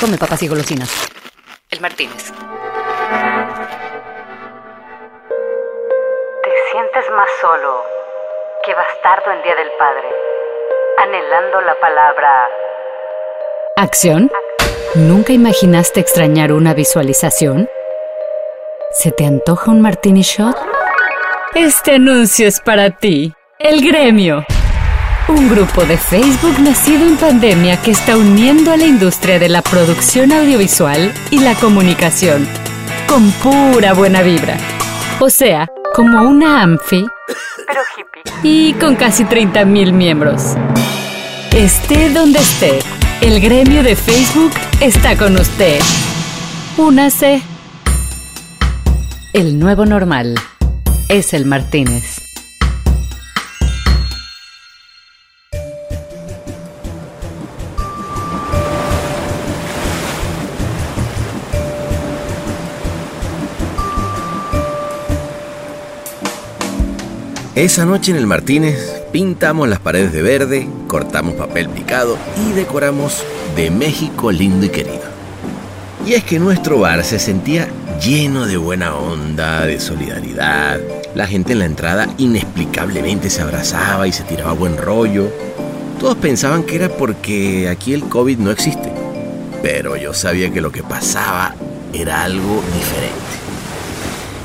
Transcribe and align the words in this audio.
Come 0.00 0.16
papas 0.16 0.42
y 0.42 0.48
golosinas. 0.48 1.08
El 1.70 1.80
Martínez. 1.80 2.32
Te 6.42 6.50
sientes 6.72 7.04
más 7.14 7.28
solo 7.40 7.84
que 8.64 8.74
bastardo 8.74 9.30
en 9.32 9.42
Día 9.42 9.54
del 9.56 9.70
Padre, 9.78 10.08
anhelando 10.98 11.60
la 11.60 11.78
palabra 11.78 12.48
¿Acción? 13.76 14.30
¿Nunca 14.94 15.32
imaginaste 15.32 16.00
extrañar 16.00 16.52
una 16.52 16.74
visualización? 16.74 17.68
¿Se 18.92 19.12
te 19.12 19.24
antoja 19.24 19.70
un 19.70 19.80
martini 19.80 20.22
shot? 20.22 20.56
Este 21.54 21.92
anuncio 21.92 22.48
es 22.48 22.60
para 22.60 22.90
ti, 22.90 23.32
el 23.58 23.80
gremio. 23.82 24.44
Un 25.28 25.48
grupo 25.48 25.84
de 25.84 25.96
Facebook 25.96 26.58
nacido 26.60 27.06
en 27.06 27.16
pandemia 27.16 27.80
que 27.80 27.92
está 27.92 28.16
uniendo 28.16 28.72
a 28.72 28.76
la 28.76 28.84
industria 28.86 29.38
de 29.38 29.48
la 29.48 29.62
producción 29.62 30.32
audiovisual 30.32 31.12
y 31.30 31.38
la 31.38 31.54
comunicación 31.54 32.46
con 33.06 33.30
pura 33.32 33.92
buena 33.92 34.22
vibra. 34.22 34.56
O 35.20 35.30
sea, 35.30 35.68
como 35.94 36.22
una 36.22 36.62
Amfi, 36.62 37.06
pero 37.66 37.80
hippie. 37.96 38.32
y 38.42 38.72
con 38.74 38.96
casi 38.96 39.24
30.000 39.24 39.92
miembros. 39.92 40.56
Esté 41.52 42.10
donde 42.10 42.38
esté, 42.40 42.78
el 43.20 43.40
gremio 43.40 43.82
de 43.82 43.96
Facebook 43.96 44.52
está 44.80 45.16
con 45.16 45.36
usted. 45.36 45.80
Únase. 46.76 47.42
El 49.32 49.58
nuevo 49.58 49.86
normal 49.86 50.34
es 51.08 51.34
el 51.34 51.46
Martínez. 51.46 52.19
Esa 67.60 67.84
noche 67.84 68.10
en 68.10 68.16
el 68.16 68.26
Martínez 68.26 69.02
pintamos 69.12 69.68
las 69.68 69.80
paredes 69.80 70.14
de 70.14 70.22
verde, 70.22 70.66
cortamos 70.86 71.34
papel 71.34 71.68
picado 71.68 72.16
y 72.48 72.52
decoramos 72.52 73.22
de 73.54 73.70
México 73.70 74.32
lindo 74.32 74.64
y 74.64 74.70
querido. 74.70 75.02
Y 76.06 76.14
es 76.14 76.24
que 76.24 76.38
nuestro 76.38 76.78
bar 76.78 77.04
se 77.04 77.18
sentía 77.18 77.68
lleno 78.02 78.46
de 78.46 78.56
buena 78.56 78.94
onda, 78.94 79.66
de 79.66 79.78
solidaridad. 79.78 80.80
La 81.14 81.26
gente 81.26 81.52
en 81.52 81.58
la 81.58 81.66
entrada 81.66 82.08
inexplicablemente 82.16 83.28
se 83.28 83.42
abrazaba 83.42 84.08
y 84.08 84.12
se 84.12 84.24
tiraba 84.24 84.52
buen 84.52 84.78
rollo. 84.78 85.30
Todos 85.98 86.16
pensaban 86.16 86.62
que 86.62 86.76
era 86.76 86.88
porque 86.88 87.68
aquí 87.68 87.92
el 87.92 88.04
COVID 88.04 88.38
no 88.38 88.50
existe. 88.52 88.90
Pero 89.60 89.98
yo 89.98 90.14
sabía 90.14 90.50
que 90.50 90.62
lo 90.62 90.72
que 90.72 90.82
pasaba 90.82 91.54
era 91.92 92.24
algo 92.24 92.62
diferente 92.72 93.29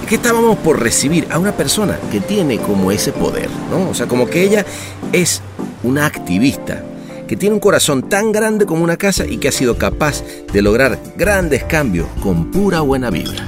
que 0.06 0.16
estábamos 0.16 0.58
por 0.58 0.82
recibir 0.82 1.28
a 1.32 1.40
una 1.40 1.52
persona 1.52 1.98
que 2.12 2.20
tiene 2.20 2.60
como 2.60 2.92
ese 2.92 3.12
poder, 3.12 3.50
¿no? 3.72 3.90
O 3.90 3.94
sea, 3.94 4.08
como 4.08 4.30
que 4.30 4.42
ella 4.42 4.64
es 5.12 5.42
una 5.84 6.06
activista, 6.06 6.82
que 7.28 7.36
tiene 7.36 7.56
un 7.56 7.60
corazón 7.60 8.08
tan 8.08 8.32
grande 8.32 8.66
como 8.66 8.84
una 8.84 8.98
casa 8.98 9.26
y 9.26 9.40
que 9.40 9.48
ha 9.48 9.52
sido 9.52 9.78
capaz 9.78 10.24
de 10.54 10.62
lograr 10.62 10.98
grandes 11.16 11.64
cambios 11.64 12.08
con 12.22 12.52
pura 12.52 12.82
buena 12.82 13.10
vibra. 13.10 13.44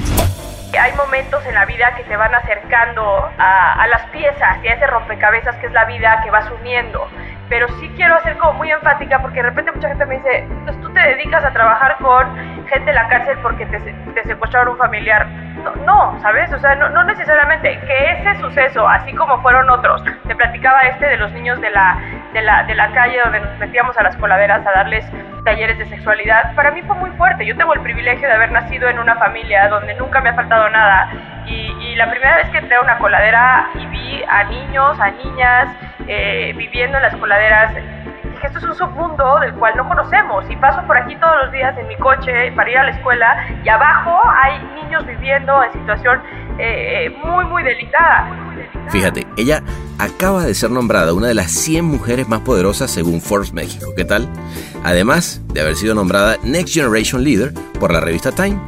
Hay 0.80 0.94
momentos 0.94 1.44
en 1.46 1.56
la 1.56 1.66
vida 1.66 1.94
que 1.96 2.04
te 2.04 2.16
van 2.16 2.34
acercando 2.34 3.02
a, 3.38 3.88
las 3.88 4.10
piezas 4.12 4.58
y 4.64 4.68
a 4.68 4.74
ese 4.74 4.88
rompecabezas 4.88 5.56
que 5.58 5.68
es 5.68 5.74
la 5.74 5.86
vida 5.86 6.22
que 6.24 6.32
vas 6.32 6.46
uniendo 6.60 7.08
pero 7.50 7.66
sí 7.80 7.90
quiero 7.96 8.22
ser 8.24 8.38
como 8.38 8.54
muy 8.54 8.70
enfática 8.70 9.22
porque 9.22 9.38
de 9.38 9.44
repente 9.44 9.72
mucha 9.72 9.88
gente 9.88 10.06
me 10.06 10.16
dice, 10.16 10.46
pues 10.66 10.82
tú 10.82 10.94
te 10.94 11.00
dedicas 11.00 11.46
a 11.46 11.54
trabajar 11.54 11.96
con 12.02 12.68
gente 12.68 12.90
en 12.90 12.96
la 12.96 13.08
cárcel 13.08 13.38
porque 13.42 13.66
te, 13.68 13.80
te 13.80 14.24
secuestraron 14.26 14.74
un 14.74 14.78
familiar. 14.78 15.26
No, 15.76 16.20
¿sabes? 16.22 16.52
O 16.54 16.60
sea, 16.60 16.76
no, 16.76 16.90
no, 16.90 17.04
necesariamente. 17.04 17.80
Que 17.88 18.12
ese 18.12 18.40
suceso, 18.40 18.88
así 18.88 19.14
como 19.14 19.42
fueron 19.42 19.70
otros, 19.70 20.04
te 20.28 20.36
platicaba 20.36 20.82
este 20.82 21.08
de 21.08 21.17
los 21.17 21.32
niños 21.32 21.60
de 21.61 21.70
la, 21.70 21.98
de 22.33 22.42
la, 22.42 22.64
de 22.64 22.76
la 22.76 22.92
calle 22.92 23.20
donde 23.23 23.39
nos 23.39 23.58
metíamos 23.58 23.98
a 23.98 24.04
las 24.04 24.16
coladeras 24.17 24.66
a 24.66 24.72
darles 24.72 25.05
talleres 25.44 25.78
de 25.78 25.86
sexualidad, 25.86 26.54
para 26.55 26.72
mí 26.72 26.82
fue 26.82 26.95
muy 26.98 27.10
fuerte. 27.11 27.45
Yo 27.45 27.55
tengo 27.55 27.73
el 27.73 27.80
privilegio 27.82 28.28
de 28.28 28.33
haber 28.33 28.52
nacido 28.52 28.89
en 28.89 29.00
una 29.00 29.16
familia 29.16 29.70
donde 29.70 29.94
nunca 29.95 30.20
me 30.20 30.30
ha 30.30 30.33
faltado 30.33 30.70
nada 30.70 31.10
y, 31.45 31.73
y 31.80 31.95
la 31.95 32.10
primera 32.10 32.36
vez 32.36 32.49
que 32.49 32.58
entré 32.58 32.76
a 32.76 32.82
una 32.82 32.98
coladera 32.98 33.70
y 33.76 33.86
vi 33.86 34.23
a 34.28 34.44
niños, 34.44 34.99
a 34.99 35.11
niñas, 35.11 35.70
eh, 36.08 36.54
viviendo 36.58 36.98
en 36.98 37.04
las 37.04 37.16
coladeras, 37.16 37.72
dije, 38.37 38.48
esto 38.48 38.59
es 38.59 38.65
un 38.65 38.75
submundo 38.75 39.39
del 39.39 39.53
cual 39.53 39.73
no 39.75 39.87
conocemos 39.87 40.45
y 40.49 40.55
paso 40.58 40.86
por 40.86 40.98
aquí 40.98 41.15
todos 41.17 41.33
los 41.43 41.52
días 41.52 41.75
en 41.77 41.87
mi 41.87 41.98
coche 41.98 42.52
para 42.55 42.70
ir 42.70 42.77
a 42.77 42.83
la 42.86 42.92
escuela 42.92 43.48
y 43.64 43.70
abajo 43.70 44.20
hay 44.43 44.59
niños 44.81 45.05
viviendo 45.05 45.64
en 45.64 45.73
situación 45.73 46.21
eh, 46.59 47.15
muy, 47.23 47.45
muy 47.45 47.64
delicada. 47.64 48.30
Fíjate, 48.89 49.27
ella 49.37 49.61
acaba 49.99 50.45
de 50.45 50.53
ser 50.53 50.71
nombrada 50.71 51.14
una 51.14 51.27
de 51.27 51.33
las 51.33 51.52
100 51.52 51.83
mujeres 51.86 52.27
más 52.27 52.42
poderosas 52.42 52.92
según 52.92 53.21
Forbes 53.21 53.53
México. 53.53 53.93
¿Qué 53.95 54.05
tal? 54.05 54.30
Además 54.83 55.42
de 55.54 55.61
haber 55.61 55.75
sido 55.75 55.95
nombrada 55.95 56.37
Next 56.43 56.73
Generation 56.73 57.23
Leader 57.23 57.54
por 57.80 57.92
la 57.92 57.99
revista 57.99 58.31
Time 58.31 58.59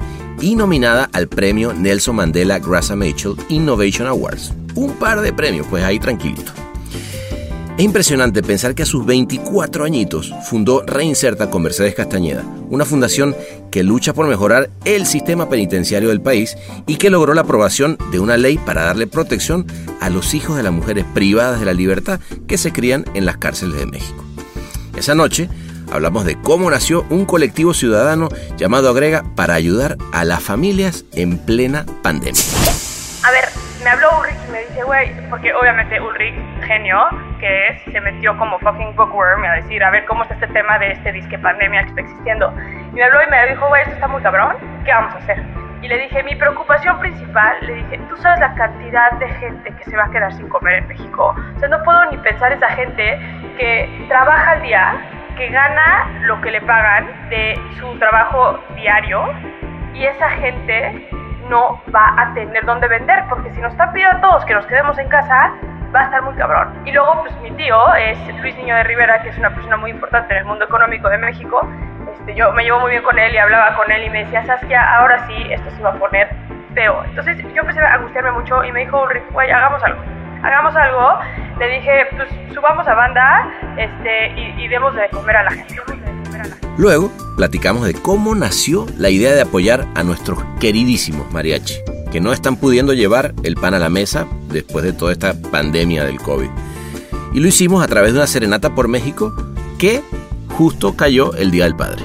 y 0.41 0.55
nominada 0.55 1.09
al 1.13 1.27
premio 1.27 1.73
Nelson 1.73 2.15
Mandela 2.15 2.59
Grasa 2.59 2.95
Mitchell 2.95 3.35
Innovation 3.49 4.07
Awards. 4.07 4.53
Un 4.75 4.93
par 4.93 5.21
de 5.21 5.33
premios, 5.33 5.67
pues 5.67 5.83
ahí 5.83 5.99
tranquilito. 5.99 6.58
Es 7.79 7.85
impresionante 7.85 8.43
pensar 8.43 8.75
que 8.75 8.83
a 8.83 8.85
sus 8.85 9.05
24 9.05 9.85
añitos 9.85 10.33
fundó 10.43 10.83
Reinserta 10.85 11.49
con 11.49 11.61
Mercedes 11.61 11.95
Castañeda, 11.95 12.43
una 12.69 12.83
fundación 12.83 13.37
que 13.71 13.83
lucha 13.83 14.13
por 14.13 14.27
mejorar 14.27 14.69
el 14.83 15.05
sistema 15.05 15.47
penitenciario 15.47 16.09
del 16.09 16.19
país 16.19 16.57
y 16.87 16.97
que 16.97 17.09
logró 17.09 17.33
la 17.33 17.39
aprobación 17.39 17.97
de 18.11 18.19
una 18.19 18.35
ley 18.35 18.57
para 18.57 18.83
darle 18.83 19.07
protección 19.07 19.65
a 20.01 20.09
los 20.09 20.33
hijos 20.33 20.57
de 20.57 20.63
las 20.63 20.73
mujeres 20.73 21.05
privadas 21.13 21.61
de 21.61 21.67
la 21.67 21.71
libertad 21.71 22.19
que 22.49 22.57
se 22.57 22.73
crían 22.73 23.05
en 23.13 23.25
las 23.25 23.37
cárceles 23.37 23.79
de 23.79 23.85
México. 23.85 24.25
Esa 24.97 25.15
noche 25.15 25.47
hablamos 25.89 26.25
de 26.25 26.35
cómo 26.41 26.69
nació 26.69 27.05
un 27.09 27.23
colectivo 27.23 27.73
ciudadano 27.73 28.27
llamado 28.57 28.89
Agrega 28.89 29.23
para 29.37 29.53
ayudar 29.53 29.97
a 30.11 30.25
las 30.25 30.43
familias 30.43 31.05
en 31.13 31.37
plena 31.37 31.85
pandemia. 32.03 32.43
A 33.23 33.31
ver, 33.31 33.45
me 33.85 33.89
habló 33.89 34.09
güey, 34.89 35.11
porque 35.29 35.53
obviamente 35.53 36.01
Ulrich, 36.01 36.33
genio, 36.65 37.07
que 37.39 37.67
es, 37.67 37.81
se 37.83 38.01
metió 38.01 38.35
como 38.39 38.57
fucking 38.57 38.95
bookworm 38.95 39.45
a 39.45 39.53
decir, 39.53 39.83
a 39.83 39.91
ver 39.91 40.03
cómo 40.05 40.23
está 40.23 40.33
este 40.33 40.47
tema 40.47 40.79
de 40.79 40.93
este 40.93 41.11
disque 41.11 41.37
pandemia 41.37 41.83
que 41.83 41.89
está 41.89 42.01
existiendo. 42.01 42.51
Y 42.91 42.95
me 42.95 43.03
habló 43.03 43.21
y 43.21 43.29
me 43.29 43.49
dijo, 43.49 43.67
güey, 43.67 43.83
esto 43.83 43.93
está 43.93 44.07
muy 44.07 44.19
cabrón, 44.23 44.55
¿qué 44.83 44.91
vamos 44.91 45.13
a 45.13 45.17
hacer? 45.19 45.43
Y 45.83 45.87
le 45.87 45.95
dije, 45.99 46.23
mi 46.23 46.35
preocupación 46.35 46.99
principal, 46.99 47.55
le 47.61 47.75
dije, 47.75 47.99
tú 48.09 48.17
sabes 48.17 48.39
la 48.39 48.55
cantidad 48.55 49.11
de 49.19 49.29
gente 49.29 49.71
que 49.75 49.83
se 49.83 49.95
va 49.95 50.05
a 50.05 50.09
quedar 50.09 50.33
sin 50.33 50.49
comer 50.49 50.79
en 50.79 50.87
México. 50.87 51.35
O 51.55 51.59
sea, 51.59 51.69
no 51.69 51.83
puedo 51.83 52.05
ni 52.09 52.17
pensar 52.17 52.51
esa 52.51 52.69
gente 52.69 53.19
que 53.59 54.05
trabaja 54.07 54.53
al 54.53 54.63
día, 54.63 54.95
que 55.37 55.49
gana 55.49 56.07
lo 56.21 56.41
que 56.41 56.49
le 56.49 56.61
pagan 56.61 57.29
de 57.29 57.61
su 57.77 57.95
trabajo 57.99 58.59
diario, 58.75 59.23
y 59.93 60.05
esa 60.05 60.29
gente 60.31 61.07
no 61.49 61.81
va 61.93 62.13
a 62.17 62.33
tener 62.33 62.65
dónde 62.65 62.87
vender, 62.87 63.25
porque 63.27 63.51
si 63.51 63.59
nos 63.59 63.71
están 63.71 63.91
pidiendo 63.91 64.17
a 64.17 64.21
todos 64.21 64.45
que 64.45 64.53
nos 64.53 64.65
quedemos 64.67 64.97
en 64.97 65.09
casa, 65.09 65.51
va 65.93 66.01
a 66.01 66.03
estar 66.05 66.21
muy 66.21 66.35
cabrón. 66.35 66.73
Y 66.85 66.91
luego, 66.91 67.21
pues 67.21 67.35
mi 67.41 67.51
tío 67.51 67.93
es 67.95 68.17
Luis 68.41 68.55
Niño 68.57 68.75
de 68.75 68.83
Rivera, 68.83 69.21
que 69.21 69.29
es 69.29 69.37
una 69.37 69.49
persona 69.49 69.77
muy 69.77 69.91
importante 69.91 70.33
en 70.33 70.39
el 70.39 70.45
mundo 70.45 70.65
económico 70.65 71.09
de 71.09 71.17
México. 71.17 71.67
Este, 72.13 72.35
yo 72.35 72.51
me 72.53 72.63
llevo 72.63 72.79
muy 72.79 72.91
bien 72.91 73.03
con 73.03 73.17
él 73.17 73.33
y 73.33 73.37
hablaba 73.37 73.75
con 73.75 73.91
él 73.91 74.05
y 74.05 74.09
me 74.09 74.23
decía, 74.23 74.45
Saskia, 74.45 74.97
ahora 74.97 75.25
sí, 75.27 75.51
esto 75.51 75.69
se 75.71 75.81
va 75.81 75.89
a 75.89 75.93
poner 75.93 76.29
feo. 76.73 77.03
Entonces 77.05 77.37
yo 77.53 77.61
empecé 77.61 77.79
a 77.79 77.95
angustiarme 77.95 78.31
mucho 78.31 78.63
y 78.63 78.71
me 78.71 78.81
dijo, 78.81 79.07
güey, 79.31 79.49
hagamos 79.51 79.83
algo. 79.83 80.01
Hagamos 80.43 80.75
algo. 80.75 81.19
Le 81.57 81.67
dije, 81.67 82.07
pues 82.15 82.29
subamos 82.53 82.87
a 82.87 82.93
banda 82.93 83.47
este, 83.77 84.27
y, 84.29 84.63
y 84.63 84.67
demos 84.67 84.95
de 84.95 85.09
comer 85.09 85.37
a 85.37 85.43
la 85.43 85.51
gente. 85.51 86.18
Luego, 86.77 87.11
platicamos 87.35 87.85
de 87.85 87.93
cómo 87.93 88.35
nació 88.35 88.85
la 88.97 89.09
idea 89.09 89.33
de 89.33 89.41
apoyar 89.41 89.87
a 89.95 90.03
nuestros 90.03 90.39
queridísimos 90.59 91.31
mariachi, 91.31 91.75
que 92.11 92.21
no 92.21 92.31
están 92.31 92.55
pudiendo 92.55 92.93
llevar 92.93 93.33
el 93.43 93.55
pan 93.55 93.73
a 93.73 93.79
la 93.79 93.89
mesa 93.89 94.27
después 94.47 94.83
de 94.83 94.93
toda 94.93 95.11
esta 95.11 95.33
pandemia 95.51 96.05
del 96.05 96.19
COVID. 96.19 96.49
Y 97.33 97.39
lo 97.39 97.47
hicimos 97.47 97.83
a 97.83 97.87
través 97.87 98.13
de 98.13 98.19
una 98.19 98.27
serenata 98.27 98.71
por 98.71 98.87
México 98.87 99.33
que 99.77 100.01
justo 100.49 100.95
cayó 100.95 101.33
el 101.35 101.51
Día 101.51 101.65
del 101.65 101.75
Padre. 101.75 102.03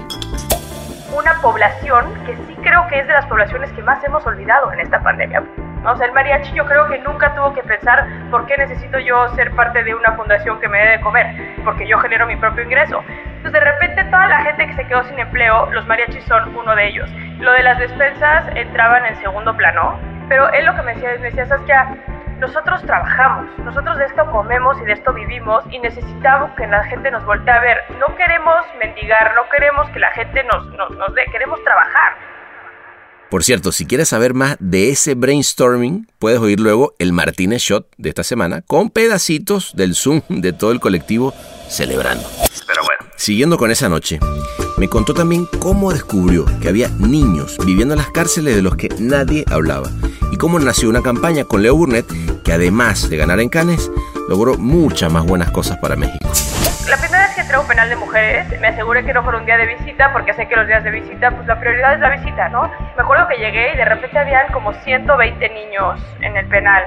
Una 1.16 1.40
población 1.40 2.06
que 2.26 2.34
sí 2.34 2.54
creo 2.62 2.86
que 2.88 3.00
es 3.00 3.06
de 3.06 3.12
las 3.12 3.26
poblaciones 3.26 3.70
que 3.72 3.82
más 3.82 4.02
hemos 4.04 4.24
olvidado 4.26 4.72
en 4.72 4.80
esta 4.80 5.02
pandemia. 5.02 5.42
O 5.86 5.96
sea, 5.96 6.06
el 6.06 6.12
mariachi 6.12 6.52
yo 6.54 6.64
creo 6.64 6.88
que 6.88 6.98
nunca 7.00 7.34
tuvo 7.34 7.52
que 7.54 7.62
pensar 7.62 8.06
por 8.30 8.46
qué 8.46 8.56
necesito 8.56 8.98
yo 8.98 9.28
ser 9.34 9.50
parte 9.54 9.84
de 9.84 9.94
una 9.94 10.12
fundación 10.12 10.58
que 10.60 10.68
me 10.68 10.78
dé 10.78 10.90
de 10.92 11.00
comer, 11.00 11.56
porque 11.64 11.86
yo 11.86 11.98
genero 11.98 12.26
mi 12.26 12.36
propio 12.36 12.64
ingreso. 12.64 13.02
Entonces, 13.44 13.60
de 13.60 13.72
repente, 13.72 14.04
toda 14.04 14.26
la 14.26 14.40
gente 14.40 14.66
que 14.68 14.72
se 14.72 14.86
quedó 14.86 15.04
sin 15.04 15.18
empleo, 15.18 15.70
los 15.72 15.86
mariachis 15.86 16.24
son 16.24 16.56
uno 16.56 16.74
de 16.74 16.88
ellos. 16.88 17.10
Lo 17.40 17.52
de 17.52 17.62
las 17.62 17.78
despensas 17.78 18.46
entraban 18.54 19.04
en 19.04 19.20
segundo 19.20 19.54
plano, 19.54 19.98
pero 20.30 20.50
él 20.54 20.64
lo 20.64 20.74
que 20.74 20.80
me 20.80 20.94
decía 20.94 21.12
es, 21.12 21.20
me 21.20 21.26
decía, 21.26 21.44
Saskia, 21.44 21.94
nosotros 22.40 22.82
trabajamos, 22.86 23.50
nosotros 23.58 23.98
de 23.98 24.06
esto 24.06 24.24
comemos 24.32 24.80
y 24.80 24.86
de 24.86 24.94
esto 24.94 25.12
vivimos 25.12 25.62
y 25.70 25.78
necesitamos 25.78 26.52
que 26.56 26.66
la 26.66 26.84
gente 26.84 27.10
nos 27.10 27.22
voltee 27.26 27.52
a 27.52 27.60
ver. 27.60 27.76
No 28.00 28.16
queremos 28.16 28.64
mendigar, 28.82 29.34
no 29.34 29.42
queremos 29.50 29.90
que 29.90 29.98
la 29.98 30.10
gente 30.12 30.42
nos, 30.44 30.66
nos, 30.68 30.90
nos 30.92 31.14
dé, 31.14 31.26
queremos 31.30 31.62
trabajar. 31.64 32.14
Por 33.28 33.44
cierto, 33.44 33.72
si 33.72 33.84
quieres 33.84 34.08
saber 34.08 34.32
más 34.32 34.56
de 34.58 34.88
ese 34.88 35.14
brainstorming, 35.14 36.08
puedes 36.18 36.38
oír 36.38 36.60
luego 36.60 36.94
el 36.98 37.12
Martínez 37.12 37.60
Shot 37.60 37.88
de 37.98 38.08
esta 38.08 38.22
semana 38.22 38.62
con 38.62 38.88
pedacitos 38.88 39.76
del 39.76 39.94
Zoom 39.94 40.22
de 40.30 40.54
todo 40.54 40.72
el 40.72 40.80
colectivo 40.80 41.34
celebrando. 41.68 42.26
Siguiendo 43.16 43.56
con 43.56 43.70
esa 43.70 43.88
noche, 43.88 44.18
me 44.76 44.88
contó 44.88 45.14
también 45.14 45.46
cómo 45.58 45.92
descubrió 45.92 46.44
que 46.60 46.68
había 46.68 46.88
niños 46.98 47.56
viviendo 47.64 47.94
en 47.94 47.98
las 47.98 48.10
cárceles 48.10 48.56
de 48.56 48.62
los 48.62 48.76
que 48.76 48.88
nadie 48.98 49.44
hablaba 49.50 49.88
y 50.30 50.36
cómo 50.36 50.58
nació 50.58 50.88
una 50.88 51.00
campaña 51.00 51.44
con 51.44 51.62
Leo 51.62 51.76
Burnett 51.76 52.06
que 52.42 52.52
además 52.52 53.08
de 53.08 53.16
ganar 53.16 53.40
en 53.40 53.48
Cannes, 53.48 53.90
logró 54.28 54.58
muchas 54.58 55.10
más 55.12 55.24
buenas 55.24 55.50
cosas 55.52 55.78
para 55.78 55.96
México. 55.96 56.28
La 56.88 56.96
primera 56.98 57.26
vez 57.26 57.34
que 57.34 57.40
entré 57.40 57.56
a 57.56 57.60
un 57.60 57.66
penal 57.66 57.88
de 57.88 57.96
mujeres, 57.96 58.60
me 58.60 58.68
aseguré 58.68 59.04
que 59.04 59.14
no 59.14 59.22
fuera 59.22 59.38
un 59.38 59.46
día 59.46 59.56
de 59.56 59.66
visita, 59.66 60.12
porque 60.12 60.34
sé 60.34 60.46
que 60.48 60.56
los 60.56 60.66
días 60.66 60.84
de 60.84 60.90
visita, 60.90 61.30
pues 61.30 61.46
la 61.46 61.58
prioridad 61.58 61.94
es 61.94 62.00
la 62.00 62.10
visita, 62.10 62.48
¿no? 62.50 62.70
Me 62.96 63.02
acuerdo 63.02 63.26
que 63.28 63.36
llegué 63.36 63.72
y 63.72 63.76
de 63.76 63.84
repente 63.84 64.18
habían 64.18 64.52
como 64.52 64.74
120 64.74 65.48
niños 65.48 66.00
en 66.20 66.36
el 66.36 66.46
penal. 66.48 66.82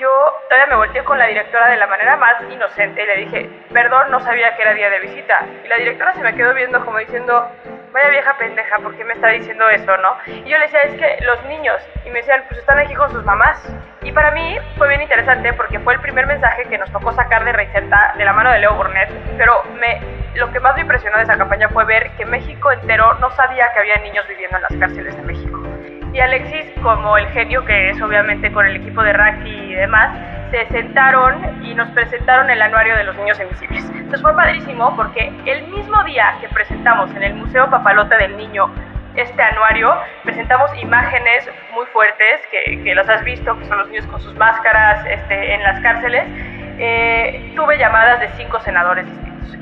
Yo 0.00 0.08
todavía 0.48 0.70
me 0.70 0.76
volteé 0.76 1.04
con 1.04 1.18
la 1.18 1.26
directora 1.26 1.68
de 1.68 1.76
la 1.76 1.86
manera 1.86 2.16
más 2.16 2.42
inocente 2.50 3.02
y 3.02 3.06
le 3.06 3.16
dije, 3.18 3.50
perdón, 3.70 4.10
no 4.10 4.18
sabía 4.20 4.56
que 4.56 4.62
era 4.62 4.72
día 4.72 4.88
de 4.88 4.98
visita. 5.00 5.44
Y 5.62 5.68
la 5.68 5.76
directora 5.76 6.14
se 6.14 6.22
me 6.22 6.34
quedó 6.34 6.54
viendo 6.54 6.82
como 6.86 6.96
diciendo, 6.96 7.46
vaya 7.92 8.08
vieja 8.08 8.34
pendeja, 8.38 8.78
¿por 8.78 8.96
qué 8.96 9.04
me 9.04 9.12
está 9.12 9.28
diciendo 9.28 9.68
eso, 9.68 9.94
no? 9.98 10.16
Y 10.26 10.48
yo 10.48 10.56
le 10.56 10.64
decía, 10.64 10.80
es 10.84 10.94
que 10.94 11.22
los 11.22 11.44
niños, 11.44 11.86
y 12.06 12.08
me 12.08 12.20
decían, 12.20 12.42
pues 12.48 12.60
están 12.60 12.78
aquí 12.78 12.94
con 12.94 13.10
sus 13.10 13.22
mamás. 13.26 13.62
Y 14.00 14.10
para 14.12 14.30
mí 14.30 14.56
fue 14.78 14.88
bien 14.88 15.02
interesante 15.02 15.52
porque 15.52 15.78
fue 15.80 15.92
el 15.92 16.00
primer 16.00 16.26
mensaje 16.26 16.64
que 16.64 16.78
nos 16.78 16.90
tocó 16.90 17.12
sacar 17.12 17.44
de 17.44 17.52
Reicenta 17.52 18.14
de 18.16 18.24
la 18.24 18.32
mano 18.32 18.52
de 18.52 18.60
Leo 18.60 18.76
Burnett, 18.76 19.10
pero 19.36 19.62
me, 19.78 20.00
lo 20.34 20.50
que 20.50 20.60
más 20.60 20.76
me 20.76 20.80
impresionó 20.80 21.18
de 21.18 21.24
esa 21.24 21.36
campaña 21.36 21.68
fue 21.68 21.84
ver 21.84 22.10
que 22.12 22.24
México 22.24 22.72
entero 22.72 23.12
no 23.20 23.30
sabía 23.32 23.70
que 23.74 23.80
había 23.80 23.96
niños 23.96 24.26
viviendo 24.26 24.56
en 24.56 24.62
las 24.62 24.76
cárceles 24.78 25.14
de 25.14 25.22
México. 25.24 25.69
Y 26.12 26.18
Alexis, 26.18 26.66
como 26.82 27.16
el 27.16 27.26
genio 27.28 27.64
que 27.64 27.90
es 27.90 28.02
obviamente 28.02 28.50
con 28.52 28.66
el 28.66 28.76
equipo 28.76 29.02
de 29.02 29.12
Raki 29.12 29.48
y 29.48 29.74
demás, 29.74 30.10
se 30.50 30.66
sentaron 30.66 31.64
y 31.64 31.74
nos 31.74 31.88
presentaron 31.90 32.50
el 32.50 32.60
anuario 32.60 32.96
de 32.96 33.04
los 33.04 33.16
niños 33.16 33.38
invisibles. 33.40 33.84
Entonces 33.90 34.20
fue 34.22 34.34
padrísimo 34.34 34.94
porque 34.96 35.32
el 35.46 35.68
mismo 35.68 36.02
día 36.04 36.36
que 36.40 36.48
presentamos 36.48 37.14
en 37.14 37.22
el 37.22 37.34
Museo 37.34 37.70
Papalote 37.70 38.16
del 38.16 38.36
Niño 38.36 38.72
este 39.16 39.42
anuario, 39.42 39.94
presentamos 40.24 40.70
imágenes 40.80 41.48
muy 41.74 41.86
fuertes 41.86 42.40
que, 42.50 42.82
que 42.82 42.94
las 42.94 43.08
has 43.08 43.24
visto, 43.24 43.56
que 43.58 43.64
son 43.66 43.78
los 43.78 43.88
niños 43.88 44.06
con 44.06 44.20
sus 44.20 44.34
máscaras 44.36 45.04
este, 45.06 45.54
en 45.54 45.62
las 45.62 45.80
cárceles. 45.80 46.24
Eh, 46.78 47.52
tuve 47.54 47.76
llamadas 47.78 48.20
de 48.20 48.28
cinco 48.36 48.58
senadores 48.60 49.06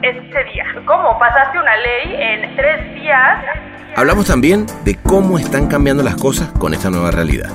este 0.03 0.45
día. 0.45 0.65
¿Cómo? 0.87 1.19
Pasaste 1.19 1.59
una 1.59 1.77
ley 1.77 2.15
en 2.19 2.57
tres 2.57 2.95
días. 2.95 3.45
Hablamos 3.97 4.27
también 4.27 4.67
de 4.85 4.97
cómo 4.97 5.39
están 5.39 5.67
cambiando 5.67 6.03
las 6.03 6.17
cosas 6.17 6.49
con 6.59 6.75
esta 6.75 6.91
nueva 6.91 7.11
realidad. 7.11 7.51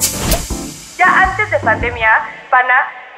Ya 0.97 1.23
antes 1.23 1.49
de 1.51 1.59
pandemia, 1.59 2.09
Pana, 2.49 2.73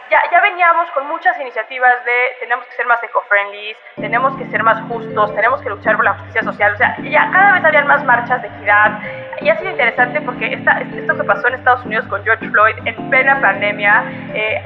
ya, 0.10 0.19
ya 0.31 0.42
veníamos 0.42 0.90
con 0.92 1.07
muchas 1.07 1.40
iniciativas 1.40 1.94
de 2.06 2.12
tenemos 2.40 2.66
que 2.66 2.74
ser 2.74 2.86
más 2.86 3.02
eco-friendly, 3.04 3.75
tenemos 3.96 4.36
que 4.38 4.46
ser 4.46 4.63
más 4.63 4.81
justos, 4.84 5.34
tenemos 5.36 5.62
que 5.62 5.69
luchar 5.69 5.96
por 5.96 6.06
la 6.06 6.13
justicia 6.13 6.44
social. 6.44 6.74
O 6.74 6.78
sea, 6.78 6.98
ya 7.02 7.30
cada 7.31 7.54
vez 7.54 7.66
habían 7.66 7.88
más 7.88 8.04
marchas 8.04 8.42
de 8.42 8.48
equidad. 8.48 9.00
Y 9.42 9.50
ha 9.50 9.57
sido 9.57 9.72
interesante 9.72 10.22
porque 10.22 10.54
esta, 10.54 10.80
esto 10.80 11.16
que 11.16 11.24
pasó 11.24 11.48
en 11.48 11.56
Estados 11.56 11.86
Unidos 11.86 12.06
con 12.07 12.24
George 12.24 12.50
Floyd 12.50 12.75
en 12.86 13.10
plena 13.10 13.40
pandemia, 13.42 14.04
eh, 14.34 14.63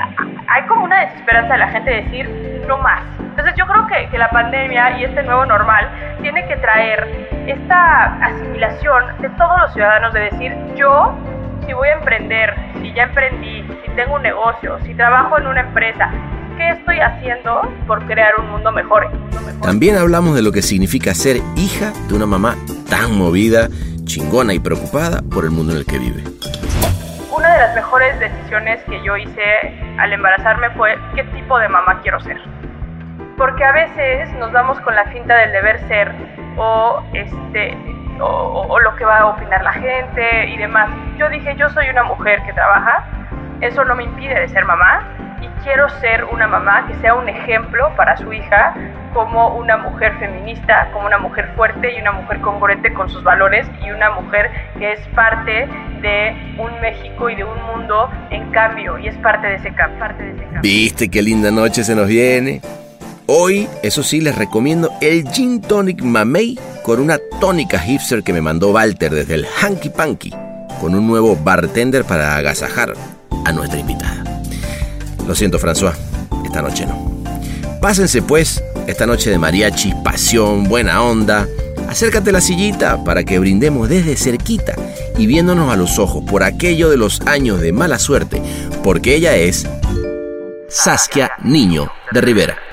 hay 0.47 0.63
como 0.67 0.83
una 0.83 1.01
desesperanza 1.01 1.53
de 1.53 1.59
la 1.59 1.67
gente 1.69 1.89
de 1.89 2.01
decir 2.03 2.29
no 2.67 2.77
más. 2.77 3.03
Entonces 3.19 3.55
yo 3.55 3.65
creo 3.65 3.87
que, 3.87 4.09
que 4.09 4.17
la 4.17 4.29
pandemia 4.29 4.99
y 4.99 5.05
este 5.05 5.23
nuevo 5.23 5.45
normal 5.45 5.89
tiene 6.21 6.47
que 6.47 6.57
traer 6.57 7.07
esta 7.47 8.15
asimilación 8.23 9.17
de 9.21 9.29
todos 9.29 9.61
los 9.61 9.73
ciudadanos 9.73 10.13
de 10.13 10.19
decir 10.21 10.55
yo 10.75 11.15
si 11.65 11.73
voy 11.73 11.87
a 11.87 11.93
emprender, 11.93 12.53
ya 12.99 13.05
emprendí, 13.05 13.63
si 13.85 13.91
tengo 13.95 14.15
un 14.15 14.23
negocio, 14.23 14.77
si 14.85 14.93
trabajo 14.93 15.37
en 15.37 15.47
una 15.47 15.61
empresa, 15.61 16.11
¿qué 16.57 16.71
estoy 16.71 16.99
haciendo 16.99 17.61
por 17.87 18.05
crear 18.05 18.33
un 18.37 18.51
mundo 18.51 18.73
mejor? 18.73 19.05
Un 19.05 19.21
mundo 19.21 19.39
mejor? 19.39 19.61
También 19.61 19.95
hablamos 19.95 20.35
de 20.35 20.41
lo 20.41 20.51
que 20.51 20.61
significa 20.61 21.13
ser 21.13 21.37
hija 21.55 21.93
de 22.09 22.13
una 22.13 22.25
mamá 22.25 22.57
tan 22.89 23.17
movida, 23.17 23.69
chingona 24.03 24.53
y 24.53 24.59
preocupada 24.59 25.21
por 25.33 25.45
el 25.45 25.51
mundo 25.51 25.71
en 25.71 25.77
el 25.77 25.85
que 25.85 25.97
vive. 25.97 26.23
Una 27.33 27.53
de 27.53 27.59
las 27.59 27.73
mejores 27.73 28.19
decisiones 28.19 28.83
que 28.83 29.01
yo 29.01 29.15
hice 29.15 29.43
al 29.97 30.11
embarazarme 30.11 30.69
fue 30.71 30.97
qué 31.15 31.23
tipo 31.23 31.57
de 31.57 31.69
mamá 31.69 32.01
quiero 32.01 32.19
ser. 32.19 32.37
Porque 33.37 33.63
a 33.63 33.71
veces 33.71 34.29
nos 34.39 34.51
vamos 34.51 34.77
con 34.81 34.93
la 34.93 35.05
finta 35.05 35.37
del 35.37 35.53
deber 35.53 35.79
ser 35.87 36.11
o 36.57 37.01
este 37.13 37.77
o, 38.19 38.65
o, 38.69 38.79
lo 38.79 38.95
que 38.95 39.05
va 39.05 39.19
a 39.19 39.25
opinar 39.27 39.63
la 39.63 39.73
gente 39.73 40.47
y 40.47 40.57
demás. 40.57 40.89
Yo 41.17 41.29
dije, 41.29 41.55
yo 41.55 41.69
soy 41.69 41.89
una 41.89 42.03
mujer 42.03 42.41
que 42.45 42.53
trabaja, 42.53 43.03
eso 43.61 43.83
no 43.85 43.95
me 43.95 44.03
impide 44.03 44.39
de 44.39 44.47
ser 44.47 44.65
mamá 44.65 45.03
y 45.41 45.47
quiero 45.63 45.89
ser 46.01 46.25
una 46.25 46.47
mamá 46.47 46.85
que 46.87 46.95
sea 46.95 47.13
un 47.13 47.29
ejemplo 47.29 47.91
para 47.95 48.17
su 48.17 48.31
hija 48.33 48.73
como 49.13 49.55
una 49.55 49.77
mujer 49.77 50.13
feminista, 50.19 50.89
como 50.93 51.07
una 51.07 51.17
mujer 51.17 51.49
fuerte 51.55 51.95
y 51.95 52.01
una 52.01 52.11
mujer 52.11 52.41
congruente 52.41 52.93
con 52.93 53.09
sus 53.09 53.23
valores 53.23 53.67
y 53.83 53.91
una 53.91 54.11
mujer 54.11 54.51
que 54.77 54.93
es 54.93 54.99
parte 55.15 55.67
de 56.01 56.55
un 56.57 56.79
México 56.81 57.29
y 57.29 57.35
de 57.35 57.43
un 57.43 57.61
mundo 57.63 58.09
en 58.29 58.51
cambio 58.51 58.97
y 58.99 59.07
es 59.07 59.17
parte 59.17 59.47
de 59.47 59.55
ese, 59.55 59.71
parte 59.71 60.23
de 60.23 60.31
ese 60.31 60.43
cambio. 60.43 60.61
¿Viste 60.61 61.09
qué 61.09 61.21
linda 61.21 61.51
noche 61.51 61.83
se 61.83 61.95
nos 61.95 62.07
viene? 62.07 62.61
Hoy, 63.31 63.67
eso 63.83 64.01
sí, 64.01 64.21
les 64.21 64.35
recomiendo 64.35 64.91
el 65.01 65.29
Gin 65.29 65.61
Tonic 65.61 66.01
Mamey 66.01 66.57
con 66.81 66.99
una 66.99 67.19
tónica 67.39 67.77
hipster 67.77 68.23
que 68.23 68.33
me 68.33 68.41
mandó 68.41 68.71
Walter 68.71 69.13
desde 69.13 69.35
el 69.35 69.45
Hanky 69.45 69.89
Panky, 69.89 70.33
con 70.81 70.95
un 70.95 71.05
nuevo 71.05 71.35
bartender 71.35 72.05
para 72.05 72.37
agasajar 72.37 72.95
a 73.45 73.51
nuestra 73.51 73.77
invitada. 73.77 74.23
Lo 75.27 75.35
siento, 75.35 75.59
François, 75.59 75.93
esta 76.43 76.63
noche 76.63 76.87
no. 76.87 77.21
Pásense 77.79 78.23
pues, 78.23 78.63
esta 78.87 79.05
noche 79.05 79.29
de 79.29 79.37
mariachi, 79.37 79.93
pasión, 80.03 80.63
buena 80.63 81.03
onda. 81.03 81.47
Acércate 81.87 82.31
a 82.31 82.33
la 82.33 82.41
sillita 82.41 83.03
para 83.03 83.23
que 83.23 83.37
brindemos 83.37 83.89
desde 83.89 84.15
cerquita 84.15 84.73
y 85.19 85.27
viéndonos 85.27 85.71
a 85.71 85.77
los 85.77 85.99
ojos 85.99 86.23
por 86.25 86.41
aquello 86.41 86.89
de 86.89 86.97
los 86.97 87.21
años 87.27 87.61
de 87.61 87.73
mala 87.73 87.99
suerte, 87.99 88.41
porque 88.81 89.13
ella 89.13 89.35
es 89.35 89.67
Saskia 90.67 91.33
Niño 91.43 91.91
de 92.11 92.21
Rivera. 92.21 92.68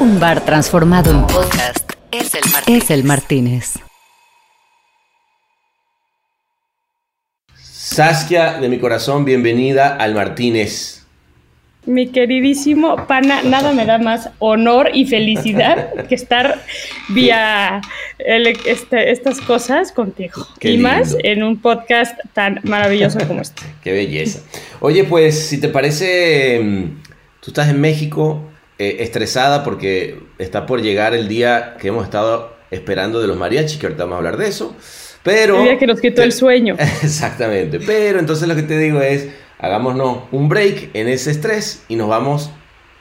Un 0.00 0.20
bar 0.20 0.44
transformado 0.44 1.10
en 1.10 1.26
podcast 1.26 1.92
es 2.10 2.34
el 2.34 2.42
Martínez. 2.52 2.84
Es 2.84 2.90
el 2.90 3.04
Martínez. 3.04 3.74
Saskia 7.54 8.60
de 8.60 8.68
mi 8.68 8.78
corazón, 8.78 9.24
bienvenida 9.24 9.96
al 9.96 10.14
Martínez. 10.14 11.04
Mi 11.86 12.08
queridísimo 12.08 13.06
pana, 13.06 13.42
nada 13.42 13.72
me 13.72 13.86
da 13.86 13.98
más 13.98 14.30
honor 14.38 14.90
y 14.92 15.06
felicidad 15.06 16.06
que 16.06 16.14
estar 16.14 16.62
vía 17.08 17.80
el, 18.18 18.46
este, 18.66 19.10
estas 19.10 19.40
cosas 19.40 19.90
contigo. 19.92 20.46
Qué 20.60 20.68
y 20.68 20.72
lindo. 20.72 20.88
más 20.88 21.16
en 21.24 21.42
un 21.42 21.60
podcast 21.60 22.18
tan 22.34 22.60
maravilloso 22.62 23.18
como 23.26 23.40
este. 23.40 23.62
Qué 23.82 23.92
belleza. 23.92 24.40
Oye, 24.80 25.04
pues, 25.04 25.48
si 25.48 25.58
te 25.58 25.68
parece, 25.68 26.60
mm, 26.62 27.02
tú 27.40 27.50
estás 27.50 27.68
en 27.68 27.80
México 27.80 28.42
eh, 28.78 28.98
estresada 29.00 29.64
porque 29.64 30.20
está 30.38 30.66
por 30.66 30.80
llegar 30.80 31.14
el 31.14 31.28
día 31.28 31.76
que 31.80 31.88
hemos 31.88 32.04
estado 32.04 32.56
esperando 32.70 33.20
de 33.20 33.26
los 33.26 33.36
mariachis, 33.36 33.78
que 33.78 33.86
ahorita 33.86 34.04
vamos 34.04 34.14
a 34.14 34.18
hablar 34.18 34.36
de 34.36 34.48
eso. 34.48 34.76
Pero... 35.22 35.58
El 35.58 35.64
día 35.64 35.78
que 35.78 35.86
nos 35.86 36.00
quitó 36.00 36.22
el 36.22 36.32
sueño. 36.32 36.76
Exactamente. 37.02 37.80
Pero 37.80 38.18
entonces 38.18 38.46
lo 38.48 38.54
que 38.54 38.62
te 38.62 38.78
digo 38.78 39.00
es, 39.00 39.28
hagámonos 39.58 40.24
un 40.32 40.48
break 40.48 40.90
en 40.94 41.08
ese 41.08 41.30
estrés 41.30 41.84
y 41.88 41.96
nos 41.96 42.08
vamos, 42.08 42.50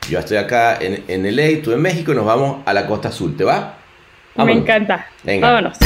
yo 0.09 0.19
estoy 0.19 0.37
acá 0.37 0.77
en, 0.79 1.03
en 1.07 1.35
LA, 1.35 1.61
tú 1.63 1.71
en 1.71 1.81
México 1.81 2.11
y 2.11 2.15
nos 2.15 2.25
vamos 2.25 2.63
a 2.65 2.73
la 2.73 2.87
Costa 2.87 3.09
Azul. 3.09 3.37
¿Te 3.37 3.43
va? 3.43 3.77
Me 4.35 4.53
encanta. 4.53 5.07
Venga. 5.23 5.47
Vámonos. 5.47 5.77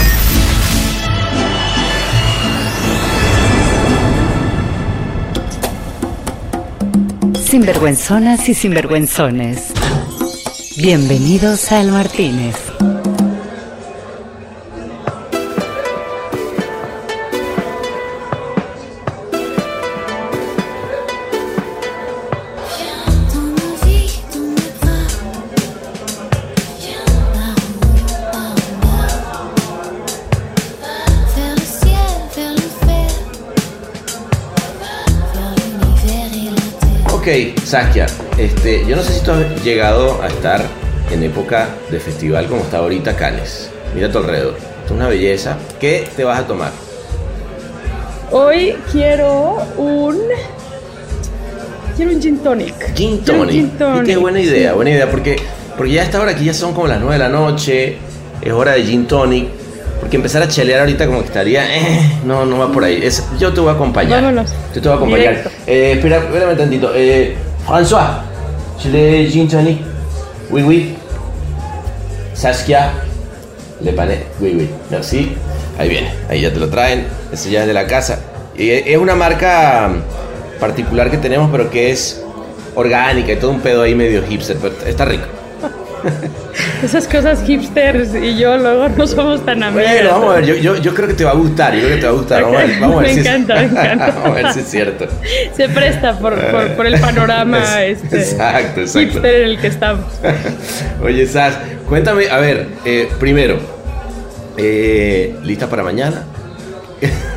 Sinvergüenzonas 7.51 8.47
y 8.47 8.53
sinvergüenzones. 8.53 9.73
Bienvenidos 10.77 11.69
al 11.73 11.91
Martínez. 11.91 12.70
Saskia, 37.71 38.05
este, 38.37 38.85
yo 38.85 38.97
no 38.97 39.01
sé 39.01 39.13
si 39.13 39.21
tú 39.23 39.31
has 39.31 39.63
llegado 39.63 40.21
a 40.21 40.27
estar 40.27 40.61
en 41.09 41.23
época 41.23 41.69
de 41.89 42.01
festival 42.01 42.47
como 42.47 42.63
está 42.63 42.79
ahorita 42.79 43.15
Cannes. 43.15 43.69
Mira 43.95 44.07
a 44.07 44.11
tu 44.11 44.17
alrededor. 44.17 44.55
Es 44.83 44.91
una 44.91 45.07
belleza. 45.07 45.55
¿Qué 45.79 46.05
te 46.17 46.25
vas 46.25 46.39
a 46.41 46.43
tomar? 46.47 46.71
Hoy 48.29 48.75
quiero 48.91 49.57
un. 49.77 50.17
Quiero 51.95 52.11
un 52.11 52.21
gin 52.21 52.39
tonic. 52.39 52.93
Gin 52.93 53.21
tonic. 53.23 53.51
gin 53.53 53.69
tonic, 53.77 54.05
Qué 54.05 54.17
buena 54.17 54.39
sí. 54.39 54.45
idea, 54.47 54.73
buena 54.73 54.91
idea. 54.91 55.09
Porque, 55.09 55.37
porque 55.77 55.93
ya 55.93 56.01
a 56.01 56.03
esta 56.03 56.19
hora 56.19 56.31
aquí 56.31 56.43
ya 56.43 56.53
son 56.53 56.73
como 56.73 56.87
las 56.87 56.99
9 56.99 57.13
de 57.13 57.19
la 57.19 57.29
noche. 57.29 57.97
Es 58.41 58.51
hora 58.51 58.73
de 58.73 58.83
gin 58.83 59.07
tonic. 59.07 59.47
Porque 60.01 60.17
empezar 60.17 60.41
a 60.43 60.49
chelear 60.49 60.81
ahorita 60.81 61.05
como 61.05 61.19
que 61.21 61.27
estaría. 61.27 61.73
eh, 61.77 62.19
no, 62.25 62.45
no 62.45 62.57
va 62.57 62.69
por 62.69 62.83
ahí. 62.83 62.99
Es- 63.01 63.23
yo 63.39 63.53
te 63.53 63.61
voy 63.61 63.69
a 63.69 63.73
acompañar. 63.75 64.21
Vámonos. 64.21 64.51
Yo 64.75 64.81
te 64.81 64.89
voy 64.89 64.91
a 64.91 64.95
acompañar. 64.95 65.49
Eh, 65.67 65.93
espera, 65.95 66.17
espérame 66.17 66.57
tantito. 66.57 66.91
Eh, 66.95 67.35
François, 67.65 68.23
chile 68.79 69.29
gin 69.29 69.47
tonic. 69.47 69.81
Oui, 70.49 70.63
oui. 70.63 70.95
Saskia, 72.33 72.91
le 73.81 73.91
pané. 73.93 74.23
Oui, 74.39 74.55
oui. 74.57 74.69
Merci. 74.89 75.35
Ahí 75.77 75.89
viene. 75.89 76.11
Ahí 76.29 76.41
ya 76.41 76.51
te 76.51 76.59
lo 76.59 76.69
traen. 76.69 77.05
Ese 77.31 77.49
ya 77.49 77.61
es 77.61 77.67
de 77.67 77.73
la 77.73 77.87
casa. 77.87 78.19
Y 78.57 78.69
es 78.69 78.97
una 78.97 79.15
marca 79.15 79.89
particular 80.59 81.09
que 81.09 81.17
tenemos, 81.17 81.49
pero 81.51 81.69
que 81.69 81.91
es 81.91 82.21
orgánica 82.75 83.31
y 83.31 83.35
todo 83.37 83.51
un 83.51 83.61
pedo 83.61 83.83
ahí 83.83 83.95
medio 83.95 84.23
hipster. 84.23 84.57
Pero 84.57 84.75
está 84.85 85.05
rico. 85.05 85.25
Esas 86.83 87.07
cosas 87.07 87.43
hipsters 87.45 88.15
y 88.15 88.37
yo 88.37 88.57
luego 88.57 88.89
no 88.89 89.05
somos 89.07 89.45
tan 89.45 89.61
amigas. 89.63 89.91
Bueno, 89.93 90.09
vamos 90.11 90.31
a 90.31 90.35
ver. 90.39 90.45
Yo, 90.45 90.55
yo, 90.55 90.75
yo 90.77 90.93
creo 90.95 91.07
que 91.07 91.13
te 91.13 91.23
va 91.23 91.31
a 91.31 91.35
gustar. 91.35 91.73
Yo 91.73 91.81
creo 91.81 91.95
que 91.95 92.01
te 92.01 92.05
va 92.07 92.11
a 92.11 92.15
gustar. 92.15 92.41
Vamos 92.43 92.57
a 92.61 92.65
ver, 92.65 92.79
vamos 92.79 92.97
a 92.97 92.99
ver 93.01 93.07
Me 93.07 93.13
si 93.13 93.19
es- 93.19 93.25
encanta, 93.25 93.55
me 93.55 93.63
encanta. 93.63 94.05
vamos 94.23 94.25
a 94.25 94.41
ver 94.41 94.53
si 94.53 94.59
es 94.59 94.67
cierto. 94.67 95.07
Se 95.55 95.69
presta 95.69 96.17
por, 96.19 96.39
por, 96.51 96.67
por 96.75 96.85
el 96.87 96.99
panorama 96.99 97.83
este, 97.83 98.17
Exacto, 98.19 98.81
exacto. 98.81 98.99
hipster 98.99 99.35
en 99.35 99.49
el 99.49 99.59
que 99.59 99.67
estamos. 99.67 100.05
Oye, 101.03 101.25
Sas, 101.27 101.57
cuéntame, 101.87 102.29
a 102.29 102.37
ver, 102.37 102.67
eh, 102.85 103.09
primero, 103.19 103.57
eh, 104.57 105.35
¿lista 105.43 105.67
para 105.67 105.83
mañana? 105.83 106.23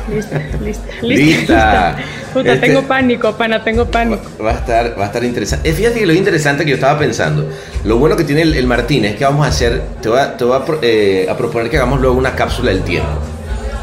Lista, 0.09 0.39
lista, 0.61 0.87
lista. 1.01 1.01
Lista. 1.01 1.95
Puta, 2.33 2.53
Este- 2.53 2.67
tengo 2.67 2.83
pánico, 2.83 3.33
pana, 3.33 3.63
tengo 3.63 3.85
pánico. 3.85 4.21
Va 4.43 4.51
a 4.51 4.55
estar, 4.55 4.99
va 4.99 5.03
a 5.03 5.07
estar 5.07 5.23
interesante. 5.23 5.71
Fíjate 5.73 5.99
que 5.99 6.05
lo 6.05 6.13
interesante 6.13 6.63
que 6.63 6.71
yo 6.71 6.75
estaba 6.75 6.99
pensando, 6.99 7.49
lo 7.83 7.97
bueno 7.97 8.15
que 8.15 8.23
tiene 8.23 8.41
el, 8.43 8.55
el 8.55 8.67
Martín 8.67 9.05
es 9.05 9.15
que 9.15 9.23
vamos 9.23 9.45
a 9.45 9.49
hacer, 9.49 9.81
te 10.01 10.09
voy 10.09 10.19
a, 10.19 10.37
te 10.37 10.43
voy 10.43 10.57
a 10.57 10.63
eh, 10.81 11.27
a 11.29 11.37
proponer 11.37 11.69
que 11.69 11.77
hagamos 11.77 12.01
luego 12.01 12.17
una 12.17 12.35
cápsula 12.35 12.71
del 12.71 12.81
tiempo. 12.81 13.09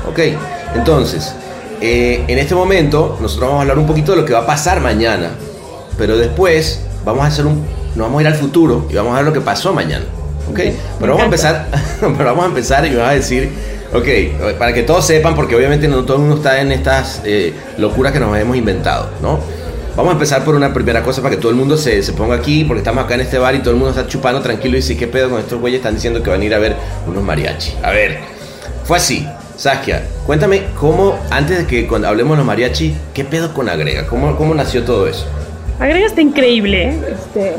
Ok, 0.09 0.19
entonces, 0.75 1.35
eh, 1.81 2.25
en 2.29 2.38
este 2.38 2.55
momento 2.55 3.19
nosotros 3.21 3.49
vamos 3.49 3.59
a 3.59 3.62
hablar 3.62 3.79
un 3.79 3.87
poquito 3.87 4.12
de 4.12 4.19
lo 4.19 4.25
que 4.25 4.33
va 4.33 4.41
a 4.41 4.47
pasar 4.47 4.81
mañana, 4.81 5.31
pero 5.99 6.17
después 6.17 6.81
vamos 7.05 7.25
a 7.25 7.29
hacer 7.29 7.47
un, 7.47 7.64
nos 7.97 8.07
vamos 8.07 8.19
a 8.19 8.23
ir 8.23 8.29
al 8.29 8.35
futuro 8.35 8.87
y 8.91 8.95
vamos 8.95 9.12
a 9.14 9.17
ver 9.17 9.25
lo 9.25 9.33
que 9.33 9.41
pasó 9.41 9.73
mañana. 9.73 10.05
Ok, 10.50 10.61
pero 11.00 11.12
vamos 11.12 11.23
a 11.23 11.25
empezar, 11.25 11.67
pero 12.00 12.25
vamos 12.25 12.45
a 12.45 12.49
empezar 12.49 12.87
y 12.87 12.91
me 12.91 12.97
vas 12.97 13.11
a 13.11 13.14
decir, 13.14 13.50
ok, 13.92 14.56
para 14.58 14.72
que 14.72 14.82
todos 14.82 15.06
sepan, 15.06 15.34
porque 15.34 15.54
obviamente 15.56 15.88
no 15.88 16.04
todo 16.04 16.16
el 16.16 16.22
mundo 16.22 16.37
está 16.37 16.61
en 16.61 16.72
estas 16.72 17.22
eh, 17.25 17.52
locuras 17.78 18.12
que 18.12 18.20
nos 18.20 18.37
hemos 18.38 18.56
inventado, 18.56 19.11
¿no? 19.20 19.40
Vamos 19.94 20.11
a 20.11 20.14
empezar 20.14 20.42
por 20.42 20.54
una 20.54 20.72
primera 20.72 21.02
cosa 21.02 21.20
para 21.20 21.34
que 21.34 21.40
todo 21.40 21.50
el 21.50 21.56
mundo 21.56 21.76
se, 21.76 22.02
se 22.02 22.12
ponga 22.14 22.34
aquí, 22.34 22.64
porque 22.64 22.78
estamos 22.78 23.04
acá 23.04 23.14
en 23.14 23.20
este 23.20 23.38
bar 23.38 23.54
y 23.54 23.58
todo 23.58 23.70
el 23.70 23.76
mundo 23.76 23.90
está 23.90 24.06
chupando 24.06 24.40
tranquilo 24.40 24.76
y 24.76 24.80
dice, 24.80 24.96
¿qué 24.96 25.06
pedo 25.06 25.28
con 25.28 25.38
estos 25.38 25.61
güeyes? 25.61 25.80
Están 25.80 25.94
diciendo 25.94 26.22
que 26.22 26.30
van 26.30 26.40
a 26.40 26.44
ir 26.44 26.54
a 26.54 26.58
ver 26.58 26.76
unos 27.06 27.22
mariachi. 27.22 27.75
A 27.82 27.90
ver, 27.90 28.18
fue 28.84 28.96
así. 28.96 29.28
Saskia, 29.56 30.02
cuéntame 30.26 30.62
cómo, 30.80 31.18
antes 31.30 31.58
de 31.58 31.66
que 31.66 31.87
cuando 31.87 32.08
hablemos 32.08 32.32
de 32.32 32.38
los 32.38 32.46
mariachi, 32.46 32.96
¿qué 33.12 33.25
pedo 33.25 33.52
con 33.52 33.68
Agrega? 33.68 34.06
¿Cómo, 34.06 34.34
cómo 34.37 34.54
nació 34.54 34.82
todo 34.82 35.06
eso? 35.06 35.26
Agrega 35.78 36.06
está 36.06 36.22
increíble. 36.22 36.96
Este, 37.12 37.56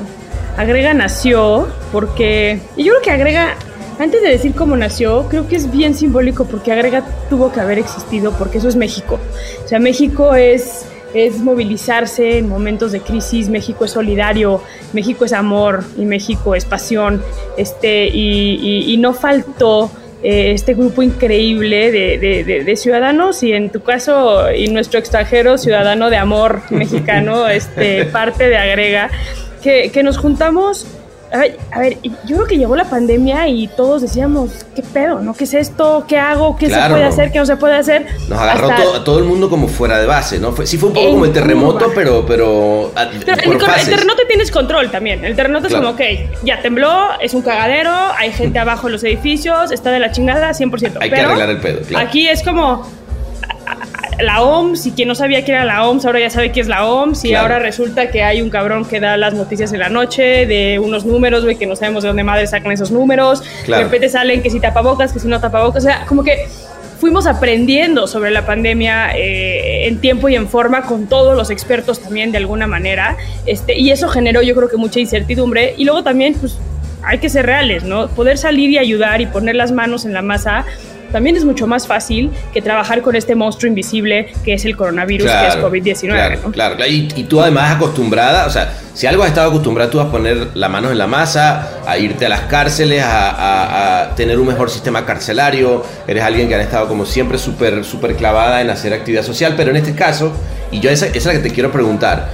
Agrega 0.57 0.93
nació 0.93 1.67
porque. 1.91 2.59
Y 2.75 2.85
yo 2.85 2.93
creo 2.93 3.01
que 3.03 3.11
Agrega, 3.11 3.55
antes 3.99 4.21
de 4.21 4.29
decir 4.29 4.53
cómo 4.53 4.75
nació, 4.77 5.27
creo 5.29 5.47
que 5.47 5.55
es 5.55 5.71
bien 5.71 5.93
simbólico 5.95 6.45
porque 6.45 6.71
Agrega 6.71 7.03
tuvo 7.29 7.51
que 7.51 7.59
haber 7.59 7.79
existido 7.79 8.31
porque 8.33 8.57
eso 8.59 8.67
es 8.67 8.75
México. 8.75 9.19
O 9.63 9.67
sea, 9.67 9.79
México 9.79 10.35
es. 10.35 10.85
Es 11.15 11.37
movilizarse 11.37 12.39
en 12.39 12.49
momentos 12.49 12.91
de 12.91 12.99
crisis, 12.99 13.47
México 13.47 13.85
es 13.85 13.91
solidario, 13.91 14.63
México 14.93 15.25
es 15.25 15.33
amor 15.33 15.83
y 15.95 16.05
México 16.05 16.55
es 16.55 16.65
pasión. 16.65 17.21
Este, 17.55 18.07
y, 18.07 18.55
y- 18.59 18.91
y 18.91 18.97
no 18.97 19.13
faltó 19.13 19.91
eh, 20.23 20.53
este 20.55 20.73
grupo 20.73 21.03
increíble 21.03 21.91
de, 21.91 22.17
de- 22.17 22.43
de- 22.43 22.63
de 22.63 22.75
ciudadanos 22.75 23.43
y 23.43 23.53
en 23.53 23.69
tu 23.69 23.81
caso 23.83 24.51
y 24.51 24.69
nuestro 24.69 24.97
extranjero 24.99 25.59
ciudadano 25.59 26.09
de 26.09 26.17
amor 26.17 26.63
mexicano, 26.71 27.47
este, 27.59 28.05
parte 28.05 28.49
de 28.49 28.57
Agrega, 28.57 29.11
que, 29.61 29.91
que 29.91 30.01
nos 30.01 30.17
juntamos. 30.17 30.87
A 31.33 31.37
ver, 31.39 31.57
a 31.71 31.79
ver, 31.79 31.97
yo 32.25 32.35
creo 32.35 32.45
que 32.45 32.57
llegó 32.57 32.75
la 32.75 32.83
pandemia 32.85 33.47
y 33.47 33.67
todos 33.67 34.03
decíamos, 34.03 34.51
¿qué 34.75 34.83
pedo? 34.83 35.19
¿No? 35.19 35.33
¿Qué 35.33 35.45
es 35.45 35.53
esto? 35.55 36.05
¿Qué 36.07 36.19
hago? 36.19 36.55
¿Qué 36.55 36.67
Claro. 36.67 36.83
se 36.83 36.89
puede 36.91 37.03
hacer? 37.05 37.31
¿Qué 37.31 37.39
no 37.39 37.45
se 37.47 37.55
puede 37.57 37.75
hacer? 37.75 38.05
Nos 38.29 38.39
agarró 38.39 38.69
Hasta- 38.69 38.83
todo, 38.83 39.03
todo 39.03 39.17
el 39.17 39.25
mundo 39.25 39.49
como 39.49 39.67
fuera 39.67 39.97
de 39.99 40.05
base, 40.05 40.39
¿no? 40.39 40.51
Fue, 40.51 40.67
sí 40.67 40.77
fue 40.77 40.89
un 40.89 40.93
poco 40.95 41.07
En 41.07 41.13
como 41.13 41.25
el 41.25 41.33
terremoto, 41.33 41.79
curva. 41.85 41.91
pero, 41.95 42.25
pero, 42.27 42.91
a- 42.95 43.09
Pero 43.09 43.37
por 43.43 43.53
el, 43.55 43.59
cor- 43.59 43.69
el 43.69 43.75
fases. 43.75 43.89
terremoto 43.89 44.21
tienes 44.27 44.51
control 44.51 44.91
también. 44.91 45.25
El 45.25 45.35
terremoto 45.35 45.67
Claro. 45.69 45.89
es 45.89 45.95
como, 45.95 46.03
ok, 46.03 46.43
ya 46.45 46.61
tembló, 46.61 47.19
es 47.19 47.33
un 47.33 47.41
cagadero, 47.41 47.91
hay 48.17 48.31
gente 48.31 48.59
abajo 48.59 48.87
en 48.87 48.93
los 48.93 49.03
edificios, 49.03 49.71
está 49.71 49.89
de 49.89 49.99
la 49.99 50.11
chingada 50.11 50.53
100%. 50.53 50.99
Hay 51.01 51.09
que 51.09 51.15
pero 51.15 51.29
arreglar 51.29 51.49
el 51.49 51.57
pedo, 51.57 51.79
claro. 51.81 52.07
Aquí 52.07 52.27
es 52.27 52.43
como 52.43 52.87
la 54.19 54.41
OMS, 54.41 54.85
y 54.87 54.91
quien 54.91 55.07
no 55.07 55.15
sabía 55.15 55.43
que 55.45 55.51
era 55.51 55.65
la 55.65 55.87
OMS, 55.87 56.05
ahora 56.05 56.19
ya 56.19 56.29
sabe 56.29 56.51
qué 56.51 56.59
es 56.59 56.67
la 56.67 56.85
OMS, 56.85 57.25
y 57.25 57.29
Claro. 57.29 57.43
ahora 57.43 57.59
resulta 57.59 58.09
que 58.09 58.23
hay 58.23 58.41
un 58.41 58.49
cabrón 58.49 58.85
que 58.85 58.99
da 58.99 59.17
las 59.17 59.33
noticias 59.33 59.71
en 59.73 59.79
la 59.79 59.89
noche 59.89 60.45
de 60.45 60.79
unos 60.79 61.05
números, 61.05 61.43
güey, 61.43 61.55
que 61.57 61.65
no 61.65 61.75
sabemos 61.75 62.03
de 62.03 62.09
dónde 62.09 62.23
madre 62.23 62.47
sacan 62.47 62.71
esos 62.71 62.91
números. 62.91 63.41
Claro. 63.65 63.79
De 63.79 63.85
repente 63.85 64.09
salen 64.09 64.41
que 64.41 64.49
si 64.49 64.59
tapabocas, 64.59 65.13
que 65.13 65.19
si 65.19 65.27
no 65.27 65.39
tapabocas, 65.39 65.83
o 65.83 65.87
sea, 65.87 66.05
como 66.05 66.23
que 66.23 66.47
fuimos 66.99 67.27
aprendiendo 67.27 68.07
sobre 68.07 68.31
la 68.31 68.45
pandemia 68.45 69.11
eh, 69.17 69.87
en 69.87 69.99
tiempo 69.99 70.29
y 70.29 70.35
en 70.35 70.47
forma 70.47 70.83
con 70.83 71.07
todos 71.07 71.35
los 71.35 71.49
expertos 71.49 71.99
también 71.99 72.31
de 72.31 72.37
alguna 72.37 72.65
manera, 72.65 73.17
este, 73.45 73.77
y 73.77 73.91
eso 73.91 74.07
generó 74.07 74.41
yo 74.41 74.55
creo 74.55 74.69
que 74.69 74.77
mucha 74.77 74.99
incertidumbre, 75.01 75.73
y 75.77 75.83
luego 75.83 76.03
también 76.03 76.33
pues 76.35 76.57
hay 77.05 77.17
que 77.17 77.27
ser 77.27 77.45
reales, 77.45 77.83
¿no? 77.83 78.07
Poder 78.07 78.37
salir 78.37 78.69
y 78.69 78.77
ayudar 78.77 79.19
y 79.19 79.25
poner 79.25 79.55
las 79.55 79.73
manos 79.73 80.05
en 80.05 80.13
la 80.13 80.21
masa 80.21 80.65
también 81.13 81.37
es 81.37 81.45
mucho 81.45 81.65
más 81.67 81.87
fácil 81.87 82.29
que 82.53 82.61
trabajar 82.61 83.01
con 83.01 83.15
este 83.15 83.35
monstruo 83.35 83.69
invisible 83.69 84.33
que 84.43 84.53
es 84.55 84.65
el 84.65 84.75
coronavirus, 84.75 85.31
que 85.31 85.47
es 85.47 85.55
COVID-19. 85.55 86.07
Claro, 86.09 86.39
¿no? 86.43 86.51
claro, 86.51 86.75
claro. 86.75 86.91
Y, 86.91 87.07
y 87.15 87.23
tú 87.23 87.39
además 87.39 87.71
acostumbrada, 87.75 88.45
o 88.45 88.49
sea, 88.49 88.73
si 88.93 89.07
algo 89.07 89.23
has 89.23 89.29
estado 89.29 89.49
acostumbrada 89.49 89.89
tú 89.89 89.99
a 90.01 90.11
poner 90.11 90.49
las 90.55 90.69
manos 90.69 90.91
en 90.91 90.97
la 90.97 91.07
masa, 91.07 91.69
a 91.87 91.97
irte 91.97 92.25
a 92.25 92.29
las 92.29 92.41
cárceles, 92.41 93.01
a, 93.03 93.29
a- 93.29 94.01
a 94.01 94.15
tener 94.15 94.37
un 94.39 94.47
mejor 94.47 94.69
sistema 94.69 95.05
carcelario, 95.05 95.83
eres 96.07 96.23
alguien 96.23 96.47
que 96.49 96.55
ha 96.55 96.61
estado 96.61 96.87
como 96.89 97.05
siempre 97.05 97.37
súper 97.37 97.85
súper 97.85 98.15
clavada 98.15 98.61
en 98.61 98.69
hacer 98.69 98.93
actividad 98.93 99.23
social, 99.23 99.53
pero 99.55 99.71
en 99.71 99.77
este 99.77 99.95
caso, 99.95 100.33
y 100.71 100.79
yo 100.79 100.89
esa, 100.89 101.05
esa 101.07 101.17
es 101.17 101.25
la 101.25 101.33
que 101.33 101.39
te 101.39 101.51
quiero 101.51 101.71
preguntar, 101.71 102.29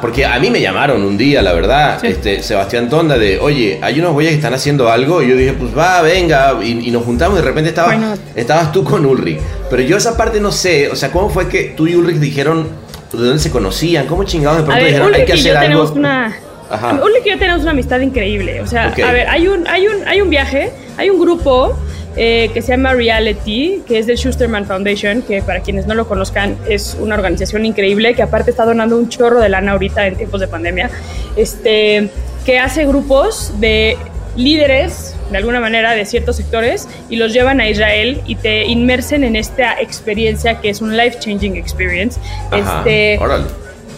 porque 0.00 0.24
a 0.26 0.38
mí 0.38 0.50
me 0.50 0.60
llamaron 0.60 1.02
un 1.02 1.16
día, 1.18 1.42
la 1.42 1.52
verdad, 1.52 1.98
Sí. 2.00 2.08
este, 2.08 2.42
Sebastián 2.42 2.88
Tonda, 2.88 3.18
de, 3.18 3.38
oye, 3.38 3.78
hay 3.82 3.98
unos 4.00 4.12
güeyes 4.12 4.32
que 4.32 4.36
están 4.36 4.54
haciendo 4.54 4.90
algo, 4.90 5.22
y 5.22 5.28
yo 5.28 5.36
dije, 5.36 5.52
pues 5.54 5.76
va, 5.76 6.02
venga, 6.02 6.56
y, 6.62 6.88
y 6.88 6.90
nos 6.90 7.04
juntamos, 7.04 7.38
y 7.38 7.42
de 7.42 7.48
repente 7.48 7.72
not? 7.72 8.18
estabas 8.36 8.72
tú 8.72 8.84
con 8.84 9.04
Ulrich. 9.06 9.38
Pero 9.70 9.82
yo 9.82 9.96
esa 9.96 10.16
parte 10.16 10.40
no 10.40 10.52
sé, 10.52 10.88
o 10.88 10.96
sea, 10.96 11.10
¿cómo 11.10 11.30
fue 11.30 11.48
que 11.48 11.74
tú 11.76 11.86
y 11.86 11.94
Ulrich 11.94 12.18
dijeron 12.18 12.68
de 13.12 13.18
dónde 13.18 13.38
se 13.38 13.50
conocían? 13.50 14.06
¿Cómo 14.06 14.24
chingados 14.24 14.58
de 14.58 14.62
A 14.62 14.66
pronto 14.66 14.82
ver, 14.82 14.92
dijeron, 14.92 15.14
hay 15.14 15.22
Ulrich 15.22 15.26
que 15.26 15.36
y 15.36 15.40
hacer 15.40 15.52
yo 15.52 15.58
algo? 15.58 15.68
tenemos 15.68 15.90
una... 15.92 16.36
Ajá. 16.70 17.00
Ulrich 17.02 17.26
y 17.26 17.30
yo 17.30 17.38
tenemos 17.38 17.62
una 17.62 17.70
amistad 17.70 18.00
increíble. 18.00 18.60
O 18.60 18.66
sea, 18.66 18.88
Ok. 18.88 18.98
a 19.00 19.12
ver, 19.12 19.26
hay 19.28 19.48
un, 19.48 19.66
hay 19.66 19.86
un, 19.86 20.06
hay 20.06 20.20
un 20.20 20.28
viaje, 20.28 20.70
hay 20.98 21.08
un 21.10 21.18
grupo 21.18 21.78
eh, 22.16 22.50
que 22.52 22.62
se 22.62 22.72
llama 22.72 22.94
Reality, 22.94 23.82
que 23.86 23.98
es 23.98 24.06
del 24.06 24.16
Schusterman 24.16 24.66
Foundation, 24.66 25.22
que 25.22 25.42
para 25.42 25.60
quienes 25.60 25.86
no 25.86 25.94
lo 25.94 26.08
conozcan 26.08 26.56
es 26.68 26.96
una 27.00 27.14
organización 27.14 27.64
increíble 27.64 28.14
que 28.14 28.22
aparte 28.22 28.50
está 28.50 28.64
donando 28.64 28.96
un 28.96 29.08
chorro 29.08 29.40
de 29.40 29.48
lana 29.48 29.72
ahorita 29.72 30.06
en 30.06 30.16
tiempos 30.16 30.40
de 30.40 30.48
pandemia, 30.48 30.90
este, 31.36 32.08
que 32.44 32.58
hace 32.58 32.86
grupos 32.86 33.52
de 33.60 33.96
líderes, 34.36 35.14
de 35.30 35.36
alguna 35.36 35.60
manera, 35.60 35.94
de 35.94 36.06
ciertos 36.06 36.36
sectores 36.36 36.88
y 37.10 37.16
los 37.16 37.32
llevan 37.32 37.60
a 37.60 37.68
Israel 37.68 38.22
y 38.26 38.36
te 38.36 38.64
inmersen 38.64 39.24
en 39.24 39.36
esta 39.36 39.80
experiencia 39.80 40.60
que 40.60 40.70
es 40.70 40.80
un 40.80 40.96
life-changing 40.96 41.56
experience. 41.56 42.18
Ajá, 42.50 42.78
Este, 42.78 43.18
órale. 43.20 43.44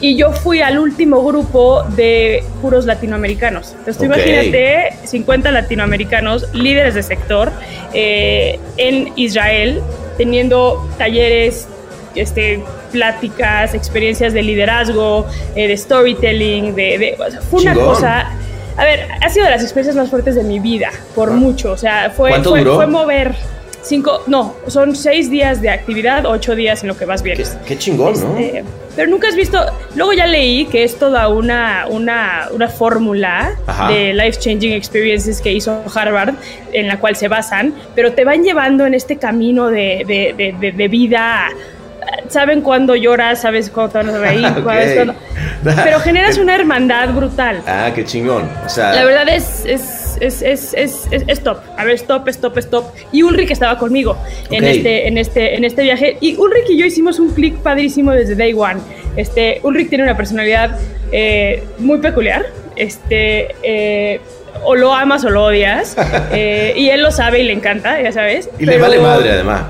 Y 0.00 0.16
yo 0.16 0.33
fui 0.33 0.62
al 0.62 0.78
último 0.78 1.23
grupo 1.25 1.83
de 1.97 2.42
puros 2.62 2.87
latinoamericanos. 2.87 3.71
Entonces, 3.73 3.99
tú 3.99 4.04
imagínate 4.04 4.95
50 5.04 5.50
latinoamericanos, 5.50 6.47
líderes 6.54 6.95
de 6.95 7.02
sector, 7.02 7.52
eh, 7.92 8.59
en 8.78 9.12
Israel, 9.16 9.83
teniendo 10.16 10.88
talleres, 10.99 11.69
este, 12.14 12.62
pláticas, 12.92 13.75
experiencias 13.75 14.33
de 14.33 14.42
liderazgo, 14.42 15.26
eh, 15.54 15.69
de 15.69 15.76
storytelling, 15.76 16.75
de, 16.75 16.99
de- 16.99 17.16
o 17.19 17.30
sea, 17.30 17.40
fue 17.42 17.61
una 17.62 17.75
cosa... 17.75 18.30
A 18.76 18.85
ver, 18.85 19.09
ha 19.21 19.28
sido 19.28 19.45
de 19.45 19.50
las 19.50 19.62
experiencias 19.62 19.95
más 19.97 20.09
fuertes 20.09 20.35
de 20.35 20.42
mi 20.42 20.59
vida, 20.59 20.90
por 21.14 21.28
Ah. 21.28 21.33
mucho. 21.33 21.73
O 21.73 21.76
sea, 21.76 22.11
fue, 22.16 22.30
¿Cuánto 22.30 22.50
fue, 22.50 22.61
duró? 22.61 22.76
fue 22.76 22.87
mover. 22.87 23.35
Cinco, 23.82 24.22
no, 24.26 24.54
son 24.66 24.94
seis 24.96 25.30
días 25.30 25.60
de 25.62 25.70
actividad, 25.70 26.26
ocho 26.26 26.54
días 26.54 26.82
en 26.82 26.88
lo 26.88 26.96
que 26.96 27.04
vas 27.04 27.22
bien. 27.22 27.37
Qué, 27.38 27.44
qué 27.66 27.78
chingón, 27.78 28.14
¿no? 28.20 28.38
Este, 28.38 28.64
pero 28.96 29.08
nunca 29.08 29.28
has 29.28 29.37
visto. 29.37 29.64
Luego 29.94 30.12
ya 30.12 30.26
leí 30.26 30.66
que 30.66 30.84
es 30.84 30.99
toda 30.99 31.28
una, 31.28 31.87
una, 31.88 32.49
una 32.52 32.68
fórmula 32.68 33.52
Ajá. 33.66 33.88
de 33.88 34.12
life 34.12 34.38
changing 34.38 34.72
experiences 34.72 35.40
que 35.40 35.52
hizo 35.52 35.82
Harvard, 35.94 36.34
en 36.72 36.88
la 36.88 36.99
cual 36.99 37.16
se 37.16 37.28
basan, 37.28 37.72
pero 37.94 38.12
te 38.12 38.25
van 38.25 38.42
llevando 38.42 38.84
en 38.87 38.94
este 38.94 39.16
camino 39.16 39.68
de, 39.68 40.04
de, 40.06 40.34
de, 40.37 40.54
de- 40.60 40.72
de 40.72 40.88
vida. 40.88 41.49
Saben 42.28 42.62
cuándo 42.62 42.96
lloras, 42.96 43.42
sabes 43.42 43.70
cuándo 43.70 43.92
te 43.92 43.99
van 43.99 44.10
a 44.10 44.18
reír, 44.18 44.46
Ok. 44.58 44.64
sabes 44.64 44.94
cuándo- 44.94 45.14
Pero 45.84 46.00
generas 46.00 46.38
una 46.38 46.54
hermandad 46.54 47.10
brutal. 47.10 47.62
Ah, 47.66 47.90
qué 47.94 48.04
chingón. 48.04 48.49
O 48.64 48.68
sea, 48.68 48.92
La 48.92 49.04
verdad 49.04 49.28
es, 49.28 49.64
es, 49.66 50.00
es, 50.21 50.43
es, 50.43 50.75
es, 50.75 51.07
es- 51.11 51.41
top. 51.43 51.59
A 51.77 51.85
ver, 51.85 51.95
stop, 51.95 52.29
stop, 52.29 52.57
stop. 52.59 52.85
Y 53.12 53.23
Ulrich 53.23 53.50
estaba 53.50 53.79
conmigo 53.79 54.17
en, 54.50 54.65
este, 54.65 55.09
en, 55.09 55.19
este, 55.19 55.57
en 55.57 55.65
este 55.65 55.83
viaje. 55.83 56.17
Y 56.21 56.37
Ulrich 56.37 56.69
y 56.71 56.77
yo 56.79 56.87
hicimos 56.87 57.19
un 57.19 57.31
clic 57.31 57.57
padrísimo 57.57 58.12
desde 58.12 58.35
day 58.37 58.53
one. 58.53 58.81
Este, 59.17 59.61
Ulrich 59.62 59.89
tiene 59.89 60.05
una 60.05 60.17
personalidad 60.17 60.79
eh, 61.12 61.62
muy 61.79 61.99
peculiar. 61.99 62.47
Este, 62.77 63.55
eh, 63.62 64.21
o 64.65 64.75
lo 64.75 64.93
amas 64.95 65.25
o 65.25 65.31
lo 65.31 65.45
odias. 65.45 65.97
Eh, 66.33 66.75
y 66.77 66.89
él 66.91 67.03
lo 67.03 67.11
sabe 67.11 67.41
y 67.41 67.43
le 67.45 67.53
encanta, 67.53 68.00
ya 68.00 68.12
sabes. 68.12 68.49
y 68.59 68.65
le 68.67 68.73
pero- 68.73 68.83
vale 68.85 68.99
madre 69.00 69.31
además. 69.31 69.62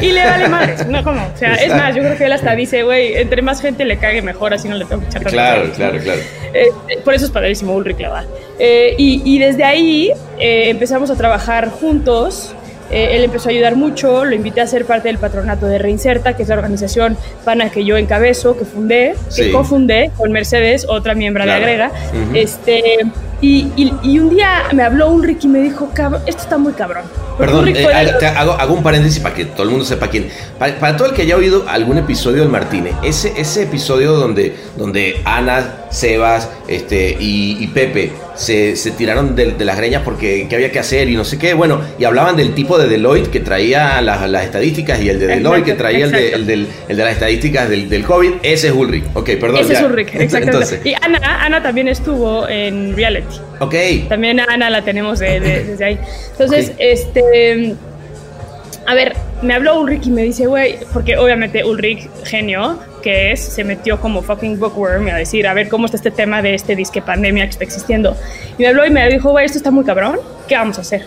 Y 0.00 0.12
le 0.12 0.24
vale 0.24 0.48
madre, 0.48 0.74
no 0.88 1.02
como, 1.02 1.22
o 1.22 1.36
sea, 1.36 1.54
es 1.54 1.68
más, 1.74 1.94
yo 1.94 2.02
creo 2.02 2.16
que 2.16 2.24
él 2.24 2.32
hasta 2.32 2.54
dice, 2.54 2.82
güey, 2.82 3.14
entre 3.16 3.42
más 3.42 3.60
gente 3.60 3.84
le 3.84 3.98
cague 3.98 4.22
mejor, 4.22 4.52
así 4.54 4.68
no 4.68 4.76
le 4.76 4.84
tengo 4.84 5.02
que 5.02 5.08
echar 5.08 5.22
Claro, 5.24 5.62
ganas", 5.62 5.68
¿no? 5.70 5.84
claro, 5.84 5.98
claro. 6.02 6.20
Eh, 6.52 6.68
eh, 6.88 6.98
por 7.04 7.14
eso 7.14 7.24
es 7.26 7.30
padrísimo 7.30 7.74
Ulrich 7.74 7.98
la 8.00 8.08
verdad. 8.10 8.24
Eh, 8.58 8.94
y, 8.98 9.22
y 9.24 9.38
desde 9.38 9.64
ahí 9.64 10.12
eh, 10.38 10.68
empezamos 10.70 11.10
a 11.10 11.16
trabajar 11.16 11.68
juntos. 11.70 12.54
Él 12.88 13.24
empezó 13.24 13.48
a 13.48 13.50
ayudar 13.50 13.74
mucho, 13.74 14.24
lo 14.24 14.32
invité 14.36 14.60
a 14.60 14.66
ser 14.68 14.84
parte 14.84 15.08
del 15.08 15.18
patronato 15.18 15.66
de 15.66 15.76
Reinserta, 15.76 16.36
que 16.36 16.44
es 16.44 16.48
la 16.48 16.54
organización 16.54 17.16
pana 17.44 17.68
que 17.68 17.84
yo 17.84 17.96
encabezo, 17.96 18.56
que 18.56 18.64
fundé, 18.64 19.16
Sí. 19.28 19.42
que 19.42 19.50
cofundé 19.50 20.12
con 20.16 20.30
Mercedes, 20.30 20.86
otra 20.88 21.16
miembro 21.16 21.42
Claro. 21.42 21.58
de 21.66 21.72
Agrega. 21.72 21.90
Ujú. 22.12 22.36
este, 22.36 22.82
y, 23.40 23.68
y- 23.76 23.92
y 24.02 24.18
un 24.18 24.30
día 24.30 24.64
me 24.72 24.82
habló 24.82 25.10
Ulrich 25.10 25.44
y 25.44 25.48
me 25.48 25.60
dijo, 25.60 25.90
cabrón, 25.94 26.22
esto 26.26 26.42
está 26.42 26.58
muy 26.58 26.72
cabrón. 26.72 27.04
Perdón, 27.38 27.68
eh, 27.68 27.86
hago, 28.34 28.52
hago- 28.52 28.72
un 28.74 28.82
paréntesis 28.82 29.20
para 29.20 29.34
que 29.34 29.44
todo 29.44 29.64
el 29.64 29.68
mundo 29.68 29.84
sepa 29.84 30.08
quién. 30.08 30.28
Para, 30.58 30.78
para 30.78 30.96
todo 30.96 31.08
el 31.08 31.14
que 31.14 31.20
haya 31.22 31.36
oído 31.36 31.64
algún 31.68 31.98
episodio 31.98 32.40
del 32.40 32.48
Martínez, 32.48 32.94
ese, 33.02 33.34
ese 33.36 33.64
episodio 33.64 34.12
donde, 34.14 34.54
donde 34.78 35.20
Ana, 35.26 35.82
Sebas 35.90 36.48
este, 36.66 37.14
y, 37.20 37.58
y 37.62 37.66
Pepe 37.68 38.12
se, 38.34 38.74
se 38.74 38.90
tiraron 38.92 39.36
de, 39.36 39.52
de 39.52 39.64
las 39.66 39.76
greñas 39.76 40.02
porque 40.02 40.46
qué 40.48 40.54
había 40.56 40.72
que 40.72 40.78
hacer 40.78 41.08
y 41.10 41.14
no 41.16 41.24
sé 41.24 41.38
qué, 41.38 41.52
bueno, 41.54 41.80
y 41.98 42.04
hablaban 42.04 42.36
del 42.36 42.54
tipo 42.54 42.78
de 42.78 42.88
Deloitte 42.88 43.28
que 43.30 43.40
traía 43.40 44.00
las, 44.00 44.28
las 44.30 44.44
estadísticas 44.44 45.00
y 45.02 45.10
el 45.10 45.18
de 45.20 45.26
Deloitte 45.26 45.64
que 45.64 45.70
Exacto, 45.72 45.90
traía 45.90 46.04
el 46.06 46.12
de, 46.12 46.30
el, 46.32 46.46
del- 46.46 46.68
el 46.88 46.96
de 46.96 47.04
las 47.04 47.12
estadísticas 47.12 47.68
del, 47.68 47.88
del 47.90 48.02
COVID, 48.04 48.30
ese 48.42 48.68
es 48.68 48.72
Ulrich. 48.74 49.04
Ok, 49.14 49.30
perdón. 49.38 49.60
Ese 49.60 49.74
ya. 49.74 49.80
es 49.80 49.84
Ulrich, 49.84 50.08
exactamente. 50.14 50.50
Entonces, 50.52 50.80
y 50.84 50.94
Ana, 51.02 51.18
Ana 51.44 51.62
también 51.62 51.88
estuvo 51.88 52.48
en 52.48 52.96
reality. 52.96 53.25
Ok. 53.60 53.74
También 54.08 54.40
a 54.40 54.44
Ana 54.48 54.70
la 54.70 54.82
tenemos 54.82 55.18
de- 55.18 55.40
de- 55.40 55.64
desde 55.64 55.84
ahí. 55.84 55.98
Entonces, 56.32 56.70
Ok. 56.70 56.76
este. 56.78 57.74
A 58.88 58.94
ver, 58.94 59.14
me 59.42 59.52
habló 59.54 59.80
Ulrich 59.80 60.06
y 60.06 60.10
me 60.10 60.22
dice, 60.22 60.46
güey, 60.46 60.78
porque 60.92 61.16
obviamente 61.18 61.64
Ulrich, 61.64 62.08
genio, 62.24 62.78
que 63.02 63.32
es, 63.32 63.40
se 63.40 63.64
metió 63.64 64.00
como 64.00 64.22
fucking 64.22 64.60
bookworm 64.60 65.08
a 65.08 65.16
decir, 65.16 65.46
a 65.48 65.54
ver 65.54 65.68
cómo 65.68 65.86
está 65.86 65.96
este 65.96 66.12
tema 66.12 66.40
de 66.40 66.54
este 66.54 66.76
disque 66.76 67.02
pandemia 67.02 67.44
que 67.44 67.50
está 67.50 67.64
existiendo. 67.64 68.16
Y 68.58 68.62
me 68.62 68.68
habló 68.68 68.86
y 68.86 68.90
me 68.90 69.08
dijo, 69.08 69.30
güey, 69.30 69.44
esto 69.44 69.58
está 69.58 69.72
muy 69.72 69.84
cabrón, 69.84 70.20
¿qué 70.46 70.54
vamos 70.54 70.78
a 70.78 70.82
hacer? 70.82 71.02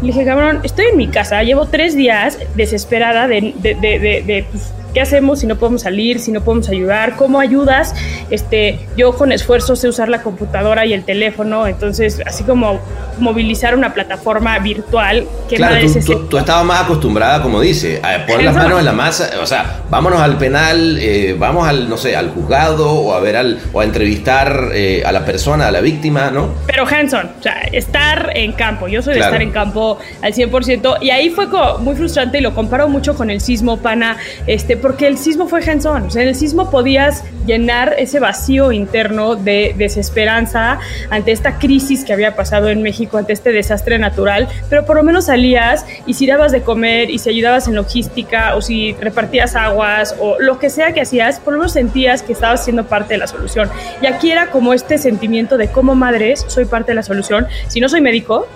Le 0.00 0.08
dije, 0.08 0.24
cabrón, 0.24 0.60
estoy 0.62 0.86
en 0.92 0.96
mi 0.96 1.08
casa, 1.08 1.42
llevo 1.42 1.66
tres 1.66 1.96
días 1.96 2.38
desesperada 2.54 3.26
de, 3.26 3.52
de, 3.58 3.74
de, 3.74 3.98
de- 3.98 4.22
de, 4.22 4.46
pues, 4.50 4.72
¿qué 4.94 5.00
hacemos 5.00 5.40
si 5.40 5.46
no 5.46 5.56
podemos 5.56 5.82
salir, 5.82 6.20
si 6.20 6.32
no 6.32 6.40
podemos 6.42 6.68
ayudar? 6.70 7.16
¿Cómo 7.16 7.40
ayudas? 7.40 7.94
Este, 8.30 8.78
yo 8.96 9.14
con 9.16 9.32
esfuerzo 9.32 9.76
sé 9.76 9.88
usar 9.88 10.08
la 10.08 10.22
computadora 10.22 10.86
y 10.86 10.92
el 10.94 11.04
teléfono, 11.04 11.66
entonces 11.66 12.22
así 12.24 12.44
como 12.44 12.80
movilizar 13.18 13.74
una 13.76 13.92
plataforma 13.94 14.58
virtual 14.58 15.26
que 15.48 15.56
Claro, 15.56 15.76
tú, 15.80 15.86
es 15.98 16.04
tú- 16.04 16.26
tú 16.26 16.38
estabas 16.38 16.64
más 16.64 16.82
acostumbrada, 16.84 17.42
como 17.42 17.60
dice, 17.60 18.00
a 18.02 18.24
poner 18.26 18.44
las 18.44 18.54
manos 18.56 18.78
en 18.78 18.84
la 18.84 18.92
masa, 18.92 19.30
o 19.42 19.46
sea, 19.46 19.82
vámonos 19.90 20.20
al 20.20 20.36
penal, 20.38 20.98
eh, 21.00 21.34
vamos 21.38 21.66
al, 21.68 21.88
no 21.88 21.96
sé, 21.96 22.16
al 22.16 22.30
juzgado 22.30 22.90
o 22.92 23.12
a 23.14 23.20
ver 23.20 23.36
al, 23.36 23.60
o 23.72 23.80
a 23.80 23.84
entrevistar 23.84 24.70
eh, 24.74 25.02
a 25.04 25.12
la 25.12 25.24
persona, 25.24 25.68
a 25.68 25.70
la 25.70 25.80
víctima, 25.80 26.30
¿no? 26.30 26.48
Pero 26.66 26.86
hands-on, 26.86 27.30
o 27.38 27.42
sea, 27.42 27.60
estar 27.72 28.30
en 28.34 28.52
campo. 28.52 28.88
Yo 28.88 29.02
soy 29.02 29.14
de 29.14 29.20
Claro. 29.20 29.34
estar 29.34 29.42
en 29.42 29.52
campo 29.52 29.98
al 30.22 30.32
100%. 30.34 30.98
Y 31.00 31.10
ahí 31.10 31.30
fue 31.30 31.46
muy 31.80 31.94
frustrante 31.96 32.38
y 32.38 32.40
lo 32.40 32.54
comparo 32.54 32.88
mucho 32.88 33.14
con 33.14 33.30
el 33.30 33.40
sismo, 33.40 33.78
pana, 33.78 34.16
este, 34.46 34.76
porque 34.84 35.06
el 35.06 35.16
sismo 35.16 35.48
fue 35.48 35.62
hands-on. 35.66 36.02
O 36.02 36.10
sea, 36.10 36.20
en 36.20 36.28
el 36.28 36.34
sismo 36.34 36.70
podías 36.70 37.24
llenar 37.46 37.94
ese 37.96 38.20
vacío 38.20 38.70
interno 38.70 39.34
de 39.34 39.74
desesperanza 39.78 40.78
ante 41.08 41.32
esta 41.32 41.58
crisis 41.58 42.04
que 42.04 42.12
había 42.12 42.36
pasado 42.36 42.68
en 42.68 42.82
México, 42.82 43.16
ante 43.16 43.32
este 43.32 43.50
desastre 43.50 43.98
natural, 43.98 44.46
pero 44.68 44.84
por 44.84 44.96
lo 44.96 45.02
menos 45.02 45.24
salías 45.24 45.86
y 46.04 46.12
si 46.12 46.26
dabas 46.26 46.52
de 46.52 46.60
comer 46.60 47.08
y 47.08 47.18
si 47.18 47.30
ayudabas 47.30 47.66
en 47.66 47.76
logística 47.76 48.56
o 48.56 48.60
si 48.60 48.92
repartías 49.00 49.56
aguas 49.56 50.16
o 50.20 50.38
lo 50.38 50.58
que 50.58 50.68
sea 50.68 50.92
que 50.92 51.00
hacías, 51.00 51.40
por 51.40 51.54
lo 51.54 51.60
menos 51.60 51.72
sentías 51.72 52.22
que 52.22 52.34
estabas 52.34 52.62
siendo 52.62 52.84
parte 52.84 53.14
de 53.14 53.18
la 53.20 53.26
solución. 53.26 53.70
Y 54.02 54.06
aquí 54.06 54.30
era 54.32 54.50
como 54.50 54.74
este 54.74 54.98
sentimiento 54.98 55.56
de 55.56 55.68
como 55.68 55.94
madres 55.94 56.44
soy 56.46 56.66
parte 56.66 56.92
de 56.92 56.96
la 56.96 57.02
solución. 57.02 57.46
Si 57.68 57.80
no 57.80 57.88
soy 57.88 58.02
médico, 58.02 58.46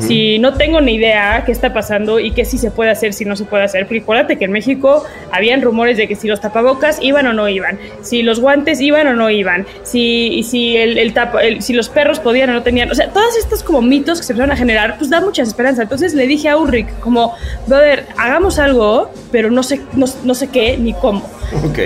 Si 0.00 0.38
no 0.38 0.54
tengo 0.54 0.80
ni 0.80 0.94
idea 0.94 1.42
qué 1.44 1.52
está 1.52 1.72
pasando 1.72 2.18
y 2.20 2.30
qué 2.32 2.44
sí 2.44 2.58
se 2.58 2.70
puede 2.70 2.90
hacer, 2.90 3.12
si 3.12 3.24
no 3.24 3.36
se 3.36 3.44
puede 3.44 3.64
hacer. 3.64 3.86
Porque 3.86 4.00
acuérdate 4.00 4.36
que 4.36 4.44
en 4.46 4.52
México 4.52 5.04
habían 5.30 5.62
rumores 5.62 5.96
de 5.96 6.08
que 6.08 6.16
si 6.16 6.28
los 6.28 6.40
tapabocas 6.40 6.98
iban 7.02 7.26
o 7.26 7.32
no 7.32 7.48
iban, 7.48 7.78
si 8.02 8.22
los 8.22 8.40
guantes 8.40 8.80
iban 8.80 9.06
o 9.06 9.14
no 9.14 9.30
iban, 9.30 9.66
si, 9.82 10.42
si, 10.42 10.76
el, 10.76 10.98
el 10.98 11.12
tapa- 11.14 11.42
el- 11.42 11.62
si 11.62 11.72
los 11.72 11.88
perros 11.88 12.18
podían 12.20 12.50
o 12.50 12.52
no 12.54 12.62
tenían. 12.62 12.90
O 12.90 12.94
sea, 12.94 13.08
todas 13.10 13.36
estas 13.36 13.62
como 13.62 13.82
mitos 13.82 14.18
que 14.18 14.24
se 14.24 14.32
empezaron 14.32 14.52
a 14.52 14.56
generar, 14.56 14.96
pues 14.98 15.10
da 15.10 15.20
mucha 15.20 15.42
esperanza. 15.42 15.82
Entonces 15.82 16.14
le 16.14 16.26
dije 16.26 16.48
a 16.48 16.56
Ulrich, 16.56 16.88
como, 17.00 17.34
brother, 17.66 18.06
hagamos 18.16 18.58
algo, 18.58 19.10
pero 19.30 19.50
no 19.50 19.62
sé, 19.62 19.80
no, 19.94 20.06
no 20.24 20.34
sé 20.34 20.48
qué 20.48 20.76
ni 20.78 20.92
cómo. 20.94 21.28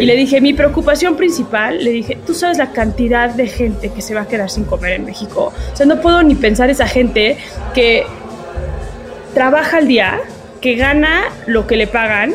Y 0.00 0.06
le 0.06 0.16
dije, 0.16 0.40
mi 0.40 0.54
preocupación 0.54 1.16
principal, 1.16 1.84
le 1.84 1.90
dije, 1.90 2.16
tú 2.26 2.32
sabes 2.34 2.56
la 2.56 2.72
cantidad 2.72 3.28
de 3.30 3.46
gente 3.46 3.90
que 3.90 4.00
se 4.00 4.14
va 4.14 4.22
a 4.22 4.26
quedar 4.28 4.48
sin 4.48 4.64
comer 4.64 4.92
en 4.92 5.04
México. 5.04 5.52
O 5.72 5.76
sea, 5.76 5.84
no 5.84 6.00
puedo 6.00 6.22
ni 6.22 6.34
pensar 6.34 6.70
esa 6.70 6.86
gente 6.86 7.36
que 7.74 7.89
trabaja 9.34 9.78
al 9.78 9.86
día, 9.86 10.20
que 10.60 10.74
gana 10.74 11.24
lo 11.46 11.66
que 11.66 11.76
le 11.76 11.86
pagan 11.86 12.32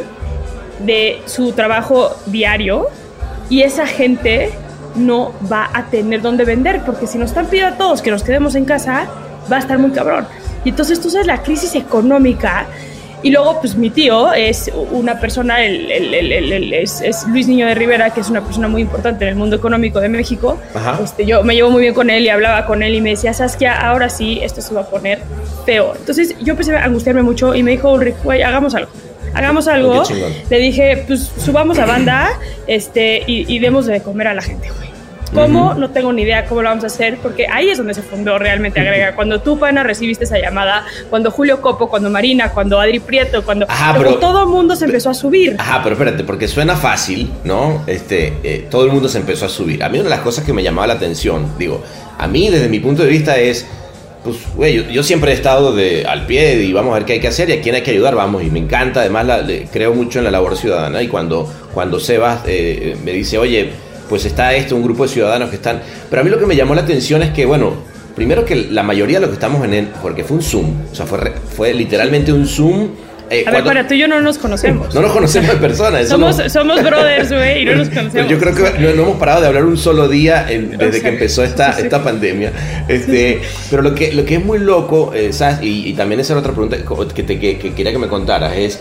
de 0.80 1.22
su 1.26 1.54
trabajo 1.54 2.16
diario 2.26 2.88
y 3.50 3.62
esa 3.62 3.86
gente 3.86 4.52
no 4.96 5.34
va 5.52 5.70
a 5.74 5.86
tener 5.86 6.22
dónde 6.22 6.46
vender, 6.46 6.82
porque 6.86 7.08
si 7.08 7.18
nos 7.18 7.30
están 7.30 7.48
pidiendo 7.48 7.76
a 7.76 7.78
todos 7.78 8.02
que 8.02 8.12
nos 8.12 8.24
quedemos 8.24 8.56
en 8.56 8.66
casa, 8.66 9.08
va 9.52 9.58
a 9.58 9.60
estar 9.60 9.78
muy 9.78 9.92
cabrón. 9.92 10.26
Y 10.64 10.70
entonces 10.70 11.00
tú 11.00 11.10
sabes 11.10 11.28
la 11.28 11.44
crisis 11.44 11.76
económica. 11.76 12.66
Y 13.26 13.32
luego, 13.32 13.60
pues 13.60 13.76
mi 13.76 13.90
tío 13.90 14.32
es 14.34 14.72
una 14.92 15.20
persona, 15.20 15.66
el- 15.66 15.92
el- 15.92 16.14
el- 16.14 16.32
el- 16.32 16.54
el- 16.54 16.74
es, 16.74 17.02
es 17.02 17.26
Luis 17.28 17.48
Niño 17.48 17.66
de 17.66 17.74
Rivera, 17.74 18.12
que 18.12 18.20
es 18.22 18.30
una 18.30 18.42
persona 18.42 18.68
muy 18.68 18.82
importante 18.84 19.24
en 19.26 19.30
el 19.30 19.36
mundo 19.36 19.56
económico 19.56 20.00
de 20.00 20.10
México. 20.10 20.60
Ajá. 20.76 21.00
Este, 21.04 21.26
yo 21.26 21.44
me 21.44 21.56
llevo 21.56 21.72
muy 21.72 21.82
bien 21.82 21.96
con 21.96 22.12
él 22.12 22.24
y 22.24 22.30
hablaba 22.30 22.68
con 22.68 22.84
él 22.84 22.94
y 22.94 23.02
me 23.02 23.10
decía, 23.10 23.34
Saskia, 23.34 23.74
ahora 23.90 24.10
sí, 24.10 24.40
esto 24.44 24.62
se 24.62 24.76
va 24.76 24.82
a 24.82 24.86
poner 24.90 25.20
peor. 25.66 25.96
Entonces 26.00 26.36
yo 26.40 26.52
empecé 26.52 26.76
a 26.76 26.84
angustiarme 26.86 27.24
mucho 27.24 27.56
y 27.56 27.64
me 27.64 27.72
dijo, 27.72 27.92
Ulrich, 27.94 28.16
güey, 28.24 28.44
hagamos 28.44 28.76
algo. 28.76 28.92
Hagamos 29.34 29.68
algo. 29.68 30.04
Le 30.52 30.58
dije, 30.60 31.04
pues 31.08 31.30
subamos 31.44 31.80
a 31.80 31.86
banda 31.88 32.30
este, 32.68 33.24
y, 33.26 33.52
y 33.54 33.58
demos 33.60 33.88
de 33.88 34.02
comer 34.04 34.28
a 34.28 34.34
la 34.36 34.42
gente, 34.44 34.70
güey. 34.70 34.90
¿Cómo? 35.34 35.74
No 35.74 35.90
tengo 35.90 36.14
ni 36.14 36.22
idea 36.22 36.46
cómo 36.46 36.62
lo 36.62 36.70
vamos 36.70 36.84
a 36.84 36.88
hacer, 36.88 37.18
porque 37.22 37.48
ahí 37.48 37.70
es 37.70 37.78
donde 37.78 37.94
se 37.94 38.02
fundó 38.02 38.38
realmente 38.38 38.80
Agrega. 38.80 39.16
Cuando 39.16 39.42
tú, 39.42 39.60
Pana, 39.60 39.84
recibiste 39.84 40.24
esa 40.24 40.38
llamada, 40.40 40.86
cuando 41.10 41.32
Julio 41.32 41.62
Copo, 41.62 41.90
cuando 41.90 42.10
Marina, 42.10 42.52
cuando 42.52 42.80
Adri 42.80 43.00
Prieto, 43.00 43.44
cuando 43.44 43.66
Ajá, 43.68 43.96
pero- 43.98 44.16
todo 44.16 44.44
el 44.44 44.48
mundo 44.50 44.76
se 44.76 44.86
empezó 44.86 45.10
a 45.10 45.14
subir. 45.14 45.56
Ajá, 45.60 45.82
pero 45.84 45.94
espérate, 45.96 46.24
porque 46.24 46.48
suena 46.48 46.76
fácil, 46.76 47.32
¿no? 47.44 47.84
Este, 47.88 48.34
eh, 48.44 48.68
todo 48.70 48.86
el 48.86 48.92
mundo 48.92 49.10
se 49.10 49.18
empezó 49.18 49.46
a 49.46 49.50
subir. 49.50 49.84
A 49.84 49.90
mí 49.90 49.98
una 50.00 50.06
de 50.06 50.16
las 50.16 50.20
cosas 50.22 50.46
que 50.46 50.54
me 50.54 50.64
llamaba 50.64 50.88
la 50.88 50.94
atención, 50.94 51.54
digo, 51.58 51.84
a 52.18 52.28
mí 52.28 52.50
desde 52.50 52.70
mi 52.70 52.80
punto 52.80 53.04
de 53.04 53.10
vista 53.10 53.38
es, 53.38 53.66
pues, 54.24 54.38
güey, 54.56 54.74
yo, 54.76 54.84
yo 54.90 55.04
siempre 55.04 55.32
he 55.32 55.36
estado 55.36 55.76
de, 55.76 56.06
al 56.08 56.26
pie 56.28 56.56
y 56.64 56.72
vamos 56.72 56.92
a 56.94 56.96
ver 57.00 57.06
qué 57.06 57.14
hay 57.14 57.20
que 57.20 57.28
hacer 57.28 57.50
y 57.50 57.54
a 57.54 57.62
quién 57.62 57.76
hay 57.76 57.82
que 57.84 57.92
ayudar, 57.92 58.16
vamos, 58.16 58.42
y 58.44 58.50
me 58.50 58.60
encanta, 58.60 59.02
además 59.02 59.26
la- 59.26 59.42
le- 59.42 59.66
creo 59.66 59.94
mucho 59.94 60.20
en 60.20 60.26
la 60.26 60.32
labor 60.32 60.56
ciudadana 60.56 61.02
y 61.02 61.08
cuando, 61.08 61.52
cuando 61.74 62.00
Sebas 62.00 62.42
eh, 62.46 62.96
me 63.04 63.12
dice, 63.12 63.38
oye, 63.38 63.70
pues 64.10 64.26
está 64.26 64.54
esto, 64.54 64.76
un 64.76 64.84
grupo 64.84 65.04
de 65.04 65.10
ciudadanos 65.10 65.50
que 65.50 65.56
están, 65.56 65.82
pero 66.10 66.22
a 66.22 66.26
mí 66.26 66.30
lo 66.30 66.40
que 66.40 66.46
me 66.46 66.56
llamó 66.56 66.76
la 66.76 66.82
atención 66.82 67.22
es 67.24 67.32
que, 67.32 67.46
bueno, 67.46 67.74
primero 68.16 68.46
que 68.46 68.56
la 68.56 68.84
mayoría 68.84 69.18
de 69.18 69.22
los 69.22 69.30
que 69.30 69.36
estamos 69.36 69.64
en 69.66 69.74
él, 69.74 69.88
porque 70.02 70.24
fue 70.24 70.38
un 70.38 70.44
Zoom, 70.44 70.72
o 70.92 70.96
sea, 70.96 71.06
fue, 71.06 71.18
re- 71.20 71.34
fue 71.56 71.74
literalmente 71.74 72.32
un 72.32 72.48
Zoom 72.48 72.90
eh, 73.28 73.42
A 73.48 73.50
ver, 73.50 73.64
cuando- 73.64 73.70
para 73.72 73.88
tú 73.88 73.96
y 73.96 73.98
yo 74.00 74.08
no 74.08 74.22
nos 74.22 74.38
conocemos. 74.38 74.94
no 74.94 75.02
nos 75.02 75.12
conocemos 75.12 75.50
de 75.50 75.56
persona. 75.58 76.00
eso 76.00 76.12
somos, 76.12 76.38
no- 76.38 76.48
somos 76.48 76.84
brothers, 76.84 77.32
güey, 77.34 77.64
y 77.64 77.66
no 77.66 77.76
nos 77.78 77.90
conocemos. 77.96 78.30
Yo 78.30 78.38
creo 78.38 78.54
que 78.54 78.62
no, 78.80 78.94
no 78.94 79.02
hemos 79.02 79.18
parado 79.18 79.42
de 79.42 79.48
hablar 79.48 79.66
un 79.66 79.78
solo 79.78 80.08
día 80.08 80.46
en- 80.48 80.78
desde 80.78 80.92
sea, 80.94 81.02
que 81.02 81.10
empezó 81.10 81.44
esta, 81.44 81.74
sí. 81.74 81.82
esta 81.82 82.04
pandemia. 82.04 82.52
Este, 82.88 83.42
pero 83.72 83.82
lo 83.82 83.96
que, 83.96 84.14
lo 84.14 84.24
que 84.26 84.36
es 84.36 84.46
muy 84.46 84.60
loco, 84.60 85.12
eh, 85.16 85.34
¿sabes? 85.34 85.64
Y, 85.64 85.88
y 85.90 85.94
también 85.94 86.20
esa 86.22 86.34
era 86.34 86.42
otra 86.42 86.52
pregunta 86.54 86.78
que, 87.16 87.24
te, 87.24 87.40
que, 87.40 87.58
que 87.58 87.74
quería 87.74 87.92
que 87.92 87.98
me 87.98 88.08
contaras, 88.08 88.56
es, 88.56 88.80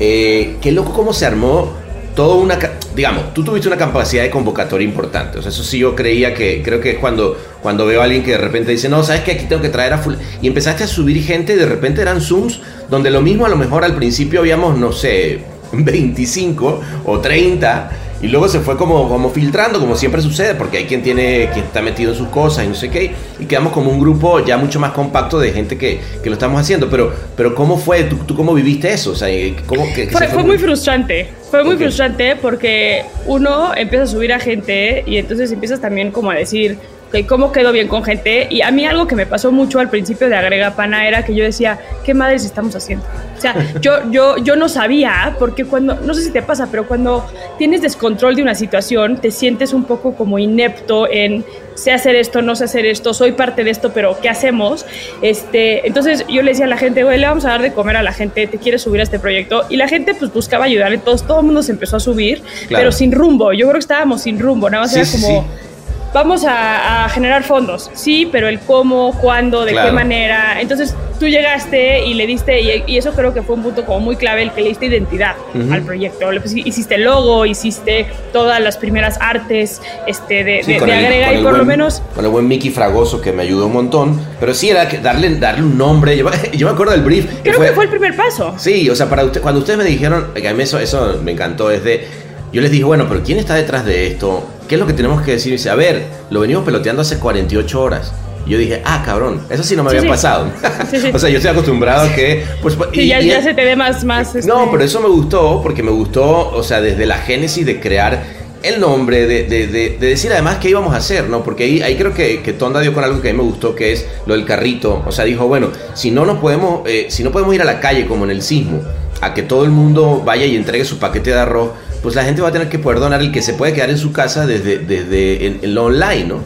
eh, 0.00 0.56
qué 0.60 0.72
loco 0.72 0.92
cómo 0.92 1.12
se 1.12 1.26
armó 1.26 1.72
toda 2.14 2.36
una... 2.36 2.58
Digamos, 2.94 3.34
tú 3.34 3.44
tuviste 3.44 3.68
una 3.68 3.76
capacidad 3.76 4.22
de 4.22 4.30
convocatoria 4.30 4.86
importante. 4.86 5.38
O 5.38 5.42
sea, 5.42 5.50
eso 5.50 5.62
sí 5.62 5.78
yo 5.78 5.94
creía 5.94 6.34
que... 6.34 6.62
Creo 6.62 6.80
que 6.80 6.92
es 6.92 6.98
cuando, 6.98 7.36
cuando 7.62 7.86
veo 7.86 8.00
a 8.00 8.04
alguien 8.04 8.22
que 8.22 8.32
de 8.32 8.38
repente 8.38 8.72
dice, 8.72 8.88
no, 8.88 9.02
¿sabes 9.02 9.22
que 9.22 9.32
Aquí 9.32 9.46
tengo 9.46 9.62
que 9.62 9.68
traer 9.68 9.92
a 9.92 9.98
full... 9.98 10.14
Y 10.40 10.46
empezaste 10.46 10.84
a 10.84 10.86
subir 10.86 11.22
gente 11.22 11.54
y 11.54 11.56
de 11.56 11.66
repente 11.66 12.02
eran 12.02 12.20
Zooms 12.20 12.60
donde 12.88 13.10
lo 13.10 13.20
mismo 13.20 13.46
a 13.46 13.48
lo 13.48 13.56
mejor 13.56 13.84
al 13.84 13.94
principio 13.94 14.40
habíamos, 14.40 14.78
no 14.78 14.92
sé, 14.92 15.40
25 15.72 16.80
o 17.04 17.18
30 17.20 17.90
y 18.24 18.28
luego 18.28 18.48
se 18.48 18.60
fue 18.60 18.78
como, 18.78 19.06
como 19.06 19.28
filtrando, 19.28 19.78
como 19.78 19.96
siempre 19.96 20.22
sucede, 20.22 20.54
porque 20.54 20.78
hay 20.78 20.84
quien 20.84 21.02
tiene 21.02 21.50
quien 21.52 21.66
está 21.66 21.82
metido 21.82 22.12
en 22.12 22.16
sus 22.16 22.28
cosas 22.28 22.64
y 22.64 22.68
no 22.68 22.74
sé 22.74 22.88
qué, 22.88 23.12
y 23.38 23.44
quedamos 23.44 23.72
como 23.74 23.90
un 23.90 24.00
grupo 24.00 24.42
ya 24.42 24.56
mucho 24.56 24.80
más 24.80 24.92
compacto 24.92 25.38
de 25.38 25.52
gente 25.52 25.76
que, 25.76 26.00
que 26.22 26.30
lo 26.30 26.34
estamos 26.34 26.58
haciendo. 26.58 26.88
Pero, 26.88 27.12
pero 27.36 27.54
¿cómo 27.54 27.76
fue? 27.76 28.04
¿Tú, 28.04 28.16
tú 28.24 28.34
cómo 28.34 28.54
viviste 28.54 28.90
eso? 28.90 29.10
O 29.10 29.14
sea, 29.14 29.28
¿cómo 29.66 29.84
que, 29.94 30.06
que 30.06 30.12
Fue, 30.12 30.26
se 30.26 30.32
fue 30.32 30.42
muy 30.42 30.56
frustrante, 30.56 31.28
fue 31.50 31.64
muy 31.64 31.76
frustrante 31.76 32.36
porque 32.36 33.04
uno 33.26 33.74
empieza 33.76 34.04
a 34.04 34.06
subir 34.06 34.32
a 34.32 34.40
gente 34.40 35.04
y 35.06 35.18
entonces 35.18 35.52
empiezas 35.52 35.80
también 35.80 36.10
como 36.10 36.30
a 36.30 36.34
decir, 36.34 36.78
ok, 37.08 37.26
¿cómo 37.26 37.52
quedo 37.52 37.72
bien 37.72 37.88
con 37.88 38.02
gente? 38.02 38.48
Y 38.50 38.62
a 38.62 38.70
mí 38.70 38.84
algo 38.86 39.06
que 39.06 39.14
me 39.14 39.26
pasó 39.26 39.52
mucho 39.52 39.78
al 39.78 39.90
principio 39.90 40.28
de 40.28 40.36
Agrega 40.36 40.74
Pana 40.74 41.06
era 41.06 41.24
que 41.24 41.34
yo 41.34 41.44
decía, 41.44 41.78
¿qué 42.04 42.14
madres 42.14 42.44
estamos 42.44 42.74
haciendo? 42.74 43.04
O 43.36 43.40
sea, 43.40 43.54
yo, 43.80 44.10
yo, 44.10 44.36
yo 44.38 44.56
no 44.56 44.68
sabía, 44.68 45.36
porque 45.38 45.64
cuando, 45.64 45.94
no 45.94 46.14
sé 46.14 46.22
si 46.22 46.30
te 46.30 46.42
pasa, 46.42 46.68
pero 46.70 46.86
cuando 46.86 47.26
tienes 47.58 47.82
descontrol 47.82 48.34
de 48.34 48.42
una 48.42 48.54
situación, 48.54 49.18
te 49.18 49.30
sientes 49.30 49.72
un 49.72 49.84
poco 49.84 50.14
como 50.14 50.38
inepto 50.38 51.08
en 51.10 51.44
sé 51.74 51.92
hacer 51.92 52.16
esto, 52.16 52.42
no 52.42 52.54
sé 52.56 52.64
hacer 52.64 52.86
esto, 52.86 53.14
soy 53.14 53.32
parte 53.32 53.64
de 53.64 53.70
esto, 53.70 53.92
pero 53.92 54.18
¿qué 54.20 54.28
hacemos? 54.28 54.86
Este, 55.22 55.86
entonces 55.86 56.24
yo 56.28 56.42
le 56.42 56.50
decía 56.52 56.66
a 56.66 56.68
la 56.68 56.76
gente, 56.76 57.02
güey, 57.04 57.18
le 57.18 57.26
vamos 57.26 57.44
a 57.44 57.48
dar 57.50 57.62
de 57.62 57.72
comer 57.72 57.96
a 57.96 58.02
la 58.02 58.12
gente, 58.12 58.46
te 58.46 58.58
quieres 58.58 58.82
subir 58.82 59.00
a 59.00 59.04
este 59.04 59.18
proyecto. 59.18 59.64
Y 59.68 59.76
la 59.76 59.88
gente 59.88 60.14
pues 60.14 60.32
buscaba 60.32 60.64
ayudar, 60.64 60.92
entonces 60.92 61.26
todo 61.26 61.40
el 61.40 61.46
mundo 61.46 61.62
se 61.62 61.72
empezó 61.72 61.96
a 61.96 62.00
subir, 62.00 62.42
Claro. 62.68 62.80
pero 62.82 62.92
sin 62.92 63.12
rumbo. 63.12 63.52
Yo 63.52 63.66
creo 63.66 63.72
que 63.74 63.78
estábamos 63.80 64.22
sin 64.22 64.38
rumbo, 64.38 64.68
nada 64.70 64.84
más 64.84 64.92
Sí, 64.92 65.00
era 65.00 65.08
como... 65.10 65.42
sí. 65.42 65.73
Vamos 66.14 66.44
a, 66.44 67.04
a 67.04 67.08
generar 67.10 67.42
fondos, 67.42 67.90
sí, 67.92 68.28
pero 68.30 68.48
el 68.48 68.60
cómo, 68.60 69.12
cuándo, 69.20 69.64
de 69.64 69.72
Claro. 69.72 69.88
qué 69.90 69.94
manera. 69.94 70.60
Entonces 70.60 70.94
tú 71.18 71.26
llegaste 71.26 72.04
y 72.06 72.14
le 72.14 72.26
diste, 72.26 72.60
y, 72.60 72.84
y 72.86 72.96
eso 72.98 73.12
creo 73.12 73.34
que 73.34 73.42
fue 73.42 73.56
un 73.56 73.64
punto 73.64 73.84
como 73.84 73.98
muy 74.00 74.14
clave, 74.16 74.42
el 74.44 74.52
que 74.52 74.60
le 74.62 74.68
diste 74.68 74.86
identidad 74.86 75.34
al 75.72 75.82
proyecto. 75.82 76.30
Le 76.30 76.40
pus- 76.40 76.54
hiciste 76.56 76.94
el 76.94 77.02
logo, 77.04 77.44
hiciste 77.46 78.06
todas 78.32 78.60
las 78.60 78.76
primeras 78.76 79.18
artes 79.20 79.82
este, 80.06 80.44
de, 80.44 80.62
Sí, 80.62 80.74
de- 80.74 80.78
con 80.78 80.88
de 80.88 80.98
el- 80.98 81.04
agrega 81.04 81.26
con 81.32 81.38
y 81.38 81.42
por 81.42 81.58
lo 81.58 81.64
menos 81.64 82.00
Con 82.14 82.24
el 82.24 82.30
buen 82.30 82.46
Mickey 82.46 82.70
Fragoso 82.70 83.20
que 83.20 83.32
me 83.32 83.42
ayudó 83.42 83.66
un 83.66 83.72
montón. 83.72 84.20
Pero 84.38 84.54
sí, 84.54 84.70
era 84.70 84.88
que 84.88 84.98
darle, 84.98 85.34
darle 85.36 85.62
un 85.64 85.76
nombre. 85.76 86.16
Yo, 86.16 86.30
yo 86.52 86.68
me 86.68 86.72
acuerdo 86.74 86.92
del 86.92 87.02
brief. 87.02 87.26
creo 87.42 87.58
que 87.60 87.72
fue 87.72 87.84
el 87.84 87.90
primer 87.90 88.14
paso. 88.16 88.54
Sí, 88.56 88.88
o 88.88 88.94
sea, 88.94 89.10
para 89.10 89.24
usted, 89.24 89.40
cuando 89.42 89.58
ustedes 89.60 89.78
me 89.78 89.84
dijeron, 89.84 90.28
que 90.34 90.46
a 90.48 90.54
mí 90.54 90.62
eso, 90.62 90.78
eso 90.78 91.18
me 91.24 91.32
encantó, 91.32 91.72
es 91.72 91.82
de, 91.82 92.06
yo 92.54 92.62
les 92.62 92.70
dije, 92.70 92.84
bueno, 92.84 93.06
pero 93.08 93.22
¿quién 93.22 93.38
está 93.38 93.54
detrás 93.54 93.84
de 93.84 94.06
esto? 94.06 94.44
¿Qué 94.68 94.76
es 94.76 94.80
lo 94.80 94.86
que 94.86 94.92
tenemos 94.94 95.20
que 95.22 95.32
decir? 95.32 95.52
Y 95.52 95.56
dice, 95.56 95.68
a 95.70 95.74
ver, 95.74 96.04
lo 96.30 96.40
venimos 96.40 96.64
peloteando 96.64 97.02
hace 97.02 97.18
48 97.18 97.82
horas. 97.82 98.12
Y 98.46 98.50
yo 98.50 98.58
dije, 98.58 98.82
ah, 98.84 99.02
cabrón, 99.04 99.40
eso 99.50 99.62
sí 99.62 99.74
no 99.76 99.82
me 99.84 99.90
Sí, 99.90 99.96
había 99.96 100.08
sí. 100.08 100.12
pasado. 100.12 100.46
Sí, 100.90 101.00
sí. 101.00 101.10
o 101.14 101.18
sea, 101.18 101.28
yo 101.30 101.36
estoy 101.38 101.50
acostumbrado 101.52 102.08
a 102.08 102.14
que... 102.14 102.44
Pues, 102.62 102.76
y- 102.92 103.08
ya, 103.08 103.20
y- 103.20 103.26
ya 103.28 103.42
se 103.42 103.54
te 103.54 103.64
ve 103.64 103.74
más... 103.76 104.04
más 104.04 104.34
este, 104.34 104.48
no, 104.48 104.70
pero 104.70 104.84
eso 104.84 105.00
me 105.00 105.08
gustó 105.08 105.60
porque 105.62 105.82
me 105.82 105.90
gustó, 105.90 106.50
o 106.50 106.62
sea, 106.62 106.80
desde 106.80 107.06
la 107.06 107.18
génesis 107.18 107.64
de 107.66 107.80
crear 107.80 108.22
el 108.62 108.80
nombre, 108.80 109.26
de, 109.26 109.44
de- 109.44 109.66
de- 109.66 109.90
de 109.98 110.06
decir 110.06 110.32
además 110.32 110.56
qué 110.58 110.70
íbamos 110.70 110.94
a 110.94 110.98
hacer, 110.98 111.28
¿no? 111.28 111.42
Porque 111.42 111.64
ahí, 111.64 111.82
ahí 111.82 111.96
creo 111.96 112.14
que, 112.14 112.40
que 112.42 112.52
Tonda 112.54 112.80
dio 112.80 112.92
con 112.94 113.04
algo 113.04 113.20
que 113.20 113.28
a 113.30 113.32
mí 113.32 113.36
me 113.38 113.44
gustó, 113.44 113.74
que 113.74 113.92
es 113.92 114.06
lo 114.26 114.34
del 114.34 114.44
carrito. 114.46 115.02
O 115.06 115.12
sea, 115.12 115.24
dijo, 115.26 115.46
bueno, 115.46 115.68
si 115.94 116.10
no 116.10 116.24
nos 116.24 116.38
podemos, 116.38 116.80
eh, 116.86 117.06
si 117.10 117.22
no 117.24 117.30
podemos 117.32 117.54
ir 117.54 117.60
a 117.62 117.66
la 117.66 117.80
calle 117.80 118.06
como 118.06 118.24
en 118.24 118.30
el 118.30 118.40
sismo, 118.42 118.80
a 119.20 119.32
que 119.34 119.42
todo 119.42 119.64
el 119.64 119.70
mundo 119.70 120.22
vaya 120.24 120.44
y 120.46 120.56
entregue 120.56 120.84
su 120.84 120.98
paquete 120.98 121.30
de 121.30 121.38
arroz, 121.40 121.70
pues 122.04 122.14
la 122.16 122.22
gente 122.22 122.42
va 122.42 122.48
a 122.48 122.52
tener 122.52 122.68
que 122.68 122.78
poder 122.78 123.00
donar 123.00 123.22
el 123.22 123.32
que 123.32 123.40
se 123.40 123.54
puede 123.54 123.72
quedar 123.72 123.88
en 123.88 123.96
su 123.96 124.12
casa 124.12 124.44
desde, 124.46 124.76
desde 124.76 125.46
en, 125.46 125.60
en 125.62 125.74
lo 125.74 125.84
online, 125.86 126.24
¿no? 126.24 126.44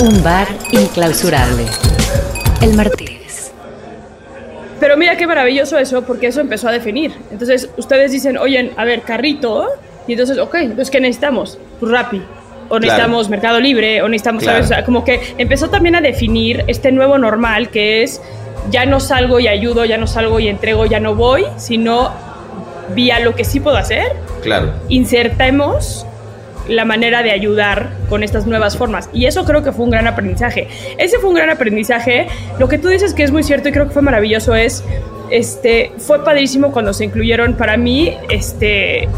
Un 0.00 0.24
bar 0.24 0.48
inclausurable. 0.72 1.66
El 2.60 2.74
Martínez. 2.74 3.52
Pero 4.80 4.96
mira 4.96 5.16
qué 5.16 5.24
maravilloso 5.28 5.78
eso, 5.78 6.02
porque 6.02 6.26
eso 6.26 6.40
empezó 6.40 6.68
a 6.68 6.72
definir. 6.72 7.12
Entonces, 7.30 7.70
ustedes 7.76 8.10
dicen, 8.10 8.38
oye, 8.38 8.72
a 8.76 8.84
ver, 8.84 9.02
carrito, 9.02 9.68
y 10.08 10.14
entonces, 10.14 10.36
ok, 10.36 10.56
entonces, 10.56 10.90
¿qué 10.90 11.00
necesitamos? 11.00 11.56
Pues 11.78 11.92
Rappi. 11.92 12.20
O 12.70 12.80
necesitamos 12.80 13.28
Mercado 13.28 13.60
Libre, 13.60 14.02
o 14.02 14.08
necesitamos, 14.08 14.42
Claro. 14.42 14.64
¿sabes? 14.64 14.70
O 14.72 14.74
sea, 14.74 14.84
como 14.84 15.04
que 15.04 15.20
empezó 15.38 15.70
también 15.70 15.94
a 15.94 16.00
definir 16.00 16.64
este 16.66 16.90
nuevo 16.90 17.18
normal 17.18 17.68
que 17.68 18.02
es, 18.02 18.20
ya 18.68 18.84
no 18.84 18.98
salgo 18.98 19.38
y 19.38 19.46
ayudo, 19.46 19.84
ya 19.84 19.96
no 19.96 20.08
salgo 20.08 20.40
y 20.40 20.48
entrego, 20.48 20.86
ya 20.86 20.98
no 20.98 21.14
voy, 21.14 21.44
sino 21.56 22.31
vía 22.90 23.18
lo 23.20 23.34
que 23.34 23.44
sí 23.44 23.60
puedo 23.60 23.76
hacer, 23.76 24.04
Claro. 24.42 24.72
insertemos 24.88 26.06
la 26.68 26.84
manera 26.84 27.22
de 27.22 27.32
ayudar 27.32 27.90
con 28.08 28.22
estas 28.22 28.46
nuevas 28.46 28.76
formas. 28.76 29.08
Y 29.12 29.26
eso 29.26 29.44
creo 29.44 29.62
que 29.64 29.72
fue 29.72 29.84
un 29.84 29.90
gran 29.90 30.06
aprendizaje. 30.06 30.68
Ese 30.96 31.18
fue 31.18 31.30
un 31.30 31.34
gran 31.36 31.50
aprendizaje. 31.50 32.28
Lo 32.58 32.68
que 32.68 32.78
tú 32.78 32.88
dices 32.88 33.14
que 33.14 33.24
es 33.24 33.32
muy 33.32 33.42
cierto 33.42 33.68
y 33.68 33.72
creo 33.72 33.88
que 33.88 33.92
fue 33.92 34.02
maravilloso 34.02 34.54
es, 34.54 34.84
este, 35.30 35.90
fue 35.98 36.24
padrísimo 36.24 36.70
cuando 36.70 36.92
se 36.92 37.04
incluyeron 37.04 37.54
para 37.56 37.76
mí, 37.76 38.16
este 38.30 39.08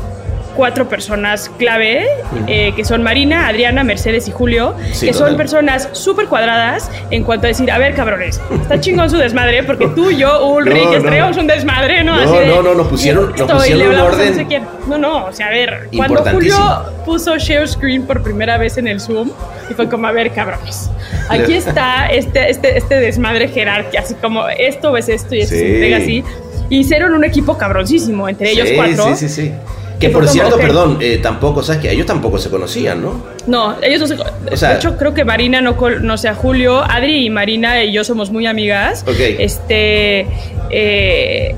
cuatro 0.56 0.88
personas 0.88 1.50
clave, 1.58 2.06
eh, 2.46 2.72
que 2.76 2.84
son 2.84 3.02
Marina, 3.02 3.48
Adriana, 3.48 3.84
Mercedes 3.84 4.28
y 4.28 4.30
Julio, 4.30 4.74
Sí, 4.92 5.06
que 5.06 5.12
son 5.12 5.22
total. 5.22 5.36
personas 5.36 5.88
súper 5.92 6.26
cuadradas 6.26 6.90
en 7.10 7.24
cuanto 7.24 7.46
a 7.46 7.48
decir, 7.48 7.70
a 7.70 7.78
ver, 7.78 7.94
cabrones, 7.94 8.40
está 8.62 8.80
chingón 8.80 9.10
su 9.10 9.16
desmadre, 9.16 9.62
porque 9.64 9.88
tú 9.88 10.10
yo, 10.10 10.46
Ulrich, 10.54 10.84
No, 11.02 11.10
no. 11.32 11.40
un 11.40 11.46
desmadre, 11.46 12.04
¿no? 12.04 12.16
No, 12.16 12.22
Así 12.22 12.38
de, 12.38 12.46
no, 12.54 12.62
no, 12.62 12.74
nos 12.74 12.86
pusieron- 12.86 13.30
nos 13.30 13.40
esto, 13.40 13.52
y 13.54 13.56
pusieron 13.58 13.94
un 13.94 14.00
orden 14.00 14.28
no 14.30 14.48
sé. 14.48 14.62
No, 14.86 14.98
no, 14.98 15.24
o 15.26 15.32
sea, 15.32 15.46
a 15.46 15.50
ver, 15.50 15.88
cuando. 15.96 16.24
Julio 16.24 16.56
puso 17.04 17.36
share 17.38 17.68
screen 17.68 18.06
por 18.06 18.22
primera 18.22 18.56
vez 18.58 18.78
en 18.78 18.86
el 18.88 19.00
Zoom, 19.00 19.30
y 19.70 19.74
fue 19.74 19.88
como, 19.88 20.06
a 20.06 20.12
ver, 20.12 20.30
cabrones, 20.32 20.90
aquí 21.28 21.54
está 21.54 22.06
este, 22.06 22.50
este, 22.50 22.76
este 22.78 23.00
desmadre 23.00 23.48
jerárquico, 23.48 24.02
así 24.02 24.14
como 24.14 24.48
esto 24.48 24.92
ves 24.92 25.08
esto 25.08 25.34
y 25.34 25.40
esto 25.40 25.54
Sí. 25.54 25.60
se 25.60 25.72
entrega 25.74 25.96
así. 25.98 26.24
Hicieron 26.70 27.12
un 27.12 27.24
equipo 27.24 27.58
cabroncísimo, 27.58 28.26
entre 28.28 28.50
ellos 28.50 28.68
sí, 28.68 28.74
cuatro. 28.74 29.14
Sí, 29.16 29.28
sí, 29.28 29.42
sí. 29.42 29.52
Que 30.00 30.10
por 30.10 30.26
cierto, 30.28 30.56
perdón, 30.56 30.98
eh, 31.00 31.18
tampoco, 31.22 31.62
¿sabes 31.62 31.80
que 31.80 31.90
Ellos 31.90 32.04
tampoco 32.06 32.36
se 32.38 32.50
conocían, 32.50 33.00
¿no? 33.00 33.22
No, 33.46 33.76
ellos 33.80 34.00
no 34.00 34.06
se. 34.08 34.14
O 34.52 34.56
sea- 34.56 34.70
de 34.70 34.76
hecho, 34.76 34.96
creo 34.98 35.14
que 35.14 35.24
Marina 35.24 35.60
no 35.60 35.76
conoce 35.76 36.28
a 36.28 36.34
Julio. 36.34 36.82
Adri 36.82 37.26
y 37.26 37.30
Marina 37.30 37.82
y 37.82 37.92
yo 37.92 38.04
somos 38.04 38.30
muy 38.30 38.46
amigas. 38.46 39.04
Ok. 39.06 39.14
Este. 39.38 40.26
eh, 40.70 41.54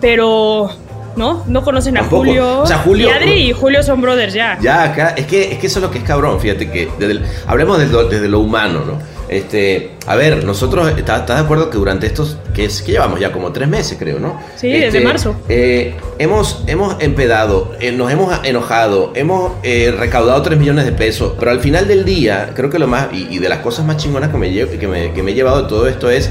pero. 0.00 0.70
No, 1.16 1.44
no 1.46 1.62
conocen 1.62 1.98
a. 1.98 2.04
Julio. 2.04 2.60
O 2.60 2.66
sea, 2.66 2.78
Julio- 2.78 3.08
Y 3.08 3.10
Adri 3.10 3.32
y 3.32 3.52
Julio 3.52 3.82
son 3.82 4.00
brothers 4.00 4.32
ya. 4.32 4.58
Ya, 4.62 4.84
acá, 4.84 5.14
es 5.16 5.26
que, 5.26 5.52
es 5.52 5.58
que 5.58 5.66
eso 5.66 5.78
es 5.78 5.82
lo 5.82 5.90
que 5.90 5.98
es 5.98 6.04
cabrón, 6.04 6.40
fíjate 6.40 6.70
que 6.70 6.88
desde 6.98 7.12
el- 7.12 7.22
hablemos 7.46 7.78
desde 7.78 7.92
lo, 7.92 8.04
desde 8.04 8.28
lo 8.28 8.40
humano, 8.40 8.80
¿no? 8.86 8.98
Este, 9.32 9.92
a 10.06 10.14
ver, 10.16 10.44
nosotros, 10.44 10.92
¿estás 10.96 11.26
de 11.26 11.34
acuerdo 11.34 11.70
que 11.70 11.78
durante 11.78 12.06
estos, 12.06 12.36
que, 12.54 12.64
es, 12.66 12.82
que 12.82 12.92
llevamos 12.92 13.18
ya 13.18 13.32
como 13.32 13.50
tres 13.52 13.68
meses, 13.68 13.96
creo, 13.98 14.18
¿no? 14.18 14.38
Sí, 14.56 14.68
desde 14.70 15.00
marzo. 15.00 15.36
eh, 15.48 15.94
hemos, 16.18 16.62
hemos 16.66 16.96
empedado, 17.02 17.72
eh, 17.80 17.92
nos 17.92 18.10
hemos 18.12 18.38
enojado, 18.44 19.12
hemos 19.14 19.52
eh, 19.62 19.94
recaudado 19.98 20.40
3 20.42 20.58
millones 20.58 20.84
de 20.84 20.92
pesos, 20.92 21.32
pero 21.38 21.50
al 21.50 21.60
final 21.60 21.88
del 21.88 22.04
día, 22.04 22.50
creo 22.54 22.68
que 22.70 22.78
lo 22.78 22.86
más, 22.86 23.08
y, 23.12 23.26
y 23.30 23.38
de 23.38 23.48
las 23.48 23.58
cosas 23.60 23.84
más 23.86 23.96
chingonas 23.96 24.30
que 24.30 24.36
me, 24.38 24.50
lle- 24.50 24.78
que 24.78 24.86
me, 24.88 25.12
que 25.12 25.22
me 25.22 25.30
he 25.30 25.34
llevado 25.34 25.62
de 25.62 25.68
todo 25.68 25.86
esto 25.88 26.10
es 26.10 26.30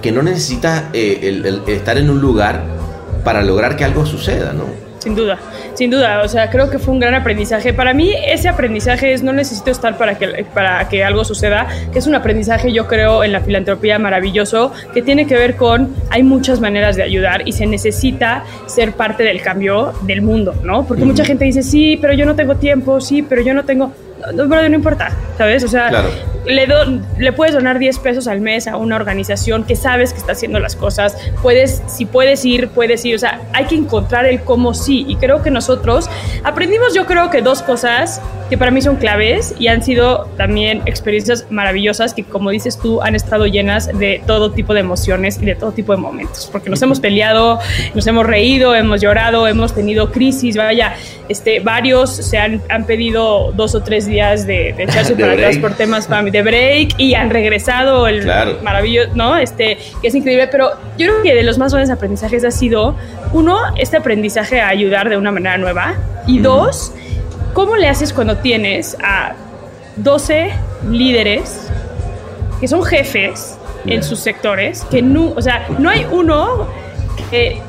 que 0.00 0.12
no 0.12 0.22
necesitas 0.22 0.84
eh, 0.92 1.18
el- 1.22 1.44
el 1.44 1.62
estar 1.66 1.98
en 1.98 2.08
un 2.08 2.20
lugar 2.20 2.62
para 3.24 3.42
lograr 3.42 3.76
que 3.76 3.84
algo 3.84 4.06
suceda, 4.06 4.52
¿no? 4.52 4.64
Sin 5.00 5.14
duda, 5.14 5.38
sin 5.78 5.90
duda. 5.90 6.22
O 6.24 6.28
sea, 6.28 6.50
creo 6.50 6.68
que 6.70 6.80
fue 6.80 6.92
un 6.92 6.98
gran 6.98 7.14
aprendizaje. 7.14 7.72
Para 7.72 7.94
mí, 7.94 8.12
ese 8.26 8.48
aprendizaje 8.48 9.12
es 9.12 9.22
no 9.22 9.32
necesito 9.32 9.70
estar 9.70 9.96
para 9.96 10.18
que, 10.18 10.44
para 10.52 10.88
que 10.88 11.04
algo 11.04 11.24
suceda, 11.24 11.68
que 11.92 12.00
es 12.00 12.06
un 12.08 12.16
aprendizaje, 12.16 12.72
yo 12.72 12.88
creo, 12.88 13.22
en 13.22 13.30
la 13.30 13.40
filantropía 13.40 13.96
maravilloso, 14.00 14.72
que 14.92 15.02
tiene 15.02 15.28
que 15.28 15.36
ver 15.36 15.54
con 15.54 15.94
hay 16.10 16.24
muchas 16.24 16.60
maneras 16.60 16.96
de 16.96 17.04
ayudar 17.04 17.46
y 17.46 17.52
se 17.52 17.64
necesita 17.64 18.42
ser 18.66 18.94
parte 18.94 19.22
del 19.22 19.40
cambio 19.40 19.92
del 20.02 20.20
mundo, 20.20 20.52
¿no? 20.64 20.84
Porque 20.84 21.04
mucha 21.04 21.24
gente 21.24 21.44
dice, 21.44 21.62
sí, 21.62 21.96
pero 22.00 22.12
yo 22.12 22.26
no 22.26 22.34
tengo 22.34 22.56
tiempo, 22.56 23.00
sí, 23.00 23.22
pero 23.22 23.40
yo 23.42 23.54
no 23.54 23.64
tengo. 23.64 23.92
No, 24.34 24.46
no 24.46 24.74
importa, 24.74 25.10
¿sabes? 25.36 25.64
O 25.64 25.68
sea, 25.68 25.88
Claro. 25.88 26.08
le, 26.46 26.66
do- 26.66 27.00
le 27.18 27.32
puedes 27.32 27.54
donar 27.54 27.78
10 27.78 27.98
pesos 28.00 28.26
al 28.26 28.40
mes 28.40 28.66
a 28.66 28.76
una 28.76 28.96
organización 28.96 29.64
que 29.64 29.76
sabes 29.76 30.12
que 30.12 30.18
está 30.18 30.32
haciendo 30.32 30.58
las 30.60 30.76
cosas. 30.76 31.16
Puedes, 31.42 31.82
si 31.86 32.04
puedes 32.04 32.44
ir, 32.44 32.68
puedes 32.68 33.04
ir. 33.04 33.14
O 33.14 33.18
sea, 33.18 33.40
hay 33.52 33.66
que 33.66 33.74
encontrar 33.76 34.26
el 34.26 34.42
cómo 34.42 34.74
sí. 34.74 35.04
Y 35.08 35.16
creo 35.16 35.42
que 35.42 35.50
nosotros 35.50 36.08
aprendimos, 36.44 36.94
yo 36.94 37.06
creo 37.06 37.30
que 37.30 37.42
dos 37.42 37.62
cosas 37.62 38.20
que 38.48 38.56
para 38.56 38.70
mí 38.70 38.80
son 38.80 38.96
claves 38.96 39.54
y 39.58 39.66
han 39.68 39.82
sido 39.82 40.24
también 40.38 40.80
experiencias 40.86 41.46
maravillosas 41.50 42.14
que, 42.14 42.24
como 42.24 42.48
dices 42.48 42.78
tú, 42.78 43.02
han 43.02 43.14
estado 43.14 43.46
llenas 43.46 43.88
de 43.98 44.22
todo 44.26 44.52
tipo 44.52 44.72
de 44.72 44.80
emociones 44.80 45.38
y 45.42 45.44
de 45.44 45.54
todo 45.54 45.72
tipo 45.72 45.92
de 45.92 45.98
momentos, 45.98 46.48
porque 46.50 46.70
nos 46.70 46.80
hemos 46.80 46.98
peleado, 46.98 47.58
nos 47.94 48.06
hemos 48.06 48.24
reído, 48.26 48.74
hemos 48.74 49.02
llorado, 49.02 49.46
hemos 49.46 49.74
tenido 49.74 50.10
crisis, 50.10 50.56
vaya, 50.56 50.94
este, 51.28 51.60
varios 51.60 52.08
se 52.10 52.38
han, 52.38 52.62
han 52.70 52.84
pedido 52.86 53.52
dos 53.52 53.74
o 53.74 53.82
tres 53.82 54.07
días 54.08 54.46
de, 54.46 54.72
de 54.76 54.82
echarse 54.88 55.14
De 55.14 55.22
para 55.22 55.34
atrás 55.34 55.58
por 55.58 55.74
temas 55.74 56.08
de 56.08 56.42
break 56.42 56.94
y 56.98 57.14
han 57.14 57.30
regresado, 57.30 58.08
el 58.08 58.22
Claro. 58.22 58.58
maravilloso, 58.62 59.10
¿no? 59.14 59.36
Este, 59.36 59.78
que 60.02 60.08
es 60.08 60.14
increíble, 60.14 60.48
pero 60.48 60.70
yo 60.96 61.06
creo 61.06 61.22
que 61.22 61.34
de 61.34 61.44
los 61.44 61.58
más 61.58 61.72
grandes 61.72 61.90
aprendizajes 61.90 62.44
ha 62.44 62.50
sido, 62.50 62.96
uno, 63.32 63.58
este 63.76 63.98
aprendizaje 63.98 64.60
a 64.60 64.68
ayudar 64.68 65.08
de 65.08 65.16
una 65.16 65.30
manera 65.30 65.56
nueva, 65.58 65.94
y 66.26 66.40
dos, 66.40 66.92
¿cómo 67.52 67.76
le 67.76 67.88
haces 67.88 68.12
cuando 68.12 68.38
tienes 68.38 68.96
a 69.02 69.34
12 69.96 70.50
líderes 70.90 71.70
que 72.60 72.68
son 72.68 72.82
jefes 72.82 73.56
en 73.86 74.02
sus 74.02 74.18
sectores, 74.18 74.84
que 74.90 75.00
no, 75.02 75.32
o 75.36 75.40
sea, 75.42 75.66
no 75.78 75.88
hay 75.88 76.06
uno 76.10 76.66
que 77.30 77.60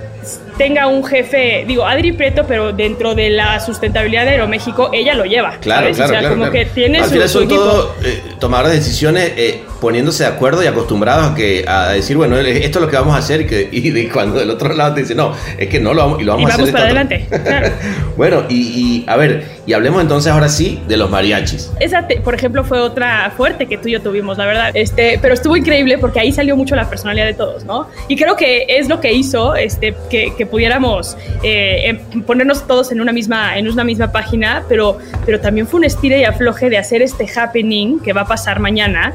tenga 0.59 0.87
un 0.87 1.05
jefe, 1.05 1.63
digo, 1.65 1.85
Adri 1.85 2.11
Prieto, 2.11 2.45
pero 2.45 2.73
dentro 2.73 3.15
de 3.15 3.29
la 3.29 3.61
sustentabilidad 3.61 4.25
de 4.25 4.31
Aeroméxico, 4.31 4.89
ella 4.91 5.15
lo 5.15 5.23
lleva. 5.23 5.57
Claro, 5.61 5.83
¿sabes? 5.83 5.95
claro, 5.95 6.09
O 6.09 6.11
sea, 6.11 6.19
claro, 6.19 6.35
como 6.35 6.51
claro. 6.51 6.51
que 6.51 6.65
tiene 6.73 6.97
Al 6.99 7.05
su, 7.05 7.11
final 7.11 7.29
su 7.29 7.39
son 7.39 7.47
todos 7.47 7.91
eh, 8.03 8.21
de 8.67 8.75
decisiones 8.75 9.31
eh, 9.37 9.63
poniéndose 9.81 10.23
de 10.23 10.29
acuerdo 10.29 10.63
y 10.63 10.67
acostumbrados 10.67 11.31
a, 11.31 11.35
que, 11.35 11.65
a 11.67 11.89
decir, 11.89 12.17
bueno, 12.17 12.37
esto 12.37 12.79
es 12.79 12.85
lo 12.85 12.89
que 12.89 12.95
vamos 12.97 13.15
a 13.15 13.19
hacer 13.19 13.41
y, 13.41 13.45
que, 13.47 13.69
y 13.71 13.89
de 13.91 14.09
cuando 14.09 14.39
del 14.39 14.49
otro 14.49 14.73
lado 14.73 14.93
te 14.95 15.01
dice, 15.01 15.15
no, 15.15 15.33
es 15.57 15.67
que 15.69 15.79
no 15.79 15.93
lo 15.93 16.01
vamos, 16.03 16.21
y 16.21 16.23
lo 16.25 16.33
Y 16.39 16.43
vamos 16.43 16.51
a 16.51 16.53
hacer. 16.53 16.65
vamos 16.65 16.71
para 16.71 16.85
adelante, 16.85 17.27
claro. 17.43 17.69
bueno, 18.17 18.43
y, 18.49 18.55
y, 18.57 19.05
a 19.07 19.15
ver, 19.15 19.45
y 19.65 19.73
hablemos 19.73 20.01
entonces 20.01 20.31
ahora 20.31 20.49
sí 20.49 20.81
de 20.87 20.97
los 20.97 21.09
mariachis. 21.09 21.71
Esa, 21.79 22.07
te- 22.07 22.19
por 22.21 22.35
ejemplo, 22.35 22.63
fue 22.63 22.79
otra 22.79 23.31
fuerte 23.35 23.65
que 23.67 23.77
tú 23.77 23.87
y 23.87 23.91
yo 23.93 24.01
tuvimos, 24.01 24.37
la 24.37 24.45
verdad. 24.45 24.71
Este, 24.73 25.19
pero 25.21 25.33
estuvo 25.33 25.55
increíble 25.55 25.97
porque 25.97 26.19
ahí 26.19 26.31
salió 26.31 26.55
mucho 26.55 26.75
la 26.75 26.89
personalidad 26.89 27.25
de 27.25 27.33
todos, 27.33 27.63
¿no? 27.65 27.87
Y 28.07 28.15
creo 28.17 28.35
que 28.35 28.65
es 28.67 28.89
lo 28.89 28.99
que 28.99 29.13
hizo 29.13 29.55
este, 29.55 29.95
que, 30.09 30.33
que 30.37 30.45
pudiéramos 30.45 31.15
eh, 31.43 31.95
em- 32.11 32.21
ponernos 32.23 32.65
todos 32.67 32.91
en 32.91 32.99
una 33.01 33.11
misma, 33.13 33.57
en 33.57 33.69
una 33.69 33.83
misma 33.83 34.11
página, 34.11 34.63
pero, 34.67 34.97
pero 35.25 35.39
también 35.39 35.67
fue 35.67 35.79
un 35.79 35.85
estira 35.85 36.17
y 36.17 36.23
afloje 36.23 36.69
de 36.69 36.77
hacer 36.77 37.01
este 37.01 37.25
happening 37.35 37.99
que 37.99 38.13
va 38.13 38.21
a 38.21 38.25
pasar 38.27 38.59
mañana, 38.59 39.13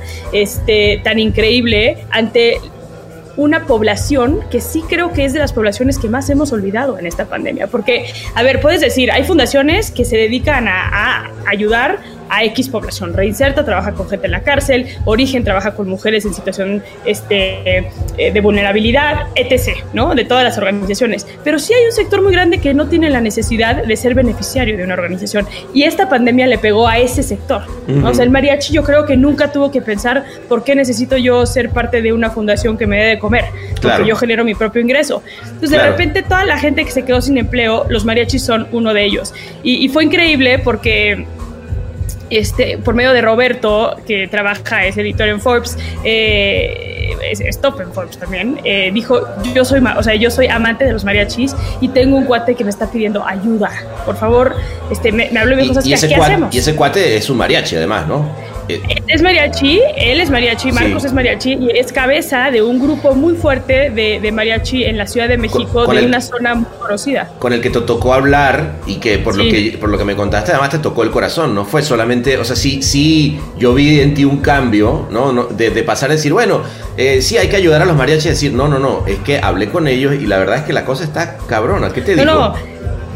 este, 0.55 1.01
tan 1.03 1.19
increíble 1.19 2.07
ante 2.11 2.59
una 3.37 3.67
población 3.67 4.41
que 4.51 4.61
sí 4.61 4.85
creo 4.89 5.13
que 5.13 5.25
es 5.25 5.33
de 5.33 5.41
las 5.41 5.53
poblaciones 5.53 5.99
que 5.99 6.09
más 6.09 6.31
hemos 6.31 6.53
olvidado 6.53 6.99
en 6.99 7.07
esta 7.07 7.25
pandemia. 7.25 7.67
Porque, 7.67 8.07
a 8.35 8.43
ver, 8.43 8.61
puedes 8.61 8.81
decir, 8.81 9.11
hay 9.11 9.25
fundaciones 9.25 9.91
que 9.91 10.05
se 10.05 10.17
dedican 10.17 10.69
a, 10.69 10.89
a 10.89 11.33
ayudar 11.47 11.99
a 12.29 12.45
X 12.45 12.69
población. 12.69 13.13
Reinserta 13.13 13.65
trabaja 13.65 13.93
con 13.93 14.09
gente 14.09 14.27
en 14.27 14.33
la 14.33 14.43
cárcel, 14.43 14.87
Origen 15.05 15.45
trabaja 15.45 15.75
con 15.75 15.89
mujeres 15.89 16.25
en 16.25 16.35
situación 16.35 16.83
este, 17.05 17.79
eh, 18.19 18.33
de 18.33 18.41
vulnerabilidad, 18.41 19.29
etc., 19.35 19.79
¿no? 19.93 20.15
De 20.15 20.25
todas 20.25 20.45
las 20.45 20.59
organizaciones. 20.59 21.27
Pero 21.43 21.59
sí 21.59 21.73
hay 21.75 21.85
un 21.87 21.93
sector 21.93 22.23
muy 22.23 22.33
grande 22.33 22.59
que 22.59 22.75
no 22.75 22.89
tiene 22.89 23.11
la 23.11 23.21
necesidad 23.21 23.85
de 23.85 23.97
ser 23.97 24.15
beneficiario 24.15 24.77
de 24.77 24.85
una 24.85 24.95
organización. 24.95 25.47
Y 25.73 25.85
esta 25.85 26.09
pandemia 26.09 26.47
le 26.47 26.59
pegó 26.59 26.89
a 26.89 26.99
ese 26.99 27.23
sector. 27.23 27.63
¿no? 27.87 28.11
O 28.11 28.15
sea, 28.15 28.25
el 28.25 28.31
mariachi 28.31 28.73
yo 28.73 28.83
creo 28.83 29.07
que 29.07 29.17
nunca 29.17 29.53
tuvo 29.53 29.71
que 29.71 29.81
pensar 29.81 30.25
por 30.49 30.65
qué 30.65 30.75
necesito 30.75 31.17
yo 31.17 31.47
ser 31.47 31.71
parte 31.71 32.03
de 32.03 32.13
una 32.13 32.31
fundación 32.31 32.77
que 32.77 32.87
me 32.87 32.99
dé 32.99 33.05
de 33.11 33.19
comer, 33.19 33.45
porque 33.81 34.07
yo 34.07 34.17
genero 34.17 34.45
mi 34.45 34.55
propio 34.55 34.81
ingreso. 34.81 35.23
Entonces, 35.45 35.71
de 35.71 35.83
repente, 35.83 36.23
toda 36.23 36.45
la 36.45 36.59
gente 36.59 36.85
que 36.85 36.91
se 36.91 37.05
quedó 37.05 37.21
sin 37.21 37.39
empleo, 37.39 37.87
los 37.89 38.05
mariachis 38.05 38.43
son 38.43 38.69
uno 38.73 38.95
de 38.95 39.05
ellos. 39.05 39.35
Y, 39.63 39.85
y 39.85 39.89
fue 39.89 40.05
increíble 40.05 40.59
porque 40.59 41.27
este, 42.31 42.79
por 42.79 42.95
medio 42.95 43.13
de 43.13 43.21
Roberto, 43.23 43.97
que 44.07 44.29
trabaja, 44.29 44.87
es 44.87 44.97
editor 44.97 45.29
en 45.29 45.41
Forbes, 45.41 45.77
eh, 46.05 47.17
es, 47.31 47.41
es 47.41 47.61
top 47.61 47.81
en 47.81 47.93
Forbes 47.93 48.19
también, 48.19 48.61
eh, 48.65 48.91
dijo, 48.93 49.21
yo 49.55 49.65
soy, 49.65 49.81
o 49.97 50.03
sea, 50.03 50.15
yo 50.15 50.31
soy 50.31 50.47
amante 50.49 50.85
de 50.85 50.93
los 50.93 51.05
mariachis 51.05 51.55
y 51.81 51.89
tengo 51.89 52.17
un 52.17 52.25
cuate 52.25 52.55
que 52.55 52.65
me 52.65 52.71
está 52.71 52.91
pidiendo 52.91 53.27
ayuda. 53.27 53.71
Por 54.07 54.17
favor, 54.17 54.55
este, 54.91 55.13
me, 55.13 55.31
me 55.31 55.41
habló 55.41 55.55
y 55.55 55.57
me 55.57 55.63
Y, 55.65 55.69
dijo, 55.69 55.81
y 55.81 55.89
¿qué, 55.89 55.95
ese 55.95 56.09
¿qué 56.09 56.17
cuate, 56.17 56.33
hacemos? 56.33 56.55
y 56.55 56.59
ese 56.59 56.75
cuate 56.75 57.17
es 57.17 57.31
un 57.31 57.37
mariachi 57.39 57.77
además, 57.77 58.07
¿no? 58.07 58.55
Eh, 58.67 58.81
Es 59.09 59.21
mariachi, 59.21 59.79
él 59.95 60.21
es 60.21 60.31
mariachi, 60.31 60.73
Marcos 60.73 61.03
Sí. 61.03 61.09
es 61.09 61.13
mariachi 61.13 61.53
y 61.53 61.69
es 61.79 61.93
cabeza 61.93 62.51
de 62.51 62.63
un 62.63 62.81
grupo 62.81 63.15
muy 63.15 63.35
fuerte 63.35 63.91
de, 63.91 64.21
de 64.21 64.33
mariachi 64.33 64.85
en 64.85 64.97
la 64.97 65.07
Ciudad 65.07 65.29
de 65.29 65.37
México, 65.37 65.85
con 65.85 65.95
de 65.95 66.01
el- 66.01 66.07
una 66.09 66.23
zona 66.23 66.55
muy 66.55 66.65
conocida. 66.81 67.29
con 67.39 67.53
el 67.53 67.61
que 67.61 67.69
te 67.69 67.83
tocó 67.83 68.15
hablar 68.15 68.77
y 68.87 68.97
que 68.97 69.19
por, 69.19 69.37
lo 69.37 69.45
Sí. 69.45 69.51
que 69.73 69.79
por 69.79 69.91
lo 69.91 69.99
que 69.99 70.07
me 70.07 70.17
contaste 70.17 70.53
además 70.53 70.71
te 70.71 70.79
tocó 70.79 71.03
el 71.03 71.11
corazón, 71.11 71.55
no 71.55 71.67
fue 71.67 71.83
solamente, 71.83 72.24
o 72.39 72.45
sea, 72.45 72.57
sí, 72.57 72.83
sí, 72.83 73.39
yo 73.59 73.75
vi 73.75 74.01
en 74.01 74.15
ti 74.15 74.25
un 74.25 74.39
cambio, 74.39 75.07
¿no? 75.11 75.33
no 75.33 75.45
de, 75.45 75.71
de 75.71 75.83
pasar 75.83 76.11
a 76.11 76.15
decir, 76.15 76.33
bueno, 76.33 76.63
eh, 76.97 77.21
sí 77.23 77.37
hay 77.39 77.49
que 77.49 77.57
ayudar 77.57 77.83
a 77.83 77.85
los 77.85 77.97
mariachis 77.97 78.27
a 78.27 78.31
decir, 78.31 78.53
no, 78.53 78.69
no, 78.69 78.79
no, 78.79 79.05
es 79.07 79.19
que 79.19 79.39
hablé 79.39 79.69
con 79.69 79.87
ellos 79.89 80.15
y 80.15 80.27
la 80.27 80.39
verdad 80.39 80.57
es 80.59 80.63
que 80.63 80.73
la 80.73 80.85
cosa 80.85 81.05
está 81.05 81.37
cabrona, 81.49 81.91
¿qué 81.93 82.01
te 82.01 82.17
No, 82.17 82.23
digo? 82.23 82.35
no. 82.35 82.55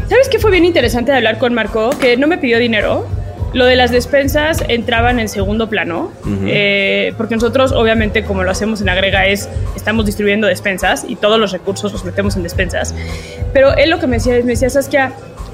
¿Sabes 0.08 0.28
qué 0.30 0.38
fue 0.38 0.50
bien 0.50 0.64
interesante 0.64 1.10
de 1.10 1.18
hablar 1.18 1.38
con 1.38 1.52
Marco? 1.52 1.90
Que 2.00 2.16
no 2.16 2.26
me 2.26 2.38
pidió 2.38 2.58
dinero. 2.58 3.06
Lo 3.54 3.64
de 3.64 3.76
las 3.76 3.90
despensas 3.90 4.62
entraban 4.68 5.18
en 5.18 5.28
segundo 5.28 5.70
plano, 5.70 6.12
eh, 6.46 7.14
porque 7.16 7.34
nosotros 7.34 7.72
obviamente 7.72 8.22
como 8.22 8.42
lo 8.44 8.50
hacemos 8.50 8.82
en 8.82 8.90
Agrega 8.90 9.26
es, 9.26 9.48
estamos 9.74 10.04
distribuyendo 10.04 10.46
despensas 10.46 11.04
y 11.08 11.16
todos 11.16 11.40
los 11.40 11.52
recursos 11.52 11.92
los 11.92 12.04
metemos 12.04 12.36
en 12.36 12.42
despensas. 12.42 12.94
Pero 13.54 13.74
él 13.76 13.88
lo 13.88 13.98
que 14.00 14.06
me 14.06 14.16
decía 14.16 14.36
es, 14.36 14.44
me 14.44 14.52
decía, 14.52 14.68
Saskia, 14.68 15.12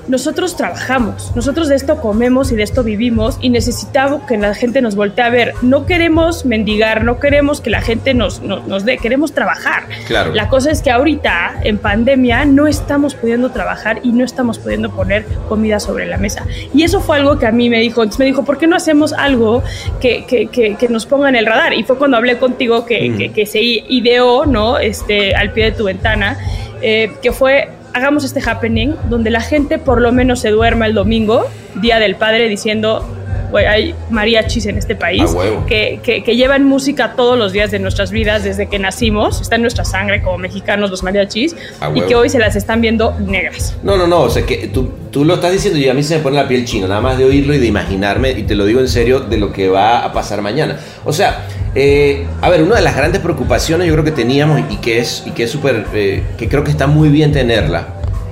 nosotros 0.08 0.56
trabajamos, 0.56 1.32
nosotros 1.34 1.68
de 1.68 1.76
esto 1.76 2.00
comemos 2.00 2.52
y 2.52 2.56
de 2.56 2.62
esto 2.62 2.82
vivimos 2.82 3.38
y 3.40 3.50
necesitamos 3.50 4.22
que 4.22 4.36
la 4.36 4.54
gente 4.54 4.80
nos 4.82 4.94
voltee 4.96 5.24
a 5.24 5.30
ver. 5.30 5.54
No 5.62 5.86
queremos 5.86 6.44
mendigar, 6.44 7.04
no 7.04 7.18
queremos 7.18 7.60
que 7.60 7.70
la 7.70 7.80
gente 7.80 8.14
nos, 8.14 8.40
nos, 8.42 8.66
nos 8.66 8.84
dé, 8.84 8.98
queremos 8.98 9.32
trabajar. 9.32 9.84
Claro. 10.06 10.34
La 10.34 10.48
cosa 10.48 10.70
es 10.70 10.82
que 10.82 10.90
ahorita, 10.90 11.60
en 11.62 11.78
pandemia, 11.78 12.44
no 12.44 12.66
estamos 12.66 13.14
pudiendo 13.14 13.50
trabajar 13.50 14.00
y 14.02 14.12
no 14.12 14.24
estamos 14.24 14.58
pudiendo 14.58 14.90
poner 14.90 15.24
comida 15.48 15.80
sobre 15.80 16.06
la 16.06 16.18
mesa. 16.18 16.46
Y 16.72 16.82
eso 16.82 17.00
fue 17.00 17.16
algo 17.16 17.38
que 17.38 17.46
a 17.46 17.52
mí 17.52 17.70
me 17.70 17.80
dijo. 17.80 18.02
Entonces 18.02 18.18
me 18.18 18.26
dijo, 18.26 18.44
¿por 18.44 18.58
qué 18.58 18.66
no 18.66 18.76
hacemos 18.76 19.12
algo 19.12 19.62
que, 20.00 20.24
que, 20.26 20.46
que, 20.46 20.76
que 20.76 20.88
nos 20.88 21.06
ponga 21.06 21.28
en 21.28 21.36
el 21.36 21.46
radar? 21.46 21.74
Y 21.74 21.84
fue 21.84 21.96
cuando 21.96 22.16
hablé 22.16 22.38
contigo 22.38 22.84
que, 22.84 23.32
que 23.34 23.46
se 23.46 23.60
ideó, 23.60 24.46
¿no? 24.46 24.78
Este, 24.78 25.34
al 25.34 25.52
pie 25.52 25.66
de 25.66 25.72
tu 25.72 25.84
ventana, 25.84 26.38
eh, 26.82 27.12
que 27.22 27.32
fue 27.32 27.68
hagamos 27.94 28.24
este 28.24 28.40
happening 28.44 28.94
donde 29.08 29.30
la 29.30 29.40
gente 29.40 29.78
por 29.78 30.00
lo 30.00 30.12
menos 30.12 30.40
se 30.40 30.50
duerma 30.50 30.86
el 30.86 30.94
domingo, 30.94 31.46
Día 31.76 31.98
del 31.98 32.16
Padre, 32.16 32.48
diciendo, 32.48 33.06
güey, 33.50 33.66
hay 33.66 33.94
mariachis 34.10 34.66
en 34.66 34.78
este 34.78 34.96
país 34.96 35.30
A 35.30 35.32
huevo. 35.32 35.66
que, 35.66 36.00
que, 36.02 36.24
que 36.24 36.36
llevan 36.36 36.64
música 36.64 37.14
todos 37.14 37.38
los 37.38 37.52
días 37.52 37.70
de 37.70 37.78
nuestras 37.78 38.10
vidas 38.10 38.42
desde 38.42 38.68
que 38.68 38.80
nacimos, 38.80 39.40
está 39.40 39.54
en 39.54 39.62
nuestra 39.62 39.84
sangre 39.84 40.22
como 40.22 40.38
mexicanos 40.38 40.90
los 40.90 41.04
mariachis, 41.04 41.54
y 41.94 42.00
que 42.02 42.16
hoy 42.16 42.28
se 42.28 42.40
las 42.40 42.56
están 42.56 42.80
viendo 42.80 43.16
negras. 43.20 43.76
No, 43.84 43.96
no, 43.96 44.08
no, 44.08 44.22
o 44.22 44.30
sea, 44.30 44.44
que 44.44 44.68
tú, 44.68 44.90
tú 45.12 45.24
lo 45.24 45.34
estás 45.34 45.52
diciendo 45.52 45.78
y 45.78 45.88
a 45.88 45.94
mí 45.94 46.02
se 46.02 46.16
me 46.16 46.22
pone 46.22 46.36
la 46.36 46.48
piel 46.48 46.64
china, 46.64 46.88
nada 46.88 47.00
más 47.00 47.16
de 47.16 47.24
oírlo 47.24 47.54
y 47.54 47.58
de 47.58 47.66
imaginarme, 47.66 48.32
y 48.32 48.42
te 48.42 48.56
lo 48.56 48.66
digo 48.66 48.80
en 48.80 48.88
serio, 48.88 49.20
de 49.20 49.36
lo 49.36 49.52
que 49.52 49.68
va 49.68 50.04
a 50.04 50.12
pasar 50.12 50.42
mañana. 50.42 50.80
O 51.04 51.12
sea, 51.12 51.46
eh, 51.74 52.26
a 52.40 52.48
ver, 52.50 52.62
una 52.62 52.76
de 52.76 52.82
las 52.82 52.96
grandes 52.96 53.20
preocupaciones 53.20 53.86
yo 53.86 53.92
creo 53.94 54.04
que 54.04 54.12
teníamos 54.12 54.60
y 54.70 54.76
que 54.76 54.98
es 55.00 55.22
y 55.26 55.30
que 55.32 55.44
es 55.44 55.50
súper, 55.50 55.86
eh, 55.94 56.22
que 56.38 56.48
creo 56.48 56.62
que 56.64 56.70
está 56.70 56.86
muy 56.86 57.08
bien 57.08 57.32
tenerla, 57.32 57.88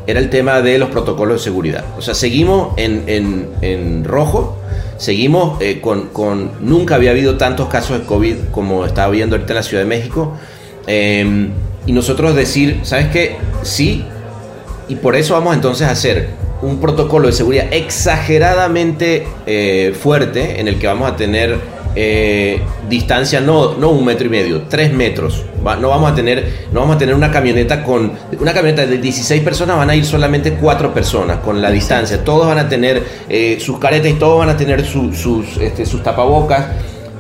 era 0.06 0.18
el 0.20 0.30
tema 0.30 0.60
de 0.62 0.78
los 0.78 0.90
protocolos 0.90 1.38
de 1.40 1.44
seguridad. 1.44 1.84
O 1.96 2.02
sea, 2.02 2.14
seguimos 2.14 2.74
en, 2.76 3.04
en- 3.06 3.48
en 3.60 4.04
rojo, 4.04 4.58
seguimos 4.96 5.60
eh, 5.62 5.80
con, 5.80 6.08
con- 6.08 6.50
Nunca 6.60 6.94
había 6.96 7.10
habido 7.12 7.36
tantos 7.36 7.68
casos 7.68 7.98
de 8.00 8.04
COVID 8.06 8.36
como 8.50 8.84
está 8.84 9.04
habiendo 9.04 9.36
ahorita 9.36 9.52
en 9.52 9.56
la 9.56 9.62
Ciudad 9.62 9.82
de 9.82 9.88
México. 9.88 10.32
Y 11.86 11.92
nosotros 11.92 12.34
decir, 12.36 12.80
¿sabes 12.84 13.08
qué? 13.08 13.36
Sí, 13.62 14.04
y 14.88 14.96
por 14.96 15.16
eso 15.16 15.34
vamos 15.34 15.54
entonces 15.54 15.86
a 15.86 15.90
hacer 15.92 16.28
un 16.62 16.78
protocolo 16.80 17.26
de 17.26 17.32
seguridad 17.32 17.66
exageradamente 17.72 19.26
fuerte 20.00 20.60
en 20.60 20.68
el 20.68 20.78
que 20.78 20.86
vamos 20.86 21.10
a 21.10 21.16
tener 21.16 21.58
eh, 21.94 22.60
distancia 22.88 23.40
no, 23.40 23.74
no 23.74 23.90
un 23.90 24.04
metro 24.04 24.26
y 24.26 24.30
medio, 24.30 24.62
tres 24.68 24.92
metros. 24.92 25.44
Va- 25.66 25.76
no, 25.76 25.88
vamos 25.90 26.12
a 26.12 26.14
tener, 26.14 26.66
no 26.72 26.80
vamos 26.80 26.96
a 26.96 26.98
tener 26.98 27.14
una 27.14 27.30
camioneta 27.30 27.84
con... 27.84 28.12
Una 28.40 28.52
camioneta 28.52 28.86
de 28.86 28.98
16 28.98 29.42
personas 29.42 29.76
van 29.76 29.90
a 29.90 29.94
ir 29.96 30.04
solamente 30.04 30.54
cuatro 30.54 30.92
personas 30.94 31.38
con 31.38 31.60
la 31.60 31.70
distancia. 31.70 32.24
Todos 32.24 32.46
van 32.46 32.58
a 32.58 32.68
tener 32.68 33.02
eh, 33.28 33.58
sus 33.60 33.78
caretas 33.78 34.10
y 34.10 34.14
todos 34.14 34.38
van 34.38 34.48
a 34.48 34.56
tener 34.56 34.84
su- 34.84 35.12
sus, 35.14 35.56
este, 35.58 35.86
sus 35.86 36.02
tapabocas. 36.02 36.66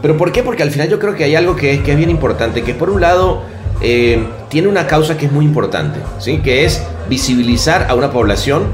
¿Pero 0.00 0.16
por 0.16 0.32
qué? 0.32 0.42
Porque 0.42 0.62
al 0.62 0.70
final 0.70 0.88
yo 0.88 0.98
creo 0.98 1.14
que 1.14 1.24
hay 1.24 1.36
algo 1.36 1.54
que 1.54 1.74
es, 1.74 1.80
que 1.80 1.92
es 1.92 1.96
bien 1.96 2.10
importante, 2.10 2.62
que 2.62 2.74
por 2.74 2.90
un 2.90 3.00
lado 3.00 3.42
eh, 3.80 4.24
tiene 4.48 4.66
una 4.68 4.86
causa 4.88 5.16
que 5.16 5.26
es 5.26 5.32
muy 5.32 5.44
importante, 5.44 6.00
¿sí? 6.18 6.38
que 6.38 6.64
es 6.64 6.82
visibilizar 7.08 7.86
a 7.88 7.94
una 7.94 8.10
población 8.10 8.64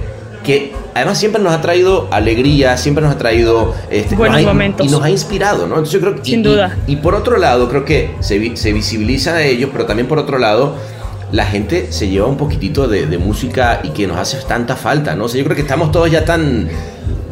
que 0.48 0.72
además 0.94 1.18
siempre 1.18 1.40
nos 1.42 1.52
ha 1.52 1.60
traído 1.60 2.08
alegría, 2.10 2.76
siempre 2.76 3.04
nos 3.04 3.14
ha 3.14 3.18
traído... 3.18 3.74
este, 3.90 4.16
Buenos 4.16 4.40
ha- 4.40 4.46
momentos. 4.46 4.86
Y 4.86 4.90
nos 4.90 5.02
ha 5.02 5.10
inspirado, 5.10 5.66
¿no? 5.66 5.74
Entonces 5.76 5.92
yo 5.94 6.00
creo 6.00 6.16
que... 6.16 6.24
Sin 6.24 6.40
y- 6.40 6.42
duda. 6.42 6.76
Y, 6.86 6.92
y 6.94 6.96
por 6.96 7.14
otro 7.14 7.36
lado, 7.38 7.68
creo 7.68 7.84
que 7.84 8.10
se, 8.20 8.56
se 8.56 8.72
visibiliza 8.72 9.34
a 9.34 9.42
ellos, 9.42 9.70
pero 9.72 9.86
también 9.86 10.08
por 10.08 10.18
otro 10.18 10.38
lado... 10.38 10.74
La 11.30 11.44
gente 11.44 11.92
se 11.92 12.08
lleva 12.08 12.26
un 12.26 12.38
poquitito 12.38 12.88
de, 12.88 13.04
de 13.04 13.18
música 13.18 13.80
y 13.82 13.90
que 13.90 14.06
nos 14.06 14.16
hace 14.16 14.38
tanta 14.48 14.76
falta, 14.76 15.14
¿no? 15.14 15.24
O 15.26 15.28
sea, 15.28 15.38
yo 15.38 15.44
creo 15.44 15.56
que 15.56 15.60
estamos 15.60 15.92
todos 15.92 16.10
ya 16.10 16.24
tan, 16.24 16.70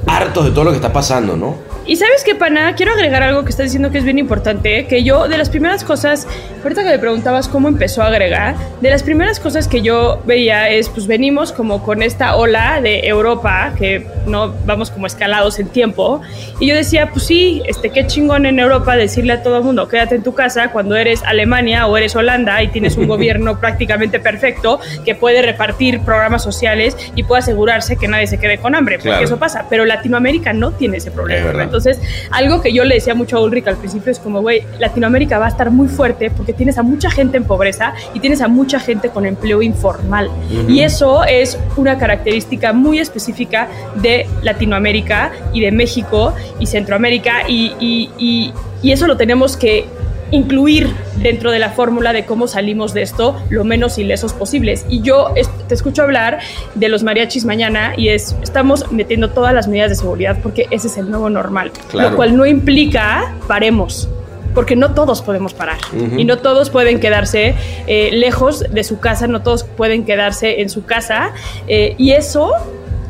hartos 0.06 0.44
de 0.44 0.50
todo 0.50 0.64
lo 0.64 0.70
que 0.70 0.76
está 0.76 0.92
pasando, 0.92 1.34
¿no? 1.34 1.56
Y 1.88 1.94
sabes 1.94 2.24
qué, 2.24 2.34
pana, 2.34 2.74
quiero 2.74 2.92
agregar 2.94 3.22
algo 3.22 3.44
que 3.44 3.50
estás 3.50 3.66
diciendo 3.66 3.92
que 3.92 3.98
es 3.98 4.04
bien 4.04 4.18
importante, 4.18 4.86
que 4.88 5.04
yo 5.04 5.28
de 5.28 5.38
las 5.38 5.48
primeras 5.50 5.84
cosas, 5.84 6.26
ahorita 6.64 6.82
que 6.82 6.88
me 6.90 6.98
preguntabas 6.98 7.46
cómo 7.46 7.68
empezó 7.68 8.02
a 8.02 8.08
agregar, 8.08 8.56
de 8.80 8.90
las 8.90 9.04
primeras 9.04 9.38
cosas 9.38 9.68
que 9.68 9.82
yo 9.82 10.20
veía 10.26 10.68
es, 10.68 10.88
pues 10.88 11.06
venimos 11.06 11.52
como 11.52 11.84
con 11.84 12.02
esta 12.02 12.34
ola 12.34 12.80
de 12.80 13.06
Europa, 13.06 13.72
que 13.78 14.04
no 14.26 14.52
vamos 14.66 14.90
como 14.90 15.06
escalados 15.06 15.60
en 15.60 15.68
tiempo, 15.68 16.22
y 16.58 16.66
yo 16.66 16.74
decía, 16.74 17.10
pues 17.12 17.24
sí, 17.24 17.62
este, 17.68 17.90
qué 17.90 18.04
chingón 18.08 18.46
en 18.46 18.58
Europa 18.58 18.96
decirle 18.96 19.34
a 19.34 19.42
todo 19.44 19.58
el 19.58 19.62
mundo, 19.62 19.86
quédate 19.86 20.16
en 20.16 20.24
tu 20.24 20.34
casa 20.34 20.72
cuando 20.72 20.96
eres 20.96 21.22
Alemania 21.22 21.86
o 21.86 21.96
eres 21.96 22.16
Holanda 22.16 22.60
y 22.64 22.68
tienes 22.68 22.96
un 22.96 23.06
gobierno 23.06 23.60
prácticamente 23.60 24.18
perfecto 24.18 24.80
que 25.04 25.14
puede 25.14 25.40
repartir 25.40 26.00
programas 26.00 26.42
sociales 26.42 26.96
y 27.14 27.22
puede 27.22 27.42
asegurarse 27.42 27.96
que 27.96 28.08
nadie 28.08 28.26
se 28.26 28.38
quede 28.38 28.58
con 28.58 28.74
hambre, 28.74 28.96
porque 28.96 29.10
Claro. 29.10 29.24
eso 29.24 29.38
pasa, 29.38 29.66
pero 29.70 29.84
Latinoamérica 29.84 30.52
no 30.52 30.72
tiene 30.72 30.96
ese 30.96 31.10
Es 31.10 31.14
problema. 31.14 31.46
verdad. 31.46 31.75
Entonces, 31.76 31.98
algo 32.30 32.60
que 32.60 32.72
yo 32.72 32.84
le 32.84 32.94
decía 32.96 33.14
mucho 33.14 33.36
a 33.36 33.42
Ulrich 33.42 33.66
al 33.66 33.76
principio 33.76 34.10
es 34.12 34.18
como, 34.18 34.40
güey, 34.40 34.62
Latinoamérica 34.78 35.38
va 35.38 35.46
a 35.46 35.48
estar 35.48 35.70
muy 35.70 35.88
fuerte 35.88 36.30
porque 36.30 36.52
tienes 36.52 36.78
a 36.78 36.82
mucha 36.82 37.10
gente 37.10 37.36
en 37.36 37.44
pobreza 37.44 37.94
y 38.14 38.20
tienes 38.20 38.40
a 38.40 38.48
mucha 38.48 38.80
gente 38.80 39.10
con 39.10 39.26
empleo 39.26 39.62
informal. 39.62 40.30
Y 40.68 40.80
eso 40.80 41.24
es 41.24 41.58
una 41.76 41.98
característica 41.98 42.72
muy 42.72 42.98
específica 42.98 43.68
de 43.96 44.26
Latinoamérica 44.42 45.32
y 45.52 45.60
de 45.60 45.70
México 45.72 46.34
y 46.58 46.66
Centroamérica 46.66 47.48
y, 47.48 47.72
y- 47.80 48.10
y- 48.18 48.52
y 48.82 48.92
eso 48.92 49.06
lo 49.06 49.16
tenemos 49.16 49.56
que 49.56 49.86
incluir 50.30 50.92
dentro 51.18 51.50
de 51.50 51.58
la 51.58 51.70
fórmula 51.70 52.12
de 52.12 52.24
cómo 52.24 52.48
salimos 52.48 52.94
de 52.94 53.02
esto 53.02 53.36
lo 53.50 53.64
menos 53.64 53.98
ilesos 53.98 54.32
posibles. 54.32 54.84
Y 54.88 55.00
yo 55.02 55.32
te 55.68 55.74
escucho 55.74 56.02
hablar 56.02 56.38
de 56.74 56.88
los 56.88 57.02
mariachis 57.02 57.44
mañana 57.44 57.94
y 57.96 58.08
es, 58.08 58.36
estamos 58.42 58.90
metiendo 58.92 59.30
todas 59.30 59.54
las 59.54 59.68
medidas 59.68 59.90
de 59.90 59.96
seguridad 59.96 60.38
porque 60.42 60.66
ese 60.70 60.88
es 60.88 60.96
el 60.96 61.10
nuevo 61.10 61.30
normal. 61.30 61.70
Claro. 61.90 62.10
Lo 62.10 62.16
cual 62.16 62.36
no 62.36 62.46
implica 62.46 63.34
paremos. 63.46 64.08
Porque 64.54 64.74
no 64.74 64.94
todos 64.94 65.20
podemos 65.20 65.52
parar 65.52 65.76
y 66.16 66.24
no 66.24 66.38
todos 66.38 66.70
pueden 66.70 66.98
quedarse 66.98 67.54
eh, 67.86 68.08
lejos 68.12 68.60
de 68.60 68.84
su 68.84 68.98
casa, 69.00 69.26
no 69.26 69.42
todos 69.42 69.64
pueden 69.64 70.06
quedarse 70.06 70.62
en 70.62 70.70
su 70.70 70.86
casa 70.86 71.32
eh, 71.68 71.94
y 71.98 72.12
eso 72.12 72.52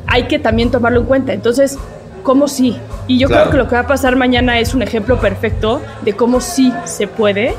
hay 0.09 0.24
que 0.24 0.40
también 0.40 0.72
tomarlo 0.72 1.02
en 1.02 1.07
cuenta. 1.07 1.33
Entonces, 1.33 1.79
¿cómo 2.26 2.48
sí? 2.48 2.76
Y 3.06 3.18
yo 3.18 3.28
Claro. 3.28 3.44
creo 3.44 3.52
que 3.52 3.56
lo 3.58 3.68
que 3.68 3.74
va 3.76 3.82
a 3.82 3.86
pasar 3.86 4.16
mañana 4.16 4.58
es 4.58 4.74
un 4.74 4.82
ejemplo 4.82 5.20
perfecto 5.20 5.80
de 6.02 6.12
cómo 6.12 6.40
sí 6.40 6.72
se 6.84 7.06
puede 7.06 7.54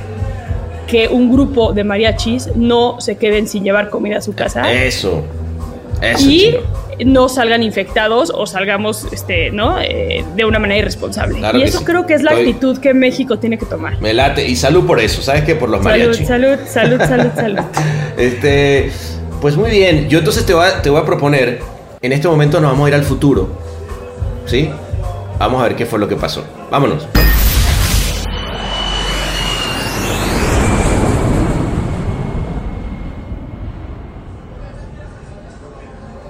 que 0.87 1.07
un 1.07 1.31
grupo 1.31 1.71
de 1.73 1.83
mariachis 1.85 2.49
no 2.55 2.99
se 2.99 3.15
queden 3.17 3.47
sin 3.47 3.63
llevar 3.63 3.89
comida 3.89 4.17
a 4.17 4.21
su 4.21 4.33
casa 4.35 4.71
Eso. 4.71 5.23
Eso, 6.01 6.29
y 6.29 6.39
chino. 6.39 6.59
no 7.13 7.27
salgan 7.29 7.63
infectados 7.63 8.29
o 8.35 8.45
salgamos 8.45 9.07
este, 9.11 9.49
¿no? 9.51 9.79
Eh, 9.81 10.23
de 10.35 10.45
una 10.45 10.59
manera 10.59 10.79
irresponsable. 10.81 11.39
Claro 11.39 11.57
y 11.57 11.63
eso 11.63 11.79
sí. 11.79 11.85
creo 11.85 12.05
que 12.05 12.13
es 12.13 12.21
la 12.21 12.31
Estoy- 12.33 12.49
actitud 12.49 12.77
que 12.77 12.93
México 12.93 13.39
tiene 13.39 13.57
que 13.57 13.65
tomar. 13.65 13.99
Me 14.01 14.13
late. 14.13 14.45
Y 14.47 14.55
salud 14.55 14.85
por 14.85 14.99
eso, 14.99 15.21
¿sabes 15.23 15.43
qué? 15.43 15.55
Por 15.55 15.69
los 15.69 15.81
Salud, 15.83 15.97
mariachis. 16.05 16.27
salud, 16.27 16.57
salud, 16.67 16.99
salud, 16.99 17.29
salud. 17.35 17.59
Este, 18.17 18.91
pues 19.41 19.55
muy 19.57 19.71
bien, 19.71 20.07
yo 20.07 20.19
entonces 20.19 20.45
te 20.45 20.53
voy, 20.53 20.65
a, 20.67 20.81
te 20.81 20.89
voy 20.89 21.01
a 21.01 21.05
proponer, 21.05 21.61
en 22.01 22.11
este 22.11 22.27
momento 22.27 22.59
nos 22.61 22.71
vamos 22.71 22.85
a 22.85 22.89
ir 22.89 22.95
al 22.95 23.03
futuro, 23.03 23.49
¿sí? 24.47 24.69
Vamos 25.37 25.61
a 25.61 25.67
ver 25.67 25.75
qué 25.75 25.85
fue 25.85 25.99
lo 25.99 26.07
que 26.07 26.15
pasó. 26.15 26.43
Vámonos. 26.71 27.07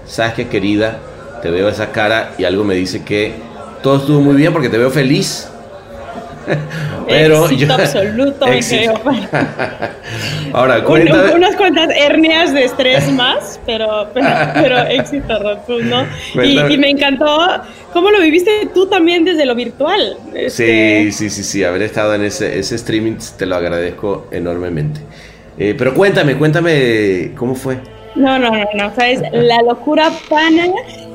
¿Sabes 0.06 0.34
qué, 0.34 0.48
querida? 0.48 1.00
Te 1.42 1.52
veo 1.52 1.70
esa 1.70 1.92
cara 1.92 2.34
y 2.38 2.44
algo 2.44 2.64
me 2.64 2.74
dice 2.74 3.04
que 3.04 3.36
todo 3.84 3.98
estuvo 3.98 4.20
muy 4.20 4.36
bien 4.36 4.52
porque 4.52 4.70
te 4.70 4.78
veo 4.78 4.90
feliz. 4.90 5.50
Pero 7.08 7.46
Éxito 7.46 7.66
yo- 7.68 7.74
absoluto, 7.74 8.46
Éxito. 8.52 8.96
Juan. 9.04 9.30
Ahora, 10.54 10.80
Un- 10.88 11.36
unas 11.36 11.56
cuantas 11.56 11.90
hernias 11.96 12.54
de 12.54 12.66
estrés 12.66 13.12
más, 13.12 13.60
pero, 13.66 14.10
pero, 14.14 14.28
pero 14.54 14.78
éxito 14.88 15.38
rotundo. 15.42 16.06
Y, 16.44 16.78
me 16.78 16.90
encantó 16.90 17.62
cómo 17.94 18.10
lo 18.12 18.20
viviste 18.22 18.70
tú 18.74 18.88
también 18.88 19.26
desde 19.26 19.46
lo 19.46 19.56
virtual. 19.56 20.18
Este, 20.34 21.12
Sí, 21.12 21.12
sí, 21.12 21.30
sí, 21.30 21.44
sí, 21.44 21.64
haber 21.64 21.82
estado 21.84 22.14
en 22.16 22.24
ese, 22.24 22.58
ese 22.60 22.76
streaming 22.76 23.16
te 23.38 23.46
lo 23.46 23.56
agradezco 23.56 24.28
enormemente. 24.32 25.02
Eh, 25.58 25.76
pero 25.78 25.94
cuéntame, 25.94 26.36
cuéntame 26.38 27.32
cómo 27.36 27.56
fue. 27.56 27.78
No, 28.16 28.40
no, 28.40 28.52
no, 28.52 28.66
no, 28.74 28.96
sabes, 28.96 29.22
la 29.32 29.62
locura 29.62 30.12
pana. 30.30 30.66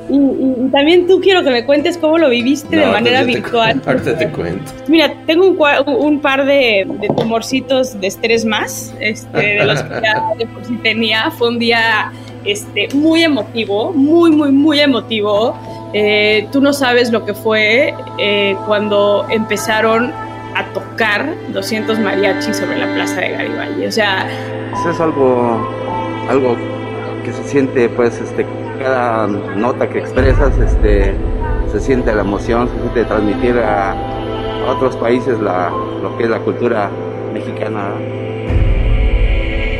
Y, 0.09 0.15
y- 0.15 0.55
y 0.65 0.69
también 0.69 1.07
tú 1.07 1.19
quiero 1.21 1.43
que 1.43 1.49
me 1.49 1.65
cuentes 1.65 1.97
cómo 1.97 2.17
lo 2.17 2.29
viviste 2.29 2.75
de 2.75 2.85
No, 2.85 2.91
manera 2.91 3.19
ahorita 3.21 3.37
te 3.37 3.41
virtual. 3.41 3.81
cu- 3.81 3.89
Ahorita 3.89 4.17
te 4.17 4.27
cuento. 4.29 4.71
Mira, 4.87 5.13
tengo 5.25 5.47
un, 5.47 5.57
un 5.87 6.19
par 6.19 6.45
de, 6.45 6.85
de 6.99 7.07
tumorcitos 7.15 7.99
de 7.99 8.07
estrés 8.07 8.43
más, 8.45 8.93
este, 8.99 9.37
de 9.37 9.65
los 9.65 9.81
que 9.81 10.01
ya 10.03 10.23
de 10.37 10.45
por 10.47 10.65
sí 10.65 10.77
tenía. 10.83 11.31
Fue 11.31 11.47
un 11.49 11.59
día 11.59 12.11
este, 12.43 12.89
muy 12.93 13.23
emotivo, 13.23 13.91
muy, 13.93 14.31
muy, 14.31 14.51
muy 14.51 14.79
emotivo. 14.81 15.55
Eh, 15.93 16.47
tú 16.51 16.59
no 16.59 16.73
sabes 16.73 17.11
lo 17.11 17.23
que 17.25 17.33
fue 17.33 17.93
eh, 18.17 18.55
cuando 18.67 19.25
empezaron 19.29 20.11
a 20.55 20.65
tocar 20.73 21.33
200 21.53 21.97
mariachis 21.99 22.57
sobre 22.57 22.77
la 22.77 22.93
plaza 22.93 23.21
de 23.21 23.29
Garibaldi. 23.29 23.85
O 23.85 23.91
sea, 23.91 24.27
Eso 24.73 24.89
es 24.91 24.99
algo, 24.99 25.67
algo 26.29 26.57
que 27.23 27.33
se 27.33 27.43
siente, 27.43 27.89
pues, 27.89 28.19
este, 28.21 28.45
cada 28.79 29.27
nota 29.27 29.89
que 29.89 29.99
expresas, 29.99 30.57
este, 30.57 31.13
se 31.71 31.79
siente 31.79 32.13
la 32.13 32.21
emoción, 32.21 32.69
se 32.69 32.79
siente 32.79 33.05
transmitir 33.05 33.57
a, 33.59 33.95
otros 34.67 34.95
países 34.95 35.39
la, 35.41 35.69
lo 36.01 36.17
que 36.17 36.23
es 36.23 36.29
la 36.29 36.39
cultura 36.39 36.89
mexicana. 37.33 37.91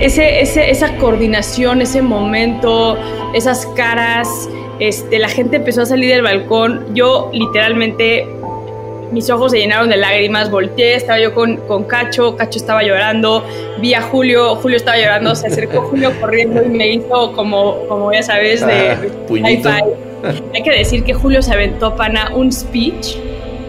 ese, 0.01 0.41
ese, 0.41 0.69
esa 0.69 0.97
coordinación, 0.97 1.81
ese 1.81 2.01
momento, 2.01 2.97
esas 3.33 3.65
caras, 3.77 4.49
este, 4.79 5.19
la 5.19 5.29
gente 5.29 5.57
empezó 5.57 5.83
a 5.83 5.85
salir 5.85 6.09
del 6.09 6.23
balcón. 6.23 6.93
Yo 6.93 7.29
literalmente, 7.31 8.27
mis 9.13 9.29
ojos 9.29 9.51
se 9.51 9.59
llenaron 9.59 9.89
de 9.89 9.97
lágrimas, 9.97 10.51
volteé, 10.51 10.95
estaba 10.95 11.19
yo 11.19 11.33
con, 11.33 11.57
con 11.67 11.85
Cacho, 11.85 12.35
Cacho 12.35 12.59
estaba 12.59 12.83
llorando, 12.83 13.45
vi 13.79 13.93
a 13.93 14.01
Julio, 14.01 14.55
Julio 14.55 14.77
estaba 14.77 14.97
llorando, 14.97 15.35
se 15.35 15.47
acercó 15.47 15.81
Julio 15.89 16.11
corriendo 16.19 16.63
y 16.63 16.69
me 16.69 16.87
hizo 16.89 17.31
como, 17.33 17.87
como 17.87 18.11
ya 18.11 18.23
sabes, 18.23 18.65
de, 18.65 18.91
Ah, 18.91 18.97
puñito. 19.27 19.69
Hay 19.69 20.63
que 20.63 20.71
decir 20.71 21.03
que 21.03 21.13
Julio 21.13 21.41
se 21.41 21.53
aventó, 21.53 21.95
pana, 21.95 22.31
un 22.33 22.51
speech 22.51 23.17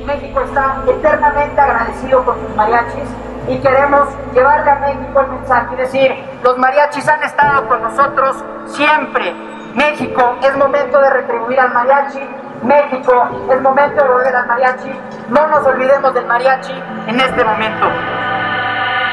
México 0.07 0.41
está 0.43 0.83
eternamente 0.87 1.61
agradecido 1.61 2.25
con 2.25 2.37
sus 2.41 2.57
mariachis 2.57 3.09
y 3.49 3.57
queremos 3.59 4.09
llevarle 4.35 4.71
a 4.71 4.75
México 4.77 5.21
el 5.21 5.29
mensaje 5.29 5.75
y 5.75 5.77
decir, 5.77 6.15
los 6.43 6.59
mariachis 6.59 7.09
han 7.09 7.23
estado 7.23 7.69
con 7.69 7.83
nosotros 7.83 8.37
siempre. 8.67 9.33
México, 9.75 10.37
es 10.43 10.57
momento 10.57 11.01
de 11.01 11.11
retribuir 11.11 11.59
al 11.59 11.73
mariachi. 11.73 12.21
México, 12.65 13.47
es 13.53 13.61
momento 13.61 14.03
de 14.03 14.09
volver 14.09 14.35
al 14.35 14.47
mariachi. 14.47 14.91
No 15.31 15.47
nos 15.49 15.67
olvidemos 15.67 16.15
del 16.15 16.27
mariachi 16.27 16.73
en 17.09 17.21
este 17.21 17.45
momento. 17.45 17.87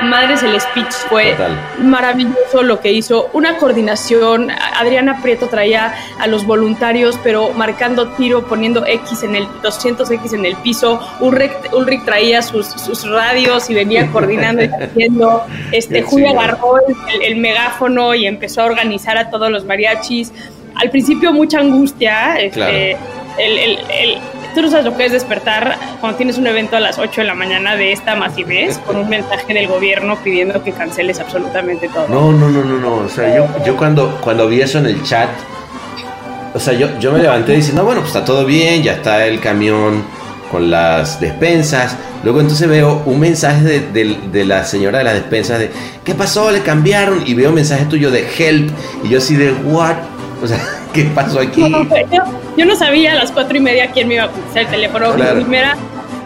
Madres, 0.04 0.42
el 0.42 0.60
speech 0.60 0.92
fue 1.10 1.34
Total. 1.34 1.52
maravilloso 1.78 2.64
lo 2.64 2.80
que 2.80 2.92
hizo. 2.92 3.30
Una 3.34 3.58
coordinación. 3.58 4.50
Adriana 4.50 5.20
Prieto 5.22 5.48
traía 5.48 5.94
a 6.20 6.26
los 6.26 6.44
voluntarios, 6.48 7.20
pero 7.24 7.52
marcando 7.52 8.08
tiro, 8.14 8.42
poniendo 8.48 8.84
X 8.84 9.22
en 9.22 9.36
el 9.36 9.48
200X 9.62 10.34
en 10.34 10.46
el 10.46 10.56
piso. 10.56 11.00
Ulrich, 11.20 11.52
Ulrich 11.74 12.04
traía 12.04 12.42
sus, 12.42 12.66
sus 12.66 13.08
radios 13.08 13.70
y 13.70 13.76
venía 13.76 14.08
coordinando 14.12 14.64
y 14.64 14.68
haciendo. 14.82 15.46
Este, 15.72 16.02
Julio 16.02 16.32
agarró 16.32 16.78
el, 16.80 17.22
el 17.22 17.36
megáfono 17.36 18.16
y 18.16 18.26
empezó 18.26 18.64
a 18.64 18.66
organizar 18.66 19.20
a 19.20 19.30
todos 19.30 19.52
los 19.52 19.66
mariachis. 19.66 20.34
Al 20.82 20.90
principio, 20.90 21.32
mucha 21.32 21.60
angustia. 21.60 22.40
Este, 22.40 22.98
Claro. 22.98 23.21
El- 23.38 23.58
el- 23.58 23.80
el- 23.92 24.18
Tú 24.54 24.62
no 24.62 24.70
sabes 24.70 24.84
lo 24.86 24.98
que 24.98 25.06
es 25.06 25.14
despertar 25.14 25.78
cuando 26.02 26.18
tienes 26.18 26.38
un 26.38 26.46
evento 26.46 26.76
a 26.76 26.82
las 26.82 27.00
8 27.00 27.22
de 27.22 27.28
la 27.28 27.34
mañana 27.36 27.78
de 27.78 27.94
esta 27.94 28.16
masivez 28.16 28.78
con 28.80 28.98
un 28.98 29.08
mensaje 29.08 29.54
del 29.54 29.68
gobierno 29.68 30.18
pidiendo 30.22 30.62
que 30.62 30.74
canceles 30.74 31.22
absolutamente 31.22 31.88
todo. 31.88 32.06
No, 32.10 32.34
no, 32.34 32.50
no, 32.50 32.62
no, 32.66 32.78
no. 32.78 32.96
O 32.96 33.08
sea, 33.08 33.34
yo, 33.34 33.48
yo 33.66 33.78
cuando, 33.78 34.20
cuando 34.22 34.50
vi 34.50 34.60
eso 34.60 34.80
en 34.80 34.88
el 34.88 35.02
chat, 35.04 35.30
o 36.54 36.60
sea, 36.60 36.74
yo, 36.74 37.00
yo 37.00 37.14
me 37.14 37.20
levanté 37.20 37.54
diciendo, 37.54 37.86
bueno, 37.86 38.02
pues 38.02 38.14
está 38.14 38.26
todo 38.26 38.44
bien, 38.46 38.84
ya 38.84 38.94
está 38.94 39.26
el 39.26 39.40
camión 39.40 40.04
con 40.52 40.70
las 40.70 41.18
despensas. 41.22 41.96
Luego 42.26 42.42
entonces 42.42 42.68
veo 42.68 43.04
un 43.06 43.22
mensaje 43.22 43.64
de, 43.64 43.80
de- 43.80 44.18
de 44.34 44.44
la 44.46 44.66
señora 44.66 44.98
de 44.98 45.06
las 45.06 45.14
despensas 45.14 45.60
de, 45.60 45.72
¿qué 46.04 46.14
pasó? 46.14 46.52
Le 46.52 46.60
cambiaron. 46.62 47.24
Y 47.26 47.36
veo 47.36 47.50
un 47.50 47.56
mensaje 47.56 47.86
tuyo 47.86 48.12
de 48.12 48.28
help. 48.38 48.70
Y 49.06 49.08
yo 49.10 49.20
así 49.20 49.36
de, 49.38 49.54
what? 49.54 49.96
O 50.42 50.48
sea, 50.48 50.60
¿qué 50.94 51.04
pasó 51.06 51.40
aquí? 51.40 51.70
No, 51.70 51.84
yo, 51.84 52.24
yo 52.58 52.66
no 52.66 52.76
sabía 52.76 53.14
a 53.14 53.16
las 53.16 53.32
cuatro 53.32 53.58
y 53.58 53.62
media 53.62 53.92
quién 53.92 54.08
me 54.08 54.16
iba 54.16 54.26
a 54.26 54.30
contestar 54.30 54.64
el 54.64 54.70
teléfono. 54.70 55.14
Claro. 55.14 55.36
Mi 55.36 55.42
primera 55.44 55.76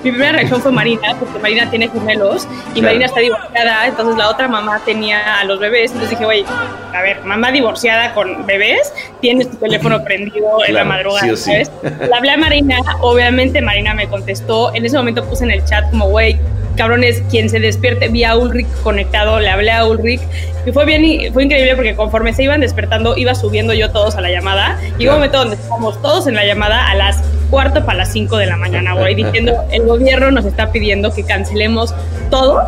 mi 0.06 0.12
primera 0.12 0.34
reacción 0.34 0.62
fue 0.62 0.72
Marina, 0.72 1.16
porque 1.20 1.40
Marina 1.40 1.70
tiene 1.70 1.90
gemelos 1.90 2.44
y 2.44 2.80
Claro. 2.80 2.88
Marina 2.88 3.06
está 3.08 3.20
divorciada, 3.20 3.88
entonces 3.88 4.16
la 4.18 4.30
otra 4.30 4.48
mamá 4.48 4.80
tenía 4.86 5.40
a 5.40 5.44
los 5.46 5.60
bebés, 5.60 5.92
entonces 5.92 6.12
dije, 6.12 6.26
güey, 6.26 6.46
a 6.94 7.02
ver, 7.02 7.22
mamá 7.26 7.52
divorciada 7.52 8.14
con 8.14 8.46
bebés, 8.46 8.94
tienes 9.22 9.50
tu 9.50 9.58
teléfono 9.58 10.04
prendido 10.04 10.64
en 10.66 10.74
la 10.76 10.82
Claro, 10.84 10.90
madrugada, 10.90 11.26
sí 11.26 11.30
o 11.32 11.36
sí. 11.38 11.52
¿sabes? 11.52 11.72
Le 12.08 12.16
hablé 12.16 12.32
a 12.32 12.38
Marina, 12.38 12.78
obviamente 13.02 13.62
Marina 13.62 13.94
me 13.94 14.08
contestó, 14.08 14.74
en 14.76 14.86
ese 14.86 14.96
momento 14.96 15.26
puse 15.26 15.44
en 15.44 15.52
el 15.52 15.66
chat 15.66 15.90
como, 15.90 16.08
güey, 16.10 16.38
cabrones, 16.78 17.24
quien 17.32 17.50
se 17.50 17.60
despierte, 17.60 18.10
vi 18.10 18.26
a 18.26 18.36
Ulrich 18.36 18.68
conectado, 18.84 19.40
le 19.40 19.50
hablé 19.50 19.72
a 19.72 19.86
Ulrich 19.86 20.20
y 20.66 20.72
fue 20.72 20.86
bien, 20.86 21.06
y 21.06 21.30
fue 21.32 21.46
increíble 21.46 21.76
porque 21.76 21.96
conforme 21.96 22.34
se 22.34 22.44
iban 22.44 22.60
despertando, 22.60 23.16
iba 23.18 23.34
subiendo 23.34 23.74
yo 23.74 23.92
todos 23.92 24.16
a 24.16 24.22
la 24.22 24.30
llamada 24.30 24.78
y 24.84 24.86
hubo 24.86 24.92
Claro. 24.98 25.12
un 25.14 25.18
momento 25.20 25.38
donde 25.40 25.56
estábamos 25.56 26.02
todos 26.02 26.28
en 26.28 26.36
la 26.36 26.46
llamada 26.46 26.90
a 26.90 26.96
las 26.96 27.24
cuarto 27.46 27.86
para 27.86 28.00
las 28.00 28.12
5 28.12 28.38
de 28.38 28.46
la 28.46 28.58
mañana, 28.58 28.94
güey, 28.94 29.16
diciendo, 29.16 29.54
el 29.72 29.84
gobierno 29.84 30.32
nos 30.32 30.46
está 30.46 30.72
pidiendo 30.72 31.14
que 31.14 31.24
cancelemos 31.24 31.94
todo 32.30 32.62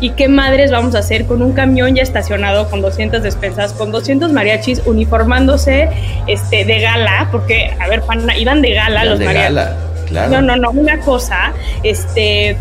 y 0.00 0.10
qué 0.10 0.28
madres 0.28 0.70
vamos 0.70 0.94
a 0.94 1.00
hacer 1.00 1.26
con 1.26 1.42
un 1.42 1.52
camión 1.52 1.94
ya 1.94 2.02
estacionado 2.02 2.68
con 2.70 2.80
200 2.80 3.22
despensas, 3.22 3.72
con 3.72 3.92
200 3.92 4.32
mariachis 4.32 4.82
uniformándose 4.86 5.90
este, 6.26 6.64
de 6.64 6.80
gala, 6.80 7.28
porque, 7.30 7.74
a 7.78 7.88
ver, 7.88 8.02
pana, 8.02 8.36
iban 8.36 8.62
de 8.62 8.72
gala 8.72 9.04
los 9.04 9.18
de 9.18 9.26
mariachis. 9.26 9.54
gala, 9.54 9.76
claro. 10.08 10.30
No, 10.30 10.42
no, 10.42 10.56
no, 10.56 10.70
una 10.70 11.00
cosa, 11.00 11.52
este, 11.82 12.56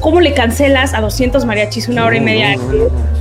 ¿cómo 0.00 0.20
le 0.20 0.34
cancelas 0.34 0.94
a 0.94 1.00
200 1.00 1.44
mariachis 1.44 1.88
una 1.88 2.04
hora 2.04 2.16
y 2.16 2.20
media? 2.20 2.56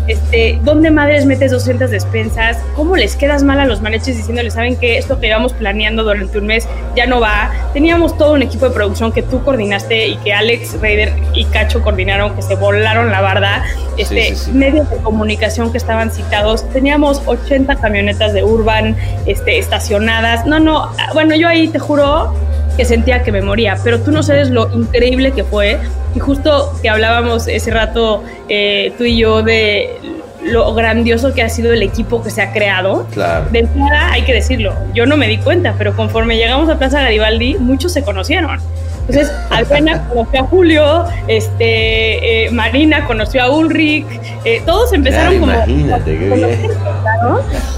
Este, 0.08 0.60
¿dónde 0.64 0.92
madres 0.92 1.26
metes 1.26 1.52
200 1.52 1.90
despensas? 1.90 2.58
¿Cómo 2.76 2.96
les 2.96 3.16
quedas 3.16 3.44
mal 3.44 3.60
a 3.60 3.66
los 3.66 3.82
mariachis 3.82 4.18
diciéndoles, 4.18 4.54
saben 4.54 4.76
que 4.78 4.98
esto 4.98 5.20
que 5.20 5.28
íbamos 5.28 5.54
planeando 5.54 6.04
durante 6.04 6.38
un 6.38 6.46
mes 6.46 6.68
ya 6.96 7.08
no 7.08 7.20
va? 7.20 7.52
Teníamos 7.74 8.18
todo 8.18 8.34
un 8.34 8.42
equipo 8.42 8.66
de 8.66 8.72
producción 8.72 9.12
que 9.12 9.24
tú 9.24 9.44
coordinaste 9.44 10.08
y 10.08 10.18
que 10.18 10.34
Alex 10.34 10.80
Raider 10.80 11.14
y 11.34 11.46
Cacho 11.46 11.82
coordinaron, 11.82 12.36
que 12.36 12.42
se 12.42 12.56
volaron 12.56 13.12
la 13.12 13.22
barda, 13.22 13.64
este, 13.98 14.36
sí, 14.36 14.36
sí. 14.36 14.52
medios 14.52 14.90
de 14.90 14.98
comunicación 14.98 15.72
que 15.72 15.78
estaban 15.78 16.12
citados, 16.12 16.70
teníamos 16.70 17.22
80 17.26 17.76
camionetas 17.78 18.34
de 18.34 18.44
Urban 18.44 18.96
este, 19.26 19.58
estacionadas. 19.58 20.46
No, 20.46 20.60
no, 20.60 20.92
bueno, 21.14 21.36
yo 21.36 21.48
ahí 21.48 21.68
te 21.68 21.80
juro 21.80 22.34
que 22.76 22.86
sentía 22.86 23.23
que 23.23 23.32
me 23.32 23.41
moría, 23.41 23.78
pero 23.84 23.99
tú 24.01 24.11
no 24.11 24.23
sabes 24.23 24.49
lo 24.49 24.71
increíble 24.73 25.32
que 25.32 25.43
fue. 25.43 25.80
Y 26.15 26.19
justo 26.19 26.73
que 26.82 26.89
hablábamos 26.89 27.47
ese 27.47 27.71
rato 27.71 28.23
eh, 28.49 28.93
tú 28.97 29.03
y 29.03 29.17
yo 29.17 29.43
de 29.43 29.99
lo 30.43 30.73
grandioso 30.73 31.34
que 31.34 31.41
ha 31.41 31.49
sido 31.49 31.73
el 31.73 31.82
equipo 31.82 32.23
que 32.23 32.30
se 32.30 32.41
ha 32.41 32.53
creado. 32.53 33.07
Claro. 33.11 33.47
De 33.51 33.59
entrada, 33.59 34.11
hay 34.11 34.21
que 34.23 34.34
decirlo, 34.34 34.73
yo 34.93 35.05
no 35.05 35.17
me 35.17 35.28
di 35.28 35.38
cuenta, 35.39 35.76
pero 35.78 35.95
conforme 35.95 36.38
llegamos 36.38 36.69
a 36.69 36.78
Plaza 36.78 37.01
Garibaldi, 37.01 37.55
muchos 37.55 37.93
se 37.93 38.03
conocieron. 38.03 38.59
Entonces, 39.08 39.32
Alpena 39.51 40.08
conoció 40.10 40.39
a 40.41 40.43
Julio, 40.47 41.06
este, 41.28 42.45
eh, 42.45 42.49
Marina 42.51 43.06
conoció 43.06 43.43
a 43.43 43.49
Ulrich, 43.51 44.06
eh, 44.45 44.62
todos 44.66 44.91
empezaron 44.93 45.39
como... 45.39 45.51
imagínate, 45.53 46.18
qué 46.18 46.26
bien. 46.30 46.60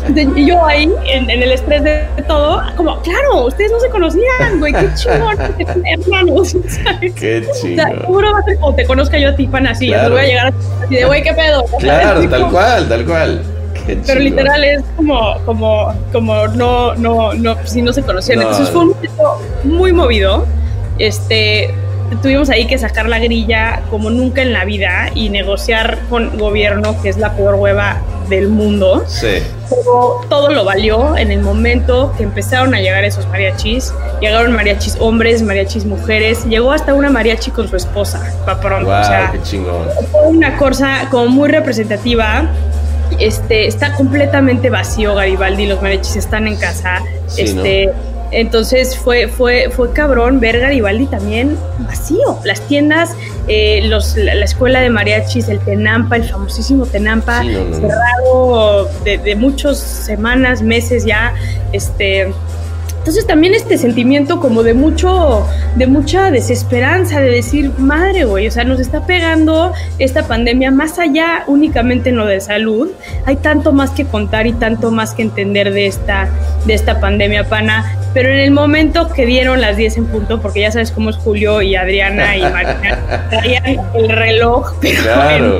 Entonces, 0.07 0.27
y 0.37 0.45
yo 0.47 0.65
ahí, 0.65 0.89
en, 1.05 1.29
en 1.29 1.43
el 1.43 1.51
estrés 1.51 1.83
de 1.83 2.05
todo, 2.27 2.61
como, 2.75 2.99
claro, 3.01 3.45
ustedes 3.45 3.71
no 3.71 3.79
se 3.79 3.89
conocían, 3.89 4.59
güey, 4.59 4.73
qué 4.73 4.89
chingón, 4.95 5.37
hermanos, 5.85 6.55
¿sabes? 6.83 7.13
Qué 7.13 7.39
O 7.39 7.53
sea, 7.53 7.61
chingón. 7.61 7.99
seguro 8.01 8.31
va 8.33 8.39
a 8.39 8.43
ser 8.43 8.57
como 8.59 8.75
te 8.75 8.85
conozca 8.85 9.17
yo 9.19 9.29
a 9.29 9.35
ti, 9.35 9.47
pan 9.47 9.67
así, 9.67 9.87
Claro. 9.87 10.11
voy 10.11 10.21
a 10.21 10.25
llegar 10.27 10.53
así 10.83 10.95
de, 10.95 11.05
güey, 11.05 11.23
qué 11.23 11.33
pedo. 11.33 11.65
Claro, 11.79 12.29
tal 12.29 12.39
como- 12.41 12.51
cual, 12.53 12.87
tal 12.89 13.05
cual. 13.05 13.41
Qué 13.85 13.95
pero 13.95 14.19
chingón. 14.19 14.23
literal 14.23 14.63
es 14.63 14.81
como, 14.95 15.35
como, 15.45 15.93
como 16.11 16.47
no, 16.49 16.93
no, 16.95 17.33
no, 17.33 17.55
si 17.65 17.81
no 17.81 17.93
se 17.93 18.01
conocían. 18.01 18.39
No, 18.39 18.43
Entonces 18.49 18.67
no. 18.67 18.71
fue 18.73 18.81
un 18.83 18.89
momento 18.89 19.41
muy 19.63 19.93
movido. 19.93 20.45
Este, 20.99 21.73
tuvimos 22.21 22.49
ahí 22.49 22.67
que 22.67 22.77
sacar 22.77 23.09
la 23.09 23.19
grilla 23.19 23.81
como 23.89 24.09
nunca 24.09 24.41
en 24.41 24.53
la 24.53 24.65
vida 24.65 25.09
y 25.13 25.29
negociar 25.29 25.99
con 26.09 26.37
gobierno, 26.37 26.99
que 27.01 27.09
es 27.09 27.17
la 27.17 27.35
peor 27.35 27.55
hueva 27.55 28.01
del 28.29 28.49
mundo. 28.49 29.03
Sí. 29.07 29.43
Pero 29.69 30.21
todo 30.29 30.49
lo 30.49 30.65
valió 30.65 31.17
en 31.17 31.31
el 31.31 31.41
momento 31.41 32.13
que 32.17 32.23
empezaron 32.23 32.73
a 32.73 32.79
llegar 32.79 33.03
esos 33.03 33.27
mariachis. 33.27 33.93
Llegaron 34.21 34.53
mariachis 34.53 34.97
hombres, 34.99 35.41
mariachis 35.41 35.85
mujeres. 35.85 36.45
Llegó 36.45 36.71
hasta 36.71 36.93
una 36.93 37.09
mariachi 37.09 37.51
con 37.51 37.67
su 37.67 37.75
esposa, 37.75 38.33
para 38.45 38.59
pronto. 38.59 38.89
Wow, 38.89 39.01
o 39.01 39.03
sea, 39.03 39.31
qué 39.31 39.41
chingón. 39.43 39.87
fue 40.11 40.27
una 40.27 40.57
cosa 40.57 41.07
como 41.11 41.27
muy 41.27 41.49
representativa. 41.49 42.49
Este, 43.19 43.67
está 43.67 43.93
completamente 43.93 44.69
vacío 44.69 45.15
Garibaldi, 45.15 45.65
los 45.65 45.81
mariachis 45.81 46.17
están 46.17 46.47
en 46.47 46.57
casa. 46.57 47.01
Sí, 47.27 47.43
este, 47.43 47.91
entonces 48.31 48.97
fue, 48.97 49.27
fue, 49.27 49.69
fue 49.69 49.91
cabrón 49.93 50.39
ver 50.39 50.59
Garibaldi 50.59 51.05
también 51.07 51.57
vacío. 51.79 52.39
Las 52.43 52.61
tiendas, 52.61 53.11
eh, 53.47 53.81
los, 53.85 54.15
la, 54.17 54.35
la 54.35 54.45
escuela 54.45 54.81
de 54.81 54.89
mariachis, 54.89 55.49
el 55.49 55.59
Tenampa, 55.59 56.15
el 56.17 56.23
famosísimo 56.25 56.85
Tenampa, 56.85 57.41
Sí, 57.41 57.49
no, 57.49 57.63
no, 57.63 57.69
no. 57.69 57.77
cerrado 57.77 58.89
de, 59.03 59.17
de 59.17 59.35
muchas 59.35 59.79
semanas, 59.79 60.61
meses 60.61 61.05
ya. 61.05 61.33
Este, 61.71 62.33
entonces 63.07 63.25
también 63.25 63.53
este 63.53 63.77
sentimiento 63.77 64.41
como 64.41 64.63
de 64.63 64.73
mucho, 64.73 65.47
de 65.77 65.87
mucha 65.87 66.29
desesperanza, 66.29 67.21
de 67.21 67.29
decir, 67.31 67.71
madre, 67.77 68.25
güey, 68.25 68.49
o 68.49 68.51
sea, 68.51 68.65
nos 68.65 68.81
está 68.81 69.05
pegando 69.05 69.71
esta 69.97 70.27
pandemia 70.27 70.71
más 70.71 70.99
allá 70.99 71.45
únicamente 71.47 72.09
en 72.09 72.17
lo 72.17 72.25
de 72.25 72.41
salud. 72.41 72.89
Hay 73.25 73.37
tanto 73.37 73.71
más 73.71 73.91
que 73.91 74.03
contar 74.03 74.45
y 74.45 74.51
tanto 74.51 74.91
más 74.91 75.13
que 75.13 75.21
entender 75.21 75.71
de 75.71 75.87
esta, 75.87 76.27
de 76.65 76.73
esta 76.73 76.99
pandemia, 76.99 77.47
pana. 77.47 77.97
Pero 78.17 78.29
en 78.29 78.39
el 78.39 78.49
momento 78.49 79.07
que 79.09 79.27
dieron 79.27 79.61
las 79.61 79.77
10 79.77 79.97
en 79.97 80.05
punto, 80.07 80.41
porque 80.41 80.61
ya 80.61 80.71
sabes 80.71 80.89
cómo 80.91 81.11
es 81.11 81.17
Julio 81.17 81.61
y 81.61 81.75
Adriana 81.75 82.35
y 82.35 82.41
Marina, 82.41 83.27
traían 83.29 83.63
el 83.93 84.09
reloj, 84.09 84.73
pero 84.81 85.03
Claro. 85.03 85.57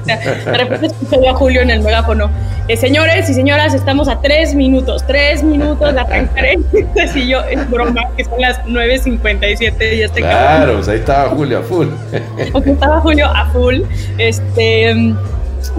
o 0.00 0.04
sea, 0.06 0.16
de 0.16 0.56
repente 0.56 0.86
escuché 0.86 1.28
a 1.28 1.34
Julio 1.34 1.60
en 1.60 1.68
el 1.68 1.82
megáfono. 1.82 2.30
eh, 2.66 2.78
señores 2.78 3.28
y 3.28 3.34
señoras, 3.34 3.74
estamos 3.74 4.08
a 4.08 4.22
tres 4.22 4.54
minutos, 4.54 5.04
tres 5.06 5.42
minutos 5.42 5.92
de 5.92 6.00
arrancar. 6.00 6.44
y 7.14 7.28
yo, 7.28 7.40
es 7.42 7.70
broma, 7.70 8.00
que 8.16 8.24
son 8.24 8.40
las 8.40 8.58
9.57 8.64 9.96
y 9.98 10.02
este 10.02 10.22
cabrón. 10.22 10.38
Claro, 10.38 10.74
pues 10.76 10.88
ahí 10.88 10.98
estaba 11.00 11.28
Julio 11.28 11.58
a 11.58 11.62
full. 11.62 11.88
Porque 12.52 12.70
estaba 12.70 13.00
Julio 13.00 13.26
a 13.26 13.50
full. 13.50 13.82
Este. 14.16 15.12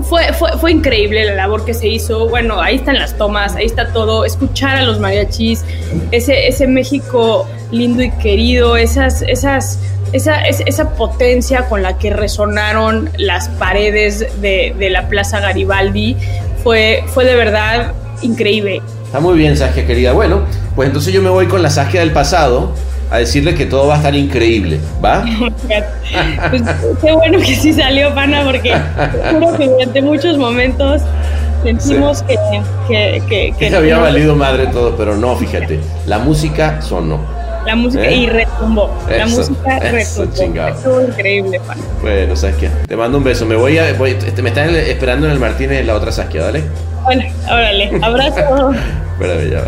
Fue, 0.04 0.34
fue, 0.34 0.52
fue 0.58 0.72
increíble 0.72 1.26
la 1.26 1.36
labor 1.36 1.66
que 1.66 1.74
se 1.74 1.88
hizo. 1.88 2.28
Bueno, 2.30 2.62
ahí 2.62 2.76
están 2.78 2.98
las 3.00 3.18
tomas, 3.18 3.56
ahí 3.56 3.66
está 3.66 3.92
todo. 3.94 4.26
Escuchar 4.26 4.78
a 4.78 4.84
los 4.84 5.00
mariachis, 5.00 5.64
ese, 6.12 6.48
ese 6.48 6.68
México 6.68 7.48
lindo 7.72 8.02
y 8.04 8.12
querido, 8.12 8.78
esas, 8.78 9.22
esas, 9.22 9.80
esa, 10.12 10.42
es- 10.42 10.62
esa 10.66 10.92
potencia 10.96 11.68
con 11.70 11.82
la 11.84 11.98
que 11.98 12.10
resonaron 12.12 13.10
las 13.18 13.48
paredes 13.50 14.42
de, 14.42 14.76
de 14.78 14.90
la 14.90 15.08
Plaza 15.08 15.40
Garibaldi, 15.40 16.16
fue, 16.64 17.04
fue 17.08 17.26
de 17.26 17.36
verdad 17.36 17.94
increíble. 18.22 18.82
Está 19.06 19.20
muy 19.20 19.38
bien, 19.38 19.56
Saskia 19.58 19.88
querida. 19.88 20.12
Bueno, 20.12 20.42
pues 20.76 20.88
entonces 20.88 21.14
yo 21.14 21.22
me 21.22 21.30
voy 21.30 21.48
con 21.48 21.62
la 21.64 21.70
Saskia 21.70 22.02
del 22.02 22.12
pasado 22.12 22.74
a 23.12 23.18
decirle 23.18 23.56
que 23.56 23.66
todo 23.66 23.88
va 23.88 23.96
a 23.96 23.98
estar 23.98 24.16
increíble, 24.16 24.80
¿va? 25.04 25.26
Pues, 26.50 26.64
qué 27.04 27.12
bueno 27.14 27.40
que 27.40 27.56
sí 27.56 27.74
salió, 27.74 28.14
pana, 28.16 28.44
porque 28.44 28.74
juro 29.32 29.56
que 29.58 29.68
durante 29.68 30.02
muchos 30.02 30.38
momentos 30.38 31.02
sentimos 31.64 32.24
que, 32.24 32.36
que, 32.88 33.22
que, 33.30 33.54
Que 33.60 33.70
que 33.70 33.76
había 33.76 33.96
no- 33.98 34.02
valido 34.02 34.36
madre 34.36 34.68
todo, 34.68 34.96
pero 34.96 35.16
no, 35.16 35.36
fíjate. 35.36 35.80
La 36.08 36.18
música 36.20 36.82
sonó. 36.82 37.20
la 37.66 37.76
música 37.76 38.06
¿Eh? 38.06 38.16
y 38.16 38.28
retumbó. 38.28 38.90
La 39.10 39.26
Eso, 39.26 39.38
música 39.38 39.78
eso, 39.78 40.22
retumbó. 40.24 40.36
chingado. 40.38 40.76
Estuvo 40.76 41.02
increíble, 41.02 41.60
pana. 41.68 41.82
Bueno, 42.02 42.36
Saskia, 42.36 42.72
te 42.88 42.96
mando 42.96 43.18
un 43.20 43.24
beso. 43.24 43.46
Me 43.46 43.56
voy 43.56 43.78
a. 43.78 43.94
voy- 43.94 44.12
este, 44.26 44.42
me 44.42 44.50
están 44.50 44.74
esperando 44.76 45.28
en 45.28 45.34
el 45.34 45.40
Martínez 45.40 45.86
la 45.86 45.94
otra 45.96 46.12
Saskia, 46.12 46.44
¿vale? 46.46 46.64
Bueno, 47.04 47.24
órale, 47.46 47.92
abrazo. 48.02 48.72
Espérame, 49.20 49.50
ya 49.52 49.60
va. 49.62 49.66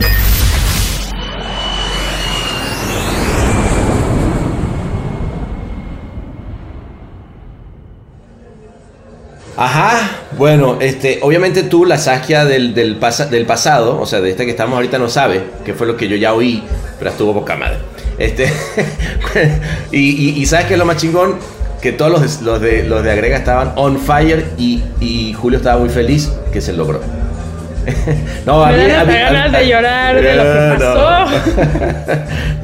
Ajá, 9.64 10.09
bueno, 10.38 10.78
este, 10.82 11.20
obviamente 11.22 11.62
tú, 11.64 11.86
la 11.86 11.97
Saskia 11.99 12.45
del, 12.45 12.74
del, 12.74 12.95
pasa- 12.95 13.28
del 13.28 13.45
pasado, 13.45 13.99
o 14.01 14.05
sea, 14.07 14.20
de 14.20 14.32
esta 14.32 14.43
que 14.43 14.49
estamos 14.51 14.76
ahorita, 14.76 14.97
no 14.97 15.07
sabe 15.07 15.43
qué 15.64 15.74
fue 15.76 15.86
lo 15.86 15.95
que 15.95 16.07
yo 16.07 16.16
ya 16.16 16.34
oí, 16.34 16.64
pero 16.97 17.12
estuvo 17.12 17.32
poca 17.34 17.55
madre. 17.55 17.78
Este, 18.18 18.51
y, 19.91 19.99
y, 19.99 20.41
y 20.41 20.45
¿sabes 20.47 20.66
qué 20.66 20.74
es 20.74 20.80
lo 20.80 20.86
más 20.86 20.97
chingón? 20.97 21.36
Que 21.80 21.91
todos 21.91 22.12
los, 22.12 22.39
de- 22.39 22.45
los, 22.45 22.62
de, 22.62 22.84
los 22.84 23.03
de 23.03 23.12
Agrega 23.12 23.38
estaban 23.38 23.74
on 23.76 23.99
fire 23.99 24.45
y, 24.57 24.82
y 24.99 25.34
Julio 25.34 25.57
estaba 25.59 25.80
muy 25.80 25.89
feliz 25.89 26.32
que 26.51 26.59
se 26.59 26.74
logró. 26.74 27.01
no, 28.45 28.66
Me 28.66 28.88
dan 28.88 28.91
hasta 29.01 29.14
ganas 29.20 29.51
de 29.51 29.68
llorar 29.68 30.16
de 30.22 30.36
lo 30.36 30.43
que 30.43 30.84
pasó. 30.86 31.26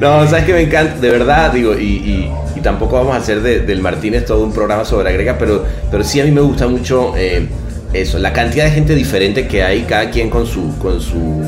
no, 0.00 0.26
sabes 0.28 0.44
que 0.44 0.52
me 0.52 0.60
encanta, 0.62 0.96
de 1.00 1.10
verdad, 1.10 1.52
digo, 1.52 1.74
y, 1.74 2.30
y- 2.58 2.62
tampoco 2.62 2.96
vamos 2.96 3.14
a 3.14 3.18
hacer 3.18 3.40
de- 3.42 3.60
del 3.60 3.80
Martínez 3.80 4.24
todo 4.26 4.42
un 4.44 4.52
programa 4.52 4.84
sobre 4.84 5.08
agrega, 5.10 5.36
pero, 5.38 5.64
pero 5.90 6.04
sí 6.04 6.20
a 6.20 6.24
mí 6.24 6.30
me 6.30 6.40
gusta 6.40 6.66
mucho 6.68 7.14
eh, 7.16 7.48
eso, 7.92 8.18
la 8.18 8.32
cantidad 8.32 8.64
de 8.64 8.70
gente 8.72 8.94
diferente 8.94 9.46
que 9.48 9.62
hay, 9.62 9.82
cada 9.82 10.10
quien 10.10 10.28
con 10.30 10.46
su, 10.46 10.76
con 10.78 11.00
su 11.00 11.42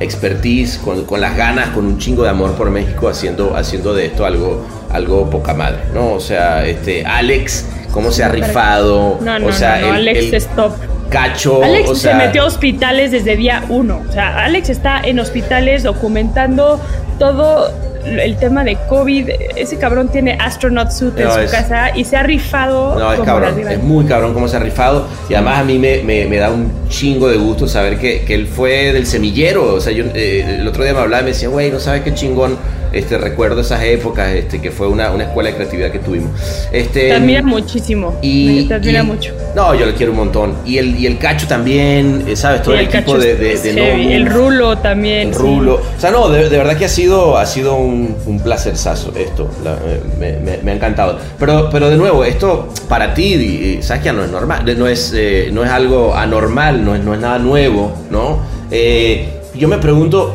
expertise, 0.00 0.78
con, 0.78 1.04
con 1.04 1.20
las 1.20 1.36
ganas, 1.36 1.70
con 1.70 1.86
un 1.86 1.98
chingo 1.98 2.22
de 2.22 2.28
amor 2.30 2.52
por 2.54 2.70
México, 2.70 3.08
haciendo, 3.08 3.56
haciendo 3.56 3.94
de 3.94 4.06
esto 4.06 4.24
algo, 4.26 4.66
algo 4.90 5.28
poca 5.30 5.54
madre, 5.54 5.78
¿no? 5.94 6.12
O 6.12 6.20
sea, 6.20 6.64
este, 6.66 7.04
Alex, 7.04 7.66
cómo 7.90 8.10
se 8.12 8.22
ha 8.24 8.28
rifado. 8.28 9.18
No, 9.20 9.38
no, 9.38 9.46
o 9.48 9.52
sea, 9.52 9.80
no, 9.80 9.88
no, 9.88 9.94
el- 9.94 10.08
Alex 10.08 10.24
el 10.26 10.34
es 10.34 10.46
top. 10.54 10.72
Cacho, 11.10 11.64
Alex 11.64 11.88
o 11.88 11.94
se 11.94 12.12
metió 12.14 12.42
a 12.42 12.44
hospitales 12.44 13.10
desde 13.10 13.34
día 13.34 13.64
uno. 13.70 14.02
O 14.06 14.12
sea, 14.12 14.44
Alex 14.44 14.68
está 14.68 15.00
en 15.00 15.18
hospitales 15.18 15.82
documentando 15.82 16.78
todo 17.18 17.72
el 18.08 18.36
tema 18.36 18.64
de 18.64 18.76
COVID. 18.88 19.30
Ese 19.56 19.76
cabrón 19.78 20.08
tiene 20.08 20.36
astronaut 20.40 20.90
suit 20.90 21.18
en 21.18 21.30
su 21.32 21.38
es- 21.40 21.50
casa 21.50 21.96
y 21.96 22.04
se 22.04 22.16
ha 22.16 22.22
rifado. 22.22 22.98
No, 22.98 23.12
es 23.12 23.20
cabrón, 23.20 23.58
es 23.68 23.82
muy 23.82 24.04
cabrón 24.06 24.34
cómo 24.34 24.48
se 24.48 24.56
ha 24.56 24.60
rifado 24.60 25.06
y 25.28 25.34
además 25.34 25.58
a 25.60 25.64
mí 25.64 25.78
me, 25.78 26.02
me- 26.02 26.26
me 26.26 26.36
da 26.38 26.50
un 26.50 26.70
chingo 26.88 27.28
de 27.28 27.36
gusto 27.36 27.66
saber 27.68 27.98
que, 27.98 28.24
que 28.24 28.34
él 28.34 28.46
fue 28.46 28.92
del 28.92 29.06
semillero, 29.06 29.74
o 29.74 29.80
sea, 29.80 29.92
yo 29.92 30.04
eh, 30.14 30.58
el 30.60 30.66
otro 30.68 30.84
día 30.84 30.92
me 30.94 31.00
hablaba 31.00 31.20
y 31.22 31.24
me 31.24 31.30
decía, 31.30 31.48
güey, 31.48 31.70
no 31.70 31.78
sabes 31.80 32.02
qué 32.02 32.14
chingón, 32.14 32.56
este, 32.92 33.18
recuerdo 33.18 33.60
esas 33.60 33.82
épocas, 33.82 34.28
este, 34.32 34.60
que 34.60 34.70
fue 34.70 34.88
una, 34.88 35.10
una 35.10 35.24
escuela 35.24 35.50
de 35.50 35.56
creatividad 35.56 35.90
que 35.90 35.98
tuvimos. 35.98 36.30
Este, 36.72 37.08
Te 37.08 37.12
admira 37.14 37.42
muchísimo. 37.42 38.18
y, 38.22 38.64
te 38.66 38.74
admira 38.74 39.00
y- 39.02 39.06
mucho. 39.06 39.32
No, 39.54 39.74
yo 39.74 39.86
lo 39.86 39.94
quiero 39.94 40.12
un 40.12 40.18
montón. 40.18 40.54
Y 40.64 40.78
el, 40.78 40.98
y 40.98 41.06
el 41.06 41.18
cacho 41.18 41.46
también, 41.46 42.24
eh, 42.26 42.36
¿sabes? 42.36 42.62
Todo 42.62 42.74
el, 42.74 42.82
equipo 42.86 43.18
de, 43.18 43.34
de, 43.36 43.56
de. 43.58 43.72
No 43.72 43.82
El 44.12 44.26
rulo 44.26 44.78
también. 44.78 45.28
El 45.28 45.34
sí. 45.34 45.40
rulo. 45.40 45.74
O 45.96 46.00
sea, 46.00 46.10
no, 46.10 46.28
de, 46.28 46.48
de 46.48 46.56
verdad 46.56 46.76
que 46.76 46.84
ha 46.84 46.88
sido, 46.88 47.36
ha 47.38 47.46
sido 47.46 47.74
un, 47.76 48.16
un 48.26 48.40
placerzazo 48.40 49.12
esto. 49.16 49.50
La- 49.64 49.74
eh, 49.74 50.00
me, 50.18 50.32
me- 50.38 50.58
me 50.62 50.70
ha 50.70 50.74
encantado. 50.74 51.18
Pero, 51.38 51.68
pero 51.70 51.90
de 51.90 51.96
nuevo, 51.96 52.24
esto 52.24 52.68
para 52.88 53.14
ti, 53.14 53.34
y- 53.34 53.78
y 53.78 53.82
Saskia, 53.82 54.12
no 54.12 54.24
es 54.24 54.30
normal, 54.30 54.64
no 54.78 54.86
es, 54.86 55.12
eh, 55.16 55.50
no 55.52 55.64
es 55.64 55.70
algo 55.70 56.14
anormal, 56.14 56.84
no 56.84 56.94
es, 56.94 57.02
no 57.04 57.14
es 57.14 57.20
nada 57.20 57.38
nuevo, 57.38 57.92
¿no? 58.10 58.38
Eh, 58.70 59.28
yo 59.54 59.66
me 59.68 59.78
pregunto, 59.78 60.34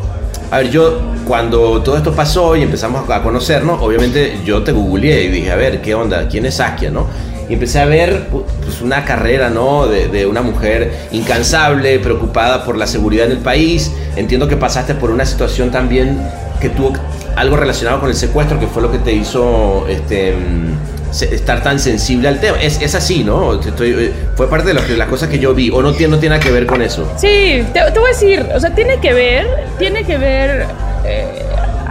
a 0.51 0.58
ver, 0.58 0.70
yo 0.72 0.99
cuando 1.28 1.82
todo 1.82 1.97
esto 1.97 2.13
pasó 2.13 2.55
y 2.55 2.61
empezamos 2.63 3.09
a 3.09 3.21
conocernos, 3.24 3.82
obviamente 3.82 4.39
yo 4.45 4.63
te 4.63 4.71
googleé 4.71 5.24
y 5.24 5.28
dije, 5.30 5.51
a 5.51 5.55
ver, 5.55 5.82
¿qué 5.82 5.95
onda? 5.95 6.28
¿Quién 6.28 6.45
es 6.45 6.55
Saskia, 6.55 6.89
no? 6.91 7.07
Y 7.49 7.53
empecé 7.53 7.80
a 7.80 7.86
ver 7.86 8.28
pu- 8.32 8.43
pues, 8.63 8.82
una 8.82 9.03
carrera, 9.05 9.49
¿no? 9.49 9.86
De, 9.88 10.07
una 10.26 10.41
mujer 10.41 10.91
incansable, 11.11 11.99
preocupada 11.99 12.63
por 12.63 12.78
la 12.78 12.88
seguridad 12.88 13.26
en 13.26 13.34
el 13.34 13.38
país. 13.39 13.91
Entiendo 14.15 14.47
que 14.47 14.55
pasaste 14.57 14.95
por 14.95 15.11
una 15.11 15.26
situación 15.26 15.69
también 15.71 16.21
que 16.61 16.69
tuvo 16.69 16.93
algo 17.36 17.57
relacionado 17.57 17.99
con 17.99 18.09
el 18.09 18.15
secuestro, 18.15 18.59
que 18.59 18.67
fue 18.67 18.82
lo 18.82 18.91
que 18.91 18.99
te 18.99 19.11
hizo 19.11 19.86
este, 19.89 20.34
mm, 20.34 21.13
estar 21.34 21.61
tan 21.61 21.80
sensible 21.80 22.30
al 22.30 22.39
tema. 22.39 22.57
Es, 22.61 22.82
es 22.82 22.95
así, 22.95 23.24
¿no? 23.26 23.59
Estoy- 23.59 23.91
eh, 23.97 24.11
fue 24.36 24.49
parte 24.49 24.67
de, 24.69 24.74
lo 24.76 24.82
las 24.97 25.09
cosas 25.09 25.28
que 25.30 25.38
yo 25.39 25.53
vi, 25.53 25.69
o 25.69 25.82
no 25.82 25.91
no 25.91 25.95
tiene 25.95 26.17
nada 26.30 26.39
que 26.39 26.51
ver 26.51 26.65
con 26.65 26.82
eso. 26.82 27.11
Sí, 27.17 27.63
te, 27.74 27.82
te 27.91 27.99
voy 27.99 28.09
a 28.09 28.13
decir, 28.13 28.45
o 28.55 28.59
sea, 28.59 28.74
tiene 28.74 28.99
que 28.99 29.13
ver, 29.13 29.45
tiene 29.78 30.03
que 30.05 30.17
ver. 30.17 30.65
Eh, 31.06 31.26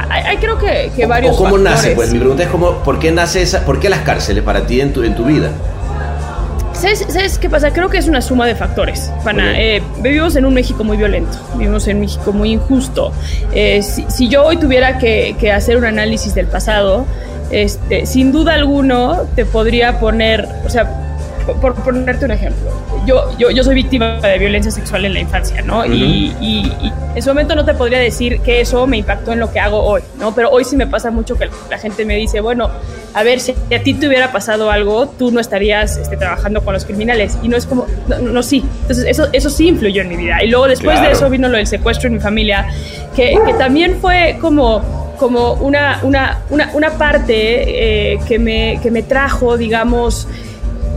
hay, 0.08 0.36
creo 0.38 0.58
que, 0.58 0.90
que 0.94 1.06
varios. 1.06 1.34
¿O 1.34 1.38
cómo 1.38 1.58
nace? 1.58 1.92
Pues 1.92 2.12
mi 2.12 2.18
pregunta 2.18 2.42
es 2.44 2.48
cómo, 2.48 2.82
¿por 2.82 2.98
qué 2.98 3.12
nace 3.12 3.42
esa, 3.42 3.64
por 3.64 3.80
qué 3.80 3.88
las 3.88 4.00
cárceles 4.00 4.42
para 4.42 4.66
ti 4.66 4.80
en 4.80 4.92
tu, 4.92 5.02
en 5.02 5.14
tu 5.14 5.24
vida? 5.24 5.50
¿Sabes, 6.72 7.06
sabes 7.08 7.38
qué 7.38 7.48
pasa? 7.48 7.72
Creo 7.72 7.88
que 7.88 7.98
es 7.98 8.08
una 8.08 8.20
suma 8.20 8.46
de 8.46 8.56
factores. 8.56 9.10
Pana. 9.22 9.60
Eh, 9.60 9.82
vivimos 10.00 10.34
en 10.36 10.44
un 10.46 10.54
México 10.54 10.82
muy 10.82 10.96
violento, 10.96 11.38
vivimos 11.56 11.86
en 11.86 11.96
un 11.96 12.00
México 12.02 12.32
muy 12.32 12.52
injusto. 12.52 13.12
Eh, 13.52 13.82
si, 13.82 14.04
si 14.08 14.28
yo 14.28 14.44
hoy 14.44 14.56
tuviera 14.56 14.98
que, 14.98 15.36
que 15.38 15.52
hacer 15.52 15.76
un 15.76 15.84
análisis 15.84 16.34
del 16.34 16.46
pasado, 16.46 17.06
este, 17.50 18.06
sin 18.06 18.32
duda 18.32 18.54
alguno 18.54 19.26
te 19.36 19.44
podría 19.44 20.00
poner, 20.00 20.48
o 20.64 20.70
sea, 20.70 21.01
por, 21.44 21.74
ponerte 21.74 22.24
un 22.24 22.30
ejemplo, 22.30 22.70
yo, 23.06 23.36
yo, 23.38 23.50
yo 23.50 23.64
soy 23.64 23.74
víctima 23.74 24.20
de 24.20 24.38
violencia 24.38 24.70
sexual 24.70 25.04
en 25.04 25.14
la 25.14 25.20
infancia, 25.20 25.62
¿no? 25.62 25.80
Ujú. 25.80 25.92
y, 25.92 26.34
y- 26.40 26.72
y 26.82 26.92
en 27.14 27.22
su 27.22 27.28
momento 27.30 27.54
no 27.54 27.64
te 27.64 27.74
podría 27.74 27.98
decir 27.98 28.40
que 28.40 28.60
eso 28.62 28.86
me 28.86 28.96
impactó 28.96 29.32
en 29.32 29.40
lo 29.40 29.52
que 29.52 29.60
hago 29.60 29.82
hoy, 29.82 30.00
¿no? 30.18 30.34
Pero 30.34 30.50
hoy 30.50 30.64
sí 30.64 30.76
me 30.76 30.86
pasa 30.86 31.10
mucho 31.10 31.36
que 31.36 31.48
la 31.70 31.76
gente 31.78 32.04
me 32.06 32.16
dice, 32.16 32.40
bueno, 32.40 32.70
a 33.14 33.22
ver, 33.22 33.38
si 33.40 33.52
a 33.74 33.82
ti 33.82 33.92
te 33.92 34.06
hubiera 34.08 34.32
pasado 34.32 34.70
algo, 34.70 35.06
tú 35.18 35.30
no 35.30 35.38
estarías 35.40 35.98
este, 35.98 36.16
trabajando 36.16 36.62
con 36.64 36.72
los 36.72 36.86
criminales. 36.86 37.36
Y 37.42 37.48
no 37.48 37.56
es 37.58 37.66
como, 37.66 37.86
no, 38.08 38.18
no, 38.18 38.32
no, 38.32 38.42
sí. 38.42 38.64
Entonces, 38.82 39.04
eso, 39.06 39.28
eso 39.34 39.50
sí 39.50 39.68
influyó 39.68 40.00
en 40.00 40.08
mi 40.08 40.16
vida. 40.16 40.42
Y 40.42 40.48
luego 40.48 40.66
después 40.68 40.94
Claro. 40.94 41.08
de 41.08 41.12
eso 41.14 41.28
vino 41.28 41.48
lo 41.50 41.58
del 41.58 41.66
secuestro 41.66 42.06
en 42.08 42.14
mi 42.14 42.20
familia, 42.20 42.66
que, 43.14 43.34
que 43.46 43.52
también 43.54 43.98
fue 44.00 44.38
como 44.40 45.02
como 45.18 45.52
una, 45.52 46.00
una, 46.02 46.38
una, 46.50 46.70
una 46.72 46.90
parte 46.98 48.14
eh, 48.14 48.18
que, 48.26 48.40
me, 48.40 48.80
que 48.82 48.90
me 48.90 49.04
trajo, 49.04 49.56
digamos, 49.56 50.26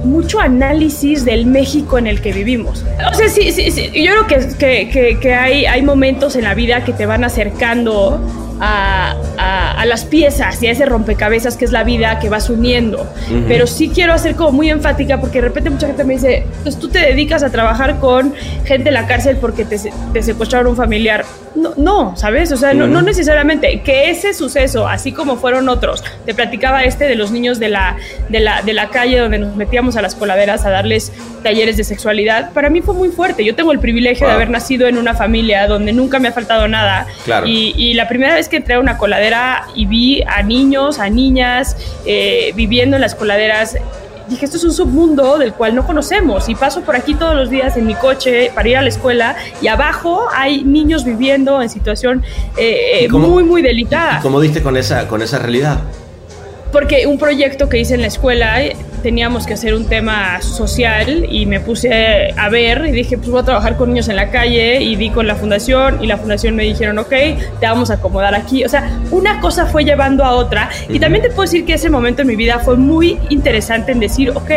mucho 0.05 0.39
análisis 0.39 1.25
del 1.25 1.45
México 1.45 1.97
en 1.97 2.07
el 2.07 2.21
que 2.21 2.31
vivimos. 2.31 2.85
O 3.11 3.13
sea, 3.13 3.27
sí, 3.29 3.51
sí, 3.51 3.71
sí, 3.71 3.91
yo 3.93 4.11
creo 4.11 4.27
que, 4.57 4.89
que, 4.89 5.19
que, 5.19 5.33
hay, 5.33 5.65
hay 5.65 5.81
momentos 5.81 6.35
en 6.35 6.43
la 6.43 6.53
vida 6.53 6.83
que 6.83 6.93
te 6.93 7.05
van 7.05 7.23
acercando 7.23 8.44
a, 8.59 9.15
a, 9.37 9.71
a 9.81 9.85
las 9.85 10.05
piezas 10.05 10.61
y 10.63 10.67
a 10.67 10.71
ese 10.71 10.85
rompecabezas 10.85 11.57
que 11.57 11.65
es 11.65 11.71
la 11.71 11.83
vida 11.83 12.19
que 12.19 12.29
vas 12.29 12.49
uniendo. 12.49 13.01
Ujú. 13.01 13.43
Pero 13.47 13.67
sí 13.67 13.89
quiero 13.93 14.13
hacer 14.13 14.35
como 14.35 14.51
muy 14.51 14.69
enfática 14.69 15.19
porque 15.19 15.39
de 15.41 15.47
repente 15.47 15.69
mucha 15.69 15.87
gente 15.87 16.03
me 16.03 16.13
dice, 16.13 16.45
pues 16.63 16.79
tú 16.79 16.87
te 16.89 16.99
dedicas 16.99 17.43
a 17.43 17.49
trabajar 17.49 17.99
con 17.99 18.33
gente 18.65 18.89
en 18.89 18.93
la 18.93 19.07
cárcel 19.07 19.37
porque 19.37 19.65
te, 19.65 19.77
te 20.13 20.23
secuestraron 20.23 20.67
un 20.67 20.75
familiar. 20.77 21.25
No, 21.55 21.73
no, 21.77 22.17
¿sabes? 22.17 22.51
O 22.51 22.57
sea, 22.57 22.73
no, 22.73 22.83
Ujú. 22.85 22.93
no 22.95 23.01
necesariamente. 23.01 23.81
Que 23.81 24.09
ese 24.09 24.33
suceso, 24.33 24.87
así 24.87 25.13
como 25.13 25.37
fueron 25.37 25.69
otros, 25.69 26.03
te 26.25 26.33
platicaba 26.33 26.83
este 26.83 27.05
de 27.05 27.15
los 27.15 27.31
niños 27.31 27.59
de 27.59 27.69
la, 27.69 27.95
de 28.29 28.41
la, 28.41 28.61
de 28.61 28.73
la 28.73 28.89
calle 28.89 29.19
donde 29.19 29.37
nos 29.37 29.55
metíamos 29.55 29.95
a 29.95 30.01
las 30.01 30.15
coladeras 30.15 30.65
a 30.65 30.69
darles 30.69 31.13
talleres 31.43 31.77
de 31.77 31.83
sexualidad, 31.85 32.51
para 32.51 32.69
mí 32.69 32.81
fue 32.81 32.93
muy 32.93 33.09
fuerte. 33.09 33.45
Yo 33.45 33.55
tengo 33.55 33.71
el 33.71 33.79
privilegio 33.79 34.25
de 34.27 34.33
Wow. 34.33 34.35
haber 34.35 34.49
nacido 34.49 34.87
en 34.87 34.97
una 34.97 35.13
familia 35.13 35.67
donde 35.67 35.93
nunca 35.93 36.19
me 36.19 36.27
ha 36.27 36.31
faltado 36.33 36.67
nada. 36.67 37.05
Claro. 37.23 37.45
Y, 37.47 37.73
y 37.77 37.93
la 37.93 38.07
primera 38.09 38.33
vez 38.33 38.44
que 38.49 38.57
entré 38.57 38.75
a 38.75 38.79
una 38.79 38.97
coladera 38.97 39.67
y 39.75 39.85
vi 39.85 40.21
a 40.27 40.41
niños, 40.43 40.99
a 40.99 41.09
niñas 41.09 41.75
eh, 42.05 42.51
viviendo 42.55 42.95
en 42.97 43.01
las 43.01 43.15
coladeras, 43.15 43.77
dije, 44.29 44.45
esto 44.45 44.57
es 44.57 44.63
un 44.63 44.73
submundo 44.73 45.37
del 45.37 45.53
cual 45.53 45.75
no 45.75 45.85
conocemos. 45.85 46.49
Y 46.49 46.55
paso 46.55 46.81
por 46.81 46.95
aquí 46.95 47.13
todos 47.13 47.35
los 47.35 47.49
días 47.49 47.77
en 47.77 47.85
mi 47.85 47.93
coche 47.95 48.51
para 48.55 48.67
ir 48.67 48.77
a 48.77 48.81
la 48.81 48.89
escuela 48.89 49.35
y 49.61 49.67
abajo 49.67 50.27
hay 50.35 50.63
niños 50.63 51.03
viviendo 51.05 51.61
en 51.61 51.69
situación 51.69 52.23
eh, 52.57 53.01
¿Y 53.05 53.07
cómo- 53.07 53.27
muy, 53.29 53.43
muy 53.43 53.61
delicada. 53.61 54.17
¿Y 54.19 54.21
¿Cómo 54.21 54.39
diste 54.41 54.61
con 54.63 54.77
esa, 54.77 55.07
con 55.07 55.21
esa 55.21 55.37
realidad? 55.39 55.79
Porque 56.71 57.07
un 57.07 57.17
proyecto 57.17 57.69
que 57.69 57.77
hice 57.79 57.93
en 57.93 58.01
la 58.01 58.07
escuela 58.07 58.61
eh, 58.61 58.75
teníamos 59.05 59.45
que 59.45 59.53
hacer 59.53 59.75
un 59.75 59.85
tema 59.85 60.41
social 60.41 61.27
y 61.29 61.45
me 61.45 61.59
puse 61.59 62.33
a 62.35 62.49
ver 62.49 62.87
y 62.87 62.91
dije, 62.91 63.19
pues 63.19 63.29
voy 63.29 63.39
a 63.39 63.43
trabajar 63.43 63.77
con 63.77 63.89
niños 63.89 64.07
en 64.07 64.15
la 64.15 64.31
calle 64.31 64.81
y 64.81 64.95
di 64.95 65.11
con 65.11 65.27
la 65.27 65.35
fundación 65.35 66.03
y 66.03 66.07
la 66.07 66.17
fundación 66.17 66.55
me 66.55 66.63
dijeron, 66.63 66.97
ok, 66.97 67.09
te 67.59 67.67
vamos 67.67 67.91
a 67.91 67.93
acomodar 67.95 68.33
aquí. 68.33 68.65
O 68.65 68.69
sea, 68.69 68.99
una 69.11 69.39
cosa 69.41 69.67
fue 69.67 69.85
llevando 69.85 70.25
a 70.25 70.31
otra 70.31 70.71
y 70.89 70.99
también 70.99 71.21
te 71.21 71.29
puedo 71.29 71.43
decir 71.43 71.65
que 71.65 71.75
ese 71.75 71.87
momento 71.87 72.23
en 72.23 72.29
mi 72.29 72.35
vida 72.35 72.57
fue 72.57 72.77
muy 72.77 73.19
interesante 73.29 73.91
en 73.91 73.99
decir, 73.99 74.31
ok, 74.31 74.49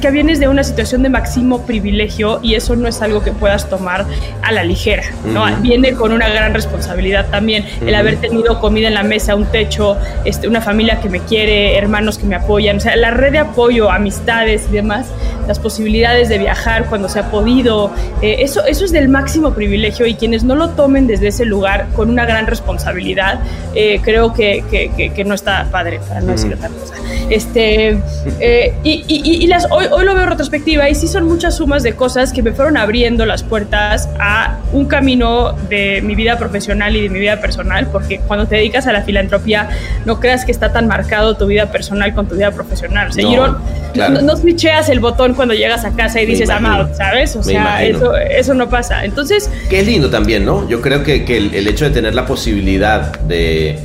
que 0.00 0.10
vienes 0.10 0.40
de 0.40 0.48
una 0.48 0.64
situación 0.64 1.02
de 1.02 1.10
máximo 1.10 1.66
privilegio 1.66 2.40
y 2.42 2.54
eso 2.54 2.74
no 2.74 2.88
es 2.88 3.02
algo 3.02 3.22
que 3.22 3.32
puedas 3.32 3.68
tomar 3.68 4.06
a 4.42 4.50
la 4.50 4.64
ligera, 4.64 5.04
¿no? 5.26 5.44
Viene 5.60 5.92
con 5.92 6.12
una 6.12 6.28
gran 6.28 6.54
responsabilidad 6.54 7.28
también 7.30 7.64
el 7.86 7.94
haber 7.94 8.16
tenido 8.16 8.60
comida 8.60 8.88
en 8.88 8.94
la 8.94 9.02
mesa, 9.02 9.34
un 9.34 9.46
techo, 9.46 9.96
este, 10.24 10.48
una 10.48 10.60
familia 10.60 11.00
que 11.00 11.08
me 11.08 11.20
quiere, 11.20 11.76
hermanos 11.76 12.18
que 12.18 12.24
me 12.24 12.34
apoyan, 12.34 12.78
o 12.78 12.80
sea, 12.80 12.96
la 12.96 13.10
red 13.10 13.32
de 13.32 13.38
apoyo, 13.38 13.90
amistades 13.90 14.66
y 14.70 14.72
demás, 14.72 15.06
las 15.46 15.58
posibilidades 15.58 16.28
de 16.28 16.38
viajar 16.38 16.86
cuando 16.86 17.08
se 17.08 17.18
ha 17.18 17.30
podido, 17.30 17.90
eh, 18.22 18.36
eso, 18.40 18.64
eso 18.64 18.84
es 18.84 18.92
del 18.92 19.08
máximo 19.08 19.52
privilegio 19.54 20.06
y 20.06 20.14
quienes 20.14 20.44
no 20.44 20.54
lo 20.54 20.70
tomen 20.70 21.06
desde 21.06 21.28
ese 21.28 21.44
lugar 21.44 21.88
con 21.94 22.10
una 22.10 22.24
gran 22.26 22.46
responsabilidad, 22.46 23.40
eh, 23.74 24.00
creo 24.02 24.32
que, 24.32 24.64
que- 24.70 24.90
que- 24.96 25.10
que 25.12 25.24
no 25.24 25.34
está 25.34 25.66
padre, 25.70 26.00
para 26.08 26.20
no 26.20 26.32
decir 26.32 26.48
Ujú. 26.54 26.56
otra 26.56 26.68
cosa. 26.70 26.94
Este, 27.30 27.98
eh, 28.40 28.74
y, 28.82 29.04
y- 29.08 29.42
y 29.44 29.46
las, 29.46 29.66
hoy, 29.70 29.86
hoy 29.90 30.04
lo 30.04 30.14
veo 30.14 30.24
en 30.24 30.30
retrospectiva 30.30 30.88
y 30.88 30.94
sí 30.94 31.08
son 31.08 31.24
muchas 31.24 31.56
sumas 31.56 31.82
de 31.82 31.94
cosas 31.94 32.32
que 32.32 32.42
me 32.42 32.52
fueron 32.52 32.76
abriendo 32.76 33.24
las 33.26 33.42
puertas 33.42 34.08
a 34.18 34.58
un 34.72 34.86
camino 34.86 35.52
de 35.68 36.00
mi 36.02 36.14
vida 36.14 36.36
profesional 36.38 36.94
y 36.96 37.02
de 37.02 37.08
mi 37.08 37.20
vida 37.20 37.40
personal, 37.40 37.86
porque 37.90 38.20
cuando 38.26 38.46
te 38.46 38.56
dedicas 38.56 38.86
a 38.86 38.92
la 38.92 39.02
filantropía, 39.02 39.68
no 40.04 40.20
creas 40.20 40.44
que 40.44 40.52
está 40.52 40.72
tan 40.72 40.86
marcado 40.86 41.36
tu 41.36 41.46
vida 41.46 41.66
personal 41.70 42.14
con 42.14 42.26
tu 42.26 42.34
vida 42.34 42.50
profesional. 42.50 43.08
O 43.08 43.12
sea, 43.12 43.24
No, 43.24 43.58
claro. 43.92 44.14
no, 44.14 44.20
no 44.22 44.36
switcheas 44.36 44.88
el 44.88 45.00
botón 45.00 45.33
cuando 45.34 45.54
llegas 45.54 45.84
a 45.84 45.94
casa 45.94 46.20
y 46.20 46.26
dices, 46.26 46.48
imagino. 46.48 46.68
amado, 46.68 46.94
¿sabes? 46.96 47.34
O 47.36 47.38
Me 47.40 47.44
sea, 47.44 47.84
eso, 47.84 48.16
eso 48.16 48.54
no 48.54 48.68
pasa. 48.68 49.04
Entonces, 49.04 49.50
Que 49.68 49.80
es 49.80 49.86
lindo 49.86 50.10
también, 50.10 50.44
¿no? 50.44 50.68
Yo 50.68 50.80
creo 50.80 51.02
que, 51.02 51.24
que 51.24 51.36
el, 51.36 51.54
el 51.54 51.68
hecho 51.68 51.84
de 51.84 51.90
tener 51.90 52.14
la 52.14 52.26
posibilidad 52.26 53.18
de, 53.20 53.78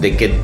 de, 0.00 0.16
que, 0.16 0.34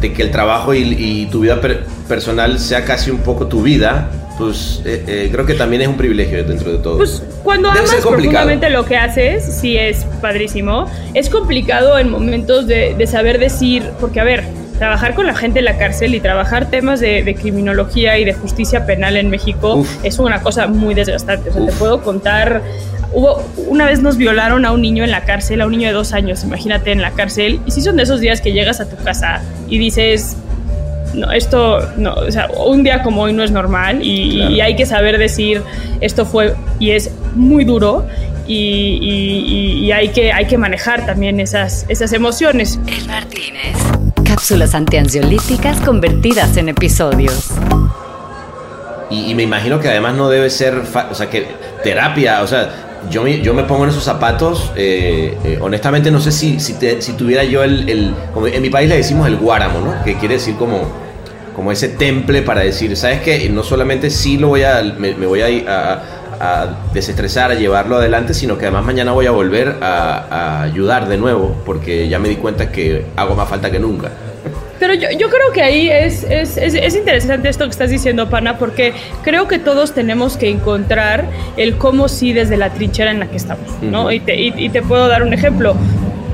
de 0.00 0.12
que 0.12 0.22
el 0.22 0.30
trabajo 0.30 0.74
y, 0.74 0.80
y 0.98 1.26
tu 1.26 1.40
vida 1.40 1.60
per- 1.60 1.84
personal 2.08 2.58
sea 2.58 2.84
casi 2.84 3.10
un 3.10 3.18
poco 3.18 3.46
tu 3.46 3.62
vida, 3.62 4.08
pues 4.38 4.82
eh, 4.84 5.02
eh, 5.06 5.28
creo 5.32 5.44
que 5.44 5.54
también 5.54 5.82
es 5.82 5.88
un 5.88 5.96
privilegio 5.96 6.42
dentro 6.44 6.70
de 6.72 6.78
todo. 6.78 6.96
Pues 6.98 7.22
cuando 7.42 7.68
Debe 7.72 7.80
amas 7.88 7.96
profundamente 7.96 8.70
lo 8.70 8.84
que 8.84 8.96
haces, 8.96 9.44
sí 9.60 9.76
es 9.76 10.06
padrísimo. 10.20 10.86
Es 11.14 11.28
complicado 11.28 11.98
en 11.98 12.08
momentos 12.10 12.66
de, 12.68 12.94
de 12.96 13.06
saber 13.08 13.38
decir, 13.40 13.82
porque 14.00 14.20
a 14.20 14.24
ver, 14.24 14.44
trabajar 14.78 15.14
con 15.14 15.26
la 15.26 15.34
gente 15.34 15.58
en 15.58 15.64
la 15.66 15.76
cárcel 15.76 16.14
y 16.14 16.20
trabajar 16.20 16.66
temas 16.70 17.00
de, 17.00 17.22
de 17.22 17.34
criminología 17.34 18.18
y 18.18 18.24
de 18.24 18.32
justicia 18.32 18.86
penal 18.86 19.16
en 19.16 19.28
México 19.30 19.74
Uf. 19.76 20.04
es 20.04 20.18
una 20.18 20.40
cosa 20.40 20.66
muy 20.68 20.94
desgastante. 20.94 21.50
O 21.50 21.52
sea, 21.52 21.62
te 21.64 21.70
Uf. 21.72 21.78
puedo 21.78 22.02
contar. 22.02 22.62
Hubo, 23.12 23.42
una 23.68 23.86
vez 23.86 24.00
nos 24.02 24.16
violaron 24.16 24.64
a 24.64 24.72
un 24.72 24.82
niño 24.82 25.02
en 25.02 25.10
la 25.10 25.22
cárcel, 25.24 25.60
a 25.62 25.66
un 25.66 25.72
niño 25.72 25.88
de 25.88 25.94
dos 25.94 26.12
años, 26.12 26.44
imagínate 26.44 26.92
en 26.92 27.00
la 27.00 27.10
cárcel, 27.12 27.58
y 27.66 27.70
sí 27.70 27.80
son 27.80 27.96
de 27.96 28.02
esos 28.02 28.20
días 28.20 28.40
que 28.42 28.52
llegas 28.52 28.80
a 28.80 28.88
tu 28.88 28.96
casa 29.02 29.40
y 29.66 29.78
dices, 29.78 30.36
no, 31.14 31.32
esto, 31.32 31.80
no, 31.96 32.12
o 32.12 32.30
sea, 32.30 32.48
un 32.66 32.84
día 32.84 33.02
como 33.02 33.22
hoy 33.22 33.32
no 33.32 33.42
es 33.42 33.50
normal 33.50 34.00
y, 34.02 34.36
Claro. 34.36 34.50
y 34.52 34.60
hay 34.60 34.76
que 34.76 34.84
saber 34.84 35.16
decir 35.16 35.62
esto 36.02 36.26
fue 36.26 36.54
y 36.78 36.90
es 36.90 37.10
muy 37.34 37.64
duro 37.64 38.06
y, 38.46 38.54
y- 38.54 39.54
y- 39.80 39.84
y 39.86 39.92
hay, 39.92 40.10
que, 40.10 40.30
hay 40.32 40.44
que 40.44 40.58
manejar 40.58 41.06
también 41.06 41.40
esas, 41.40 41.86
esas 41.88 42.12
emociones. 42.12 42.78
El 42.86 43.06
Martínez. 43.06 43.76
Cápsulas 44.48 44.74
antiansiolíticas 44.74 45.78
convertidas 45.82 46.56
en 46.56 46.70
episodios. 46.70 47.50
Y, 49.10 49.34
me 49.34 49.42
imagino 49.42 49.78
que 49.78 49.88
además 49.88 50.14
no 50.14 50.30
debe 50.30 50.48
ser, 50.48 50.84
o 51.10 51.14
sea, 51.14 51.28
que 51.28 51.48
terapia, 51.84 52.40
o 52.42 52.46
sea, 52.46 53.02
yo 53.10 53.22
me, 53.24 53.42
yo 53.42 53.52
me 53.52 53.64
pongo 53.64 53.84
en 53.84 53.90
esos 53.90 54.04
zapatos, 54.04 54.72
eh, 54.74 55.36
eh, 55.44 55.58
honestamente 55.60 56.10
no 56.10 56.18
sé 56.18 56.32
si, 56.32 56.60
si, 56.60 56.72
te- 56.78 57.02
si 57.02 57.12
tuviera 57.12 57.44
yo 57.44 57.62
el, 57.62 58.14
como 58.32 58.46
en 58.46 58.62
mi 58.62 58.70
país 58.70 58.88
le 58.88 58.96
decimos 58.96 59.26
el 59.26 59.36
guáramo, 59.36 59.80
¿no? 59.80 60.02
Que 60.02 60.14
quiere 60.16 60.36
decir 60.36 60.56
como, 60.56 60.80
como 61.54 61.70
ese 61.70 61.90
temple 61.90 62.40
para 62.40 62.62
decir, 62.62 62.96
¿sabes 62.96 63.20
qué? 63.20 63.50
No 63.50 63.62
solamente 63.62 64.08
sí 64.08 64.38
lo 64.38 64.48
voy 64.48 64.62
a, 64.62 64.80
me, 64.96 65.12
voy 65.26 65.42
a, 65.42 66.02
desestresar, 66.94 67.50
a 67.50 67.54
llevarlo 67.54 67.96
adelante, 67.96 68.32
sino 68.32 68.56
que 68.56 68.64
además 68.64 68.86
mañana 68.86 69.12
voy 69.12 69.26
a 69.26 69.30
volver 69.30 69.76
a 69.82 70.62
ayudar 70.62 71.06
de 71.06 71.18
nuevo, 71.18 71.54
porque 71.66 72.08
ya 72.08 72.18
me 72.18 72.30
di 72.30 72.36
cuenta 72.36 72.72
que 72.72 73.04
hago 73.14 73.34
más 73.34 73.46
falta 73.46 73.70
que 73.70 73.78
nunca. 73.78 74.10
Pero 74.78 74.94
yo, 74.94 75.08
yo 75.10 75.28
creo 75.28 75.52
que 75.52 75.62
ahí 75.62 75.90
es, 75.90 76.24
es, 76.24 76.56
es, 76.56 76.74
es 76.74 76.94
interesante 76.94 77.48
esto 77.48 77.64
que 77.64 77.70
estás 77.70 77.90
diciendo, 77.90 78.30
Pana, 78.30 78.58
porque 78.58 78.92
creo 79.22 79.48
que 79.48 79.58
todos 79.58 79.92
tenemos 79.92 80.36
que 80.36 80.48
encontrar 80.48 81.24
el 81.56 81.76
cómo 81.76 82.08
sí 82.08 82.32
desde 82.32 82.56
la 82.56 82.70
trinchera 82.70 83.10
en 83.10 83.20
la 83.20 83.26
que 83.26 83.36
estamos, 83.36 83.66
¿no? 83.82 84.02
Ujú. 84.02 84.12
y, 84.12 84.20
te, 84.20 84.36
y, 84.36 84.54
y 84.56 84.68
te 84.70 84.82
puedo 84.82 85.08
dar 85.08 85.22
un 85.22 85.32
ejemplo. 85.32 85.74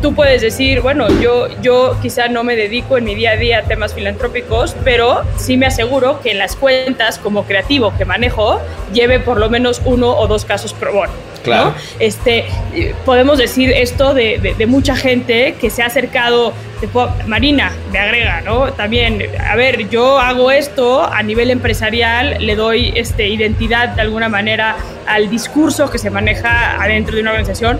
Tú 0.03 0.14
puedes 0.14 0.42
decir, 0.42 0.82
bueno, 0.82 1.09
yo, 1.22 1.49
yo 1.62 1.97
quizá 2.03 2.28
no 2.28 2.45
me 2.45 2.57
dedico 2.57 2.99
en 2.99 3.05
mi 3.05 3.14
día 3.14 3.30
a 3.30 3.36
día 3.36 3.61
a 3.61 3.62
temas 3.62 3.95
filantrópicos, 3.95 4.76
pero 4.84 5.22
sí 5.38 5.57
me 5.57 5.64
aseguro 5.64 6.20
que 6.20 6.32
en 6.32 6.38
las 6.38 6.57
cuentas 6.57 7.18
como 7.18 7.45
creativo 7.45 7.95
que 7.97 8.05
manejo 8.05 8.61
lleve 8.92 9.18
por 9.18 9.40
lo 9.40 9.49
menos 9.49 9.80
uno 9.86 10.14
o 10.14 10.26
dos 10.26 10.45
casos 10.45 10.74
pro 10.74 10.92
bono. 10.92 11.12
¿No? 11.47 11.53
Claro. 11.53 11.74
Este, 11.99 12.47
eh, 12.74 12.95
podemos 13.05 13.38
decir 13.38 13.70
esto 13.72 14.14
de, 14.14 14.38
de- 14.38 14.55
de 14.55 14.66
mucha 14.66 14.97
gente 14.97 15.55
que 15.61 15.70
se 15.70 15.82
ha 15.82 15.86
acercado, 15.86 16.53
puedo- 16.92 17.12
Marina, 17.26 17.72
me 17.92 17.99
agrega, 17.99 18.40
¿no? 18.42 18.72
También, 18.72 19.22
a 19.49 19.57
ver, 19.57 19.88
yo 19.88 20.18
hago 20.18 20.51
esto 20.51 21.05
a 21.05 21.22
nivel 21.22 21.51
empresarial, 21.51 22.36
le 22.40 22.57
doy 22.57 22.92
este, 22.97 23.28
identidad 23.28 23.90
de 23.90 24.01
alguna 24.03 24.28
manera 24.28 24.76
al 25.07 25.28
discurso 25.30 25.90
que 25.90 25.99
se 25.99 26.11
maneja 26.11 26.82
adentro 26.82 27.14
de 27.16 27.22
una 27.22 27.30
organización. 27.30 27.78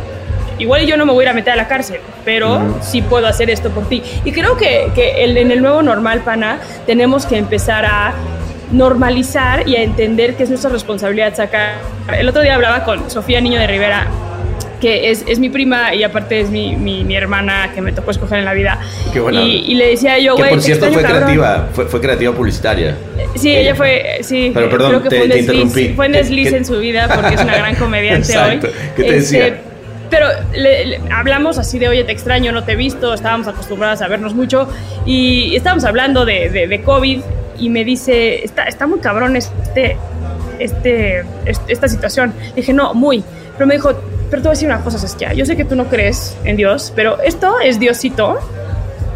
Igual 0.58 0.86
yo 0.86 0.96
no 0.96 1.04
me 1.04 1.12
voy 1.12 1.22
a 1.22 1.26
ir 1.26 1.28
a 1.30 1.34
meter 1.34 1.52
a 1.52 1.56
la 1.56 1.66
cárcel, 1.66 1.98
pero 2.24 2.78
sí 2.80 3.02
puedo 3.02 3.26
hacer 3.26 3.50
esto 3.50 3.70
por 3.70 3.88
ti. 3.88 4.02
Y 4.24 4.30
creo 4.30 4.56
que, 4.56 4.90
que 4.94 5.24
el- 5.24 5.36
en 5.36 5.50
el 5.50 5.60
nuevo 5.60 5.82
normal, 5.82 6.20
pana, 6.20 6.58
tenemos 6.86 7.26
que 7.26 7.36
empezar 7.38 7.84
a 7.84 8.12
normalizar 8.72 9.68
y 9.68 9.76
a 9.76 9.82
entender 9.82 10.34
que 10.34 10.42
es 10.44 10.48
nuestra 10.48 10.70
responsabilidad 10.70 11.34
sacar. 11.36 11.74
El 12.18 12.28
otro 12.28 12.42
día 12.42 12.54
hablaba 12.54 12.84
con 12.84 13.10
Sofía 13.10 13.40
Niño 13.40 13.58
de 13.58 13.66
Rivera, 13.66 14.06
que 14.80 15.10
es, 15.10 15.24
es 15.26 15.38
mi 15.38 15.48
prima 15.48 15.94
y 15.94 16.02
aparte 16.02 16.40
es 16.40 16.50
mi, 16.50 16.76
mi, 16.76 17.04
mi 17.04 17.16
hermana 17.16 17.70
que 17.74 17.80
me 17.80 17.92
tocó 17.92 18.10
escoger 18.10 18.38
en 18.40 18.44
la 18.44 18.52
vida. 18.52 18.78
Qué 19.12 19.20
buena 19.20 19.40
y, 19.42 19.74
le 19.74 19.88
decía 19.90 20.18
yo, 20.18 20.34
que 20.34 20.42
güey, 20.42 20.50
por 20.50 20.58
te 20.60 20.64
cierto 20.66 20.86
fue 20.86 21.00
extraño, 21.02 21.20
cabrón". 21.20 21.36
creativa, 21.38 21.68
fue, 21.72 21.86
fue 21.86 22.00
creativa 22.00 22.32
publicitaria. 22.34 22.96
Sí, 23.36 23.50
Ella. 23.50 23.60
ella 23.60 23.74
fue, 23.74 24.18
sí, 24.22 24.50
Pero, 24.52 24.68
perdón, 24.68 24.90
creo 24.90 25.02
que 25.02 25.08
te- 25.08 25.16
fue 25.16 25.24
un 25.24 25.30
te 25.30 25.36
desliz, 25.36 25.54
interrumpí. 25.54 25.88
fue 25.94 26.06
un 26.06 26.12
¿Qué- 26.12 26.18
desliz 26.18 26.50
qué- 26.50 26.56
en 26.58 26.64
su 26.66 26.78
vida 26.78 27.08
porque 27.14 27.34
es 27.34 27.40
una 27.40 27.56
gran 27.56 27.74
comediante 27.76 28.32
Exacto. 28.32 28.66
hoy. 28.66 28.72
Este, 28.74 28.92
¿Qué 28.96 29.02
te 29.08 29.14
decía? 29.14 29.58
Pero 30.14 30.28
le- 30.52 30.86
le- 30.86 31.00
hablamos 31.12 31.58
así 31.58 31.80
de, 31.80 31.88
oye, 31.88 32.04
te 32.04 32.12
extraño, 32.12 32.52
no 32.52 32.62
te 32.62 32.72
he 32.72 32.76
visto, 32.76 33.12
estábamos 33.14 33.48
acostumbradas 33.48 34.00
a 34.00 34.06
vernos 34.06 34.32
mucho 34.32 34.68
y 35.04 35.56
estábamos 35.56 35.82
hablando 35.84 36.24
de, 36.24 36.50
de, 36.50 36.68
de 36.68 36.82
COVID 36.82 37.20
y 37.58 37.68
me 37.68 37.84
dice, 37.84 38.44
está, 38.44 38.62
está 38.64 38.86
muy 38.86 39.00
cabrón 39.00 39.34
este, 39.36 39.96
este, 40.60 41.24
esta 41.66 41.88
situación. 41.88 42.32
Dije, 42.54 42.72
no, 42.72 42.94
muy. 42.94 43.24
Pero 43.54 43.66
me 43.66 43.74
dijo, 43.74 43.90
pero 44.30 44.40
te 44.42 44.48
voy 44.48 44.52
a 44.52 44.56
decir 44.56 44.68
una 44.68 44.82
cosa, 44.82 44.98
Saskia, 44.98 45.32
yo 45.32 45.44
sé 45.46 45.56
que 45.56 45.64
tú 45.64 45.74
no 45.74 45.86
crees 45.86 46.36
en 46.44 46.56
Dios, 46.56 46.92
pero 46.94 47.20
esto 47.22 47.58
es 47.60 47.80
Diosito 47.80 48.38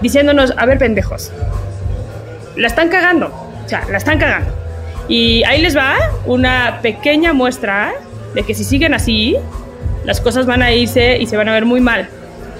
diciéndonos, 0.02 0.52
a 0.56 0.66
ver, 0.66 0.78
pendejos, 0.78 1.30
la 2.56 2.66
están 2.66 2.88
cagando. 2.88 3.26
O 3.64 3.68
sea, 3.68 3.84
la 3.90 3.98
están 3.98 4.18
cagando. 4.18 4.52
Y 5.08 5.44
ahí 5.44 5.60
les 5.62 5.76
va 5.76 5.94
una 6.26 6.80
pequeña 6.82 7.32
muestra 7.32 7.92
de 8.34 8.42
que 8.42 8.52
si 8.54 8.64
siguen 8.64 8.94
así, 8.94 9.36
las 10.08 10.22
cosas 10.22 10.46
van 10.46 10.62
a 10.62 10.72
irse 10.72 11.18
y 11.18 11.26
se 11.26 11.36
van 11.36 11.50
a 11.50 11.52
ver 11.52 11.66
muy 11.66 11.82
mal. 11.82 12.08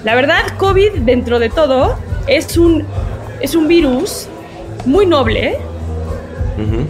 La 0.03 0.13
verdad, 0.13 0.41
COVID, 0.57 0.99
dentro 0.99 1.39
de 1.39 1.49
todo, 1.49 1.97
es 2.27 2.57
un, 2.57 2.85
es 3.41 3.55
un 3.55 3.67
virus 3.67 4.27
muy 4.85 5.07
noble. 5.07 5.57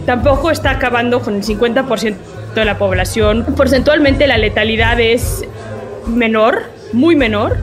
Tampoco 0.04 0.50
está 0.50 0.72
acabando 0.72 1.20
con 1.22 1.36
el 1.36 1.42
50% 1.42 2.14
de 2.54 2.64
la 2.66 2.76
población. 2.76 3.46
Porcentualmente 3.56 4.26
la 4.26 4.36
letalidad 4.36 5.00
es 5.00 5.44
menor, 6.06 6.64
muy 6.92 7.16
menor. 7.16 7.56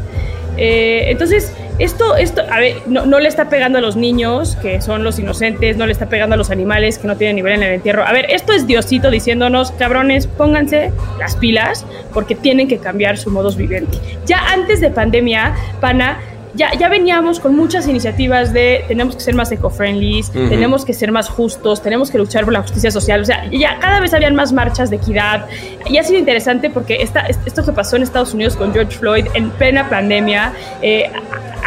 Eh, 0.57 1.05
entonces, 1.09 1.53
esto, 1.80 2.15
esto 2.15 2.41
a 2.49 2.59
ver, 2.59 2.82
no, 2.88 3.05
no 3.05 3.19
le 3.19 3.28
está 3.30 3.49
pegando 3.49 3.78
a 3.78 3.82
los 3.82 3.95
niños, 3.95 4.55
que 4.61 4.82
son 4.82 5.03
los 5.03 5.19
inocentes, 5.19 5.78
no 5.78 5.86
le 5.86 5.91
está 5.91 6.07
pegando 6.07 6.34
a 6.34 6.38
los 6.38 6.49
animales 6.49 6.97
que 6.97 7.07
no 7.07 7.15
tienen 7.15 7.36
nivel 7.36 7.53
en 7.53 7.63
el 7.63 7.73
entierro. 7.75 8.05
A 8.05 8.11
ver, 8.11 8.25
esto 8.30 8.53
es 8.53 8.67
Diosito 8.67 9.11
diciéndonos, 9.11 9.71
cabrones, 9.73 10.28
pónganse 10.28 10.91
las 11.19 11.36
pilas 11.36 11.86
porque 12.13 12.36
tienen 12.36 12.67
que 12.67 12.78
cambiar 12.80 13.17
su 13.17 13.30
modus 13.30 13.55
vivendi. 13.55 13.99
Ya 14.25 14.39
antes 14.53 14.82
de 14.82 14.89
pandemia, 14.89 15.55
pana, 15.80 16.19
ya, 16.53 16.73
ya 16.73 16.89
veníamos 16.89 17.39
con 17.39 17.55
muchas 17.55 17.88
iniciativas 17.88 18.51
de 18.51 18.84
tenemos 18.88 19.15
que 19.15 19.21
ser 19.21 19.36
más 19.36 19.51
eco-friendly, 19.51 20.21
Ujú. 20.21 20.49
tenemos 20.49 20.86
que 20.86 20.93
ser 20.93 21.11
más 21.11 21.30
justos, 21.30 21.84
tenemos 21.84 22.09
que 22.09 22.17
luchar 22.17 22.45
por 22.45 22.53
la 22.53 22.61
justicia 22.61 22.89
social. 22.89 23.21
O 23.21 23.25
sea, 23.25 23.45
ya 23.51 23.78
cada 23.80 23.99
vez 23.99 24.13
habían 24.15 24.34
más 24.34 24.51
marchas 24.53 24.89
de 24.89 24.95
equidad. 24.95 25.45
Y 25.86 25.99
ha 25.99 26.03
sido 26.03 26.17
interesante 26.17 26.71
porque 26.71 26.95
esta, 27.03 27.28
esto 27.28 27.63
que 27.63 27.71
pasó 27.73 27.95
en 27.95 28.03
Estados 28.03 28.34
Unidos 28.34 28.55
con 28.55 28.73
George 28.73 28.97
Floyd 28.97 29.28
en 29.36 29.51
plena 29.51 29.88
pandemia, 29.88 30.51
eh, 30.82 31.11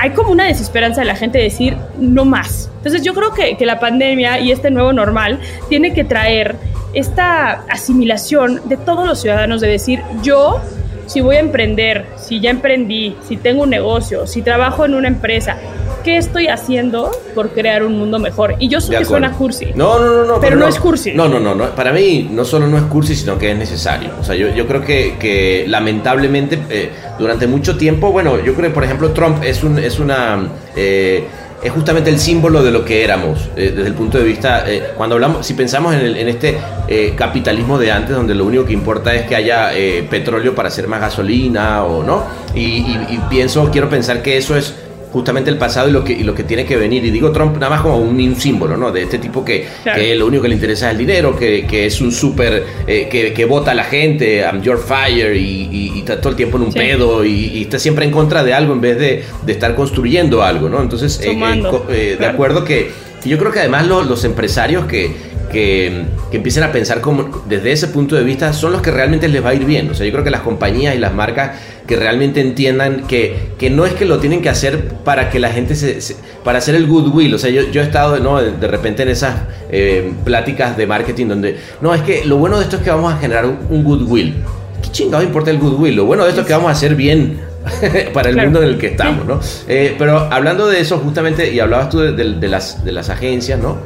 hay 0.00 0.10
como 0.10 0.30
una 0.30 0.46
desesperanza 0.46 1.02
de 1.02 1.06
la 1.06 1.14
gente 1.14 1.36
de 1.36 1.44
decir 1.44 1.76
no 1.98 2.24
más. 2.24 2.70
Entonces 2.78 3.02
yo 3.02 3.12
creo 3.12 3.34
que, 3.34 3.58
que 3.58 3.66
la 3.66 3.78
pandemia 3.78 4.40
y 4.40 4.50
este 4.50 4.70
nuevo 4.70 4.94
normal 4.94 5.38
tiene 5.68 5.92
que 5.92 6.04
traer 6.04 6.56
esta 6.94 7.64
asimilación 7.68 8.62
de 8.64 8.78
todos 8.78 9.06
los 9.06 9.20
ciudadanos 9.20 9.60
de 9.60 9.68
decir 9.68 10.02
yo 10.22 10.58
si 11.04 11.20
voy 11.20 11.36
a 11.36 11.40
emprender, 11.40 12.06
si 12.16 12.40
ya 12.40 12.50
emprendí, 12.50 13.14
si 13.26 13.36
tengo 13.36 13.64
un 13.64 13.70
negocio, 13.70 14.26
si 14.26 14.40
trabajo 14.40 14.86
en 14.86 14.94
una 14.94 15.08
empresa, 15.08 15.56
¿qué 16.02 16.16
estoy 16.16 16.48
haciendo 16.48 17.10
por 17.34 17.50
crear 17.50 17.82
un 17.84 17.98
mundo 17.98 18.18
mejor? 18.18 18.54
Y 18.58 18.68
yo 18.68 18.80
sé 18.80 18.96
que 18.96 19.04
suena 19.04 19.32
cursi. 19.32 19.66
No, 19.74 19.98
no, 19.98 20.06
no, 20.14 20.24
no. 20.24 20.40
Pero 20.40 20.56
no 20.56 20.66
es 20.68 20.78
cursi. 20.78 21.12
No, 21.12 21.28
no, 21.28 21.40
no, 21.40 21.54
no. 21.54 21.70
Para 21.74 21.92
mí 21.92 22.28
no 22.30 22.44
solo 22.44 22.66
no 22.66 22.76
es 22.76 22.84
cursi, 22.84 23.14
sino 23.16 23.38
que 23.38 23.50
es 23.52 23.56
necesario. 23.58 24.10
O 24.20 24.24
sea, 24.24 24.34
yo, 24.34 24.48
yo 24.54 24.66
creo 24.66 24.82
que, 24.82 25.16
que 25.18 25.64
lamentablemente 25.68 26.58
eh, 26.70 26.90
durante 27.18 27.46
mucho 27.46 27.76
tiempo, 27.76 28.12
bueno, 28.12 28.36
yo 28.38 28.54
creo 28.54 28.68
que 28.70 28.74
por 28.74 28.84
ejemplo 28.84 29.10
Trump 29.10 29.42
es, 29.42 29.62
un, 29.62 29.78
es 29.78 29.98
una... 29.98 30.48
eh, 30.76 31.24
es 31.62 31.70
justamente 31.72 32.08
el 32.08 32.18
símbolo 32.18 32.62
de 32.62 32.70
lo 32.70 32.86
que 32.86 33.04
éramos, 33.04 33.50
eh, 33.54 33.70
desde 33.76 33.86
el 33.88 33.92
punto 33.92 34.16
de 34.16 34.24
vista, 34.24 34.64
eh, 34.66 34.92
cuando 34.96 35.16
hablamos, 35.16 35.44
si 35.46 35.52
pensamos 35.52 35.92
en, 35.94 36.00
el- 36.00 36.16
en 36.16 36.28
este 36.28 36.56
eh, 36.88 37.12
capitalismo 37.14 37.78
de 37.78 37.92
antes, 37.92 38.16
donde 38.16 38.34
lo 38.34 38.46
único 38.46 38.64
que 38.64 38.72
importa 38.72 39.14
es 39.14 39.26
que 39.26 39.36
haya 39.36 39.68
petróleo 40.08 40.54
para 40.54 40.68
hacer 40.68 40.88
más 40.88 41.02
gasolina 41.02 41.84
o 41.84 42.02
no, 42.02 42.22
y, 42.54 42.60
y- 42.60 43.06
y 43.10 43.20
pienso, 43.28 43.68
quiero 43.70 43.90
pensar 43.90 44.22
que 44.22 44.38
eso 44.38 44.56
es 44.56 44.74
justamente 45.12 45.50
el 45.50 45.58
pasado 45.58 45.88
y 45.88 45.92
lo 45.92 46.04
que, 46.04 46.12
y 46.12 46.22
lo 46.22 46.34
que 46.34 46.44
tiene 46.44 46.64
que 46.64 46.76
venir. 46.76 47.04
Y 47.04 47.10
digo 47.10 47.32
Trump 47.32 47.54
nada 47.54 47.70
más 47.70 47.80
como 47.82 47.98
un, 47.98 48.20
un 48.20 48.36
símbolo, 48.36 48.76
¿no? 48.76 48.92
De 48.92 49.02
este 49.02 49.18
tipo 49.18 49.44
que, 49.44 49.66
Claro. 49.82 50.00
que 50.00 50.14
lo 50.14 50.26
único 50.26 50.42
que 50.42 50.48
le 50.48 50.54
interesa 50.54 50.86
es 50.86 50.92
el 50.92 50.98
dinero, 50.98 51.36
que, 51.36 51.66
que 51.66 51.86
es 51.86 52.00
un 52.00 52.12
súper, 52.12 52.64
eh, 52.86 53.08
que, 53.10 53.32
que 53.32 53.44
vota 53.44 53.72
a 53.72 53.74
la 53.74 53.84
gente, 53.84 54.38
I'm 54.40 54.62
your 54.62 54.78
fire, 54.78 55.34
y, 55.36 55.68
y- 55.70 55.92
y 55.96 55.98
está 56.00 56.20
todo 56.20 56.30
el 56.30 56.36
tiempo 56.36 56.56
en 56.58 56.64
un 56.64 56.72
Sí. 56.72 56.78
pedo, 56.78 57.24
y, 57.24 57.62
está 57.62 57.78
siempre 57.78 58.04
en 58.04 58.10
contra 58.10 58.44
de 58.44 58.54
algo 58.54 58.72
en 58.72 58.80
vez 58.80 58.98
de, 58.98 59.24
de 59.44 59.52
estar 59.52 59.74
construyendo 59.74 60.42
algo, 60.42 60.68
¿no? 60.68 60.80
Entonces, 60.80 61.20
eh, 61.20 61.32
eh, 61.32 61.62
eh, 61.90 62.16
de 62.18 62.26
acuerdo 62.26 62.64
que, 62.64 62.90
yo 63.24 63.36
creo 63.36 63.52
que 63.52 63.58
además 63.58 63.86
lo- 63.86 64.02
los 64.02 64.24
empresarios 64.24 64.86
que, 64.86 65.10
que, 65.50 66.04
que 66.30 66.36
empiecen 66.36 66.62
a 66.62 66.72
pensar 66.72 67.00
como 67.00 67.42
desde 67.48 67.72
ese 67.72 67.88
punto 67.88 68.14
de 68.16 68.22
vista 68.24 68.52
son 68.52 68.72
los 68.72 68.82
que 68.82 68.90
realmente 68.90 69.28
les 69.28 69.44
va 69.44 69.50
a 69.50 69.54
ir 69.54 69.64
bien. 69.64 69.90
O 69.90 69.94
sea, 69.94 70.06
yo 70.06 70.12
creo 70.12 70.24
que 70.24 70.30
las 70.30 70.42
compañías 70.42 70.94
y 70.94 70.98
las 70.98 71.12
marcas 71.12 71.52
que 71.86 71.96
realmente 71.96 72.40
entiendan 72.40 73.06
que, 73.08 73.50
que 73.58 73.68
no 73.70 73.84
es 73.84 73.92
que 73.94 74.04
lo 74.04 74.18
tienen 74.18 74.42
que 74.42 74.48
hacer 74.48 74.88
para 75.04 75.28
que 75.30 75.38
la 75.40 75.50
gente 75.50 75.74
se, 75.74 76.00
se- 76.00 76.16
para 76.44 76.58
hacer 76.58 76.74
el 76.74 76.86
goodwill. 76.86 77.34
O 77.34 77.38
sea, 77.38 77.50
yo, 77.50 77.62
yo 77.70 77.80
he 77.80 77.84
estado 77.84 78.18
¿no? 78.20 78.40
de, 78.40 78.66
repente 78.68 79.02
en 79.02 79.08
esas 79.08 79.34
eh, 79.70 80.12
pláticas 80.24 80.76
de 80.76 80.86
marketing 80.86 81.26
donde 81.26 81.56
no, 81.80 81.92
es 81.94 82.02
que 82.02 82.24
lo 82.24 82.36
bueno 82.36 82.58
de 82.58 82.64
esto 82.64 82.76
es 82.76 82.82
que 82.82 82.90
vamos 82.90 83.12
a 83.12 83.18
generar 83.18 83.44
un, 83.46 83.58
un 83.70 83.82
goodwill. 83.84 84.36
¿Qué 84.82 84.90
chingado 84.92 85.22
importa 85.22 85.50
el 85.50 85.58
goodwill? 85.58 85.96
Lo 85.96 86.04
bueno 86.06 86.22
de 86.24 86.30
esto 86.30 86.42
es 86.42 86.46
que 86.46 86.52
vamos 86.54 86.68
a 86.68 86.72
hacer 86.72 86.94
bien 86.94 87.40
para 88.14 88.28
el 88.30 88.34
Claro. 88.36 88.50
mundo 88.50 88.62
en 88.62 88.68
el 88.70 88.78
que 88.78 88.86
estamos, 88.86 89.26
¿no? 89.26 89.40
Eh, 89.68 89.94
pero 89.98 90.16
hablando 90.32 90.66
de 90.68 90.80
eso, 90.80 90.98
justamente, 90.98 91.52
y 91.52 91.60
hablabas 91.60 91.90
tú 91.90 91.98
de, 91.98 92.12
de- 92.12 92.34
de 92.34 92.48
las, 92.48 92.82
de 92.84 92.92
las 92.92 93.10
agencias, 93.10 93.58
¿no? 93.60 93.78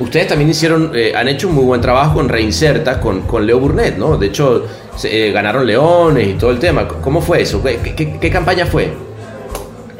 Ustedes 0.00 0.26
también 0.28 0.50
hicieron, 0.50 0.92
eh, 0.94 1.12
han 1.14 1.28
hecho 1.28 1.48
un 1.48 1.54
muy 1.54 1.64
buen 1.64 1.80
trabajo 1.80 2.14
con 2.14 2.28
Reinserta, 2.28 3.00
con, 3.00 3.22
con 3.22 3.46
Leo 3.46 3.60
Burnett, 3.60 3.96
¿no? 3.98 4.16
De 4.16 4.26
hecho, 4.28 4.64
eh, 5.04 5.30
ganaron 5.32 5.66
leones 5.66 6.28
y 6.28 6.32
todo 6.34 6.50
el 6.50 6.58
tema. 6.58 6.88
¿Cómo 6.88 7.20
fue 7.20 7.42
eso? 7.42 7.62
¿Qué, 7.62 7.94
qué- 7.94 8.18
qué 8.18 8.30
campaña 8.30 8.66
fue? 8.66 8.92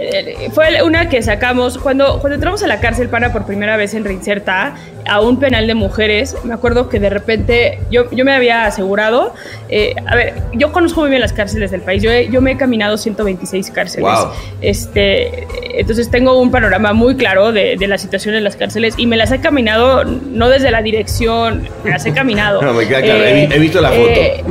Eh, 0.02 0.48
Fue 0.54 0.82
una 0.82 1.10
que 1.10 1.20
sacamos 1.22 1.76
cuando, 1.76 2.20
cuando 2.20 2.36
entramos 2.36 2.62
a 2.62 2.66
la 2.66 2.80
cárcel 2.80 3.10
pana 3.10 3.32
por 3.34 3.44
primera 3.44 3.76
vez 3.76 3.92
en 3.92 4.02
Reinserta 4.04 4.74
a 5.06 5.20
un 5.20 5.38
penal 5.38 5.66
de 5.66 5.74
mujeres. 5.74 6.36
Me 6.44 6.54
acuerdo 6.54 6.88
que 6.88 6.98
de 6.98 7.10
repente 7.10 7.80
yo, 7.90 8.10
yo 8.10 8.24
me 8.24 8.32
había 8.32 8.64
asegurado. 8.64 9.34
eh, 9.68 9.94
a 10.06 10.16
ver, 10.16 10.34
yo 10.54 10.72
conozco 10.72 11.00
muy 11.02 11.10
bien 11.10 11.20
las 11.20 11.34
cárceles 11.34 11.70
del 11.70 11.82
país. 11.82 12.02
Yo, 12.02 12.10
he- 12.10 12.30
yo 12.30 12.40
me 12.40 12.52
he 12.52 12.56
caminado 12.56 12.96
126 12.96 13.70
cárceles. 13.72 14.02
Wow. 14.10 14.30
Este, 14.62 15.46
entonces 15.78 16.10
tengo 16.10 16.40
un 16.40 16.50
panorama 16.50 16.94
muy 16.94 17.14
claro 17.16 17.52
de, 17.52 17.76
de 17.78 17.86
la 17.86 17.98
situación 17.98 18.34
en 18.34 18.44
las 18.44 18.56
cárceles 18.56 18.94
y 18.96 19.06
me 19.06 19.18
las 19.18 19.30
he 19.32 19.40
caminado 19.40 20.04
no 20.04 20.48
desde 20.48 20.70
la 20.70 20.80
dirección, 20.80 21.68
me 21.84 21.90
las 21.90 22.06
he 22.06 22.12
caminado. 22.14 22.62
No, 22.70 22.72
me 22.72 22.86
queda 22.88 23.02
claro, 23.02 23.22
he 23.24 23.34
vi- 23.46 23.54
he 23.54 23.58
visto 23.58 23.80
la 23.82 23.90
foto. 23.90 24.08
eh, 24.08 24.42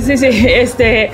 sí, 0.00 0.16
sí, 0.16 0.28
este. 0.48 1.10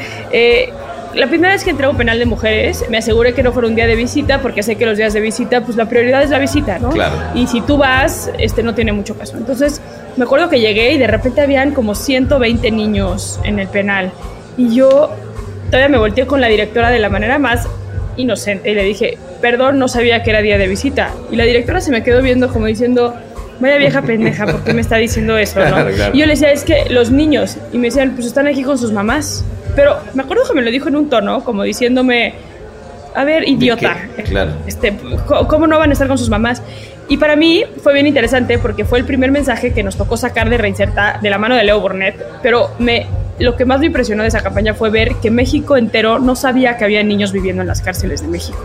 La 1.15 1.27
primera 1.29 1.53
vez 1.53 1.65
que 1.65 1.71
entré 1.71 1.87
a 1.87 1.91
un 1.91 1.97
penal 1.97 2.19
de 2.19 2.27
mujeres, 2.27 2.85
me 2.91 2.99
aseguré 2.99 3.35
que 3.35 3.43
no 3.43 3.53
fuera 3.53 3.69
un 3.69 3.75
día 3.75 3.87
de 3.87 3.97
visita, 3.97 4.41
porque 4.41 4.63
sé 4.63 4.77
que 4.77 4.87
los 4.87 4.99
días 4.99 5.13
de 5.13 5.21
visita, 5.21 5.63
pues 5.63 5.77
la 5.77 5.89
prioridad 5.89 6.23
es 6.23 6.31
la 6.31 6.39
visita, 6.39 6.79
¿no? 6.79 6.91
Claro. 6.91 7.17
Y 7.35 7.47
si 7.47 7.61
tú 7.61 7.77
vas, 7.79 8.31
este 8.39 8.63
no 8.63 8.75
tiene 8.75 8.93
mucho 8.93 9.17
caso. 9.17 9.37
Entonces, 9.37 9.81
me 10.17 10.25
acuerdo 10.25 10.49
que 10.49 10.61
llegué 10.61 10.93
y 10.93 10.99
de 10.99 11.07
repente 11.07 11.41
habían 11.41 11.73
como 11.73 11.95
120 11.95 12.71
niños 12.71 13.41
en 13.45 13.59
el 13.59 13.69
penal. 13.69 14.11
Y 14.57 14.75
yo 14.75 15.11
todavía 15.67 15.89
me 15.89 15.99
volteé 15.99 16.27
con 16.27 16.41
la 16.41 16.49
directora 16.49 16.91
de 16.91 16.99
la 16.99 17.09
manera 17.09 17.39
más 17.39 17.67
inocente 18.17 18.71
y 18.71 18.75
le 18.75 18.83
dije, 18.85 19.17
perdón, 19.41 19.79
no 19.79 19.89
sabía 19.89 20.23
que 20.23 20.31
era 20.31 20.43
día 20.43 20.59
de 20.59 20.67
visita. 20.67 21.13
Y 21.31 21.37
la 21.37 21.45
directora 21.45 21.81
se 21.81 21.91
me 21.91 22.03
quedó 22.03 22.21
viendo 22.23 22.49
como 22.49 22.67
diciendo, 22.67 23.15
vaya 23.61 23.77
vieja 23.77 24.03
pendeja, 24.03 24.47
¿por 24.47 24.65
qué 24.65 24.75
me 24.75 24.81
está 24.81 24.97
diciendo 24.97 25.39
eso? 25.39 25.61
¿no? 25.61 25.67
Claro, 25.69 25.91
claro. 25.95 26.15
Y 26.15 26.19
yo 26.19 26.27
le 26.27 26.33
decía, 26.33 26.51
es 26.51 26.65
que 26.65 26.87
los 26.91 27.11
niños, 27.11 27.57
y 27.73 27.79
me 27.79 27.89
decían, 27.89 28.13
pues 28.15 28.27
están 28.27 28.47
aquí 28.47 28.63
con 28.63 28.79
sus 28.79 28.93
mamás. 28.93 29.45
Pero 29.75 29.99
me 30.15 30.23
acuerdo 30.23 30.45
que 30.47 30.55
me 30.55 30.63
lo 30.63 30.71
dijo 30.71 30.89
en 30.89 30.97
un 30.97 31.09
tono, 31.09 31.45
como 31.45 31.63
diciéndome, 31.63 32.35
a 33.15 33.25
ver, 33.25 33.49
idiota. 33.49 33.97
Claro. 34.25 34.53
Este, 34.67 34.97
¿Cómo 35.27 35.67
no 35.67 35.79
van 35.79 35.91
a 35.91 35.93
estar 35.93 36.09
con 36.09 36.19
sus 36.19 36.29
mamás? 36.29 36.63
Y 37.09 37.17
para 37.17 37.37
mí 37.37 37.65
fue 37.83 37.95
bien 37.95 38.07
interesante 38.07 38.59
porque 38.59 38.85
fue 38.85 38.99
el 38.99 39.05
primer 39.05 39.31
mensaje 39.31 39.73
que 39.73 39.83
nos 39.83 39.97
tocó 39.97 40.17
sacar 40.17 40.51
de 40.51 40.59
Reinserta 40.59 41.19
de 41.23 41.31
la 41.31 41.39
mano 41.39 41.57
de 41.57 41.65
Leo 41.65 41.81
Burnett, 41.81 42.23
pero 42.43 42.71
me, 42.79 43.07
lo 43.39 43.57
que 43.57 43.65
más 43.65 43.81
me 43.81 43.87
impresionó 43.87 44.23
de 44.23 44.29
esa 44.29 44.43
campaña 44.43 44.75
fue 44.75 44.91
ver 44.91 45.15
que 45.17 45.31
México 45.31 45.77
entero 45.77 46.19
no 46.19 46.37
sabía 46.37 46.77
que 46.77 46.85
había 46.85 47.03
niños 47.03 47.33
viviendo 47.33 47.63
en 47.63 47.69
las 47.69 47.81
cárceles 47.81 48.21
de 48.21 48.29
México. 48.29 48.59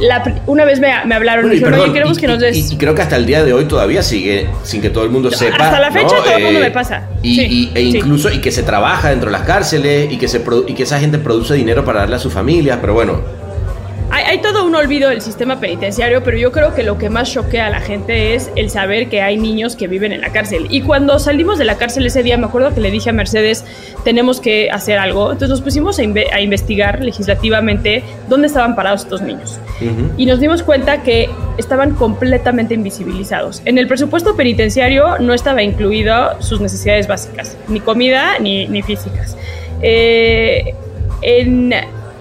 La 0.00 0.22
una 0.46 0.64
vez 0.64 0.78
me, 0.80 0.88
me 1.06 1.14
hablaron 1.14 1.42
Bueno, 1.42 1.52
y 1.54 1.56
dijeron, 1.56 1.72
perdón, 1.72 1.84
oye, 1.90 1.92
queremos 1.94 2.18
y- 2.18 2.20
que 2.20 2.26
nos 2.28 2.38
des... 2.38 2.72
y 2.72 2.76
creo 2.76 2.94
que 2.94 3.02
hasta 3.02 3.16
el 3.16 3.26
día 3.26 3.42
de 3.44 3.52
hoy 3.52 3.64
todavía 3.64 4.02
sigue 4.02 4.48
sin 4.62 4.80
que 4.80 4.90
todo 4.90 5.02
el 5.04 5.10
mundo 5.10 5.30
sepa. 5.30 5.56
Hasta 5.64 5.80
la 5.80 5.90
fecha 5.90 6.16
¿no? 6.16 6.22
todo 6.22 6.36
el 6.36 6.44
mundo 6.44 6.60
me 6.60 6.70
pasa. 6.70 7.02
Y, 7.22 7.34
Sí, 7.34 7.42
y- 7.50 7.70
e 7.74 7.80
sí. 7.90 7.98
incluso 7.98 8.30
y 8.30 8.40
que 8.40 8.52
se 8.52 8.62
trabaja 8.62 9.10
dentro 9.10 9.30
de 9.30 9.36
las 9.36 9.46
cárceles 9.46 10.12
y 10.12 10.16
que, 10.16 10.28
se 10.28 10.42
y 10.68 10.74
que 10.74 10.82
esa 10.84 11.00
gente 11.00 11.18
produce 11.18 11.54
dinero 11.54 11.84
para 11.84 12.00
darle 12.00 12.16
a 12.16 12.18
sus 12.20 12.32
familias, 12.32 12.78
pero 12.80 12.94
bueno, 12.94 13.20
Hay, 14.18 14.24
hay 14.24 14.38
todo 14.42 14.64
un 14.66 14.74
olvido 14.74 15.10
del 15.10 15.20
sistema 15.20 15.60
penitenciario, 15.60 16.24
pero 16.24 16.36
yo 16.36 16.50
creo 16.50 16.74
que 16.74 16.82
lo 16.82 16.98
que 16.98 17.08
más 17.08 17.30
choquea 17.32 17.66
a 17.66 17.70
la 17.70 17.80
gente 17.80 18.34
es 18.34 18.50
el 18.56 18.68
saber 18.68 19.08
que 19.08 19.22
hay 19.22 19.36
niños 19.36 19.76
que 19.76 19.86
viven 19.86 20.10
en 20.10 20.20
la 20.20 20.30
cárcel. 20.30 20.66
Y 20.70 20.80
cuando 20.80 21.20
salimos 21.20 21.56
de 21.56 21.64
la 21.64 21.76
cárcel 21.76 22.04
ese 22.04 22.24
día, 22.24 22.36
me 22.36 22.46
acuerdo 22.46 22.74
que 22.74 22.80
le 22.80 22.90
dije 22.90 23.10
a 23.10 23.12
Mercedes, 23.12 23.64
tenemos 24.02 24.40
que 24.40 24.70
hacer 24.72 24.98
algo. 24.98 25.26
Entonces 25.30 25.50
nos 25.50 25.60
pusimos 25.60 26.00
a, 26.00 26.02
inve- 26.02 26.32
a 26.32 26.40
investigar 26.40 27.04
legislativamente 27.04 28.02
dónde 28.28 28.48
estaban 28.48 28.74
parados 28.74 29.02
estos 29.02 29.22
niños. 29.22 29.60
Y 30.16 30.26
nos 30.26 30.40
dimos 30.40 30.64
cuenta 30.64 31.04
que 31.04 31.30
estaban 31.56 31.94
completamente 31.94 32.74
invisibilizados. 32.74 33.62
En 33.66 33.78
el 33.78 33.86
presupuesto 33.86 34.34
penitenciario 34.34 35.18
no 35.20 35.32
estaba 35.32 35.62
incluido 35.62 36.42
sus 36.42 36.60
necesidades 36.60 37.06
básicas, 37.06 37.56
ni 37.68 37.78
comida 37.78 38.40
ni, 38.40 38.66
ni 38.66 38.82
físicas. 38.82 39.36
Eh, 39.80 40.74
en 41.22 41.72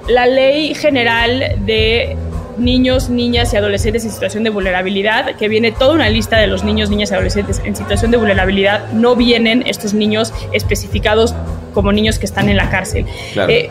la 0.08 0.26
ley 0.26 0.74
general 0.74 1.56
de 1.66 2.16
niños, 2.58 3.10
niñas 3.10 3.54
y 3.54 3.58
adolescentes 3.58 4.04
en 4.06 4.12
situación 4.12 4.44
de 4.44 4.50
vulnerabilidad, 4.50 5.36
que 5.36 5.48
viene 5.48 5.72
toda 5.72 5.94
una 5.94 6.10
lista 6.10 6.38
de 6.38 6.48
los 6.48 6.64
niños, 6.64 6.90
niñas 6.90 7.12
y 7.12 7.14
adolescentes 7.14 7.62
en 7.64 7.76
situación 7.76 8.12
de 8.12 8.18
vulnerabilidad, 8.18 8.92
no 8.94 9.16
vienen 9.16 9.64
estos 9.68 9.94
niños 9.94 10.34
especificados 10.54 11.36
como 11.74 11.92
niños 11.92 12.20
que 12.20 12.26
están 12.26 12.50
en 12.50 12.58
la 12.58 12.70
cárcel. 12.70 13.06
Claro. 13.34 13.52
Eh, 13.52 13.70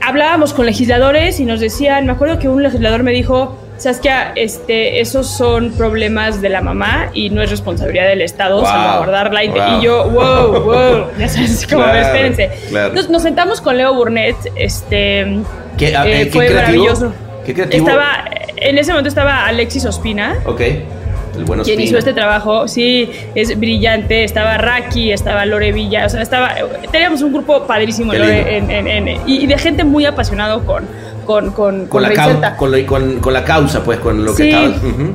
hablábamos 0.00 0.52
con 0.52 0.66
legisladores 0.66 1.40
y 1.40 1.44
nos 1.44 1.60
decían, 1.60 2.06
me 2.06 2.12
acuerdo 2.12 2.38
que 2.38 2.48
un 2.48 2.62
legislador 2.62 3.02
me 3.02 3.12
dijo, 3.12 3.56
Saskia, 3.78 4.32
este, 4.36 5.00
esos 5.00 5.26
son 5.28 5.72
problemas 5.72 6.40
de 6.40 6.48
la 6.48 6.62
mamá 6.62 7.10
y 7.12 7.28
no 7.30 7.42
es 7.42 7.50
responsabilidad 7.50 8.08
del 8.08 8.22
Estado 8.22 8.56
Wow, 8.56 8.64
salvaguardarla. 8.66 9.44
Y, 9.44 9.48
wow. 9.48 9.58
y 9.80 9.84
yo, 9.84 10.10
wow, 10.10 10.62
wow, 10.62 11.06
ya 11.18 11.28
sabes, 11.28 11.66
como, 11.66 11.82
Claro, 11.84 11.98
espérense. 12.06 12.50
claro. 12.70 12.88
Entonces 12.88 13.10
nos 13.10 13.22
sentamos 13.22 13.60
con 13.60 13.76
Leo 13.76 13.92
Burnett, 13.94 14.36
este, 14.56 15.40
¿Qué, 15.76 15.88
eh, 15.88 15.94
eh, 16.04 16.24
qué 16.24 16.30
fue 16.30 16.46
creativo? 16.46 16.54
maravilloso. 16.84 17.12
¿Qué 17.44 17.52
creativo? 17.54 17.86
Estaba, 17.86 18.24
en 18.56 18.78
ese 18.78 18.92
momento 18.92 19.08
estaba 19.08 19.46
Alexis 19.46 19.84
Ospina, 19.84 20.36
Ok, 20.46 20.60
el 20.60 21.44
bueno 21.44 21.62
quien 21.62 21.78
hizo 21.80 21.98
este 21.98 22.14
trabajo, 22.14 22.66
sí, 22.66 23.10
es 23.34 23.58
brillante, 23.60 24.24
estaba 24.24 24.56
Raki, 24.56 25.12
estaba 25.12 25.44
Lore 25.44 25.70
Villa, 25.72 26.06
o 26.06 26.08
sea, 26.08 26.22
estaba, 26.22 26.54
teníamos 26.90 27.20
un 27.20 27.30
grupo 27.34 27.66
padrísimo 27.66 28.14
Lore, 28.14 28.56
en- 28.56 28.70
en- 28.70 28.88
en- 28.88 29.08
y, 29.26 29.44
y 29.44 29.46
de 29.46 29.58
gente 29.58 29.84
muy 29.84 30.06
apasionado 30.06 30.64
con, 30.64 30.84
con, 31.26 31.50
con, 31.52 31.86
con, 31.86 32.02
la 32.02 32.10
cau- 32.10 32.24
Reinserta. 32.26 32.56
con, 32.56 32.70
lo- 32.70 32.86
con- 32.86 33.18
con 33.18 33.32
la 33.34 33.44
causa, 33.44 33.82
pues, 33.84 33.98
con 33.98 34.24
lo 34.24 34.34
que 34.34 34.44
Sí. 34.44 34.48
estaba. 34.48 34.68
Ujú. 34.68 35.14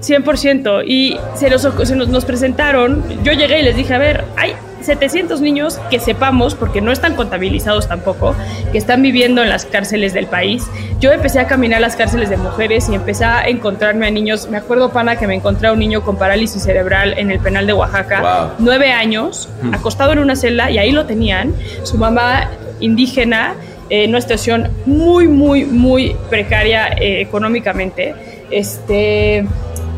100%. 0.00 0.82
Y 0.86 1.16
se, 1.34 1.50
los, 1.50 1.62
se 1.84 1.96
nos, 1.96 2.08
nos 2.08 2.24
presentaron, 2.24 3.02
yo 3.24 3.32
llegué 3.32 3.60
y 3.60 3.62
les 3.62 3.76
dije, 3.76 3.94
a 3.94 3.98
ver, 3.98 4.24
hay 4.36 4.52
700 4.82 5.40
niños 5.40 5.80
que 5.90 5.98
sepamos, 5.98 6.54
porque 6.54 6.80
no 6.80 6.92
están 6.92 7.16
contabilizados 7.16 7.88
tampoco, 7.88 8.36
que 8.70 8.78
están 8.78 9.02
viviendo 9.02 9.42
en 9.42 9.48
las 9.48 9.64
cárceles 9.64 10.12
del 10.12 10.26
país. 10.26 10.64
Yo 11.00 11.10
empecé 11.10 11.40
a 11.40 11.46
caminar 11.48 11.80
las 11.80 11.96
cárceles 11.96 12.30
de 12.30 12.36
mujeres 12.36 12.88
y 12.88 12.94
empecé 12.94 13.24
a 13.24 13.48
encontrarme 13.48 14.06
a 14.06 14.10
niños. 14.10 14.48
Me 14.48 14.58
acuerdo, 14.58 14.90
pana, 14.90 15.16
que 15.16 15.26
me 15.26 15.34
encontré 15.34 15.68
a 15.68 15.72
un 15.72 15.80
niño 15.80 16.02
con 16.02 16.16
parálisis 16.18 16.62
cerebral 16.62 17.14
en 17.18 17.30
el 17.32 17.40
penal 17.40 17.66
de 17.66 17.72
Oaxaca, 17.72 18.20
Wow. 18.20 18.50
nueve 18.60 18.92
años, 18.92 19.48
acostado 19.72 20.12
en 20.12 20.20
una 20.20 20.36
celda 20.36 20.70
y 20.70 20.78
ahí 20.78 20.92
lo 20.92 21.04
tenían. 21.06 21.52
Su 21.82 21.96
mamá 21.98 22.48
indígena, 22.78 23.54
en 23.90 24.10
una 24.10 24.20
situación 24.20 24.70
muy, 24.84 25.28
muy, 25.28 25.64
muy 25.64 26.16
precaria 26.30 26.88
eh, 26.88 27.20
económicamente. 27.20 28.14
Este, 28.50 29.44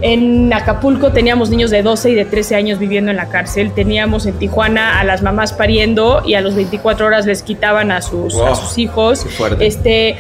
en 0.01 0.53
Acapulco 0.53 1.11
teníamos 1.13 1.51
niños 1.51 1.71
de 1.71 1.83
12 1.83 2.11
y 2.11 2.15
de 2.15 2.25
13 2.25 2.55
años 2.55 2.79
viviendo 2.79 3.11
en 3.11 3.17
la 3.17 3.29
cárcel. 3.29 3.73
Teníamos 3.73 4.27
en 4.27 4.35
Tijuana 4.39 5.01
a 5.01 5.05
las 5.05 5.23
mamás 5.23 5.53
pariendo 5.53 6.23
y 6.25 6.35
a 6.35 6.41
los 6.41 6.55
24 6.55 7.07
horas 7.07 7.27
les 7.27 7.43
quitaban 7.43 7.91
a 7.91 8.01
sus, 8.01 8.35
a 8.37 8.51
Wow, 8.51 8.57
sus 8.57 8.79
hijos. 8.79 9.27
Este, 9.59 10.17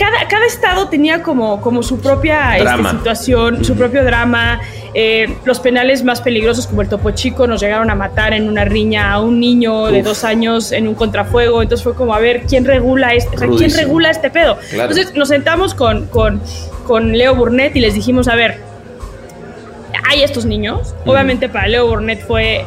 cada, 0.00 0.26
cada 0.28 0.46
estado 0.46 0.88
tenía 0.88 1.22
como, 1.22 1.60
como 1.60 1.82
su 1.82 2.00
propia 2.00 2.56
este, 2.56 2.88
situación, 2.88 3.62
su 3.62 3.76
propio 3.76 4.02
drama. 4.02 4.62
Eh, 4.94 5.36
los 5.44 5.60
penales 5.60 6.02
más 6.02 6.22
peligrosos 6.22 6.66
como 6.66 6.80
el 6.80 6.88
Topo 6.88 7.10
Chico 7.10 7.46
nos 7.46 7.60
llegaron 7.60 7.90
a 7.90 7.94
matar 7.94 8.32
en 8.32 8.48
una 8.48 8.64
riña 8.64 9.12
a 9.12 9.20
un 9.20 9.38
niño 9.38 9.88
de 9.88 10.02
dos 10.02 10.24
años 10.24 10.72
en 10.72 10.88
un 10.88 10.94
contrafuego. 10.94 11.60
Entonces 11.60 11.84
fue 11.84 11.94
como, 11.94 12.14
a 12.14 12.18
ver, 12.18 12.44
¿quién 12.48 12.64
regula 12.64 13.12
este, 13.12 13.36
o 13.36 13.38
sea, 13.38 13.48
¿quién 13.48 13.76
regula 13.76 14.10
este 14.10 14.30
pedo? 14.30 14.56
Claro. 14.70 14.90
Entonces 14.90 15.14
nos 15.14 15.28
sentamos 15.28 15.74
con, 15.74 16.06
con, 16.06 16.40
con 16.86 17.12
Leo 17.12 17.34
Burnett 17.34 17.76
y 17.76 17.80
les 17.80 17.92
dijimos, 17.92 18.26
a 18.26 18.36
ver, 18.36 18.62
hay 20.08 20.22
estos 20.22 20.46
niños. 20.46 20.94
Obviamente 21.04 21.50
para 21.50 21.68
Leo 21.68 21.86
Burnett 21.86 22.26
fue, 22.26 22.64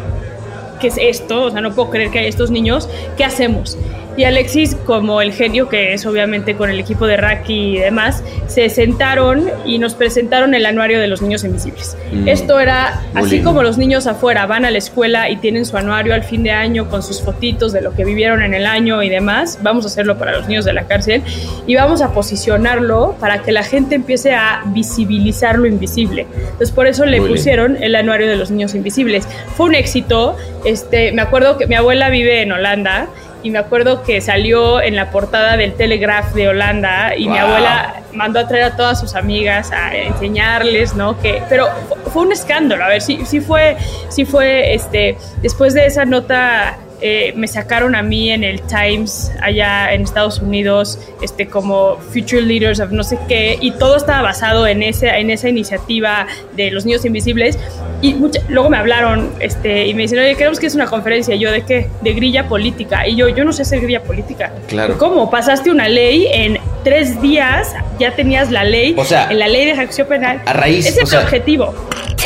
¿qué 0.80 0.88
es 0.88 0.98
esto? 1.00 1.46
O 1.46 1.50
sea, 1.50 1.62
no 1.62 1.74
puedo 1.74 1.90
creer 1.90 2.12
que 2.12 2.20
hay 2.20 2.28
estos 2.28 2.52
niños. 2.52 2.88
¿Qué 3.18 3.24
hacemos? 3.24 3.76
Y 4.16 4.26
Alexis, 4.26 4.76
como 4.86 5.22
el 5.22 5.34
genio 5.34 5.70
que 5.70 5.93
es 5.93 6.05
obviamente 6.05 6.55
con 6.55 6.70
el 6.70 6.80
equipo 6.80 7.07
de 7.07 7.18
Raki 7.18 7.78
y 7.78 7.80
demás, 7.80 8.24
se 8.47 8.70
sentaron 8.70 9.49
y 9.66 9.80
nos 9.80 9.95
presentaron 9.95 10.53
el 10.53 10.66
anuario 10.66 10.99
de 10.99 11.07
los 11.07 11.22
niños 11.22 11.43
invisibles. 11.43 11.97
Mm. 12.11 12.28
Esto 12.28 12.59
era, 12.59 13.01
así 13.16 13.36
lindo. 13.36 13.49
como 13.49 13.64
los 13.64 13.78
niños 13.78 14.05
afuera 14.05 14.45
van 14.45 14.66
a 14.66 14.72
la 14.72 14.78
escuela 14.78 15.30
y 15.30 15.38
tienen 15.38 15.66
su 15.66 15.78
anuario 15.78 16.14
al 16.14 16.24
fin 16.24 16.43
de 16.43 16.51
año 16.51 16.89
con 16.89 17.01
sus 17.01 17.22
fotitos 17.22 17.74
de 17.74 17.82
lo 17.82 17.93
que 17.93 18.05
vivieron 18.05 18.43
en 18.43 18.53
el 18.53 18.66
año 18.66 19.01
y 19.01 19.09
demás, 19.09 19.59
vamos 19.61 19.86
a 19.86 19.88
hacerlo 19.88 20.18
para 20.18 20.34
los 20.34 20.47
niños 20.47 20.66
de 20.66 20.74
la 20.74 20.86
cárcel 20.86 21.24
y 21.66 21.76
vamos 21.76 22.01
a 22.01 22.11
posicionarlo 22.14 23.16
para 23.20 23.41
que 23.41 23.51
la 23.51 23.64
gente 23.64 23.95
empiece 23.95 24.34
a 24.34 24.64
visibilizar 24.68 25.57
lo 25.57 25.66
invisible. 25.66 26.28
Entonces 26.36 26.72
por 26.72 26.88
eso 26.88 27.05
le 27.05 27.20
Muy 27.20 27.30
lindo. 27.30 27.36
pusieron 27.36 27.82
el 27.82 27.95
anuario 27.95 28.28
de 28.28 28.36
los 28.36 28.51
niños 28.51 28.76
invisibles. 28.76 29.28
Fue 29.55 29.68
un 29.68 29.76
éxito. 29.76 30.36
Este, 30.66 31.11
me 31.11 31.22
acuerdo 31.22 31.57
que 31.57 31.68
mi 31.68 31.76
abuela 31.76 32.09
vive 32.09 32.41
en 32.41 32.51
Holanda 32.51 33.07
y 33.44 33.52
me 33.52 33.60
acuerdo 33.60 34.04
que 34.04 34.22
salió 34.22 34.82
en 34.82 34.96
la 34.96 35.12
portada 35.12 35.58
del 35.58 35.74
Telegraph 35.74 36.34
de 36.34 36.48
Holanda 36.48 37.16
y 37.16 37.28
mi 37.28 37.38
abuela 37.38 37.96
mandó 38.14 38.39
a 38.39 38.48
traer 38.48 38.64
a 38.64 38.76
todas 38.76 39.00
sus 39.00 39.16
amigas 39.16 39.72
a 39.72 39.96
enseñarles, 39.96 40.96
¿no? 40.96 41.20
Que, 41.22 41.41
pero 41.50 41.68
fu- 41.89 42.10
fue 42.12 42.22
un 42.24 42.32
escándalo. 42.32 42.84
A 42.84 42.88
ver, 42.88 43.02
sí, 43.02 43.22
sí 43.26 43.41
fue, 43.41 43.76
sí 44.10 44.24
fue, 44.26 44.74
este, 44.74 45.18
después 45.41 45.74
de 45.74 45.86
esa 45.86 46.06
nota 46.06 46.78
eh, 47.06 47.34
me 47.36 47.47
sacaron 47.47 47.95
a 47.95 48.01
mí 48.01 48.32
en 48.32 48.43
el 48.43 48.62
Times 48.62 49.32
allá 49.41 49.93
en 49.93 50.01
Estados 50.04 50.39
Unidos 50.39 50.97
este, 51.22 51.47
como 51.47 51.97
Future 51.97 52.41
Leaders 52.41 52.80
of 52.80 52.91
no 52.91 53.04
sé 53.04 53.20
qué, 53.28 53.58
y 53.62 53.72
todo 53.72 53.97
estaba 53.97 54.22
basado 54.22 54.66
en, 54.66 54.82
ese, 54.82 55.10
en 55.10 55.30
esa 55.30 55.49
iniciativa 55.49 56.26
de 56.56 56.72
los 56.72 56.86
niños 56.86 57.04
invisibles. 57.06 57.60
Y 58.01 58.14
mucha- 58.16 58.41
luego 58.49 58.70
me 58.70 58.78
hablaron 58.78 59.32
este, 59.39 59.86
y 59.88 59.93
me 59.93 60.04
dicen, 60.04 60.20
oye, 60.20 60.36
queremos 60.36 60.60
que 60.60 60.68
es 60.68 60.76
una 60.76 60.88
conferencia. 60.88 61.36
Y 61.36 61.39
yo, 61.39 61.51
¿de 61.51 61.62
qué? 61.64 61.89
De 62.01 62.14
grilla 62.14 62.47
política. 62.47 63.08
Y 63.08 63.16
yo, 63.18 63.28
yo 63.30 63.43
no 63.45 63.51
sé 63.54 63.62
hacer 63.64 63.82
grilla 63.82 64.01
política. 64.04 64.51
Claro. 64.68 64.97
¿Cómo? 64.97 65.30
Pasaste 65.30 65.70
una 65.72 65.88
ley 65.89 66.28
en 66.32 66.58
tres 66.84 67.22
días, 67.22 67.74
ya 67.99 68.16
tenías 68.16 68.49
la 68.51 68.64
ley, 68.64 68.95
O 68.97 69.04
sea, 69.06 69.30
en 69.30 69.39
la 69.39 69.47
ley 69.47 69.66
de 69.66 69.72
acción 69.74 70.08
penal. 70.08 70.41
a 70.45 70.54
raíz, 70.54 70.86
Ese 70.86 71.01
o 71.01 71.04
es 71.04 71.10
sea- 71.10 71.20
el 71.20 71.26
objetivo. 71.26 71.74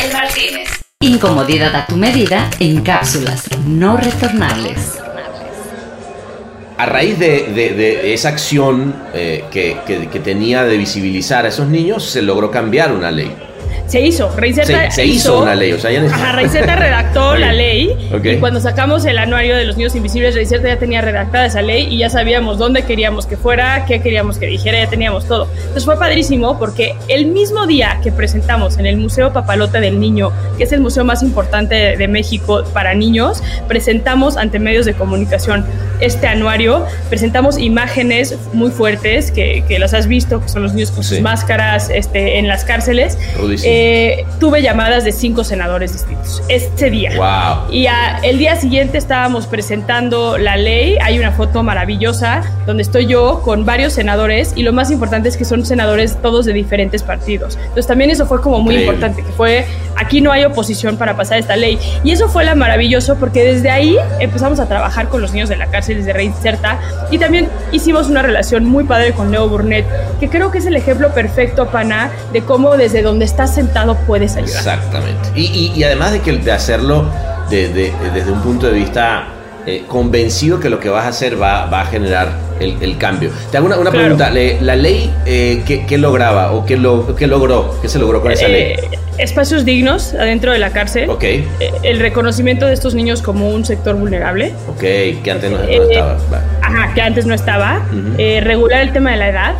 El 0.06 0.14
Martínez. 0.14 0.77
Incomodidad 1.00 1.76
a 1.76 1.86
tu 1.86 1.96
medida 1.96 2.50
en 2.60 2.82
cápsulas 2.82 3.48
no 3.68 3.98
retornables. 3.98 4.98
A 6.76 6.88
raíz 6.88 7.20
de, 7.20 8.16
esa 8.16 8.30
acción 8.30 8.96
eh, 9.14 9.46
que 9.52 10.20
tenía 10.24 10.64
de 10.64 10.76
visibilizar 10.76 11.46
a 11.46 11.50
esos 11.50 11.68
niños, 11.68 12.04
se 12.04 12.24
logró 12.24 12.50
cambiar 12.50 12.92
una 12.94 13.12
ley. 13.12 13.47
Se 13.88 14.02
hizo, 14.02 14.30
Reiseta 14.36 14.92
Se, 14.92 14.92
se 14.92 15.06
hizo 15.06 15.40
una 15.42 15.56
ley, 15.56 15.72
o 15.74 15.80
sea, 15.80 15.92
ya 15.92 16.04
Ajá, 16.04 16.34
Reiseta 16.34 16.76
redactó 16.76 17.32
Ok. 17.32 17.40
la 17.40 17.54
ley 17.54 17.96
Ok. 18.14 18.26
y 18.26 18.36
cuando 18.38 18.60
sacamos 18.60 19.06
el 19.06 19.18
anuario 19.18 19.56
de 19.56 19.66
los 19.66 19.78
niños 19.78 19.96
invisibles, 19.96 20.36
Reiseta 20.36 20.68
ya 20.68 20.78
tenía 20.78 21.02
redactada 21.02 21.46
esa 21.46 21.62
ley 21.62 21.88
y 21.90 21.98
ya 22.00 22.10
sabíamos 22.10 22.58
dónde 22.58 22.84
queríamos 22.84 23.26
que 23.26 23.38
fuera, 23.38 23.86
qué 23.86 24.02
queríamos 24.02 24.38
que 24.38 24.46
dijera, 24.48 24.80
ya 24.84 24.90
teníamos 24.90 25.26
todo. 25.26 25.48
Entonces 25.56 25.86
fue 25.86 25.98
padrísimo 25.98 26.60
porque 26.60 26.96
el 27.08 27.28
mismo 27.28 27.66
día 27.66 28.00
que 28.04 28.12
presentamos 28.12 28.78
en 28.78 28.86
el 28.86 28.98
Museo 28.98 29.32
Papalote 29.32 29.80
del 29.80 30.00
Niño, 30.00 30.32
que 30.58 30.66
es 30.66 30.72
el 30.74 30.82
museo 30.82 31.06
más 31.06 31.24
importante 31.24 31.76
de, 31.76 31.98
de 31.98 32.08
México 32.08 32.64
para 32.74 32.94
niños, 32.94 33.42
presentamos 33.68 34.38
ante 34.38 34.60
medios 34.60 34.86
de 34.86 34.94
comunicación 34.94 35.66
este 36.00 36.28
anuario, 36.28 36.86
presentamos 37.10 37.58
imágenes 37.58 38.36
muy 38.54 38.70
fuertes 38.70 39.32
que, 39.32 39.64
que 39.68 39.80
las 39.80 39.94
has 39.94 40.08
visto, 40.08 40.42
que 40.42 40.50
son 40.50 40.62
los 40.64 40.74
niños 40.74 40.92
con 40.92 41.04
Sí. 41.04 41.16
sus 41.16 41.22
máscaras 41.22 41.90
este, 41.90 42.38
en 42.38 42.48
las 42.48 42.66
cárceles. 42.66 43.18
Rudísimo. 43.40 43.72
Eh, 43.74 43.77
tuve 44.40 44.62
llamadas 44.62 45.04
de 45.04 45.12
cinco 45.12 45.44
senadores 45.44 45.94
distintos 45.94 46.42
ese 46.50 46.90
día. 46.90 47.12
Wow. 47.16 47.72
Y 47.74 47.88
a- 47.88 48.20
el 48.24 48.38
día 48.38 48.56
siguiente 48.56 48.98
estábamos 48.98 49.48
presentando 49.48 50.38
la 50.38 50.56
ley. 50.58 50.98
Hay 51.02 51.20
una 51.20 51.32
foto 51.32 51.64
maravillosa 51.64 52.42
donde 52.66 52.84
estoy 52.84 53.08
yo 53.08 53.42
con 53.44 53.66
varios 53.66 53.94
senadores 53.94 54.54
y 54.56 54.64
lo 54.64 54.74
más 54.74 54.92
importante 54.92 55.30
es 55.30 55.38
que 55.38 55.46
son 55.46 55.66
senadores 55.66 56.18
todos 56.22 56.46
de 56.46 56.54
diferentes 56.54 57.04
partidos. 57.04 57.58
Entonces 57.58 57.88
también 57.88 58.10
eso 58.10 58.26
fue 58.26 58.42
como 58.42 58.60
muy 58.60 58.76
Increíble. 58.76 58.96
importante, 58.96 59.24
que 59.24 59.32
fue 59.36 59.66
aquí 59.96 60.22
no 60.22 60.32
hay 60.32 60.46
oposición 60.46 60.98
para 60.98 61.16
pasar 61.16 61.40
esta 61.40 61.56
ley. 61.56 61.80
Y 62.04 62.12
eso 62.12 62.28
fue 62.30 62.44
la 62.46 62.56
maravilloso 62.56 63.16
porque 63.16 63.44
desde 63.44 63.70
ahí 63.72 63.98
empezamos 64.20 64.60
a 64.60 64.68
trabajar 64.68 65.08
con 65.10 65.22
los 65.22 65.34
niños 65.34 65.50
de 65.50 65.58
la 65.58 65.68
cárcel 65.68 65.98
desde 65.98 66.14
Reinserta 66.14 66.80
y 67.12 67.18
también 67.18 67.50
hicimos 67.72 68.08
una 68.08 68.22
relación 68.22 68.66
muy 68.66 68.84
padre 68.84 69.14
con 69.14 69.32
Leo 69.32 69.48
Burnett, 69.50 69.86
que 70.20 70.30
creo 70.30 70.52
que 70.52 70.60
es 70.60 70.66
el 70.66 70.76
ejemplo 70.76 71.14
perfecto, 71.14 71.68
Pana, 71.68 72.12
de 72.34 72.42
cómo 72.42 72.78
desde 72.78 73.02
donde 73.02 73.26
estás 73.26 73.54
sentado 73.54 73.67
puedes 74.06 74.36
ayudar. 74.36 74.56
Exactamente. 74.58 75.30
Y, 75.36 75.46
y- 75.46 75.72
y 75.76 75.84
además 75.84 76.12
de, 76.12 76.22
que, 76.22 76.34
de 76.38 76.52
hacerlo 76.52 77.06
de- 77.50 77.70
de- 77.70 77.94
desde 78.14 78.32
un 78.32 78.42
punto 78.42 78.68
de 78.68 78.74
vista 78.74 79.28
eh, 79.66 79.84
convencido 79.88 80.60
que 80.62 80.70
lo 80.70 80.80
que 80.80 80.88
vas 80.90 81.06
a 81.06 81.10
hacer 81.10 81.42
va, 81.42 81.66
va 81.66 81.82
a 81.82 81.86
generar 81.86 82.30
el, 82.60 82.78
el 82.82 82.98
cambio. 82.98 83.32
Te 83.52 83.58
hago 83.58 83.66
una, 83.68 83.76
una 83.78 83.92
Claro. 83.92 84.16
pregunta. 84.18 84.30
¿La 84.62 84.76
ley 84.78 85.14
eh, 85.26 85.62
¿qué, 85.66 85.86
qué 85.86 85.98
lograba 85.98 86.54
o 86.54 86.66
qué, 86.66 86.78
lo, 86.78 87.16
qué 87.18 87.28
logró? 87.28 87.78
¿Qué 87.82 87.90
se 87.90 88.00
logró 88.00 88.22
con 88.22 88.32
esa 88.32 88.48
ley? 88.48 88.62
Eh, 88.74 88.90
espacios 89.18 89.66
dignos 89.66 90.14
adentro 90.14 90.54
de 90.54 90.60
la 90.60 90.70
cárcel. 90.72 91.10
Ok, 91.10 91.24
Eh, 91.24 91.44
El 91.84 92.00
reconocimiento 92.00 92.66
de 92.66 92.74
estos 92.74 92.94
niños 92.96 93.22
como 93.22 93.50
un 93.50 93.66
sector 93.66 93.96
vulnerable. 93.96 94.54
ok, 94.70 94.80
que 94.80 95.32
antes 95.32 95.52
no, 95.52 95.58
no 95.58 95.64
Eh, 95.66 95.82
estaba. 95.92 96.18
Ajá, 96.62 96.94
que 96.94 97.02
antes 97.02 97.26
no 97.26 97.34
estaba. 97.34 97.86
Ujú. 97.92 98.14
Eh, 98.18 98.40
regular 98.42 98.82
el 98.82 98.94
tema 98.94 99.12
de 99.12 99.18
la 99.18 99.30
edad 99.30 99.56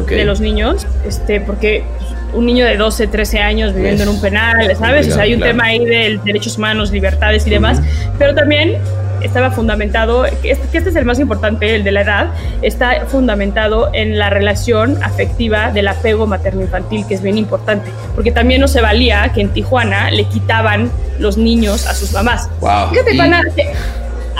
Ok. 0.00 0.08
de 0.08 0.24
los 0.24 0.40
niños, 0.40 0.86
este, 1.06 1.38
porque 1.40 1.84
un 2.32 2.46
niño 2.46 2.64
de 2.64 2.76
12, 2.76 3.06
13 3.06 3.38
años 3.40 3.74
viviendo 3.74 4.02
Es 4.02 4.08
en 4.08 4.14
un 4.14 4.20
penal, 4.20 4.76
¿sabes? 4.76 5.08
O 5.08 5.12
sea, 5.12 5.22
hay 5.24 5.34
un 5.34 5.40
tema 5.40 5.64
ahí 5.64 5.84
de 5.84 6.20
derechos 6.24 6.56
humanos, 6.58 6.90
libertades 6.90 7.46
y 7.46 7.50
demás, 7.50 7.80
pero 8.18 8.34
también 8.34 8.78
estaba 9.22 9.50
fundamentado, 9.50 10.24
que 10.42 10.52
este, 10.52 10.68
que 10.68 10.78
este 10.78 10.90
es 10.90 10.96
el 10.96 11.04
más 11.04 11.18
importante, 11.18 11.74
el 11.74 11.84
de 11.84 11.92
la 11.92 12.00
edad, 12.02 12.26
está 12.62 13.04
fundamentado 13.06 13.90
en 13.92 14.18
la 14.18 14.30
relación 14.30 15.02
afectiva 15.02 15.70
del 15.72 15.88
apego 15.88 16.26
materno-infantil, 16.26 17.06
que 17.06 17.14
es 17.14 17.22
bien 17.22 17.36
importante, 17.36 17.90
porque 18.14 18.32
también 18.32 18.60
no 18.62 18.68
se 18.68 18.80
valía 18.80 19.30
que 19.34 19.42
en 19.42 19.50
Tijuana 19.50 20.10
le 20.10 20.24
quitaban 20.24 20.90
los 21.18 21.36
niños 21.36 21.86
a 21.86 21.94
sus 21.94 22.12
mamás. 22.12 22.48
Wow. 22.60 22.88
Fíjate, 22.90 23.14
Y- 23.14 23.18
pana, 23.18 23.42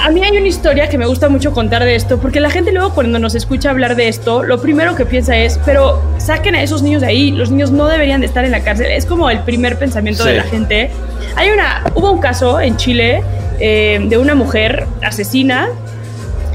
a 0.03 0.11
mí 0.11 0.23
hay 0.25 0.37
una 0.37 0.49
historia 0.49 0.89
que 0.89 0.97
me 0.97 1.07
gusta 1.07 1.29
mucho 1.29 1.53
contar 1.53 1.85
de 1.85 1.95
esto, 1.95 2.19
porque 2.19 2.41
la 2.41 2.51
gente 2.51 2.73
luego 2.73 2.95
cuando 2.95 3.19
nos 3.19 3.35
escucha 3.35 3.71
hablar 3.71 3.97
de 3.97 4.09
esto, 4.09 4.43
lo 4.43 4.61
primero 4.61 4.95
que 4.97 5.05
piensa 5.05 5.37
es, 5.37 5.61
pero 5.65 6.03
saquen 6.19 6.55
a 6.55 6.63
esos 6.63 6.83
niños 6.83 7.03
de 7.03 7.09
ahí, 7.09 7.31
los 7.31 7.51
niños 7.51 7.71
no 7.71 7.87
deberían 7.87 8.21
de 8.21 8.27
estar 8.27 8.45
en 8.45 8.51
la 8.51 8.61
cárcel. 8.61 8.91
Es 8.91 9.05
como 9.05 9.29
el 9.29 9.41
primer 9.41 9.79
pensamiento 9.79 10.25
de 10.25 10.39
la 10.39 10.45
gente. 10.45 10.91
Hay 11.37 11.51
una, 11.51 11.85
hubo 11.95 12.11
un 12.11 12.21
caso 12.21 12.61
en 12.61 12.77
Chile 12.77 13.23
eh, 13.59 14.01
de 14.03 14.17
una 14.17 14.35
mujer 14.35 14.87
asesina 15.03 15.69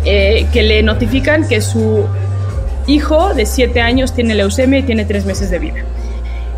eh, 0.06 0.48
que 0.52 0.64
le 0.64 0.82
notifican 0.82 1.48
que 1.48 1.62
su 1.62 2.06
hijo 2.88 3.34
de 3.34 3.46
7 3.46 3.80
años 3.80 4.14
tiene 4.14 4.34
leucemia 4.34 4.80
y 4.80 4.84
tiene 4.84 5.06
3 5.06 5.26
meses 5.26 5.52
de 5.52 5.60
vida. 5.60 5.84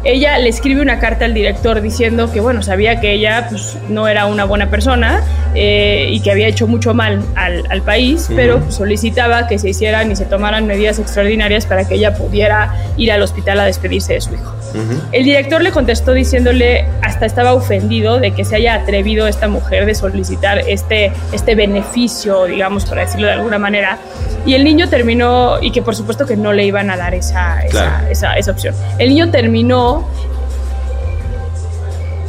Ella 0.03 0.37
le 0.37 0.49
escribe 0.49 0.81
una 0.81 0.99
carta 0.99 1.25
al 1.25 1.33
director 1.33 1.81
diciendo 1.81 2.31
que, 2.31 2.39
bueno, 2.39 2.61
sabía 2.63 2.99
que 3.01 3.13
ella 3.13 3.47
pues, 3.49 3.77
no 3.89 4.07
era 4.07 4.25
una 4.25 4.45
buena 4.45 4.69
persona 4.69 5.21
eh, 5.55 6.07
y 6.11 6.19
que 6.21 6.31
había 6.31 6.47
hecho 6.47 6.67
mucho 6.67 6.93
mal 6.93 7.21
al, 7.35 7.63
al 7.69 7.81
país, 7.81 8.29
pero 8.35 8.59
pues, 8.59 8.75
solicitaba 8.75 9.47
que 9.47 9.57
se 9.59 9.69
hicieran 9.69 10.11
y 10.11 10.15
se 10.15 10.25
tomaran 10.25 10.67
medidas 10.67 10.99
extraordinarias 10.99 11.65
para 11.65 11.85
que 11.87 11.95
ella 11.95 12.13
pudiera 12.15 12.73
ir 12.95 13.11
al 13.11 13.21
hospital 13.21 13.59
a 13.59 13.65
despedirse 13.65 14.13
de 14.13 14.21
su 14.21 14.33
hijo. 14.33 14.53
El 15.11 15.23
director 15.23 15.61
le 15.61 15.71
contestó 15.71 16.13
diciéndole, 16.13 16.85
hasta 17.01 17.25
estaba 17.25 17.53
ofendido 17.53 18.19
de 18.19 18.31
que 18.31 18.45
se 18.45 18.55
haya 18.55 18.75
atrevido 18.75 19.27
esta 19.27 19.47
mujer 19.47 19.85
de 19.87 19.95
solicitar 19.95 20.59
este, 20.67 21.11
este 21.31 21.55
beneficio, 21.55 22.45
digamos, 22.45 22.85
para 22.85 23.01
decirlo 23.01 23.27
de 23.27 23.33
alguna 23.33 23.57
manera. 23.57 23.97
Y 24.45 24.53
el 24.53 24.63
niño 24.63 24.87
terminó, 24.87 25.57
y 25.61 25.71
que 25.71 25.81
por 25.81 25.95
supuesto 25.95 26.25
que 26.25 26.37
no 26.37 26.53
le 26.53 26.65
iban 26.65 26.89
a 26.91 26.97
dar 26.97 27.13
esa, 27.15 27.61
esa, 27.61 27.69
Claro. 27.71 28.07
esa, 28.09 28.33
esa 28.37 28.51
opción. 28.51 28.75
El 28.99 29.09
niño 29.09 29.31
terminó 29.31 29.86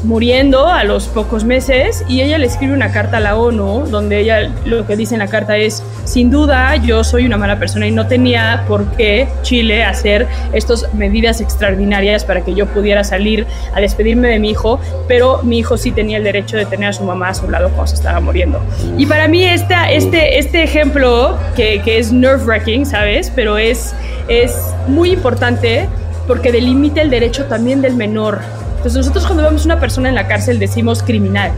muriendo 0.04 0.68
a 0.68 0.84
los 0.84 1.06
pocos 1.08 1.44
meses 1.44 2.04
y 2.08 2.20
ella 2.20 2.38
le 2.38 2.46
escribe 2.46 2.72
una 2.72 2.92
carta 2.92 3.16
a 3.16 3.20
la 3.20 3.36
ONU 3.36 3.86
donde 3.88 4.20
ella 4.20 4.50
lo 4.64 4.86
que 4.86 4.96
dice 4.96 5.14
en 5.14 5.18
la 5.18 5.26
carta 5.26 5.56
es 5.56 5.82
sin 6.04 6.30
duda 6.30 6.76
yo 6.76 7.02
soy 7.02 7.26
una 7.26 7.36
mala 7.36 7.58
persona 7.58 7.86
y 7.86 7.90
no 7.90 8.06
tenía 8.06 8.64
por 8.68 8.92
qué 8.92 9.28
Chile 9.42 9.82
hacer 9.82 10.28
estas 10.52 10.92
medidas 10.94 11.40
extraordinarias 11.40 12.24
para 12.24 12.44
que 12.44 12.54
yo 12.54 12.66
pudiera 12.66 13.02
salir 13.02 13.46
a 13.74 13.80
despedirme 13.80 14.28
de 14.28 14.38
mi 14.38 14.50
hijo 14.50 14.78
pero 15.08 15.42
mi 15.42 15.58
hijo 15.58 15.76
sí 15.76 15.90
tenía 15.90 16.18
el 16.18 16.24
derecho 16.24 16.56
de 16.56 16.64
tener 16.64 16.90
a 16.90 16.92
su 16.92 17.02
mamá 17.02 17.30
a 17.30 17.34
su 17.34 17.50
lado 17.50 17.68
cuando 17.70 17.88
se 17.88 17.96
estaba 17.96 18.20
muriendo 18.20 18.60
y 18.96 19.06
para 19.06 19.26
mí 19.26 19.44
esta, 19.44 19.90
este, 19.90 20.38
este 20.38 20.62
ejemplo 20.62 21.36
que, 21.56 21.82
que 21.82 21.98
es 21.98 22.12
nerve 22.12 22.44
wracking 22.44 22.86
sabes 22.86 23.32
pero 23.34 23.58
es, 23.58 23.94
es 24.28 24.56
muy 24.86 25.10
importante 25.10 25.88
porque 26.28 26.52
delimita 26.52 27.02
el 27.02 27.10
derecho 27.10 27.46
también 27.46 27.80
del 27.82 27.94
menor 27.96 28.38
entonces 28.76 28.94
nosotros 28.98 29.24
cuando 29.26 29.42
vemos 29.42 29.64
una 29.64 29.80
persona 29.80 30.08
en 30.08 30.14
la 30.14 30.28
cárcel 30.28 30.60
decimos 30.60 31.02
criminal, 31.02 31.50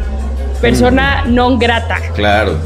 persona 0.63 1.25
non 1.27 1.59
grata, 1.59 1.99
Claro. 2.15 2.57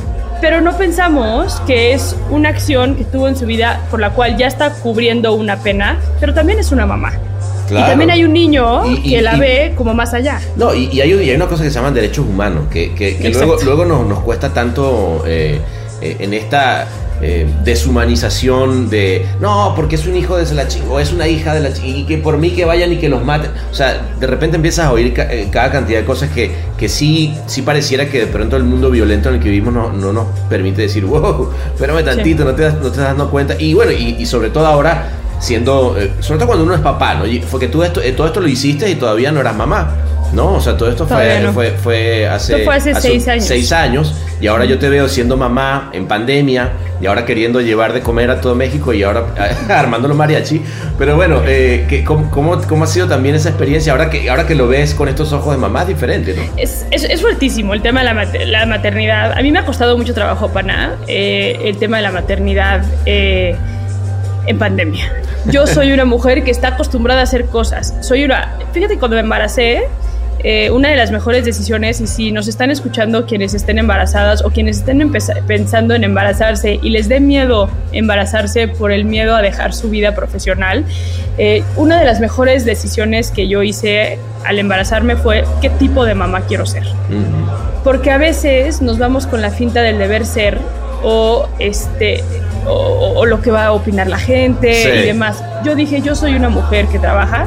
pero 0.40 0.60
no 0.60 0.76
pensamos 0.76 1.60
que 1.66 1.92
es 1.92 2.14
una 2.30 2.50
acción 2.50 2.94
que 2.94 3.02
tuvo 3.04 3.26
en 3.26 3.36
su 3.36 3.46
vida 3.46 3.80
por 3.90 3.98
la 3.98 4.10
cual 4.10 4.36
ya 4.36 4.46
está 4.46 4.70
cubriendo 4.74 5.34
una 5.34 5.56
pena, 5.56 5.98
pero 6.20 6.32
también 6.34 6.60
es 6.60 6.70
una 6.70 6.86
mamá. 6.86 7.12
Claro. 7.66 7.86
Y 7.86 7.88
también 7.88 8.10
hay 8.10 8.22
un 8.24 8.32
niño 8.32 8.84
Y- 8.86 9.00
y- 9.08 9.10
que 9.14 9.22
la 9.22 9.36
y- 9.36 9.40
ve 9.40 9.72
como 9.74 9.94
más 9.94 10.12
allá. 10.14 10.38
No, 10.54 10.74
y, 10.74 11.00
hay, 11.00 11.12
hay 11.14 11.34
una 11.34 11.46
cosa 11.46 11.64
que 11.64 11.70
se 11.70 11.74
llama 11.76 11.90
derechos 11.90 12.26
humanos, 12.26 12.66
que, 12.70 12.92
que- 12.94 13.16
que 13.16 13.26
Exacto. 13.28 13.56
luego, 13.64 13.64
luego 13.64 13.84
nos, 13.86 14.06
nos 14.06 14.18
cuesta 14.20 14.52
tanto 14.52 15.24
eh, 15.26 15.60
eh, 16.02 16.16
en 16.20 16.34
esta 16.34 16.86
eh, 17.26 17.46
deshumanización 17.64 18.90
de, 18.90 19.26
no, 19.40 19.72
porque 19.74 19.94
es 19.96 20.06
un 20.06 20.14
hijo 20.16 20.36
de 20.36 20.54
la 20.54 20.68
chingada, 20.68 20.92
o 20.92 21.00
es 21.00 21.12
una 21.12 21.26
hija 21.26 21.54
de 21.54 21.60
la 21.60 21.72
chingada, 21.72 21.98
y 22.00 22.04
que 22.04 22.18
por 22.18 22.36
mí 22.38 22.50
que 22.50 22.64
vayan 22.64 22.92
y 22.92 22.96
que 22.98 23.08
los 23.08 23.24
maten. 23.24 23.50
O 23.70 23.74
sea, 23.74 24.00
de 24.20 24.26
repente 24.26 24.56
empiezas 24.56 24.86
a 24.86 24.92
oír 24.92 25.12
ca- 25.14 25.32
eh, 25.32 25.48
cada 25.50 25.70
cantidad 25.70 26.00
de 26.00 26.04
cosas 26.04 26.30
que, 26.30 26.50
que 26.76 26.88
sí, 26.88 27.34
sí 27.46 27.62
pareciera 27.62 28.06
que 28.08 28.20
de 28.20 28.26
pronto 28.26 28.56
el 28.56 28.64
mundo 28.64 28.90
violento 28.90 29.30
en 29.30 29.36
el 29.36 29.40
que 29.40 29.48
vivimos 29.48 29.72
no, 29.72 29.90
no 29.92 30.12
nos 30.12 30.26
permite 30.50 30.82
decir, 30.82 31.04
wow, 31.06 31.50
espérame 31.74 32.04
tantito, 32.04 32.44
no, 32.44 32.54
te 32.54 32.62
das, 32.62 32.74
no 32.74 32.80
te 32.82 32.88
estás 32.88 33.04
dando 33.06 33.30
cuenta. 33.30 33.54
Y 33.58 33.74
bueno, 33.74 33.92
y, 33.92 34.16
y 34.18 34.26
sobre 34.26 34.50
todo 34.50 34.66
ahora 34.66 35.08
siendo, 35.40 35.96
eh, 35.98 36.12
sobre 36.20 36.38
todo 36.38 36.46
cuando 36.48 36.64
uno 36.64 36.74
es 36.74 36.80
papá, 36.80 37.14
¿no? 37.14 37.26
Y- 37.26 37.38
Porque 37.50 37.68
tú 37.68 37.82
esto, 37.82 38.00
todo 38.16 38.26
esto 38.26 38.40
lo 38.40 38.48
hiciste 38.48 38.88
y 38.90 38.94
todavía 38.96 39.32
no 39.32 39.40
eras 39.40 39.56
mamá. 39.56 39.90
¿No? 40.34 40.54
O 40.54 40.60
sea, 40.60 40.76
todo 40.76 40.90
esto 40.90 41.06
fue, 41.06 41.40
no. 41.40 41.52
fue, 41.52 41.70
fue 41.72 42.26
hace, 42.28 42.54
Esto 42.54 42.64
fue 42.64 42.74
hace 42.76 42.94
seis 42.94 43.28
años. 43.28 43.44
seis 43.46 43.72
años, 43.72 44.14
y 44.40 44.46
ahora 44.46 44.64
yo 44.64 44.78
te 44.78 44.88
veo 44.88 45.08
siendo 45.08 45.36
mamá 45.36 45.90
en 45.92 46.06
pandemia, 46.06 46.72
y 47.00 47.06
ahora 47.06 47.24
queriendo 47.26 47.60
llevar 47.60 47.92
de 47.92 48.00
comer 48.00 48.30
a 48.30 48.40
todo 48.40 48.54
México, 48.54 48.92
y 48.92 49.02
ahora 49.02 49.24
armando 49.68 50.08
los 50.08 50.16
mariachi. 50.16 50.62
Pero 50.98 51.16
bueno, 51.16 51.42
eh, 51.46 51.86
que- 51.88 52.04
¿cómo, 52.04 52.30
cómo, 52.30 52.60
cómo 52.68 52.84
ha 52.84 52.86
sido 52.86 53.06
también 53.08 53.34
esa 53.34 53.48
experiencia? 53.50 53.92
Ahora 53.92 54.10
que, 54.10 54.28
ahora 54.30 54.46
que 54.46 54.54
lo 54.54 54.68
ves 54.68 54.94
con 54.94 55.08
estos 55.08 55.32
ojos 55.32 55.54
de 55.54 55.60
mamá, 55.60 55.82
es 55.82 55.88
diferente, 55.88 56.34
¿no? 56.34 56.42
Es, 56.56 56.84
es, 56.90 57.04
es 57.04 57.20
fuertísimo 57.20 57.74
el 57.74 57.82
tema 57.82 58.00
de 58.00 58.06
la, 58.06 58.14
mater- 58.14 58.46
la 58.46 58.66
maternidad. 58.66 59.32
A 59.38 59.42
mí 59.42 59.50
me 59.52 59.58
ha 59.58 59.64
costado 59.64 59.96
mucho 59.96 60.14
trabajo, 60.14 60.48
pana, 60.48 60.94
eh, 61.08 61.58
el 61.64 61.76
tema 61.78 61.96
de 61.98 62.02
la 62.04 62.12
maternidad 62.12 62.84
eh, 63.06 63.56
en 64.46 64.58
pandemia. 64.58 65.12
Yo 65.46 65.66
soy 65.66 65.92
una 65.92 66.06
mujer 66.06 66.42
que 66.42 66.50
está 66.50 66.68
acostumbrada 66.68 67.20
a 67.20 67.24
hacer 67.24 67.44
cosas. 67.46 67.94
Soy 68.00 68.24
una. 68.24 68.54
Fíjate, 68.72 68.98
cuando 68.98 69.16
me 69.16 69.20
embaracé, 69.20 69.82
eh, 70.44 70.70
una 70.70 70.90
de 70.90 70.96
las 70.96 71.10
mejores 71.10 71.44
decisiones, 71.44 72.00
y 72.02 72.06
si 72.06 72.30
nos 72.30 72.46
están 72.48 72.70
escuchando 72.70 73.24
quienes 73.26 73.54
estén 73.54 73.78
embarazadas 73.78 74.44
o 74.44 74.50
quienes 74.50 74.78
estén 74.78 75.10
pensando 75.46 75.94
en 75.94 76.04
embarazarse 76.04 76.78
y 76.82 76.90
les 76.90 77.08
dé 77.08 77.18
miedo 77.18 77.70
embarazarse 77.92 78.68
por 78.68 78.92
el 78.92 79.06
miedo 79.06 79.34
a 79.34 79.40
dejar 79.42 79.72
su 79.72 79.88
vida 79.88 80.14
profesional, 80.14 80.84
eh, 81.38 81.64
una 81.76 81.98
de 81.98 82.04
las 82.04 82.20
mejores 82.20 82.64
decisiones 82.64 83.30
que 83.30 83.48
yo 83.48 83.62
hice 83.62 84.18
al 84.44 84.58
embarazarme 84.58 85.16
fue 85.16 85.44
qué 85.62 85.70
tipo 85.70 86.04
de 86.04 86.14
mamá 86.14 86.42
quiero 86.42 86.66
ser. 86.66 86.84
Porque 87.82 88.10
a 88.10 88.18
veces 88.18 88.82
nos 88.82 88.98
vamos 88.98 89.26
con 89.26 89.40
la 89.40 89.50
finta 89.50 89.80
del 89.82 89.98
deber 89.98 90.26
ser 90.26 90.58
o 91.02 91.48
este 91.58 92.22
o, 92.66 93.12
o 93.16 93.26
lo 93.26 93.40
que 93.42 93.50
va 93.50 93.66
a 93.66 93.72
opinar 93.72 94.06
la 94.08 94.18
gente 94.18 94.74
Sí. 94.74 94.88
y 94.88 95.06
demás. 95.06 95.42
Yo 95.64 95.74
dije, 95.74 96.00
yo 96.02 96.14
soy 96.14 96.34
una 96.34 96.48
mujer 96.48 96.86
que 96.86 96.98
trabaja, 96.98 97.46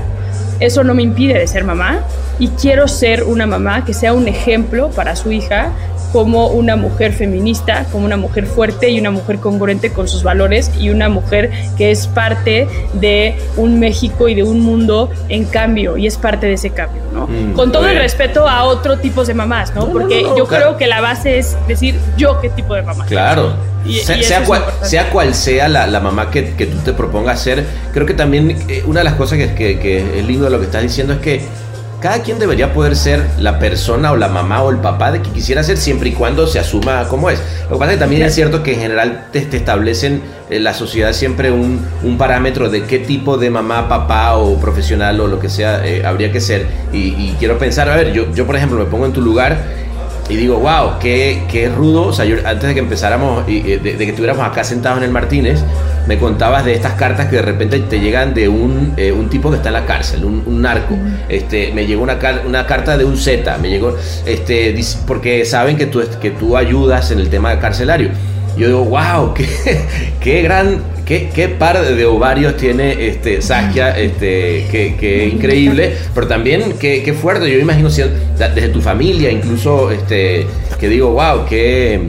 eso 0.59 0.83
no 0.83 0.93
me 0.93 1.03
impide 1.03 1.39
de 1.39 1.47
ser 1.47 1.63
mamá 1.63 1.99
y 2.39 2.49
quiero 2.49 2.87
ser 2.87 3.23
una 3.23 3.45
mamá 3.45 3.85
que 3.85 3.93
sea 3.93 4.13
un 4.13 4.27
ejemplo 4.27 4.89
para 4.91 5.15
su 5.15 5.31
hija 5.31 5.71
como 6.17 6.47
una 6.47 6.75
mujer 6.75 7.13
feminista, 7.13 7.85
como 7.91 8.03
una 8.07 8.17
mujer 8.17 8.47
fuerte 8.47 8.89
y 8.89 8.99
una 8.99 9.11
mujer 9.11 9.37
congruente 9.37 9.91
con 9.91 10.07
sus 10.07 10.23
valores 10.23 10.71
y 10.79 10.89
una 10.89 11.09
mujer 11.09 11.51
que 11.77 11.91
es 11.91 12.07
parte 12.07 12.67
de 12.93 13.35
un 13.55 13.79
México 13.79 14.27
y 14.27 14.33
de 14.33 14.41
un 14.41 14.61
mundo 14.61 15.11
en 15.29 15.45
cambio 15.45 15.95
y 15.95 16.07
es 16.07 16.17
parte 16.17 16.47
de 16.47 16.53
ese 16.53 16.71
cambio, 16.71 17.03
¿no? 17.13 17.27
Mm, 17.27 17.53
con 17.53 17.71
todo 17.71 17.87
el 17.87 17.99
respeto 17.99 18.47
a 18.47 18.63
otro 18.63 18.97
tipos 18.97 19.27
de 19.27 19.35
mamás, 19.35 19.75
¿no? 19.75 19.81
No, 19.85 19.91
Porque 19.91 20.23
no, 20.23 20.29
no, 20.29 20.37
yo 20.39 20.47
claro. 20.47 20.63
creo 20.65 20.77
que 20.77 20.87
la 20.87 21.01
base 21.01 21.37
es 21.37 21.55
decir 21.67 21.99
yo 22.17 22.41
qué 22.41 22.49
tipo 22.49 22.73
de 22.73 22.81
mamá. 22.81 23.05
Claro. 23.05 23.53
Y- 23.85 23.99
sea, 23.99 24.17
y 24.17 24.23
sea 24.23 24.43
cual, 24.43 24.63
sea 24.81 25.11
cual 25.11 25.35
sea 25.35 25.67
la, 25.69 25.85
la 25.85 25.99
mamá 25.99 26.31
que, 26.31 26.55
que 26.55 26.65
tú 26.65 26.77
te 26.79 26.93
propongas 26.93 27.39
ser, 27.41 27.63
creo 27.93 28.07
que 28.07 28.15
también 28.15 28.57
eh, 28.67 28.81
una 28.87 29.01
de 29.01 29.03
las 29.03 29.13
cosas 29.13 29.37
que, 29.37 29.53
que- 29.53 29.77
que 29.79 30.19
es 30.19 30.25
lindo 30.25 30.45
de 30.45 30.49
lo 30.51 30.57
que 30.59 30.65
estás 30.65 30.81
diciendo 30.81 31.13
es 31.13 31.19
que 31.19 31.41
cada 31.99 32.21
quien 32.21 32.37
debería 32.37 32.73
poder 32.73 32.95
ser 32.95 33.25
la 33.39 33.57
persona 33.57 34.11
o 34.11 34.17
la 34.17 34.27
mamá 34.27 34.61
o 34.61 34.69
el 34.69 34.77
papá 34.77 35.11
de 35.11 35.21
que 35.21 35.31
quisiera 35.31 35.63
ser 35.63 35.77
siempre 35.77 36.09
y 36.09 36.11
cuando 36.13 36.45
se 36.45 36.59
asuma 36.59 37.07
como 37.07 37.29
es. 37.29 37.39
Lo 37.63 37.75
que 37.75 37.79
pasa 37.79 37.91
es 37.91 37.97
que 37.97 37.99
también 38.01 38.21
es 38.21 38.35
cierto 38.35 38.61
que 38.61 38.73
en 38.73 38.81
general 38.81 39.27
te, 39.31 39.41
te 39.41 39.57
establecen 39.57 40.21
en 40.49 40.63
la 40.63 40.73
sociedad 40.73 41.13
siempre 41.13 41.51
un, 41.51 41.85
un 42.03 42.17
parámetro 42.17 42.69
de 42.69 42.83
qué 42.83 42.99
tipo 42.99 43.37
de 43.37 43.49
mamá, 43.49 43.89
papá 43.89 44.37
o 44.37 44.57
profesional 44.57 45.19
o 45.19 45.27
lo 45.27 45.39
que 45.39 45.49
sea 45.49 45.85
eh, 45.85 46.05
habría 46.05 46.31
que 46.31 46.39
ser. 46.39 46.67
Y, 46.93 46.99
y 46.99 47.35
quiero 47.39 47.57
pensar, 47.57 47.89
a 47.89 47.95
ver, 47.95 48.13
yo, 48.13 48.31
yo 48.33 48.45
por 48.45 48.55
ejemplo 48.55 48.77
me 48.77 48.85
pongo 48.85 49.05
en 49.05 49.13
tu 49.13 49.21
lugar 49.21 49.86
y 50.29 50.35
digo, 50.35 50.57
wow, 50.59 50.99
qué, 50.99 51.43
qué 51.49 51.69
rudo. 51.69 52.07
O 52.07 52.13
sea, 52.13 52.25
yo 52.25 52.35
antes 52.45 52.67
de 52.67 52.73
que 52.73 52.79
empezáramos, 52.79 53.47
y, 53.47 53.57
eh, 53.71 53.79
de, 53.79 53.93
de 53.93 53.97
que 54.05 54.09
estuviéramos 54.11 54.45
acá 54.45 54.63
sentados 54.63 54.97
en 54.99 55.05
el 55.05 55.11
Martínez, 55.11 55.63
me 56.07 56.17
contabas 56.17 56.63
de 56.65 56.73
estas 56.73 56.93
cartas 56.93 57.27
que 57.27 57.37
de 57.37 57.41
repente 57.41 57.79
te 57.79 57.99
llegan 57.99 58.33
de 58.33 58.47
un, 58.47 58.93
eh, 58.97 59.11
un 59.11 59.29
tipo 59.29 59.49
que 59.49 59.57
está 59.57 59.69
en 59.69 59.73
la 59.73 59.85
cárcel, 59.85 60.23
un, 60.25 60.43
un 60.45 60.61
narco. 60.61 60.97
Este, 61.29 61.71
me 61.73 61.85
llegó 61.85 62.03
una, 62.03 62.17
car- 62.19 62.43
una 62.45 62.65
carta 62.65 62.97
de 62.97 63.05
un 63.05 63.17
Z, 63.17 63.57
me 63.57 63.69
llegó, 63.69 63.95
este, 64.25 64.75
porque 65.05 65.43
saben 65.45 65.77
que 65.77 65.85
tú, 65.85 66.01
que 66.21 66.31
tú 66.31 66.55
ayudas 66.57 67.11
en 67.11 67.19
el 67.19 67.29
tema 67.29 67.59
carcelario. 67.59 68.09
Yo 68.57 68.67
digo, 68.67 68.85
wow, 68.85 69.33
qué, 69.35 69.47
qué 70.19 70.41
gran, 70.41 70.81
qué, 71.07 71.29
qué 71.33 71.47
par 71.47 71.81
de 71.83 72.05
ovarios 72.05 72.57
tiene 72.57 73.07
este 73.07 73.41
Saskia, 73.41 73.97
este, 73.97 74.67
qué, 74.69 74.95
qué 74.99 75.27
increíble, 75.27 75.95
pero 76.13 76.27
también 76.27 76.73
qué, 76.79 77.01
qué 77.03 77.13
fuerte. 77.13 77.49
Yo 77.51 77.57
imagino 77.59 77.89
si- 77.89 78.03
desde 78.37 78.69
tu 78.69 78.81
familia, 78.81 79.31
incluso, 79.31 79.89
este, 79.91 80.45
que 80.79 80.89
digo, 80.89 81.11
wow, 81.11 81.45
qué, 81.47 82.01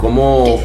cómo, 0.00 0.60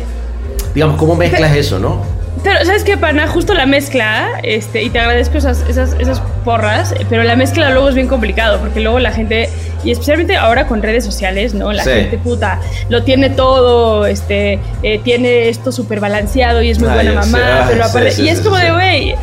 digamos, 0.74 0.98
cómo 0.98 1.16
mezclas 1.16 1.56
eso, 1.56 1.80
¿no? 1.80 2.02
Pero, 2.44 2.64
¿sabes 2.66 2.84
qué, 2.84 2.98
pana? 2.98 3.28
Justo 3.28 3.54
la 3.54 3.66
mezcla, 3.66 4.40
este, 4.44 4.84
y 4.84 4.90
te 4.90 5.00
agradezco 5.00 5.38
esas, 5.38 5.64
esas, 5.70 5.96
esas 6.00 6.22
porras, 6.52 6.96
pero 7.10 7.24
la 7.24 7.36
mezcla 7.36 7.72
luego 7.72 7.90
es 7.90 7.96
bien 7.96 8.08
complicado, 8.08 8.60
porque 8.62 8.80
luego 8.80 9.00
la 9.00 9.12
gente, 9.12 9.50
y 9.84 9.92
especialmente 9.92 10.38
ahora 10.38 10.66
con 10.66 10.82
redes 10.82 11.04
sociales, 11.04 11.54
¿no? 11.54 11.74
La 11.74 11.84
Sí. 11.84 11.90
gente 11.90 12.18
puta 12.18 12.62
lo 12.88 13.04
tiene 13.04 13.30
todo, 13.30 14.06
este, 14.06 14.60
eh, 14.82 15.00
tiene 15.04 15.50
esto 15.50 15.74
súper 15.74 16.00
balanceado 16.00 16.62
y 16.62 16.70
es 16.70 16.80
muy 16.80 16.88
Ah, 16.88 16.94
buena 16.94 17.12
mamá, 17.12 17.66
pero 17.70 17.84
aparte, 17.84 18.12
sí, 18.12 18.24
y 18.24 18.30
es 18.30 18.40
como 18.40 18.56
de, 18.56 18.72
güey, 18.72 19.16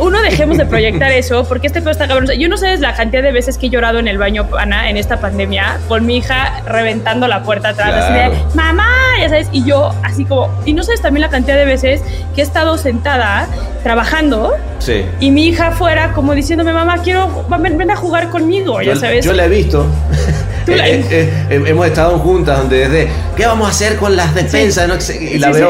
uno 0.00 0.20
dejemos 0.22 0.58
de 0.58 0.66
proyectar 0.66 1.12
eso, 1.22 1.44
porque 1.44 1.68
este 1.68 1.78
pedo 1.80 1.92
está 1.92 2.08
cabrón. 2.08 2.26
Yo 2.36 2.48
no 2.48 2.56
sabes 2.56 2.80
la 2.80 2.94
cantidad 2.94 3.22
de 3.22 3.30
veces 3.30 3.58
que 3.58 3.66
he 3.66 3.70
llorado 3.70 4.00
en 4.00 4.08
el 4.08 4.18
baño, 4.18 4.48
pana, 4.48 4.90
en 4.90 4.96
esta 4.96 5.20
pandemia, 5.20 5.78
con 5.86 6.04
mi 6.04 6.16
hija 6.16 6.62
reventando 6.66 7.28
la 7.28 7.44
puerta 7.44 7.68
atrás, 7.68 7.92
así 7.94 8.12
de, 8.12 8.18
Claro. 8.30 8.34
mamá, 8.54 8.88
ya 9.20 9.28
sabes, 9.28 9.48
y 9.52 9.64
yo 9.64 9.94
así 10.02 10.24
como, 10.24 10.48
y 10.64 10.72
no 10.72 10.82
sabes 10.82 11.00
también 11.00 11.20
la 11.20 11.28
cantidad 11.30 11.56
de 11.56 11.64
veces 11.64 12.02
que 12.34 12.40
he 12.40 12.44
estado 12.44 12.76
sentada 12.76 13.46
trabajando 13.84 14.54
Sí. 14.78 15.04
y 15.20 15.30
mi 15.30 15.46
hija 15.46 15.70
fuera 15.72 16.12
como 16.12 16.34
diciéndome, 16.34 16.71
mamá, 16.72 16.98
quiero, 17.02 17.44
ven, 17.60 17.90
a 17.90 17.96
jugar 17.96 18.30
conmigo, 18.30 18.80
ya 18.80 18.94
Yo, 18.94 18.96
sabes. 19.00 19.24
yo 19.24 19.32
la 19.32 19.46
he 19.46 19.48
visto. 19.48 19.86
Tú 20.66 20.72
la- 20.72 20.88
Eh, 20.88 21.04
eh, 21.10 21.46
eh, 21.50 21.62
hemos 21.66 21.86
estado 21.86 22.18
juntas 22.18 22.58
donde 22.58 22.88
desde, 22.88 23.08
¿qué 23.36 23.46
vamos 23.46 23.66
a 23.66 23.70
hacer 23.70 23.96
con 23.96 24.14
las? 24.16 24.32
No 24.34 25.00
sé, 25.00 25.16
y 25.20 25.38
la 25.38 25.48
Sí, 25.48 25.54
sí. 25.54 25.60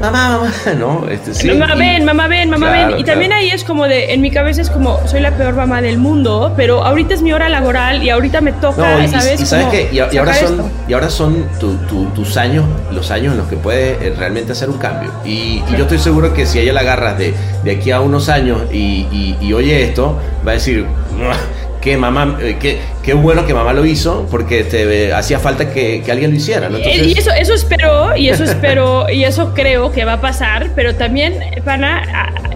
Mamá, 0.00 0.28
mamá, 0.38 0.52
no, 0.78 1.06
este, 1.08 1.34
sí. 1.34 1.48
Mamá, 1.50 1.74
y- 1.74 1.78
ven, 1.78 2.04
mamá, 2.04 2.28
ven, 2.28 2.50
mamá, 2.50 2.68
Claro, 2.68 2.90
ven. 2.92 3.00
Y 3.00 3.04
también 3.04 3.30
claro. 3.30 3.42
ahí 3.44 3.50
es 3.50 3.64
como 3.64 3.84
de, 3.88 4.12
en 4.12 4.20
mi 4.20 4.30
cabeza 4.30 4.60
es 4.62 4.70
como, 4.70 5.00
soy 5.06 5.20
la 5.20 5.30
peor 5.32 5.54
mamá 5.54 5.80
del 5.82 5.98
mundo, 5.98 6.52
pero 6.56 6.84
ahorita 6.84 7.14
es 7.14 7.22
mi 7.22 7.32
hora 7.32 7.48
laboral 7.48 8.02
y 8.02 8.10
ahorita 8.10 8.40
me 8.40 8.52
toca, 8.52 8.96
No, 8.96 9.02
y, 9.02 9.08
¿sabes? 9.08 9.40
y 9.40 9.46
sabes 9.46 9.66
que 9.68 9.88
y, 9.92 9.96
y 10.14 10.18
ahora 10.18 10.34
son 10.34 10.50
esto. 10.52 10.70
y 10.88 10.92
ahora 10.92 11.10
son 11.10 11.46
tu- 11.58 11.76
tu- 11.88 12.06
tus 12.10 12.36
años, 12.36 12.64
los 12.92 13.10
años 13.10 13.32
en 13.32 13.38
los 13.38 13.48
que 13.48 13.56
puedes 13.56 14.00
eh, 14.02 14.14
realmente 14.16 14.52
hacer 14.52 14.68
un 14.70 14.78
cambio. 14.78 15.10
Y, 15.24 15.62
y 15.68 15.76
yo 15.76 15.82
estoy 15.84 15.98
seguro 15.98 16.32
que 16.34 16.46
si 16.46 16.58
ella 16.58 16.72
la 16.72 16.80
agarras 16.80 17.18
de, 17.18 17.34
de 17.64 17.70
aquí 17.70 17.90
a 17.90 18.00
unos 18.00 18.28
años 18.28 18.62
y, 18.72 19.06
y- 19.10 19.36
y 19.40 19.52
oye 19.52 19.82
esto, 19.82 20.18
va 20.46 20.52
a 20.52 20.54
decir, 20.54 20.84
"Mua, 21.16 21.34
qué 21.80 21.96
mamá, 21.96 22.36
eh, 22.40 22.56
qué, 22.60 22.80
qué 23.06 23.14
bueno 23.14 23.46
que 23.46 23.54
mamá 23.54 23.72
lo 23.72 23.86
hizo, 23.86 24.26
porque 24.30 24.64
te 24.64 25.12
hacía 25.14 25.38
falta 25.38 25.70
que, 25.72 26.02
que 26.04 26.10
alguien 26.12 26.32
lo 26.32 26.36
hiciera, 26.36 26.68
¿no? 26.68 26.76
Eh, 26.78 26.82
Entonces- 26.84 27.06
Y 27.16 27.18
eso, 27.18 27.30
eso 27.30 27.54
espero, 27.54 28.16
y 28.16 28.28
eso 28.28 28.42
espero, 28.44 29.08
y 29.08 29.22
eso 29.24 29.54
creo 29.54 29.92
que 29.92 30.04
va 30.04 30.14
a 30.14 30.20
pasar, 30.20 30.70
pero 30.74 30.96
también, 30.96 31.34
pana, 31.64 32.02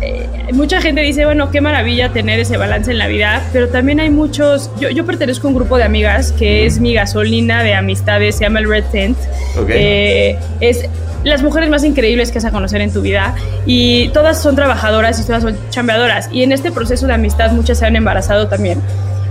eh, 0.02 0.26
mucha 0.52 0.80
gente 0.80 1.02
dice, 1.02 1.24
bueno, 1.24 1.52
qué 1.52 1.60
maravilla 1.60 2.08
tener 2.12 2.40
ese 2.40 2.56
balance 2.56 2.90
en 2.90 2.98
la 2.98 3.06
vida, 3.06 3.42
pero 3.52 3.68
también 3.68 4.00
hay 4.00 4.10
muchos, 4.10 4.70
yo, 4.80 4.90
yo 4.90 5.06
pertenezco 5.06 5.46
a 5.46 5.50
un 5.50 5.56
grupo 5.56 5.78
de 5.78 5.84
amigas 5.84 6.32
que 6.32 6.66
es 6.66 6.80
mi 6.80 6.94
gasolina 6.94 7.62
de 7.62 7.74
amistades, 7.74 8.34
se 8.36 8.42
llama 8.44 8.58
el 8.58 8.68
Red 8.68 8.84
Tent. 8.90 9.16
Ok. 9.56 9.68
Eh, 9.70 10.36
es 10.60 10.84
las 11.22 11.42
mujeres 11.42 11.68
más 11.70 11.84
increíbles 11.84 12.30
que 12.32 12.38
vas 12.38 12.46
a 12.46 12.50
conocer 12.50 12.80
en 12.80 12.92
tu 12.92 13.02
vida 13.02 13.34
y 13.66 14.08
todas 14.08 14.42
son 14.42 14.56
trabajadoras 14.56 15.20
y 15.20 15.26
todas 15.26 15.42
son 15.42 15.56
chambeadoras 15.68 16.30
y 16.32 16.42
en 16.42 16.50
este 16.50 16.72
proceso 16.72 17.06
de 17.06 17.12
amistad 17.12 17.52
muchas 17.52 17.78
se 17.78 17.86
han 17.86 17.94
embarazado 17.94 18.48
también. 18.48 18.80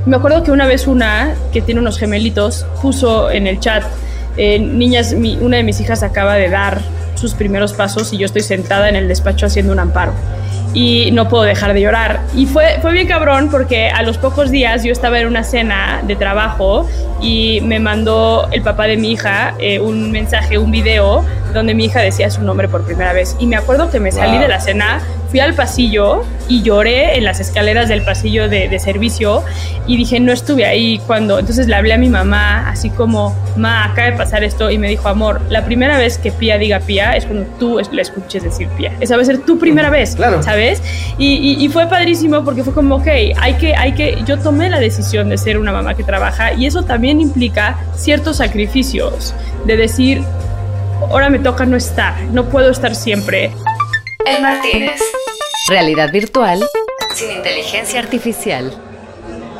Me 0.10 0.16
acuerdo 0.16 0.41
que 0.41 0.49
una 0.51 0.66
vez 0.66 0.88
una 0.88 1.36
que 1.53 1.62
tiene 1.62 1.80
unos 1.82 1.99
gemelitos 1.99 2.66
puso 2.82 3.30
en 3.30 3.45
el 3.45 3.60
chat, 3.60 3.84
eh, 4.38 4.57
niñas, 4.57 5.14
mi- 5.14 5.38
una 5.39 5.57
de 5.57 5.64
mis 5.64 5.80
hijas 5.82 6.01
acaba 6.01 6.34
de 6.34 6.49
dar 6.49 6.80
sus 7.14 7.36
primeros 7.36 7.74
pasos 7.74 8.12
y 8.12 8.18
yo 8.18 8.26
estoy 8.26 8.41
sentada 8.41 8.89
en 8.89 8.95
el 8.95 9.07
despacho 9.07 9.45
haciendo 9.45 9.72
un 9.72 9.78
amparo 9.80 10.14
y 10.74 11.12
no 11.12 11.30
puedo 11.30 11.43
dejar 11.43 11.74
de 11.76 11.82
llorar. 11.82 12.22
Y 12.36 12.47
fue, 12.47 12.80
fue 12.82 12.91
bien 12.91 13.07
cabrón 13.07 13.49
porque 13.51 13.89
a 13.89 14.01
los 14.01 14.18
pocos 14.18 14.49
días 14.49 14.84
yo 14.84 14.91
estaba 14.91 15.20
en 15.20 15.28
una 15.28 15.43
cena 15.43 16.01
de 16.07 16.16
trabajo 16.16 16.88
y 17.22 17.62
me 17.62 17.80
mandó 17.80 18.47
el 18.51 18.64
papá 18.64 18.88
de 18.88 18.97
mi 18.97 19.12
hija 19.12 19.53
eh, 19.60 19.80
un 19.80 20.10
mensaje, 20.10 20.57
un 20.57 20.72
video 20.72 21.24
donde 21.53 21.76
mi 21.76 21.86
hija 21.86 21.99
decía 21.99 22.32
su 22.32 22.41
nombre 22.41 22.68
por 22.68 22.84
primera 22.84 23.14
vez. 23.14 23.36
Y 23.39 23.45
me 23.45 23.57
acuerdo 23.57 23.91
que 23.91 23.99
me 23.99 24.12
salí 24.12 24.32
Wow. 24.34 24.41
de 24.41 24.47
la 24.47 24.60
cena, 24.60 25.01
fui 25.30 25.39
al 25.39 25.53
pasillo 25.53 26.23
y 26.47 26.63
lloré 26.63 27.17
en 27.17 27.23
las 27.23 27.39
escaleras 27.39 27.88
del 27.89 28.01
pasillo 28.01 28.49
de, 28.49 28.67
de 28.67 28.80
servicio 28.80 29.43
y 29.86 29.95
dije, 29.97 30.19
no 30.19 30.32
estuve 30.32 30.65
ahí 30.65 30.99
cuando. 31.05 31.38
Entonces 31.39 31.67
le 31.67 31.75
hablé 31.75 31.93
a 31.93 31.97
mi 31.97 32.09
mamá, 32.09 32.67
así 32.69 32.89
como, 32.89 33.36
ma, 33.55 33.86
acaba 33.86 34.09
de 34.09 34.17
pasar 34.17 34.43
esto. 34.43 34.71
Y 34.71 34.77
me 34.77 34.88
dijo, 34.89 35.07
amor, 35.07 35.41
la 35.49 35.65
primera 35.65 35.97
vez 35.97 36.17
que 36.17 36.32
Pía 36.32 36.57
diga 36.57 36.80
Pía 36.80 37.15
es 37.15 37.25
cuando 37.25 37.45
tú 37.59 37.80
le 37.91 38.01
escuches 38.01 38.43
decir 38.43 38.67
Pía. 38.69 38.91
Esa 38.99 39.15
va 39.15 39.21
a 39.21 39.25
ser 39.25 39.39
tu 39.39 39.59
primera 39.59 39.89
vez, 39.89 40.15
Claro. 40.15 40.41
¿sabes? 40.41 40.82
Y, 41.17 41.34
y- 41.36 41.63
y 41.65 41.69
fue 41.69 41.88
padrísimo 41.88 42.43
porque 42.43 42.63
fue 42.63 42.73
como, 42.73 42.95
ok, 42.95 43.07
hay 43.38 43.53
que, 43.59 43.75
hay 43.75 43.93
que. 43.93 44.17
Yo 44.25 44.39
tomé 44.39 44.69
la 44.69 44.80
decisión 44.80 45.30
de 45.30 45.38
ser 45.38 45.57
una 45.57 45.71
mamá 45.71 45.93
que 45.93 46.03
trabaja 46.03 46.53
y 46.53 46.65
eso 46.65 46.84
también 46.84 47.21
implica 47.21 47.77
ciertos 47.95 48.38
sacrificios 48.38 49.34
de 49.65 49.77
decir, 49.77 50.21
ahora 51.09 51.30
me 51.30 51.39
toca 51.39 51.65
no 51.65 51.77
estar, 51.77 52.19
no 52.32 52.45
puedo 52.45 52.69
estar 52.71 52.95
siempre. 52.95 53.51
El 54.36 54.41
Martínez. 54.41 55.01
Realidad 55.69 56.11
virtual 56.11 56.63
sin 57.15 57.32
inteligencia 57.32 57.99
artificial. 57.99 58.71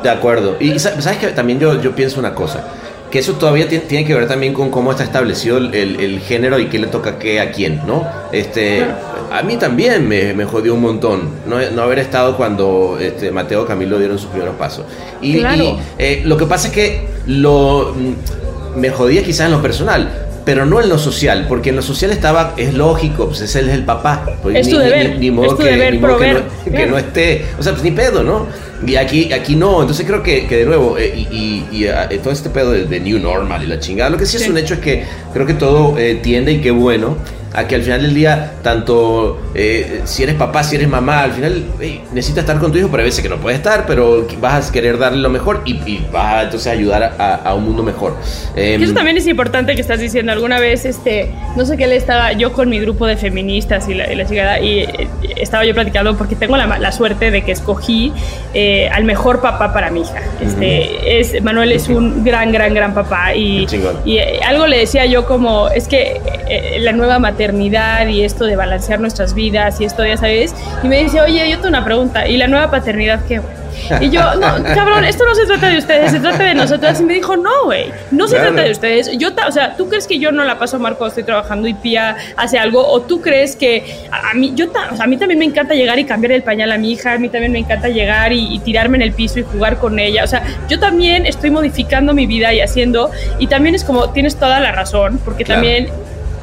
De 0.02 0.10
acuerdo. 0.10 0.56
Y 0.60 0.78
sa- 0.78 1.00
sabes 1.00 1.18
que 1.18 1.28
también 1.28 1.58
yo, 1.60 1.80
yo 1.80 1.94
pienso 1.94 2.18
una 2.20 2.34
cosa, 2.34 2.64
que 3.10 3.18
eso 3.18 3.34
todavía 3.34 3.68
ti- 3.68 3.80
tiene 3.80 4.04
que 4.06 4.14
ver 4.14 4.26
también 4.28 4.54
con 4.54 4.70
cómo 4.70 4.90
está 4.92 5.04
establecido 5.04 5.58
el, 5.58 5.74
el- 5.74 6.00
el 6.00 6.20
género 6.20 6.58
y 6.58 6.66
qué 6.66 6.78
le 6.78 6.86
toca 6.86 7.18
qué 7.18 7.40
a 7.40 7.52
quién, 7.52 7.82
¿no? 7.86 8.06
Este, 8.32 8.86
a 9.30 9.42
mí 9.42 9.56
también 9.56 10.08
me, 10.08 10.32
me 10.32 10.44
jodió 10.44 10.74
un 10.74 10.80
montón 10.80 11.30
no, 11.46 11.58
no 11.70 11.82
haber 11.82 11.98
estado 11.98 12.36
cuando 12.36 12.98
este, 13.00 13.30
Mateo 13.30 13.64
y 13.64 13.66
Camilo 13.66 13.98
dieron 13.98 14.18
sus 14.18 14.30
primeros 14.30 14.56
pasos. 14.56 14.84
Y, 15.20 15.38
Claro. 15.38 15.62
y, 15.62 15.76
eh, 15.98 16.22
lo 16.24 16.36
que 16.36 16.46
pasa 16.46 16.68
es 16.68 16.72
que 16.72 17.06
lo 17.26 17.94
mm, 17.96 18.78
me 18.80 18.90
jodía 18.90 19.22
quizás 19.22 19.46
en 19.46 19.52
lo 19.52 19.60
personal. 19.62 20.26
Pero 20.50 20.66
no 20.66 20.80
en 20.80 20.88
lo 20.88 20.98
social, 20.98 21.46
porque 21.48 21.70
en 21.70 21.76
lo 21.76 21.82
social 21.82 22.10
estaba, 22.10 22.54
es 22.56 22.74
lógico, 22.74 23.26
pues 23.28 23.40
ese 23.40 23.60
es 23.60 23.68
el 23.68 23.84
papá. 23.84 24.26
Pues 24.42 24.56
Es 24.56 24.68
tu 24.68 24.78
deber, 24.78 25.06
es 25.06 25.12
tu 25.12 25.56
que, 25.58 25.64
deber 25.64 25.92
ni 25.92 26.00
modo 26.00 26.18
que 26.18 26.32
no- 26.32 26.40
que 26.64 26.70
claro. 26.72 26.90
no 26.90 26.98
esté, 26.98 27.44
o 27.56 27.62
sea, 27.62 27.70
pues 27.70 27.84
ni 27.84 27.92
pedo, 27.92 28.24
¿no? 28.24 28.48
Y 28.84 28.96
aquí, 28.96 29.32
aquí 29.32 29.54
no, 29.54 29.80
entonces 29.80 30.04
creo 30.04 30.24
que, 30.24 30.48
que 30.48 30.56
de 30.56 30.64
nuevo, 30.66 30.98
eh, 30.98 31.14
y, 31.14 31.20
y- 31.30 31.68
y, 31.70 31.84
eh, 31.84 32.18
todo 32.20 32.32
este 32.32 32.50
pedo 32.50 32.72
de, 32.72 32.84
de 32.86 32.98
New 32.98 33.20
Normal 33.20 33.62
y 33.62 33.68
la 33.68 33.78
chingada, 33.78 34.10
lo 34.10 34.16
que 34.18 34.26
sí, 34.26 34.38
es 34.38 34.48
un 34.48 34.58
hecho 34.58 34.74
es 34.74 34.80
que 34.80 35.04
creo 35.32 35.46
que 35.46 35.54
todo 35.54 35.96
eh, 35.96 36.16
tiende 36.20 36.50
y 36.50 36.60
qué 36.60 36.72
bueno 36.72 37.16
a 37.52 37.66
que 37.66 37.74
al 37.74 37.82
final 37.82 38.02
del 38.02 38.14
día, 38.14 38.54
tanto 38.62 39.40
eh, 39.54 40.02
si 40.04 40.22
eres 40.22 40.36
papá, 40.36 40.62
si 40.62 40.76
eres 40.76 40.88
mamá, 40.88 41.22
al 41.22 41.32
final 41.32 41.64
eh, 41.80 42.00
necesitas 42.12 42.44
estar 42.44 42.58
con 42.58 42.70
tu 42.70 42.78
hijo, 42.78 42.88
pero 42.90 43.02
hay 43.02 43.08
veces 43.08 43.22
que 43.22 43.28
no 43.28 43.38
puedes 43.38 43.58
estar, 43.58 43.86
pero 43.86 44.26
vas 44.40 44.68
a 44.68 44.72
querer 44.72 44.98
darle 44.98 45.18
lo 45.18 45.30
mejor 45.30 45.62
y, 45.64 45.74
y 45.90 46.06
vas 46.12 46.34
a, 46.34 46.42
entonces 46.44 46.68
a 46.68 46.70
ayudar 46.72 47.14
a, 47.18 47.34
a 47.34 47.54
un 47.54 47.64
mundo 47.64 47.82
mejor. 47.82 48.16
Em, 48.54 48.82
eso 48.82 48.94
también 48.94 49.16
es 49.16 49.26
importante 49.26 49.74
que 49.74 49.80
estás 49.80 49.98
diciendo. 49.98 50.32
Alguna 50.32 50.60
vez, 50.60 50.84
este, 50.84 51.32
no 51.56 51.64
sé 51.64 51.76
qué 51.76 51.86
le 51.86 51.96
estaba 51.96 52.32
yo 52.32 52.52
con 52.52 52.68
mi 52.68 52.78
grupo 52.78 53.06
de 53.06 53.16
feministas 53.16 53.88
y 53.88 53.94
la, 53.94 54.12
y 54.12 54.16
la 54.16 54.26
chingada, 54.26 54.60
y 54.60 54.80
eh, 54.80 55.08
estaba 55.36 55.64
yo 55.64 55.74
platicando 55.74 56.16
porque 56.16 56.36
tengo 56.36 56.56
la, 56.56 56.78
la 56.78 56.92
suerte 56.92 57.30
de 57.30 57.42
que 57.42 57.52
escogí 57.52 58.12
eh, 58.54 58.88
al 58.90 59.04
mejor 59.04 59.40
papá 59.40 59.72
para 59.72 59.90
mi 59.90 60.02
hija. 60.02 60.20
Este, 60.40 61.20
es, 61.20 61.42
Manuel 61.42 61.72
es 61.72 61.88
un 61.88 62.24
gran, 62.24 62.52
gran, 62.52 62.74
gran 62.74 62.94
papá 62.94 63.34
y, 63.34 63.66
y 64.04 64.18
eh, 64.18 64.40
algo 64.46 64.66
le 64.66 64.78
decía 64.78 65.06
yo 65.06 65.26
como, 65.26 65.68
es 65.68 65.88
que 65.88 66.20
eh, 66.48 66.78
la 66.80 66.92
nueva 66.92 67.18
maternidad 67.40 68.06
y 68.08 68.22
esto 68.24 68.44
de 68.44 68.54
balancear 68.56 69.00
nuestras 69.00 69.32
vidas 69.34 69.80
y 69.80 69.84
esto, 69.86 70.04
ya 70.04 70.16
sabes, 70.18 70.54
y 70.82 70.88
me 70.88 71.02
dice, 71.02 71.20
oye, 71.22 71.48
yo 71.48 71.56
tengo 71.56 71.68
una 71.68 71.84
pregunta, 71.84 72.28
¿y 72.28 72.36
la 72.36 72.48
nueva 72.48 72.70
paternidad 72.70 73.20
qué? 73.26 73.38
güey?" 73.38 73.60
Y 74.02 74.10
yo, 74.10 74.20
no, 74.34 74.62
cabrón, 74.74 75.04
esto 75.06 75.24
no 75.24 75.34
se 75.34 75.46
trata 75.46 75.68
de 75.68 75.78
ustedes, 75.78 76.10
se 76.10 76.20
trata 76.20 76.42
de 76.44 76.54
nosotras. 76.54 77.00
Y 77.00 77.04
me 77.04 77.14
dijo, 77.14 77.36
no, 77.36 77.64
güey, 77.64 77.86
no 78.10 78.28
se 78.28 78.34
Claro. 78.36 78.50
trata 78.52 78.66
de 78.66 78.72
ustedes. 78.72 79.10
Yo, 79.16 79.30
o 79.48 79.52
sea, 79.52 79.74
¿tú 79.76 79.88
crees 79.88 80.06
que 80.06 80.18
yo 80.18 80.32
no 80.32 80.44
la 80.44 80.58
paso 80.58 80.78
mal 80.78 80.96
cuando 80.96 81.08
estoy 81.08 81.22
trabajando 81.24 81.66
y 81.66 81.72
Pía 81.74 82.14
hace 82.36 82.58
algo? 82.58 82.86
¿O 82.86 83.00
tú 83.00 83.20
crees 83.22 83.56
que 83.56 83.84
a, 84.12 84.30
a 84.30 84.34
mí, 84.34 84.52
yo, 84.54 84.66
o 84.66 84.96
sea, 84.96 85.04
a 85.04 85.06
mí 85.06 85.16
también 85.16 85.38
me 85.38 85.46
encanta 85.46 85.72
llegar 85.74 85.98
y 85.98 86.04
cambiar 86.04 86.32
el 86.32 86.42
pañal 86.42 86.70
a 86.72 86.78
mi 86.78 86.92
hija? 86.92 87.12
A 87.14 87.18
mí 87.18 87.28
también 87.30 87.52
me 87.52 87.58
encanta 87.60 87.88
llegar 87.88 88.32
y, 88.32 88.54
y 88.54 88.58
tirarme 88.58 88.96
en 88.98 89.02
el 89.02 89.12
piso 89.12 89.38
y 89.38 89.44
jugar 89.44 89.78
con 89.78 89.98
ella. 89.98 90.24
O 90.24 90.28
sea, 90.28 90.42
yo 90.68 90.78
también 90.78 91.24
estoy 91.24 91.50
modificando 91.50 92.12
mi 92.12 92.26
vida 92.26 92.52
y 92.52 92.60
haciendo. 92.60 93.10
Y 93.38 93.46
también 93.46 93.74
es 93.74 93.82
como, 93.84 94.10
tienes 94.10 94.36
toda 94.36 94.60
la 94.60 94.72
razón, 94.72 95.18
porque 95.24 95.44
Claro. 95.44 95.62
también 95.62 95.88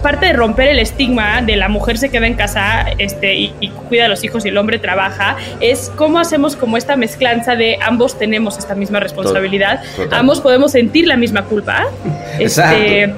parte 0.01 0.27
de 0.27 0.33
romper 0.33 0.69
el 0.69 0.79
estigma 0.79 1.41
de 1.41 1.55
la 1.55 1.69
mujer 1.69 1.97
se 1.97 2.09
queda 2.09 2.27
en 2.27 2.35
casa 2.35 2.85
este, 2.97 3.35
y, 3.35 3.53
y 3.59 3.69
cuida 3.69 4.05
a 4.05 4.07
los 4.07 4.23
hijos 4.23 4.45
y 4.45 4.49
el 4.49 4.57
hombre 4.57 4.79
trabaja, 4.79 5.37
es 5.59 5.91
cómo 5.95 6.19
hacemos 6.19 6.55
como 6.55 6.77
esta 6.77 6.95
mezclanza 6.95 7.55
de 7.55 7.77
ambos 7.81 8.17
tenemos 8.17 8.57
esta 8.57 8.75
misma 8.75 8.99
responsabilidad, 8.99 9.81
Total. 9.95 10.19
ambos 10.19 10.41
podemos 10.41 10.71
sentir 10.71 11.07
la 11.07 11.17
misma 11.17 11.43
culpa 11.45 11.85
este, 12.39 13.13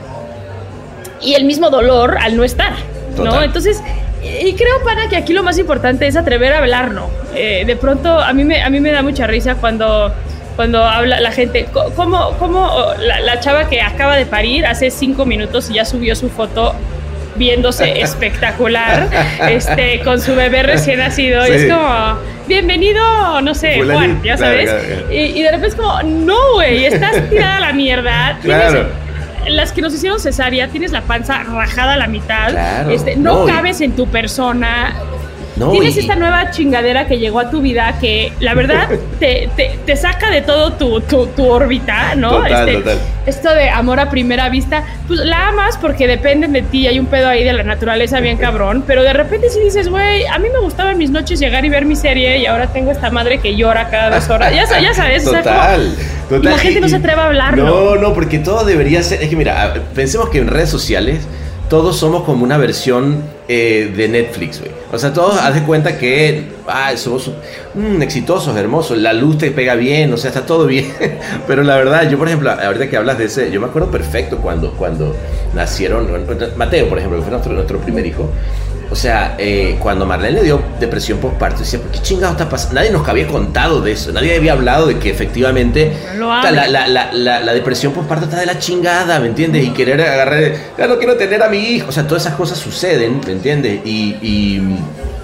y 1.21 1.33
el 1.33 1.45
mismo 1.45 1.69
dolor 1.69 2.17
al 2.19 2.37
no 2.37 2.43
estar, 2.43 2.73
¿no? 3.17 3.43
Entonces, 3.43 3.81
y 4.23 4.49
y 4.49 4.53
creo, 4.53 4.83
para 4.83 5.07
que 5.07 5.15
aquí 5.15 5.33
lo 5.33 5.43
más 5.43 5.57
importante 5.57 6.05
es 6.07 6.15
atrever 6.15 6.53
a 6.53 6.59
hablarlo. 6.59 7.09
Eh, 7.35 7.63
de 7.65 7.75
pronto, 7.75 8.19
a 8.19 8.33
mí, 8.33 8.43
me, 8.43 8.61
a 8.61 8.69
mí 8.69 8.79
me 8.79 8.91
da 8.91 9.01
mucha 9.01 9.27
risa 9.27 9.55
cuando, 9.55 10.13
cuando 10.59 10.83
habla 10.83 11.21
la 11.21 11.31
gente, 11.31 11.67
¿cómo, 11.95 12.35
cómo 12.37 12.65
oh, 12.65 12.93
la, 12.99 13.21
la 13.21 13.39
chava 13.39 13.69
que 13.69 13.81
acaba 13.81 14.17
de 14.17 14.25
parir 14.25 14.65
hace 14.65 14.91
cinco 14.91 15.25
minutos 15.25 15.69
y 15.69 15.75
ya 15.75 15.85
subió 15.85 16.17
su 16.17 16.27
foto 16.29 16.75
viéndose 17.37 18.01
espectacular 18.01 19.07
este, 19.49 20.01
con 20.01 20.19
su 20.19 20.35
bebé 20.35 20.63
recién 20.63 20.99
nacido? 20.99 21.47
Y 21.47 21.51
es 21.51 21.71
como, 21.71 22.17
bienvenido, 22.45 23.41
no 23.41 23.55
sé, 23.55 23.81
Juan, 23.81 24.21
ya 24.21 24.35
sabes. 24.35 24.69
claro, 24.69 24.85
claro. 24.85 25.13
Y, 25.13 25.17
y 25.39 25.43
de 25.43 25.51
repente 25.51 25.67
es 25.67 25.75
como, 25.75 26.03
no, 26.03 26.35
güey, 26.55 26.83
estás 26.87 27.29
tirada 27.29 27.55
a 27.55 27.61
la 27.61 27.71
mierda. 27.71 28.37
tienes- 28.43 28.75
las 29.47 29.71
que 29.71 29.81
nos 29.81 29.93
hicieron 29.93 30.19
cesárea, 30.19 30.67
tienes 30.67 30.91
la 30.91 31.03
panza 31.03 31.41
rajada 31.43 31.93
a 31.93 31.97
la 31.97 32.07
mitad, 32.07 32.49
Claro. 32.51 32.89
este, 32.89 33.15
no, 33.15 33.45
cabes 33.45 33.79
en 33.79 33.93
tu 33.93 34.07
persona. 34.07 34.93
No, 35.59 35.71
Tienes 35.71 35.97
y- 35.97 35.99
esta 35.99 36.15
nueva 36.15 36.51
chingadera 36.51 37.05
que 37.05 37.19
llegó 37.19 37.39
a 37.39 37.49
tu 37.51 37.61
vida 37.61 37.95
que 37.99 38.31
la 38.39 38.53
verdad 38.53 38.87
te, 39.19 39.49
te- 39.57 39.77
te 39.85 39.95
saca 39.97 40.29
de 40.31 40.41
todo 40.41 40.71
tu, 40.73 41.01
tu, 41.01 41.27
tu 41.27 41.45
órbita, 41.47 42.15
¿no? 42.15 42.31
Total, 42.37 42.69
Este, 42.69 42.81
total. 42.81 42.97
Esto 43.25 43.53
de 43.53 43.69
amor 43.69 43.99
a 43.99 44.09
primera 44.09 44.47
vista, 44.49 44.83
pues 45.07 45.19
la 45.19 45.49
amas 45.49 45.77
porque 45.77 46.07
dependen 46.07 46.53
de 46.53 46.61
ti, 46.61 46.87
hay 46.87 46.97
un 46.97 47.05
pedo 47.07 47.27
ahí 47.27 47.43
de 47.43 47.51
la 47.53 47.63
naturaleza 47.63 48.19
bien 48.21 48.37
cabrón, 48.37 48.83
pero 48.87 49.03
de 49.03 49.11
repente 49.13 49.49
si 49.49 49.59
dices, 49.59 49.89
güey, 49.89 50.25
a 50.25 50.39
mí 50.39 50.47
me 50.51 50.59
gustaba 50.59 50.91
en 50.91 50.97
mis 50.97 51.09
noches 51.11 51.39
llegar 51.39 51.65
y 51.65 51.69
ver 51.69 51.85
mi 51.85 51.95
serie 51.95 52.37
y 52.39 52.45
ahora 52.45 52.67
tengo 52.67 52.91
esta 52.91 53.09
madre 53.09 53.39
que 53.39 53.55
llora 53.55 53.89
cada 53.89 54.15
dos 54.15 54.29
horas, 54.29 54.53
ya, 54.53 54.79
ya 54.79 54.93
sabes, 54.93 55.27
o 55.27 55.31
sea, 55.31 55.43
como- 55.43 55.55
Total, 55.55 55.95
total. 56.29 56.43
y 56.43 56.45
la 56.55 56.57
gente 56.57 56.79
no 56.79 56.87
se 56.89 56.95
atreve 56.95 57.21
a 57.21 57.25
hablarlo. 57.25 57.65
No, 57.65 57.95
no, 57.95 58.13
porque 58.13 58.39
todo 58.39 58.63
debería 58.63 59.03
ser. 59.03 59.21
Es 59.21 59.29
que 59.29 59.35
mira, 59.35 59.73
pensemos 59.93 60.29
que 60.29 60.37
en 60.39 60.47
redes 60.47 60.69
sociales 60.69 61.19
todos 61.69 61.97
somos 61.97 62.23
como 62.23 62.43
una 62.43 62.57
versión 62.57 63.23
eh, 63.47 63.93
de 63.95 64.07
Netflix, 64.07 64.59
güey. 64.59 64.71
O 64.91 64.97
sea, 64.97 65.13
todos 65.13 65.39
haz 65.39 65.53
de 65.53 65.61
cuenta 65.63 65.99
que 65.99 66.45
ah, 66.67 66.91
somos 66.97 67.31
mm, 67.75 68.01
exitosos, 68.01 68.57
hermosos, 68.57 68.97
la 68.97 69.13
luz 69.13 69.37
te 69.37 69.51
pega 69.51 69.75
bien, 69.75 70.11
o 70.11 70.17
sea, 70.17 70.29
está 70.29 70.45
todo 70.45 70.65
bien. 70.65 70.91
Pero 71.47 71.63
la 71.63 71.75
verdad, 71.75 72.09
yo 72.09 72.17
por 72.17 72.27
ejemplo, 72.27 72.49
ahorita 72.51 72.89
que 72.89 72.97
hablas 72.97 73.19
de 73.19 73.25
ese, 73.25 73.51
yo 73.51 73.61
me 73.61 73.67
acuerdo 73.67 73.91
perfecto 73.91 74.37
cuando, 74.37 74.71
cuando 74.73 75.15
nacieron, 75.53 76.07
Mateo, 76.57 76.89
por 76.89 76.97
ejemplo, 76.97 77.19
que 77.19 77.23
fue 77.23 77.31
nuestro, 77.31 77.53
nuestro 77.53 77.79
primer 77.79 78.05
hijo. 78.05 78.29
O 78.91 78.95
sea, 78.95 79.35
eh, 79.37 79.77
cuando 79.79 80.05
Marlene 80.07 80.39
le 80.39 80.43
dio 80.43 80.61
depresión 80.79 81.19
postparto, 81.19 81.59
decía, 81.59 81.79
¿por 81.79 81.91
qué 81.91 81.99
chingado 82.01 82.31
está 82.31 82.49
pasando? 82.49 82.75
Nadie 82.75 82.89
nos 82.89 83.07
había 83.07 83.27
contado 83.27 83.81
de 83.81 83.91
eso, 83.91 84.11
nadie 84.11 84.35
había 84.35 84.53
hablado 84.53 84.87
de 84.87 84.97
que 84.97 85.11
efectivamente 85.11 85.93
la, 86.67 86.67
la, 86.87 87.39
la, 87.39 87.53
depresión 87.53 87.93
postparto 87.93 88.25
está 88.25 88.39
de 88.39 88.47
la 88.47 88.57
chingada, 88.57 89.19
¿me 89.19 89.27
entiendes? 89.27 89.63
Y 89.63 89.69
querer 89.71 90.01
agarrar, 90.01 90.53
ya 90.77 90.87
no 90.87 90.97
quiero 90.97 91.17
tener 91.17 91.43
a 91.43 91.49
mi 91.49 91.59
hijo, 91.59 91.89
o 91.89 91.91
sea, 91.91 92.07
todas 92.07 92.23
esas 92.23 92.35
cosas 92.35 92.57
suceden, 92.57 93.21
¿me 93.27 93.33
entiendes? 93.33 93.79
Y, 93.85 94.15
y, 94.23 94.75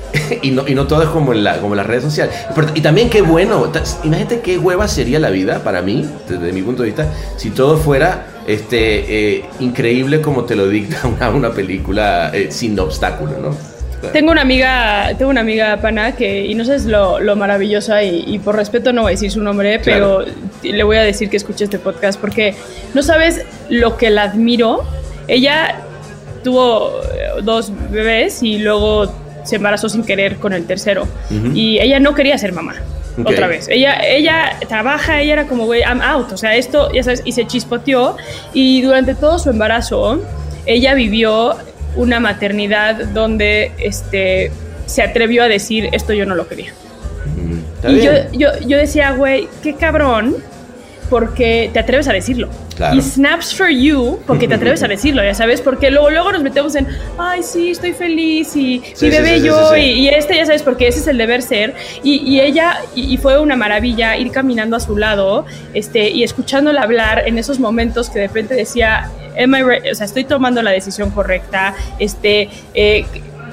y 0.44 0.52
no, 0.52 0.68
y 0.68 0.76
no 0.76 0.86
todo 0.86 1.02
es 1.02 1.10
como 1.10 1.34
en, 1.34 1.44
la, 1.44 1.58
como 1.60 1.74
en 1.74 1.78
las 1.78 1.88
redes 1.88 2.04
sociales. 2.04 2.36
Pero- 2.54 2.68
Y 2.76 2.82
también 2.82 3.10
qué 3.10 3.24
bueno, 3.24 3.72
imagínate 4.04 4.42
qué 4.42 4.60
hueva 4.60 4.88
sería 4.88 5.20
la 5.20 5.32
vida 5.32 5.64
para 5.64 5.82
mí, 5.82 6.08
desde 6.30 6.52
mi 6.54 6.62
punto 6.62 6.84
de 6.84 6.90
vista, 6.90 7.08
si 7.36 7.50
todo 7.50 7.78
fuera 7.78 8.28
este, 8.48 9.38
eh, 9.38 9.46
increíble 9.60 10.22
como 10.22 10.44
te 10.46 10.56
lo 10.56 10.68
dicta 10.68 11.08
una, 11.08 11.30
una 11.30 11.52
película 11.52 12.32
eh, 12.34 12.48
sin 12.52 12.78
obstáculos, 12.80 13.38
¿no? 13.40 13.76
Tengo 14.14 14.32
una 14.32 14.42
amiga, 14.42 15.14
tengo 15.18 15.32
una 15.32 15.42
amiga 15.42 15.78
pana 15.82 16.16
que, 16.16 16.46
y 16.46 16.54
no 16.54 16.64
sé 16.64 16.76
es 16.76 16.86
lo, 16.86 17.20
lo 17.20 17.36
maravillosa, 17.36 18.04
y, 18.04 18.24
y 18.28 18.38
por 18.38 18.56
respeto 18.56 18.94
no 18.94 19.02
voy 19.02 19.10
a 19.10 19.16
decir 19.16 19.32
su 19.32 19.42
nombre, 19.42 19.80
Claro. 19.80 20.26
pero 20.62 20.74
le 20.76 20.84
voy 20.84 20.98
a 20.98 21.02
decir 21.02 21.28
que 21.30 21.38
escuche 21.38 21.64
este 21.64 21.80
podcast 21.80 22.20
porque 22.20 22.54
no 22.94 23.02
sabes 23.02 23.42
lo 23.70 23.98
que 23.98 24.12
la 24.12 24.24
admiro. 24.24 24.84
Ella 25.28 25.82
tuvo 26.44 27.02
eh, 27.16 27.42
dos 27.42 27.72
bebés 27.90 28.44
y 28.44 28.60
luego 28.60 29.12
se 29.44 29.56
embarazó 29.56 29.90
sin 29.90 30.04
querer 30.04 30.36
con 30.36 30.54
el 30.54 30.66
tercero. 30.68 31.08
Y 31.56 31.80
ella 31.80 32.00
no 32.00 32.14
quería 32.14 32.38
ser 32.38 32.52
mamá. 32.54 32.76
Otra 33.24 33.48
vez. 33.48 33.68
Ella, 33.70 34.00
ella 34.06 34.58
trabaja, 34.68 35.22
ella 35.22 35.34
era 35.34 35.48
como, 35.48 35.66
güey, 35.66 35.82
I'm 35.82 36.02
out. 36.02 36.32
O 36.32 36.38
sea, 36.38 36.56
esto, 36.56 36.92
ya 36.92 37.04
sabes, 37.04 37.22
y 37.26 37.32
se 37.32 37.46
chispoteó. 37.48 38.18
Y 38.54 38.82
durante 38.82 39.16
todo 39.16 39.40
su 39.40 39.50
embarazo, 39.50 40.22
ella 40.66 40.94
vivió 40.94 41.56
una 41.96 42.20
maternidad 42.20 43.06
donde 43.14 43.72
este, 43.78 44.52
se 44.86 45.02
atrevió 45.02 45.44
a 45.44 45.48
decir, 45.48 45.90
esto 45.94 46.14
yo 46.14 46.26
no 46.26 46.36
lo 46.36 46.48
quería. 46.48 46.74
Mm, 47.38 47.92
Y 47.92 48.02
yo, 48.02 48.12
yo, 48.34 48.50
yo 48.68 48.78
decía, 48.78 49.12
güey, 49.12 49.48
qué 49.64 49.76
cabrón, 49.76 50.36
porque 51.10 51.70
te 51.72 51.80
atreves 51.80 52.08
a 52.08 52.14
decirlo. 52.14 52.50
Claro. 52.76 52.98
Y 52.98 53.02
snaps 53.02 53.56
for 53.56 53.70
you, 53.70 54.20
porque 54.28 54.48
te 54.48 54.56
atreves 54.56 54.84
a 54.84 54.88
decirlo, 54.90 55.24
ya 55.24 55.34
sabes, 55.34 55.62
porque 55.62 55.92
luego, 55.92 56.10
luego 56.10 56.32
nos 56.32 56.44
metemos 56.44 56.76
en, 56.76 56.88
ay, 57.18 57.42
sí, 57.44 57.72
estoy 57.72 57.94
feliz, 57.94 58.56
y 58.56 58.82
Sí, 58.94 59.06
mi 59.06 59.12
bebé 59.12 59.36
sí, 59.36 59.42
sí, 59.42 59.48
yo. 59.48 59.76
Y, 59.76 59.82
y 59.82 60.08
este, 60.10 60.36
ya 60.36 60.46
sabes, 60.46 60.64
porque 60.64 60.88
ese 60.88 61.00
es 61.00 61.08
el 61.08 61.18
deber 61.18 61.42
ser. 61.42 61.74
Y, 62.04 62.18
y 62.18 62.42
ella, 62.42 62.80
y, 62.94 63.14
y 63.14 63.18
fue 63.18 63.40
una 63.40 63.56
maravilla 63.56 64.18
ir 64.18 64.32
caminando 64.32 64.76
a 64.76 64.80
su 64.80 64.98
lado 64.98 65.46
este, 65.74 66.10
y 66.10 66.24
escuchándola 66.24 66.82
hablar 66.82 67.24
en 67.26 67.38
esos 67.38 67.60
momentos 67.60 68.10
que 68.10 68.20
de 68.20 68.28
repente 68.28 68.56
decía, 68.56 69.10
"Am 69.42 69.56
I 69.56 69.90
o 69.92 69.96
sea, 69.96 70.06
estoy 70.06 70.26
tomando 70.26 70.62
la 70.62 70.72
decisión 70.72 71.12
correcta, 71.12 71.76
este, 72.00 72.50
eh, 72.74 73.06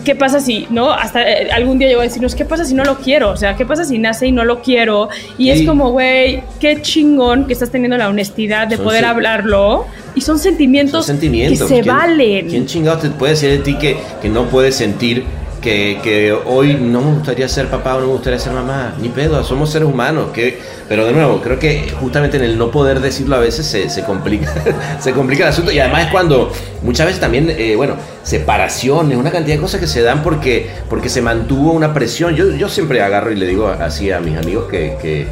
¿Qué 0.05 0.15
pasa 0.17 0.41
si, 0.41 0.67
no? 0.71 0.91
Hasta 0.93 1.23
eh, 1.29 1.51
algún 1.53 1.79
día 1.79 1.89
llegó 1.89 2.01
a 2.01 2.05
decirnos, 2.05 2.35
¿qué 2.35 2.45
pasa 2.45 2.65
si 2.65 2.75
no 2.75 2.85
lo 2.85 2.99
quiero? 2.99 3.31
O 3.31 3.37
sea, 3.37 3.57
¿qué 3.57 3.65
pasa 3.65 3.85
si 3.85 3.99
nace 3.99 4.27
y 4.27 4.33
no 4.33 4.45
lo 4.45 4.61
quiero? 4.61 5.09
Y 5.39 5.51
es 5.51 5.63
como, 5.67 5.91
güey, 5.93 6.43
qué 6.59 6.83
chingón 6.83 7.47
que 7.47 7.53
estás 7.53 7.71
teniendo 7.71 7.97
la 7.97 8.09
honestidad 8.09 8.67
de 8.67 8.77
Son 8.77 8.85
poder 8.85 9.05
hablarlo. 9.05 9.87
Y 10.15 10.21
son 10.21 10.39
sentimientos, 10.39 11.07
Son 11.07 11.15
sentimientos. 11.17 11.69
que 11.69 11.77
se 11.77 11.81
¿Quién- 11.83 11.95
valen. 11.97 12.49
¿Quién 12.49 12.67
chingado 12.67 12.99
te 12.99 13.11
puede 13.11 13.33
decir 13.33 13.51
de 13.51 13.59
ti 13.59 13.77
que, 13.79 13.97
que 14.21 14.29
no 14.29 14.45
puedes 14.47 14.75
sentir 14.75 15.25
que, 15.63 15.99
que 16.03 16.33
hoy 16.33 16.75
no 16.75 17.01
me 17.01 17.13
gustaría 17.15 17.49
ser 17.49 17.69
papá 17.69 17.95
o 17.97 18.01
no 18.01 18.07
me 18.09 18.13
gustaría 18.13 18.39
ser 18.39 18.53
mamá. 18.53 18.95
Ni 19.01 19.09
pedo, 19.09 19.43
somos 19.45 19.71
seres 19.71 19.89
humanos. 19.89 20.27
Que, 20.35 20.59
pero 20.89 21.07
de 21.07 21.13
nuevo, 21.13 21.41
creo 21.41 21.59
que 21.59 21.89
justamente 21.99 22.37
en 22.37 22.45
el 22.45 22.59
no 22.59 22.71
poder 22.71 23.01
decirlo 23.01 23.37
a 23.37 23.39
veces 23.39 23.65
se, 23.67 23.89
se 23.89 24.03
complica 24.05 24.53
se 25.01 25.13
complica 25.13 25.45
el 25.45 25.51
asunto. 25.51 25.73
Y 25.73 25.79
además 25.79 26.07
es 26.07 26.11
cuando 26.11 26.53
muchas 26.83 27.07
veces 27.07 27.21
también, 27.21 27.49
eh, 27.49 27.75
bueno, 27.77 27.95
separaciones, 28.23 29.17
una 29.17 29.31
cantidad 29.31 29.57
de 29.57 29.63
cosas 29.63 29.81
que 29.81 29.87
se 29.87 30.03
dan 30.03 30.23
porque, 30.23 30.69
porque 30.91 31.09
se 31.09 31.23
mantuvo 31.23 31.73
una 31.73 31.95
presión. 31.95 32.35
Yo, 32.35 32.51
yo 32.51 32.69
siempre 32.69 33.01
agarro 33.01 33.31
y 33.31 33.37
le 33.37 33.47
digo 33.47 33.69
así 33.69 34.11
a 34.11 34.21
mis 34.21 34.37
amigos 34.37 34.67
que, 34.71 34.97
que 35.01 35.27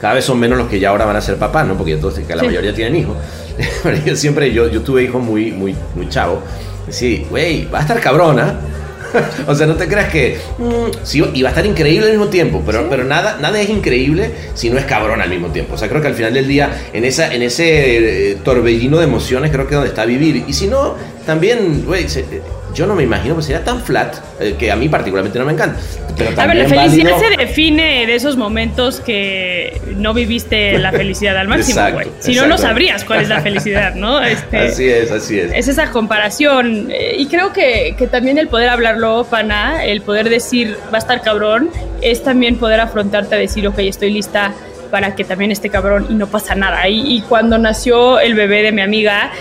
cada 0.00 0.14
vez 0.14 0.24
son 0.24 0.38
menos 0.38 0.58
los 0.58 0.68
que 0.68 0.78
ya 0.80 0.90
ahora 0.90 1.04
van 1.06 1.16
a 1.16 1.20
ser 1.20 1.36
papás, 1.36 1.66
¿no? 1.66 1.74
Porque 1.76 1.92
entonces 1.92 2.26
que 2.26 2.34
la 2.34 2.40
Sí. 2.42 2.46
mayoría 2.48 2.74
tienen 2.74 2.96
hijos. 2.96 3.16
Pero 3.82 3.96
yo 4.04 4.16
siempre, 4.16 4.52
yo, 4.52 4.68
yo 4.68 4.82
tuve 4.82 5.04
hijos 5.04 5.22
muy, 5.22 5.52
muy, 5.52 5.74
muy 5.94 6.08
chavo. 6.08 6.40
Sí, 6.88 7.26
güey, 7.30 7.64
va 7.70 7.78
a 7.78 7.82
estar 7.82 7.98
cabrona. 8.00 8.54
o 9.46 9.54
sea, 9.54 9.66
no 9.66 9.74
te 9.74 9.88
creas 9.88 10.10
que. 10.10 10.38
mm, 10.58 11.04
sí, 11.04 11.24
y 11.34 11.42
va 11.42 11.48
a 11.48 11.52
estar 11.52 11.66
increíble 11.66 12.06
al 12.06 12.12
mismo 12.12 12.28
tiempo, 12.28 12.62
pero, 12.64 12.88
pero 12.88 13.04
nada, 13.04 13.38
nada 13.40 13.60
es 13.60 13.68
increíble 13.68 14.30
si 14.54 14.70
no 14.70 14.78
es 14.78 14.84
cabrón 14.84 15.20
al 15.20 15.30
mismo 15.30 15.48
tiempo. 15.48 15.74
O 15.74 15.78
sea, 15.78 15.88
creo 15.88 16.00
que 16.00 16.08
al 16.08 16.14
final 16.14 16.34
del 16.34 16.48
día, 16.48 16.88
en, 16.92 17.04
esa, 17.04 17.32
en 17.32 17.42
ese 17.42 18.30
eh, 18.30 18.36
torbellino 18.42 18.98
de 18.98 19.04
emociones, 19.04 19.50
creo 19.50 19.66
que 19.66 19.74
es 19.74 19.76
donde 19.76 19.88
está 19.88 20.04
vivir. 20.04 20.44
Y 20.46 20.52
si 20.52 20.66
no, 20.66 20.94
también, 21.24 21.84
güey, 21.84 22.04
eh, 22.04 22.42
yo 22.76 22.86
no 22.86 22.94
me 22.94 23.02
imagino 23.02 23.34
que 23.36 23.42
sería 23.42 23.64
tan 23.64 23.80
flat, 23.82 24.16
eh, 24.38 24.54
que 24.58 24.70
a 24.70 24.76
mí 24.76 24.88
particularmente 24.88 25.38
no 25.38 25.44
me 25.46 25.52
encanta. 25.54 25.80
Pero 26.16 26.30
A 26.40 26.46
ver, 26.46 26.56
la 26.56 26.68
felicidad 26.68 27.12
válido- 27.12 27.18
se 27.30 27.36
define 27.36 28.06
de 28.06 28.14
esos 28.14 28.36
momentos 28.36 29.00
que 29.00 29.80
no 29.96 30.14
viviste 30.14 30.78
la 30.78 30.92
felicidad 31.00 31.36
al 31.36 31.48
máximo, 31.48 31.80
güey. 31.92 32.06
Si 32.20 32.34
no, 32.34 32.46
no 32.46 32.56
sabrías 32.58 33.04
cuál 33.04 33.20
es 33.22 33.28
la 33.28 33.40
felicidad, 33.40 33.94
¿no? 33.94 34.22
Este, 34.36 34.58
Así 34.58 34.88
es, 34.88 35.10
así 35.10 35.38
es. 35.40 35.52
es 35.54 35.68
esa 35.68 35.90
comparación. 35.90 36.88
eh, 36.90 37.16
Y 37.18 37.26
creo 37.26 37.52
que, 37.52 37.94
que 37.98 38.06
también 38.06 38.38
el 38.38 38.48
poder 38.48 38.68
hablarlo, 38.68 39.24
pana, 39.28 39.84
el 39.84 40.00
poder 40.02 40.28
decir 40.28 40.76
va 40.92 40.96
a 40.96 40.98
estar 40.98 41.20
cabrón, 41.22 41.70
es 42.02 42.22
también 42.22 42.56
poder 42.56 42.80
afrontarte 42.80 43.34
a 43.34 43.38
decir, 43.38 43.66
ok, 43.66 43.78
estoy 43.80 44.10
lista 44.12 44.52
para 44.90 45.16
que 45.16 45.24
también 45.24 45.50
esté 45.50 45.68
cabrón 45.68 46.06
y 46.08 46.14
no 46.14 46.28
pasa 46.28 46.54
nada. 46.54 46.88
Y, 46.88 47.16
y 47.16 47.20
cuando 47.22 47.58
nació 47.58 48.20
el 48.20 48.34
bebé 48.34 48.62
de 48.62 48.70
mi 48.72 48.82
amiga, 48.82 49.32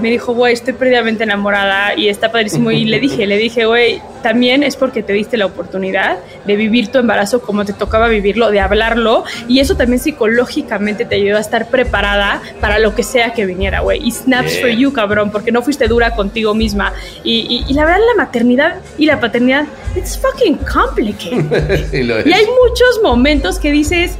me 0.00 0.10
dijo, 0.10 0.32
güey, 0.34 0.52
estoy 0.54 0.72
perdidamente 0.74 1.24
enamorada 1.24 1.94
y 1.94 2.08
está 2.08 2.30
padrísimo. 2.32 2.70
Y 2.70 2.84
le 2.84 2.98
dije, 3.00 3.26
le 3.26 3.36
dije, 3.38 3.66
güey, 3.66 4.00
también 4.22 4.62
es 4.62 4.76
porque 4.76 5.02
te 5.02 5.12
diste 5.12 5.36
la 5.36 5.46
oportunidad 5.46 6.18
de 6.46 6.56
vivir 6.56 6.88
tu 6.88 6.98
embarazo 6.98 7.40
como 7.42 7.64
te 7.64 7.72
tocaba 7.72 8.08
vivirlo, 8.08 8.50
de 8.50 8.60
hablarlo. 8.60 9.24
Y 9.48 9.60
eso 9.60 9.76
también 9.76 10.00
psicológicamente 10.00 11.04
te 11.04 11.16
ayudó 11.16 11.36
a 11.36 11.40
estar 11.40 11.68
preparada 11.68 12.42
para 12.60 12.78
lo 12.78 12.94
que 12.94 13.02
sea 13.02 13.32
que 13.32 13.46
viniera, 13.46 13.80
güey. 13.80 14.00
Y 14.06 14.10
snaps 14.10 14.52
Yeah. 14.52 14.60
for 14.60 14.70
you, 14.70 14.92
cabrón, 14.92 15.30
porque 15.30 15.52
no 15.52 15.62
fuiste 15.62 15.86
dura 15.88 16.10
contigo 16.16 16.54
misma. 16.54 16.92
Y, 17.24 17.64
y- 17.66 17.70
y 17.70 17.74
la 17.74 17.84
verdad, 17.84 18.00
la 18.16 18.24
maternidad 18.24 18.76
y 18.98 19.06
la 19.06 19.20
paternidad, 19.20 19.64
it's 19.96 20.18
fucking 20.18 20.56
complicated. 20.56 21.52
Es. 21.70 21.92
y 21.94 22.32
hay 22.32 22.46
muchos 22.46 23.00
momentos 23.02 23.58
que 23.58 23.70
dices, 23.70 24.16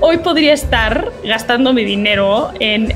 hoy 0.00 0.18
podría 0.18 0.52
estar 0.52 1.10
gastando 1.24 1.72
mi 1.72 1.84
dinero 1.84 2.50
en 2.60 2.92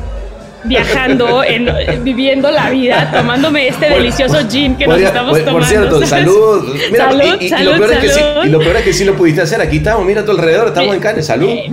viajando, 0.66 1.42
en 1.44 1.68
eh, 1.68 1.98
viviendo 2.02 2.50
la 2.50 2.70
vida, 2.70 3.10
tomándome 3.12 3.68
este 3.68 3.88
delicioso 3.88 4.38
gin 4.48 4.76
que 4.76 4.84
Podría- 4.84 5.04
nos 5.04 5.08
estamos 5.12 5.32
por, 5.32 5.44
tomando. 5.44 5.58
por 5.58 5.68
cierto, 5.68 6.06
¿sabes? 6.06 6.08
salud. 6.26 6.76
Mira, 6.92 7.04
salud, 7.10 7.22
y, 7.40 7.42
y- 7.42 7.46
y 7.46 7.48
salud, 7.48 7.72
lo 7.72 7.78
peor 7.78 7.92
es 7.92 7.98
que 7.98 8.08
sí, 8.08 8.20
salud. 8.20 8.44
y 8.44 8.48
lo 8.50 8.58
peor 8.60 8.76
es 8.76 8.82
que 8.82 8.92
sí 8.92 9.04
lo 9.04 9.14
pudiste 9.16 9.42
hacer. 9.42 9.60
Aquí 9.60 9.76
estamos, 9.78 10.04
mira 10.04 10.20
a 10.20 10.24
tu 10.24 10.30
alrededor, 10.32 10.68
estamos 10.68 10.94
en 10.94 11.00
Cannes. 11.00 11.26
Salud. 11.26 11.48
Eh, 11.48 11.70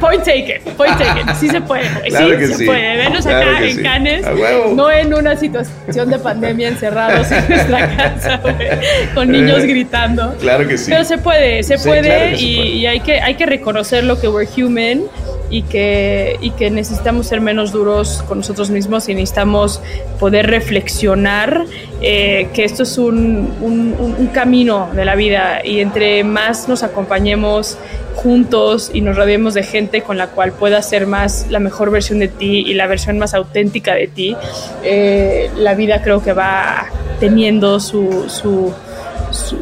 Point 0.00 0.24
taken, 0.24 0.62
point 0.76 0.98
taken. 0.98 1.36
Sí 1.36 1.48
se 1.48 1.60
puede. 1.60 1.82
Claro 2.08 2.30
sí, 2.30 2.36
que 2.38 2.46
se 2.48 2.54
sí. 2.54 2.64
puede. 2.66 2.96
Venos 2.96 3.24
Claro 3.24 3.50
acá 3.50 3.64
en 3.64 3.76
sí. 3.76 3.82
Cannes, 3.82 4.24
no 4.74 4.90
en 4.90 5.14
una 5.14 5.36
situación 5.36 6.10
de 6.10 6.18
pandemia 6.18 6.68
encerrados 6.68 7.30
en 7.30 7.48
nuestra 7.48 7.96
casa, 7.96 8.40
con 9.14 9.30
niños 9.30 9.58
Eh, 9.62 9.66
gritando. 9.66 10.34
Claro 10.40 10.66
que 10.66 10.76
sí. 10.78 10.90
Pero 10.90 11.04
se 11.04 11.18
puede, 11.18 11.62
se 11.62 11.78
puede, 11.78 12.02
claro 12.02 12.30
que 12.30 12.36
se 12.36 12.42
y, 12.44 12.56
puede. 12.56 12.68
y 12.70 12.86
hay, 12.86 13.00
que, 13.00 13.20
hay 13.20 13.34
que 13.34 13.46
reconocer 13.46 14.04
lo 14.04 14.18
que 14.20 14.28
we're 14.28 14.48
human 14.56 15.02
y 15.52 15.62
que, 15.62 16.38
y 16.40 16.50
que 16.52 16.70
necesitamos 16.70 17.26
ser 17.26 17.40
menos 17.42 17.70
duros 17.72 18.24
con 18.26 18.38
nosotros 18.38 18.70
mismos 18.70 19.08
y 19.08 19.14
necesitamos 19.14 19.80
poder 20.18 20.46
reflexionar 20.48 21.66
eh, 22.00 22.48
que 22.54 22.64
esto 22.64 22.82
es 22.84 22.96
un, 22.98 23.52
un- 23.60 23.94
un- 24.18 24.26
camino 24.32 24.88
de 24.96 25.04
la 25.04 25.14
vida 25.14 25.60
y 25.62 25.80
entre 25.80 26.24
más 26.24 26.66
nos 26.68 26.82
acompañemos 26.82 27.76
juntos 28.14 28.90
y 28.94 29.02
nos 29.02 29.14
rodeemos 29.16 29.52
de 29.52 29.62
gente 29.62 30.00
con 30.00 30.16
la 30.16 30.28
cual 30.28 30.52
puedas 30.52 30.88
ser 30.88 31.06
más 31.06 31.46
la 31.50 31.58
mejor 31.58 31.90
versión 31.90 32.18
de 32.18 32.28
ti 32.28 32.64
y 32.66 32.72
la 32.72 32.86
versión 32.86 33.18
más 33.18 33.34
auténtica 33.34 33.94
de 33.94 34.06
ti, 34.06 34.34
eh, 34.84 35.50
la 35.58 35.74
vida 35.74 36.02
creo 36.02 36.22
que 36.22 36.32
va 36.32 36.86
teniendo 37.20 37.78
su, 37.78 38.24
su, 38.28 38.72
su, 39.30 39.56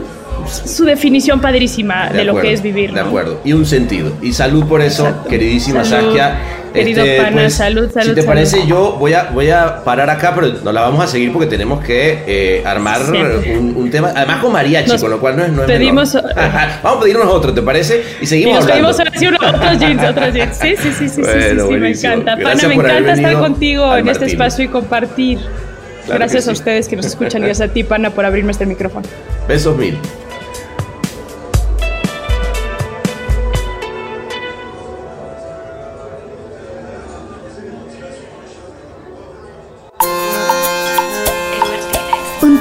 su 0.48 0.84
definición 0.84 1.40
padrísima 1.40 2.08
de, 2.10 2.24
lo 2.24 2.32
acuerdo, 2.32 2.48
que 2.48 2.54
es 2.54 2.62
vivir. 2.62 2.92
De 2.92 3.00
¿no? 3.02 3.06
acuerdo. 3.08 3.40
Y 3.44 3.52
un 3.52 3.66
sentido. 3.66 4.12
Y 4.22 4.32
salud 4.32 4.64
por 4.66 4.80
eso, 4.82 5.06
Exacto. 5.06 5.28
queridísima 5.28 5.84
Salud, 5.84 6.06
Saskia. 6.06 6.38
Este, 6.72 6.78
querido 6.94 7.04
pana, 7.20 7.50
salud, 7.50 7.88
Si 7.88 7.94
salud, 7.94 8.14
te 8.14 8.20
salud. 8.22 8.26
parece, 8.26 8.64
yo 8.64 8.92
voy 8.96 9.12
a, 9.12 9.24
voy 9.34 9.50
a 9.50 9.82
parar 9.82 10.08
acá, 10.08 10.32
pero 10.36 10.52
no 10.62 10.70
la 10.70 10.82
vamos 10.82 11.02
a 11.04 11.08
seguir 11.08 11.32
porque 11.32 11.48
tenemos 11.48 11.84
que 11.84 12.22
eh, 12.28 12.62
armar 12.64 13.00
Siempre. 13.10 13.58
un, 13.58 13.74
un 13.76 13.90
tema. 13.90 14.12
Además 14.14 14.40
con 14.40 14.52
mariachi, 14.52 14.88
Nos 14.90 15.00
con 15.00 15.10
lo 15.10 15.18
cual 15.18 15.36
no 15.36 15.44
es, 15.44 15.50
no 15.50 15.62
es 15.62 15.68
pedimos- 15.68 16.14
menor. 16.14 16.38
Ajá. 16.38 16.78
Vamos 16.84 16.98
a 16.98 17.02
pedirnos 17.02 17.26
otro, 17.26 17.52
¿te 17.52 17.60
parece? 17.62 18.04
Y 18.20 18.24
Y 18.24 18.26
seguimos 18.28 18.54
nos 18.54 18.64
hablando. 18.70 18.88
pedimos 18.88 18.98
ahora 19.00 19.18
sí 19.18 19.26
uno- 19.26 19.38
otros 19.48 19.78
jeans, 19.80 20.04
otros 20.04 20.32
jeans. 20.34 20.56
Sí, 20.58 20.74
sí, 20.76 20.92
sí, 20.92 21.08
sí, 21.08 21.08
sí, 21.08 21.22
sí, 21.24 21.24
Bueno, 21.24 21.66
sí, 21.66 21.72
me 21.74 21.90
encanta. 21.90 22.32
Pana, 22.36 22.40
Gracias 22.50 22.68
me 22.68 22.74
por 22.76 22.84
haber 22.86 23.02
encanta 23.02 23.20
estar 23.20 23.38
contigo 23.42 23.96
en 23.96 24.08
este 24.08 24.26
espacio 24.26 24.64
y 24.64 24.68
compartir. 24.68 25.38
Claro 26.06 26.18
gracias 26.20 26.44
a 26.48 26.52
sí. 26.54 26.58
ustedes 26.58 26.88
que 26.88 26.94
nos 26.96 27.06
escuchan 27.06 27.42
y 27.42 27.46
gracias 27.46 27.68
a 27.68 27.72
ti, 27.72 27.82
Pana, 27.82 28.10
por 28.10 28.24
abrirme 28.24 28.52
este 28.52 28.64
micrófono. 28.66 29.06
Besos 29.48 29.76
mil. 29.76 29.98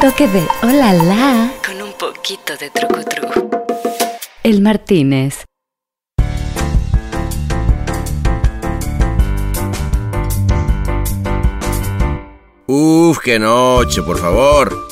Toque 0.09 0.27
de 0.27 0.47
hola 0.63 0.93
la. 0.93 1.51
Con 1.63 1.81
un 1.81 1.93
poquito 1.93 2.57
de 2.57 2.69
truco 2.71 3.03
truco. 3.03 3.49
El 4.41 4.61
Martínez. 4.61 5.45
Uf, 12.65 13.19
qué 13.19 13.37
noche, 13.37 14.01
por 14.01 14.17
favor. 14.17 14.88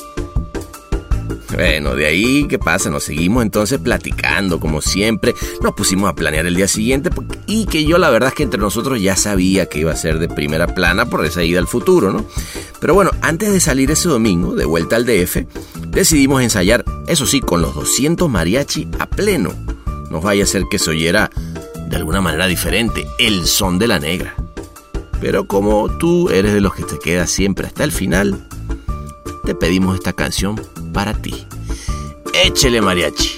Bueno, 1.54 1.94
de 1.94 2.06
ahí, 2.06 2.46
¿qué 2.46 2.58
pasa? 2.58 2.90
Nos 2.90 3.04
seguimos 3.04 3.42
entonces 3.42 3.78
platicando, 3.78 4.60
como 4.60 4.82
siempre. 4.82 5.34
Nos 5.62 5.74
pusimos 5.74 6.10
a 6.10 6.14
planear 6.14 6.46
el 6.46 6.54
día 6.54 6.68
siguiente 6.68 7.10
y 7.46 7.66
que 7.66 7.84
yo 7.84 7.96
la 7.98 8.10
verdad 8.10 8.28
es 8.28 8.34
que 8.34 8.42
entre 8.42 8.60
nosotros 8.60 9.00
ya 9.00 9.16
sabía 9.16 9.66
que 9.66 9.80
iba 9.80 9.92
a 9.92 9.96
ser 9.96 10.18
de 10.18 10.28
primera 10.28 10.66
plana 10.74 11.06
por 11.06 11.24
esa 11.24 11.42
ida 11.42 11.58
al 11.58 11.66
futuro, 11.66 12.12
¿no? 12.12 12.24
Pero 12.80 12.94
bueno, 12.94 13.10
antes 13.22 13.50
de 13.50 13.60
salir 13.60 13.90
ese 13.90 14.08
domingo, 14.08 14.54
de 14.54 14.66
vuelta 14.66 14.96
al 14.96 15.06
DF, 15.06 15.46
decidimos 15.88 16.42
ensayar, 16.42 16.84
eso 17.06 17.26
sí, 17.26 17.40
con 17.40 17.62
los 17.62 17.74
200 17.74 18.28
mariachi 18.28 18.88
a 18.98 19.06
pleno. 19.06 19.52
No 20.10 20.20
vaya 20.20 20.44
a 20.44 20.46
ser 20.46 20.64
que 20.70 20.78
se 20.78 20.90
oyera 20.90 21.30
de 21.88 21.96
alguna 21.96 22.20
manera 22.20 22.46
diferente 22.46 23.06
el 23.18 23.46
son 23.46 23.78
de 23.78 23.88
la 23.88 23.98
negra. 23.98 24.34
Pero 25.20 25.48
como 25.48 25.88
tú 25.98 26.28
eres 26.28 26.52
de 26.52 26.60
los 26.60 26.74
que 26.74 26.84
te 26.84 26.98
quedas 26.98 27.30
siempre 27.30 27.66
hasta 27.66 27.84
el 27.84 27.90
final, 27.90 28.46
te 29.44 29.54
pedimos 29.54 29.96
esta 29.96 30.12
canción 30.12 30.60
para 30.92 31.14
ti. 31.14 31.46
Échele 32.34 32.80
mariachi. 32.80 33.36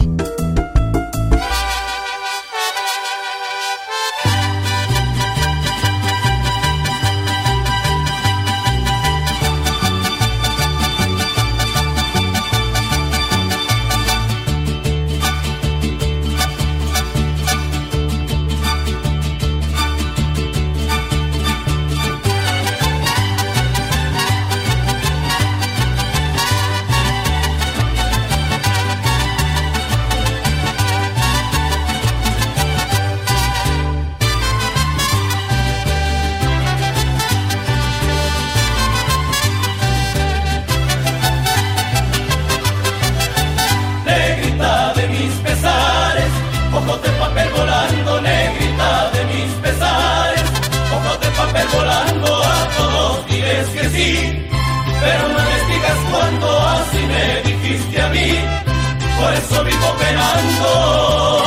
esperando. 60.18 61.39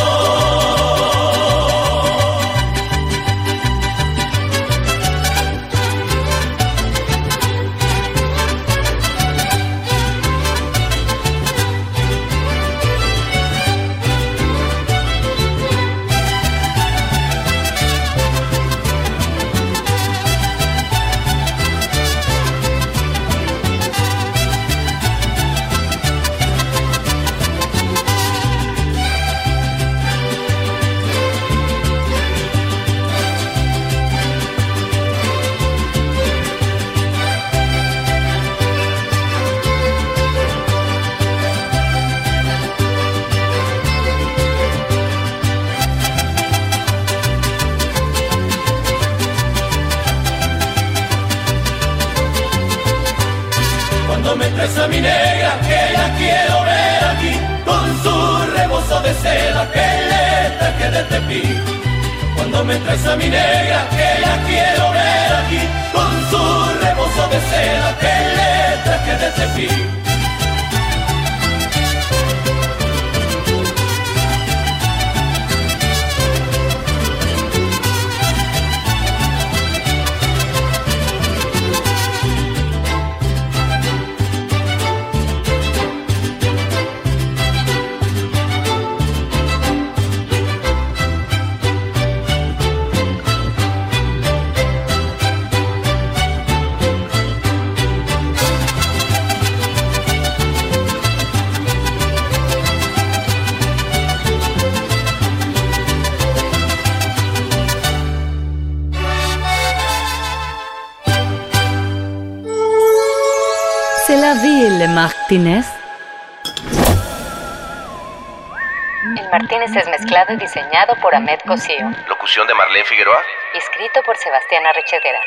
diseñado 120.38 120.96
por 121.02 121.16
Ahmed 121.16 121.40
Cosío. 121.46 121.90
Locución 122.08 122.48
de 122.48 122.54
Marlene 122.54 122.86
Figueroa. 122.86 123.22
Escrito 123.54 124.02
por 124.04 124.16
Sebastián 124.18 124.66
Arrechedera. 124.66 125.20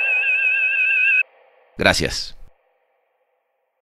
Gracias. 1.77 2.36